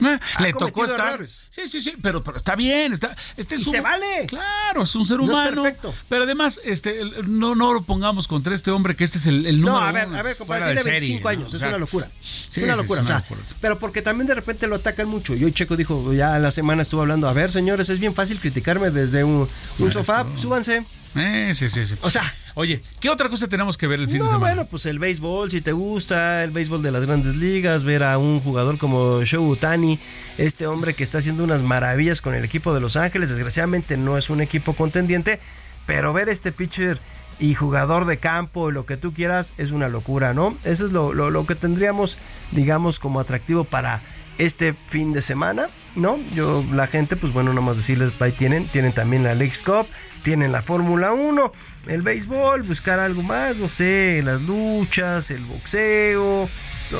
Eh, 0.00 0.18
le 0.40 0.52
tocó 0.52 0.84
estar. 0.84 1.26
Sí, 1.28 1.68
sí, 1.68 1.82
sí, 1.82 1.94
pero, 2.00 2.24
pero 2.24 2.36
está 2.36 2.56
bien. 2.56 2.92
Está, 2.92 3.16
este 3.36 3.56
es 3.56 3.62
y 3.62 3.70
se 3.70 3.80
vale. 3.80 4.26
Claro, 4.26 4.82
es 4.82 4.94
un 4.94 5.06
ser 5.06 5.20
humano. 5.20 5.62
perfecto. 5.62 5.94
Pero 6.08 6.24
además, 6.24 6.60
este, 6.64 7.02
no, 7.26 7.54
no 7.54 7.74
lo 7.74 7.82
pongamos 7.82 8.26
contra 8.26 8.54
este 8.54 8.70
hombre 8.70 8.96
que 8.96 9.04
este 9.04 9.18
es 9.18 9.26
el, 9.26 9.46
el 9.46 9.60
número. 9.60 9.80
No, 9.80 9.86
a 9.86 9.92
ver, 9.92 10.08
a 10.14 10.22
ver, 10.22 10.36
compadre, 10.36 10.74
tiene 10.74 10.90
25 10.90 11.28
años, 11.28 11.54
es 11.54 11.62
una 11.62 11.78
locura. 11.78 12.08
es 12.50 12.56
una 12.58 12.76
locura. 12.76 13.02
o 13.02 13.06
sea, 13.06 13.24
pero 13.60 13.78
porque 13.78 14.02
también 14.02 14.26
de 14.26 14.34
repente 14.34 14.66
lo 14.66 14.76
atacan 14.76 15.08
mucho. 15.08 15.34
Y 15.34 15.44
hoy 15.44 15.52
Checo 15.52 15.76
dijo, 15.76 16.12
ya 16.12 16.38
la 16.38 16.50
semana 16.50 16.82
estuvo 16.82 17.02
hablando, 17.02 17.28
a 17.28 17.32
ver, 17.32 17.50
señores, 17.50 17.90
es 17.90 17.98
bien 17.98 18.14
fácil 18.14 18.40
criticarme 18.40 18.90
desde 18.90 19.24
un, 19.24 19.48
un 19.78 19.92
sofá, 19.92 20.26
súbanse. 20.36 20.84
Eh, 21.16 21.50
sí, 21.54 21.68
sí, 21.68 21.86
sí. 21.86 21.94
O 22.02 22.10
sea, 22.10 22.22
oye, 22.54 22.82
¿qué 23.00 23.10
otra 23.10 23.28
cosa 23.28 23.48
tenemos 23.48 23.76
que 23.76 23.86
ver 23.86 23.98
el 24.00 24.06
fin 24.06 24.18
de 24.18 24.26
semana? 24.26 24.38
Bueno, 24.38 24.64
pues 24.66 24.86
el 24.86 24.98
béisbol, 24.98 25.50
si 25.50 25.60
te 25.60 25.72
gusta, 25.72 26.44
el 26.44 26.52
béisbol 26.52 26.82
de 26.82 26.92
las 26.92 27.04
grandes 27.04 27.34
ligas, 27.36 27.84
ver 27.84 28.04
a 28.04 28.16
un 28.18 28.40
jugador 28.40 28.78
como 28.78 29.24
Show 29.24 29.44
Utani, 29.48 29.98
este 30.38 30.66
hombre 30.66 30.94
que 30.94 31.02
está 31.02 31.18
haciendo 31.18 31.42
unas 31.42 31.62
maravillas 31.62 32.20
con 32.20 32.34
el 32.34 32.44
equipo 32.44 32.72
de 32.72 32.80
Los 32.80 32.96
Ángeles. 32.96 33.30
Desgraciadamente 33.30 33.96
no 33.96 34.16
es 34.16 34.30
un 34.30 34.40
equipo 34.40 34.74
contendiente, 34.74 35.40
pero 35.86 36.12
ver 36.12 36.28
este 36.28 36.52
pitcher 36.52 36.98
y 37.40 37.54
jugador 37.54 38.04
de 38.04 38.18
campo, 38.18 38.70
lo 38.70 38.86
que 38.86 38.96
tú 38.96 39.12
quieras, 39.12 39.54
es 39.56 39.72
una 39.72 39.88
locura, 39.88 40.34
¿no? 40.34 40.56
Eso 40.64 40.84
es 40.84 40.92
lo, 40.92 41.12
lo, 41.12 41.30
lo 41.30 41.46
que 41.46 41.54
tendríamos, 41.54 42.18
digamos, 42.52 43.00
como 43.00 43.18
atractivo 43.18 43.64
para 43.64 44.00
este 44.38 44.74
fin 44.88 45.12
de 45.12 45.22
semana, 45.22 45.68
¿no? 45.94 46.18
Yo, 46.34 46.64
la 46.72 46.86
gente, 46.86 47.16
pues 47.16 47.32
bueno, 47.32 47.52
nomás 47.52 47.76
decirles, 47.76 48.12
ahí 48.20 48.32
tienen, 48.32 48.66
tienen 48.68 48.92
también 48.92 49.22
la 49.24 49.34
League 49.34 49.54
Cup, 49.64 49.86
tienen 50.22 50.52
la 50.52 50.62
Fórmula 50.62 51.12
1, 51.12 51.52
el 51.88 52.02
béisbol, 52.02 52.62
buscar 52.62 52.98
algo 52.98 53.22
más, 53.22 53.56
no 53.56 53.68
sé, 53.68 54.22
las 54.24 54.42
luchas, 54.42 55.30
el 55.30 55.44
boxeo. 55.44 56.48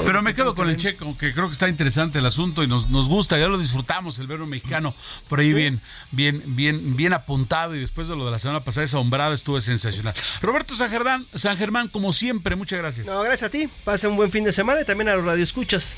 Pero 0.05 0.23
me 0.23 0.35
quedo 0.35 0.55
con 0.55 0.69
el 0.69 0.77
checo, 0.77 1.17
que 1.19 1.33
creo 1.33 1.47
que 1.47 1.53
está 1.53 1.69
interesante 1.69 2.21
el 2.21 2.27
asunto 2.27 2.63
y 2.63 2.69
nos, 2.69 2.91
nos 2.91 3.09
gusta, 3.09 3.39
ya 3.39 3.49
lo 3.49 3.59
disfrutamos, 3.59 4.19
el 4.21 4.29
verbo 4.29 4.47
mexicano, 4.47 4.95
por 5.29 5.41
ahí 5.41 5.53
bien, 5.53 5.81
bien, 6.13 6.43
bien, 6.47 6.95
bien 6.97 7.13
apuntado 7.13 7.75
y 7.75 7.81
después 7.81 8.07
de 8.07 8.15
lo 8.15 8.25
de 8.25 8.31
la 8.31 8.39
semana 8.39 8.61
pasada, 8.61 8.87
esa 8.87 8.99
hombrada 8.99 9.35
estuvo 9.35 9.61
sensacional. 9.61 10.15
Roberto 10.43 10.77
San 10.77 10.91
Germán, 10.91 11.27
San 11.35 11.57
Germán, 11.57 11.89
como 11.89 12.13
siempre, 12.13 12.55
muchas 12.55 12.79
gracias. 12.79 13.07
No, 13.07 13.21
gracias 13.23 13.49
a 13.49 13.51
ti, 13.51 13.69
pase 13.85 14.07
un 14.07 14.17
buen 14.17 14.31
fin 14.31 14.45
de 14.45 14.53
semana 14.53 14.81
y 14.81 14.85
también 14.85 15.09
a 15.09 15.17
los 15.17 15.25
radioescuchas. 15.25 15.95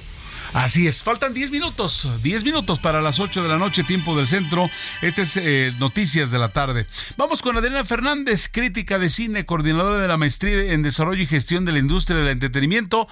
Así 0.55 0.87
es, 0.87 1.03
faltan 1.03 1.33
10 1.33 1.51
minutos, 1.51 2.07
10 2.23 2.45
minutos 2.45 2.79
para 2.79 3.01
las 3.01 3.21
8 3.21 3.43
de 3.43 3.49
la 3.49 3.57
noche, 3.57 3.85
tiempo 3.85 4.15
del 4.15 4.27
centro. 4.27 4.69
Este 5.01 5.23
es 5.23 5.37
eh, 5.39 5.73
Noticias 5.79 6.31
de 6.31 6.39
la 6.39 6.51
tarde. 6.51 6.87
Vamos 7.17 7.41
con 7.41 7.57
Adriana 7.57 7.85
Fernández, 7.85 8.51
crítica 8.53 8.99
de 8.99 9.09
cine, 9.09 9.47
coordinadora 9.47 9.99
de 9.99 10.09
la 10.09 10.19
maestría 10.19 10.75
en 10.75 10.83
desarrollo 10.83 11.23
y 11.23 11.27
gestión 11.27 11.65
de 11.65 11.73
la 11.73 11.79
industria 11.79 12.19
del 12.19 12.29
entretenimiento 12.29 13.09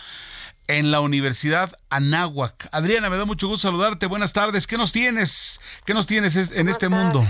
en 0.66 0.90
la 0.90 1.00
Universidad 1.00 1.72
Anáhuac. 1.88 2.68
Adriana, 2.72 3.08
me 3.08 3.16
da 3.16 3.24
mucho 3.24 3.48
gusto 3.48 3.68
saludarte. 3.68 4.04
Buenas 4.04 4.34
tardes. 4.34 4.66
¿Qué 4.66 4.76
nos 4.76 4.92
tienes? 4.92 5.62
¿Qué 5.86 5.94
nos 5.94 6.06
tienes 6.06 6.36
en 6.36 6.68
este 6.68 6.90
mundo? 6.90 7.26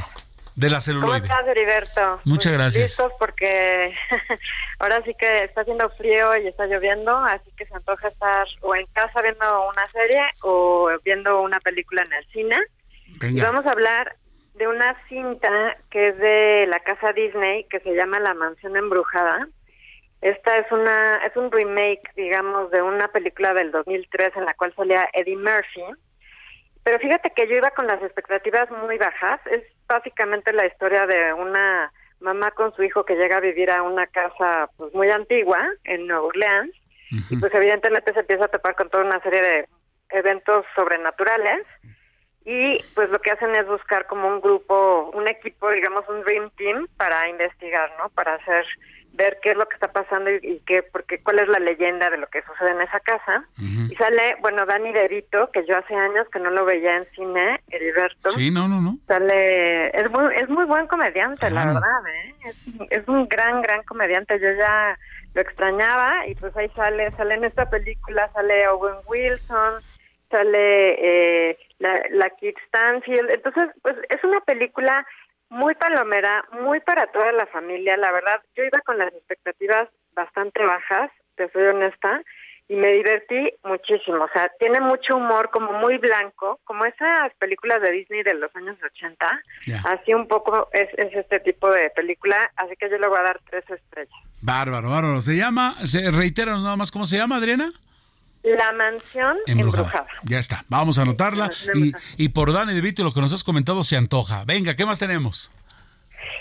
De 0.57 0.71
la 0.71 0.81
celuloide. 0.81 1.21
¿Cómo 1.21 1.33
estás, 1.33 1.49
Heriberto? 1.49 2.21
Muchas 2.25 2.53
gracias. 2.53 2.91
Listos 2.91 3.13
porque 3.19 3.95
ahora 4.79 5.03
sí 5.05 5.15
que 5.15 5.45
está 5.45 5.63
haciendo 5.63 5.89
frío 5.91 6.31
y 6.43 6.47
está 6.47 6.67
lloviendo, 6.67 7.17
así 7.17 7.51
que 7.57 7.67
se 7.67 7.75
antoja 7.75 8.09
estar 8.09 8.47
o 8.63 8.75
en 8.75 8.87
casa 8.87 9.23
viendo 9.23 9.69
una 9.69 9.89
serie 9.89 10.21
o 10.43 10.91
viendo 11.05 11.41
una 11.43 11.61
película 11.61 12.03
en 12.03 12.13
el 12.13 12.27
cine. 12.33 12.57
Y 13.23 13.41
vamos 13.41 13.67
a 13.67 13.71
hablar 13.71 14.17
de 14.55 14.67
una 14.69 14.97
cinta 15.09 15.77
que 15.91 16.09
es 16.09 16.19
de 16.19 16.67
la 16.69 16.81
casa 16.81 17.13
Disney 17.13 17.65
que 17.65 17.81
se 17.81 17.95
llama 17.95 18.21
La 18.21 18.35
Mansión 18.35 18.77
Embrujada. 18.77 19.49
Esta 20.21 20.59
es 20.59 20.71
una 20.71 21.17
es 21.27 21.35
un 21.37 21.51
remake, 21.51 22.13
digamos, 22.15 22.71
de 22.71 22.83
una 22.83 23.09
película 23.09 23.55
del 23.55 23.73
2003 23.73 24.33
en 24.37 24.45
la 24.45 24.55
cual 24.55 24.75
salía 24.77 25.09
Eddie 25.15 25.37
Murphy 25.37 25.85
pero 26.83 26.99
fíjate 26.99 27.31
que 27.37 27.47
yo 27.47 27.57
iba 27.57 27.71
con 27.71 27.87
las 27.87 28.03
expectativas 28.03 28.71
muy 28.71 28.97
bajas. 28.97 29.41
Es 29.47 29.63
básicamente 29.95 30.53
la 30.53 30.67
historia 30.67 31.07
de 31.07 31.33
una 31.33 31.93
mamá 32.21 32.51
con 32.53 32.75
su 32.75 32.83
hijo 32.83 33.05
que 33.05 33.17
llega 33.17 33.39
a 33.39 33.41
vivir 33.41 33.71
a 33.71 33.83
una 33.83 34.07
casa 34.07 34.71
pues 34.77 34.95
muy 34.95 35.11
antigua 35.11 35.59
en 35.85 36.07
Nueva 36.07 36.27
Orleans. 36.27 36.75
Y 37.29 37.37
pues 37.39 37.53
evidentemente 37.55 38.13
se 38.13 38.21
empieza 38.21 38.45
a 38.45 38.49
topar 38.49 38.77
con 38.77 38.89
toda 38.89 39.05
una 39.05 39.21
serie 39.21 39.43
de 39.43 39.69
eventos 40.11 40.65
sobrenaturales. 40.77 41.67
Y 42.45 42.79
pues 42.95 43.11
lo 43.11 43.19
que 43.19 43.33
hacen 43.33 43.51
es 43.57 43.67
buscar 43.67 44.07
como 44.07 44.29
un 44.29 44.41
grupo, 44.41 45.11
un 45.13 45.29
equipo, 45.29 45.71
digamos 45.71 46.09
un 46.09 46.23
dream 46.23 46.51
team 46.57 46.87
para 46.97 47.29
investigar, 47.29 47.93
¿no? 47.99 48.09
Para 48.11 48.35
hacer 48.35 48.65
ver 49.13 49.39
qué 49.43 49.51
es 49.51 49.57
lo 49.57 49.67
que 49.67 49.75
está 49.75 49.93
pasando 49.93 50.31
y, 50.31 50.61
qué, 50.67 50.83
porque 50.83 51.23
cuál 51.23 51.41
es 51.41 51.49
la 51.49 51.59
leyenda 51.59 52.11
de 52.11 52.19
lo 52.19 52.27
que 52.29 52.43
sucede 52.43 52.71
en 52.71 52.81
esa 52.81 53.01
casa. 53.01 53.45
Y 53.59 53.95
sale, 53.97 54.37
bueno, 54.41 54.65
Dani 54.67 54.93
Derito, 54.93 55.51
que 55.53 55.67
yo 55.67 55.77
hace 55.77 55.95
años 55.95 56.27
que 56.33 56.39
no 56.39 56.51
lo 56.51 56.65
veía 56.65 56.97
en 56.97 57.07
cine, 57.15 57.61
Heriberto. 57.69 58.31
Sí, 58.31 58.51
no, 58.51 58.69
no, 58.69 58.81
no. 58.81 58.99
Sale, 59.07 59.89
es 59.89 60.11
muy, 60.11 60.35
es 60.37 60.49
muy 60.49 60.65
buen 60.65 60.87
comediante, 60.87 61.51
la 61.51 61.67
verdad, 61.67 62.07
¿eh? 62.09 62.35
Es, 62.47 62.57
es 62.91 63.09
un 63.09 63.29
gran, 63.29 63.63
gran 63.63 63.83
comediante. 63.83 64.39
Yo 64.41 64.53
ya 64.53 64.97
lo 65.35 65.41
extrañaba 65.41 66.27
y 66.27 66.35
pues 66.35 66.57
ahí 66.57 66.69
sale, 66.75 67.11
sale 67.13 67.35
en 67.35 67.45
esta 67.45 67.69
película, 67.69 68.31
sale 68.33 68.69
Owen 68.69 68.97
Wilson, 69.07 69.81
sale 70.31 71.51
eh, 71.51 71.59
la, 71.79 72.01
la 72.11 72.31
Kit 72.31 72.57
Stanfield. 72.69 73.31
Entonces, 73.31 73.71
pues 73.83 73.97
es 74.09 74.23
una 74.25 74.41
película 74.41 75.07
muy 75.51 75.75
palomera, 75.75 76.45
muy 76.63 76.81
para 76.81 77.07
toda 77.09 77.33
la 77.33 77.47
familia. 77.47 77.97
La 77.97 78.13
verdad, 78.13 78.41
yo 78.57 78.65
iba 78.65 78.81
con 78.85 78.99
las 78.99 79.13
expectativas 79.13 79.89
bastante 80.15 80.65
bajas, 80.65 81.11
te 81.37 81.51
soy 81.51 81.65
honesta, 81.65 82.23
y 82.69 82.77
me 82.77 82.93
divertí 82.93 83.53
muchísimo. 83.65 84.23
O 84.23 84.29
sea, 84.33 84.49
tiene 84.61 84.81
mucho 84.81 85.17
humor, 85.17 85.51
como 85.53 85.73
muy 85.73 85.99
blanco, 85.99 86.61
como 86.63 86.85
esas 86.85 87.35
películas 87.41 87.83
de 87.83 87.91
Disney 87.91 88.23
de 88.23 88.35
los 88.35 88.55
años 88.55 88.77
80. 88.81 89.43
Así 89.85 90.15
un 90.15 90.29
poco 90.29 90.69
es, 90.73 90.89
es, 90.97 91.13
este 91.13 91.41
tipo 91.41 91.69
de 91.69 91.91
película, 91.91 92.37
así 92.55 92.77
que 92.77 92.89
yo 92.89 92.97
le 92.99 93.09
voy 93.09 93.19
a 93.19 93.25
dar 93.25 93.41
tres 93.51 93.65
estrellas. 93.69 94.15
Bárbaro, 94.41 94.89
bárbaro. 94.89 95.21
¿Se 95.21 95.37
llama, 95.37 95.75
se 95.85 96.13
reitera 96.13 96.53
nada 96.53 96.77
más 96.77 96.93
cómo 96.93 97.07
se 97.07 97.17
llama, 97.17 97.37
Adriana? 97.37 97.73
La 98.43 98.73
mansión 98.73 99.37
embrujada. 99.47 100.07
Ya 100.25 100.39
está, 100.39 100.65
vamos 100.69 100.99
a 100.99 101.03
anotarla. 101.03 101.51
Y, 101.75 101.93
y 102.17 102.29
por 102.31 102.53
Dani 102.53 102.75
de 102.75 102.81
Vito, 102.81 103.05
lo 103.05 103.13
que 103.13 103.21
nos 103.21 103.33
has 103.33 103.45
comentado 103.45 103.85
se 103.85 103.97
antoja. 103.97 104.45
Venga, 104.47 104.75
¿qué 104.77 104.87
más 104.87 104.99
tenemos? 104.99 105.53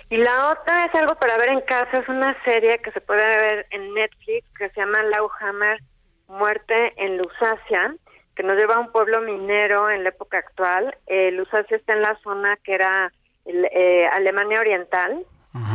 Y 0.10 0.18
la 0.18 0.50
otra 0.52 0.86
es 0.86 0.96
algo 0.96 1.16
para 1.16 1.38
ver 1.38 1.50
en 1.50 1.62
casa, 1.62 2.00
es 2.02 2.08
una 2.10 2.36
serie 2.44 2.80
que 2.80 2.92
se 2.92 3.02
puede 3.02 3.24
ver 3.24 3.68
en 3.72 3.94
Netflix 3.94 4.48
que 4.58 4.70
se 4.70 4.80
llama 4.80 5.04
Lauhammer, 5.04 5.82
Muerte 6.28 6.94
en 6.98 7.18
Lusacia, 7.18 7.96
que 8.36 8.44
nos 8.44 8.58
lleva 8.58 8.76
a 8.76 8.80
un 8.80 8.92
pueblo 8.92 9.22
minero 9.22 9.90
en 9.90 10.04
la 10.04 10.10
época 10.10 10.38
actual. 10.40 10.98
Eh, 11.08 11.32
Lusacia 11.32 11.78
está 11.78 11.94
en 11.94 12.02
la 12.02 12.18
zona 12.24 12.58
que 12.64 12.74
era 12.74 13.12
eh, 13.46 14.08
Alemania 14.14 14.60
Oriental, 14.60 15.26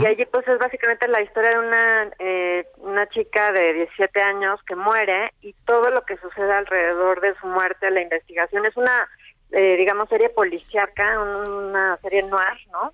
y 0.01 0.07
allí 0.07 0.25
pues 0.27 0.47
es 0.47 0.59
básicamente 0.59 1.09
la 1.09 1.21
historia 1.21 1.51
de 1.51 1.59
una, 1.59 2.11
eh, 2.21 2.67
una 2.79 3.09
chica 3.09 3.51
de 3.51 3.73
17 3.73 4.23
años 4.23 4.61
que 4.67 4.77
muere 4.77 5.33
y 5.43 5.53
todo 5.67 5.91
lo 5.91 6.05
que 6.05 6.17
sucede 6.19 6.53
alrededor 6.53 7.21
de 7.21 7.35
su 7.41 7.47
muerte, 7.49 7.91
la 7.91 8.03
investigación. 8.03 8.65
Es 8.67 8.77
una, 8.77 9.09
eh, 9.51 9.77
digamos, 9.77 10.09
serie 10.09 10.29
policíaca, 10.29 11.21
una 11.21 11.97
serie 12.03 12.23
noir, 12.23 12.59
¿no? 12.71 12.93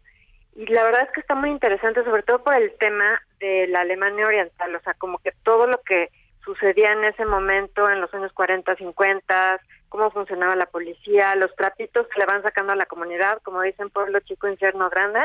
Y 0.56 0.66
la 0.66 0.84
verdad 0.84 1.02
es 1.02 1.12
que 1.12 1.20
está 1.20 1.34
muy 1.34 1.50
interesante, 1.50 2.02
sobre 2.02 2.22
todo 2.22 2.42
por 2.42 2.54
el 2.54 2.72
tema 2.78 3.20
de 3.40 3.66
la 3.68 3.80
Alemania 3.80 4.26
Oriental, 4.26 4.74
o 4.74 4.80
sea, 4.80 4.94
como 4.94 5.18
que 5.18 5.32
todo 5.42 5.66
lo 5.66 5.82
que 5.82 6.08
sucedía 6.44 6.92
en 6.92 7.04
ese 7.04 7.26
momento, 7.26 7.88
en 7.90 8.00
los 8.00 8.12
años 8.14 8.32
40, 8.32 8.74
50, 8.74 9.60
cómo 9.90 10.10
funcionaba 10.10 10.56
la 10.56 10.66
policía, 10.66 11.34
los 11.34 11.54
trapitos 11.56 12.06
que 12.08 12.20
le 12.20 12.24
van 12.26 12.42
sacando 12.42 12.72
a 12.72 12.76
la 12.76 12.86
comunidad, 12.86 13.42
como 13.42 13.60
dicen 13.60 13.90
pueblo 13.90 14.20
chico, 14.20 14.48
infierno 14.48 14.88
grande. 14.88 15.20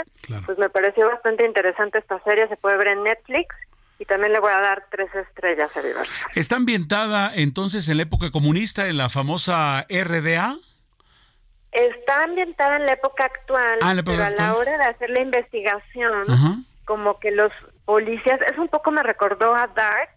Pues 0.45 0.57
me 0.57 0.69
pareció 0.69 1.07
bastante 1.07 1.45
interesante 1.45 1.99
esta 1.99 2.21
serie, 2.23 2.49
se 2.49 2.57
puede 2.57 2.75
ver 2.75 2.87
en 2.89 3.03
Netflix 3.03 3.55
y 3.99 4.05
también 4.05 4.33
le 4.33 4.39
voy 4.39 4.51
a 4.51 4.59
dar 4.59 4.87
tres 4.91 5.13
estrellas 5.15 5.69
a 5.75 5.81
Vivar. 5.81 6.07
¿Está 6.33 6.57
ambientada 6.57 7.31
entonces 7.33 7.87
en 7.87 7.97
la 7.97 8.03
época 8.03 8.31
comunista, 8.31 8.87
en 8.87 8.97
la 8.97 9.07
famosa 9.07 9.85
RDA? 9.87 10.57
Está 11.71 12.23
ambientada 12.23 12.77
en 12.77 12.85
la 12.87 12.93
época 12.93 13.25
actual, 13.25 13.79
ah, 13.81 13.93
pero 14.03 14.23
a 14.23 14.29
la 14.31 14.55
hora 14.55 14.77
de 14.77 14.85
hacer 14.85 15.09
la 15.11 15.21
investigación, 15.21 16.65
como 16.85 17.19
que 17.19 17.31
los 17.31 17.51
policías, 17.85 18.39
es 18.51 18.57
un 18.57 18.69
poco 18.69 18.91
me 18.91 19.03
recordó 19.03 19.53
a 19.53 19.67
Dark, 19.67 20.09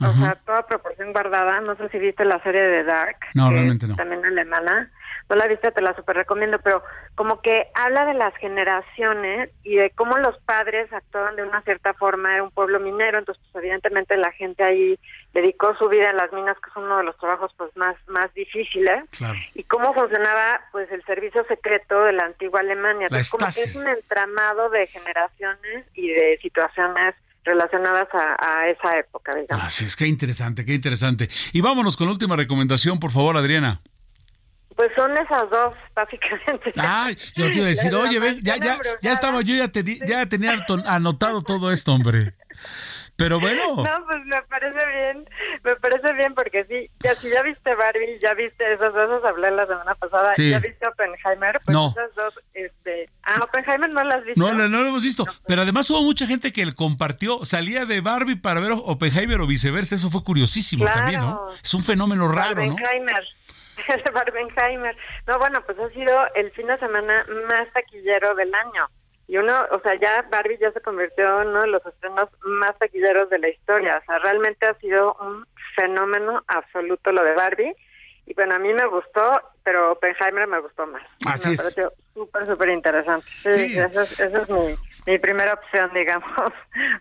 o 0.00 0.12
sea, 0.12 0.38
toda 0.44 0.66
proporción 0.66 1.12
guardada. 1.12 1.60
No 1.60 1.76
sé 1.76 1.88
si 1.88 1.98
viste 1.98 2.24
la 2.24 2.42
serie 2.42 2.62
de 2.62 2.84
Dark. 2.84 3.16
No, 3.34 3.50
realmente 3.50 3.86
no. 3.86 3.96
También 3.96 4.24
alemana. 4.24 4.90
No 5.28 5.34
la 5.34 5.48
viste, 5.48 5.72
te 5.72 5.82
la 5.82 5.94
super 5.96 6.14
recomiendo, 6.14 6.60
pero 6.60 6.84
como 7.16 7.40
que 7.40 7.66
habla 7.74 8.06
de 8.06 8.14
las 8.14 8.32
generaciones 8.36 9.50
y 9.64 9.74
de 9.74 9.90
cómo 9.90 10.16
los 10.18 10.38
padres 10.42 10.92
actuaban 10.92 11.34
de 11.34 11.42
una 11.42 11.62
cierta 11.62 11.94
forma. 11.94 12.34
Era 12.34 12.44
un 12.44 12.52
pueblo 12.52 12.78
minero, 12.78 13.18
entonces 13.18 13.42
pues, 13.50 13.64
evidentemente 13.64 14.16
la 14.16 14.30
gente 14.32 14.62
ahí 14.62 14.98
dedicó 15.34 15.74
su 15.76 15.88
vida 15.88 16.10
en 16.10 16.16
las 16.16 16.32
minas, 16.32 16.56
que 16.60 16.70
es 16.70 16.76
uno 16.76 16.98
de 16.98 17.04
los 17.04 17.16
trabajos 17.18 17.52
pues 17.56 17.76
más 17.76 17.96
más 18.06 18.32
difíciles. 18.34 19.04
Y 19.54 19.64
cómo 19.64 19.92
funcionaba 19.94 20.60
pues 20.70 20.90
el 20.92 21.04
servicio 21.04 21.44
secreto 21.48 22.04
de 22.04 22.12
la 22.12 22.26
antigua 22.26 22.60
Alemania. 22.60 23.08
Entonces, 23.10 23.30
como 23.30 23.46
que 23.46 23.62
es 23.62 23.74
un 23.74 23.88
entramado 23.88 24.70
de 24.70 24.86
generaciones 24.86 25.86
y 25.94 26.08
de 26.08 26.38
situaciones 26.40 27.16
relacionadas 27.46 28.08
a, 28.12 28.68
esa 28.68 28.98
época, 28.98 29.34
digamos. 29.34 29.66
Así 29.66 29.84
es, 29.84 29.96
qué 29.96 30.06
interesante, 30.06 30.64
qué 30.64 30.74
interesante. 30.74 31.28
Y 31.52 31.60
vámonos 31.60 31.96
con 31.96 32.06
la 32.06 32.12
última 32.12 32.36
recomendación, 32.36 32.98
por 32.98 33.12
favor, 33.12 33.36
Adriana. 33.36 33.80
Pues 34.74 34.88
son 34.96 35.12
esas 35.12 35.48
dos, 35.50 35.74
básicamente. 35.94 36.72
Ay, 36.76 37.16
yo 37.34 37.46
te 37.46 37.56
iba 37.56 37.66
a 37.66 37.68
decir, 37.68 37.94
oye, 37.94 38.18
ven, 38.18 38.38
ya, 38.42 38.56
ya, 38.56 38.76
ya 39.00 39.12
estaba, 39.12 39.40
yo 39.40 39.54
ya, 39.54 39.68
te, 39.68 39.82
ya 40.06 40.26
tenía 40.26 40.56
anotado 40.86 41.40
todo 41.40 41.72
esto, 41.72 41.94
hombre. 41.94 42.34
Pero 43.16 43.40
bueno. 43.40 43.62
No, 43.76 44.06
pues 44.06 44.24
me 44.26 44.42
parece 44.42 44.86
bien, 44.86 45.28
me 45.64 45.76
parece 45.76 46.12
bien 46.14 46.34
porque 46.34 46.64
sí, 46.66 46.90
ya 47.02 47.14
si 47.14 47.30
ya 47.30 47.42
viste 47.42 47.74
Barbie, 47.74 48.18
ya 48.20 48.34
viste 48.34 48.72
esas 48.74 48.92
dos, 48.92 49.24
hablé 49.24 49.50
la 49.50 49.66
semana 49.66 49.94
pasada, 49.94 50.34
ya 50.36 50.58
viste 50.58 50.86
Oppenheimer, 50.86 51.58
pues 51.64 51.74
no. 51.74 51.90
esas 51.92 52.14
dos, 52.14 52.34
este, 52.52 53.08
ah, 53.22 53.40
Oppenheimer 53.42 53.88
no 53.88 54.04
las 54.04 54.22
viste. 54.24 54.38
No, 54.38 54.52
no, 54.52 54.68
no 54.68 54.82
lo 54.82 54.88
hemos 54.88 55.02
visto, 55.02 55.24
pero 55.46 55.62
además 55.62 55.88
hubo 55.90 56.02
mucha 56.02 56.26
gente 56.26 56.52
que 56.52 56.70
compartió, 56.74 57.44
salía 57.44 57.86
de 57.86 58.02
Barbie 58.02 58.36
para 58.36 58.60
ver 58.60 58.72
Oppenheimer 58.72 59.40
o 59.40 59.46
viceversa, 59.46 59.94
eso 59.94 60.10
fue 60.10 60.22
curiosísimo 60.22 60.84
también, 60.84 61.20
¿no? 61.20 61.48
Es 61.62 61.72
un 61.72 61.82
fenómeno 61.82 62.28
raro, 62.28 62.66
¿no? 62.66 62.76
de 63.94 64.10
Barbenheimer. 64.12 64.96
No, 65.26 65.38
bueno, 65.38 65.62
pues 65.64 65.78
ha 65.78 65.88
sido 65.90 66.14
el 66.34 66.50
fin 66.52 66.66
de 66.66 66.78
semana 66.78 67.24
más 67.48 67.72
taquillero 67.72 68.34
del 68.34 68.52
año. 68.54 68.88
Y 69.28 69.38
uno, 69.38 69.52
o 69.72 69.80
sea, 69.80 69.94
ya 70.00 70.24
Barbie 70.30 70.58
ya 70.58 70.70
se 70.72 70.80
convirtió 70.80 71.42
en 71.42 71.48
uno 71.48 71.62
de 71.62 71.68
los 71.68 71.84
estrenos 71.84 72.28
más 72.44 72.78
taquilleros 72.78 73.28
de 73.28 73.38
la 73.40 73.48
historia. 73.48 74.00
O 74.00 74.06
sea, 74.06 74.18
realmente 74.20 74.66
ha 74.66 74.74
sido 74.74 75.16
un 75.20 75.44
fenómeno 75.74 76.44
absoluto 76.46 77.10
lo 77.10 77.24
de 77.24 77.34
Barbie. 77.34 77.76
Y 78.26 78.34
bueno, 78.34 78.54
a 78.54 78.58
mí 78.58 78.72
me 78.72 78.86
gustó, 78.86 79.40
pero 79.62 79.92
Oppenheimer 79.92 80.46
me 80.46 80.60
gustó 80.60 80.86
más. 80.86 81.02
Así 81.26 81.50
me 81.50 81.56
pareció 81.56 81.92
súper, 82.14 82.46
súper 82.46 82.68
interesante. 82.70 83.26
Sí, 83.26 83.78
Esa, 83.78 84.02
es, 84.02 84.20
esa 84.20 84.42
es 84.42 84.50
mi, 84.50 84.74
mi 85.06 85.18
primera 85.18 85.54
opción, 85.54 85.90
digamos, 85.94 86.52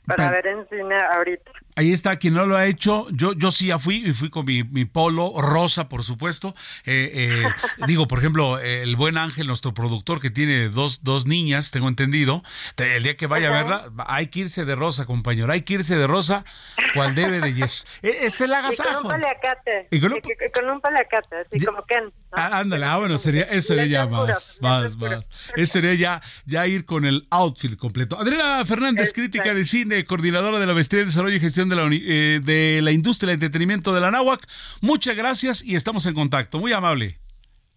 para 0.06 0.32
ver 0.32 0.48
en 0.48 0.68
cine 0.70 0.98
ahorita. 1.12 1.52
Ahí 1.78 1.92
está, 1.92 2.18
quien 2.18 2.34
no 2.34 2.46
lo 2.46 2.56
ha 2.56 2.66
hecho, 2.68 3.08
yo, 3.12 3.34
yo 3.34 3.52
sí 3.52 3.68
ya 3.68 3.80
fui, 3.80 3.98
y 4.06 4.14
fui 4.14 4.30
con 4.30 4.46
mi, 4.46 4.64
polo 4.86 5.34
rosa, 5.42 5.90
por 5.90 6.04
supuesto. 6.04 6.56
Eh, 6.86 7.12
eh, 7.14 7.44
digo, 7.86 8.08
por 8.08 8.20
ejemplo, 8.20 8.60
el 8.60 8.96
buen 8.96 9.18
Ángel, 9.18 9.48
nuestro 9.48 9.74
productor, 9.74 10.22
que 10.22 10.30
tiene 10.30 10.70
dos, 10.70 11.04
dos 11.04 11.26
niñas, 11.26 11.72
tengo 11.72 11.90
entendido, 11.90 12.44
el 12.78 13.04
día 13.04 13.18
que 13.18 13.28
vaya 13.28 13.50
a 13.50 13.52
verla, 13.52 13.92
hay 14.08 14.28
que 14.28 14.42
irse 14.42 14.64
de 14.64 14.76
rosa, 14.76 15.06
compañero, 15.06 15.52
hay 15.52 15.64
que 15.64 15.74
irse 15.74 15.98
de 15.98 16.08
rosa, 16.08 16.46
cual 16.94 17.14
debe 17.14 17.42
de 17.42 17.54
yes. 17.54 17.86
E, 18.02 18.26
es 18.26 18.40
el 18.40 18.54
agasajo. 18.54 18.90
Y 18.90 18.94
con 18.94 19.06
un 19.06 19.12
paliacate. 19.12 19.88
¿Y 19.92 20.00
con 20.00 20.14
un, 20.14 20.22
con 20.54 20.70
un 20.70 20.82
paliacate, 20.82 21.36
así 21.42 21.66
como 21.66 21.84
Ken. 21.86 22.14
Ah, 22.32 22.60
ándale, 22.60 22.86
ah, 22.86 22.98
bueno, 22.98 23.18
sería, 23.18 23.44
eso 23.44 23.76
sería 23.76 23.86
ya 23.86 24.08
más, 24.08 24.60
más, 24.62 24.96
más. 24.98 25.26
Eso 25.56 25.74
sería 25.74 25.94
ya, 25.94 26.22
ya 26.46 26.68
ir 26.68 26.86
con 26.86 27.06
el 27.06 27.28
outfit 27.32 27.78
completo. 27.78 28.20
Adriana 28.20 28.64
Fernández, 28.66 29.14
crítica 29.14 29.54
de 29.54 29.66
cine, 29.66 30.06
coordinadora 30.06 30.60
de 30.60 30.66
la 30.66 30.74
Vestida 30.74 31.00
de 31.00 31.06
Desarrollo 31.06 31.36
y 31.36 31.40
Gestión 31.40 31.65
de 31.70 31.76
la, 31.76 31.90
eh, 31.92 32.40
de 32.44 32.82
la 32.82 32.92
Industria 32.92 33.28
del 33.28 33.36
Entretenimiento 33.36 33.94
de 33.94 34.02
la 34.02 34.12
Náhuac. 34.12 34.46
Muchas 34.82 35.16
gracias 35.16 35.64
y 35.64 35.76
estamos 35.76 36.06
en 36.06 36.14
contacto. 36.14 36.60
Muy 36.60 36.74
amable. 36.74 37.20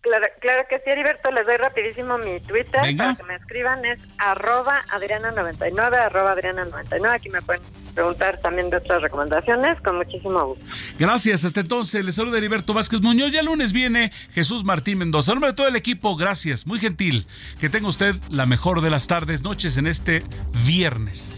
Claro, 0.00 0.26
claro 0.40 0.62
que 0.68 0.78
sí, 0.78 0.84
Heriberto. 0.86 1.30
Les 1.32 1.44
doy 1.44 1.56
rapidísimo 1.56 2.18
mi 2.18 2.40
Twitter 2.40 2.96
para 2.96 3.16
que 3.16 3.22
me 3.24 3.34
escriban. 3.34 3.84
Es 3.84 3.98
arroba 4.18 4.84
adriana99, 4.90 5.96
arroba 5.96 6.36
adriana99. 6.36 7.14
Aquí 7.14 7.28
me 7.28 7.42
pueden 7.42 7.62
preguntar 7.94 8.38
también 8.40 8.70
de 8.70 8.76
otras 8.76 9.02
recomendaciones. 9.02 9.80
Con 9.82 9.96
muchísimo 9.96 10.46
gusto. 10.46 10.64
Gracias. 10.98 11.44
Hasta 11.44 11.60
entonces, 11.60 12.04
les 12.04 12.14
saluda 12.14 12.38
Heriberto 12.38 12.74
Vázquez 12.74 13.00
Muñoz. 13.00 13.32
Ya 13.32 13.40
el 13.40 13.46
lunes 13.46 13.72
viene 13.72 14.12
Jesús 14.32 14.64
Martín 14.64 14.98
Mendoza. 14.98 15.32
En 15.32 15.36
nombre 15.36 15.50
de 15.50 15.56
todo 15.56 15.68
el 15.68 15.76
equipo, 15.76 16.16
gracias. 16.16 16.66
Muy 16.66 16.78
gentil. 16.78 17.26
Que 17.60 17.68
tenga 17.68 17.88
usted 17.88 18.14
la 18.30 18.46
mejor 18.46 18.80
de 18.80 18.90
las 18.90 19.08
tardes, 19.08 19.42
noches 19.42 19.76
en 19.78 19.88
este 19.88 20.22
viernes. 20.64 21.37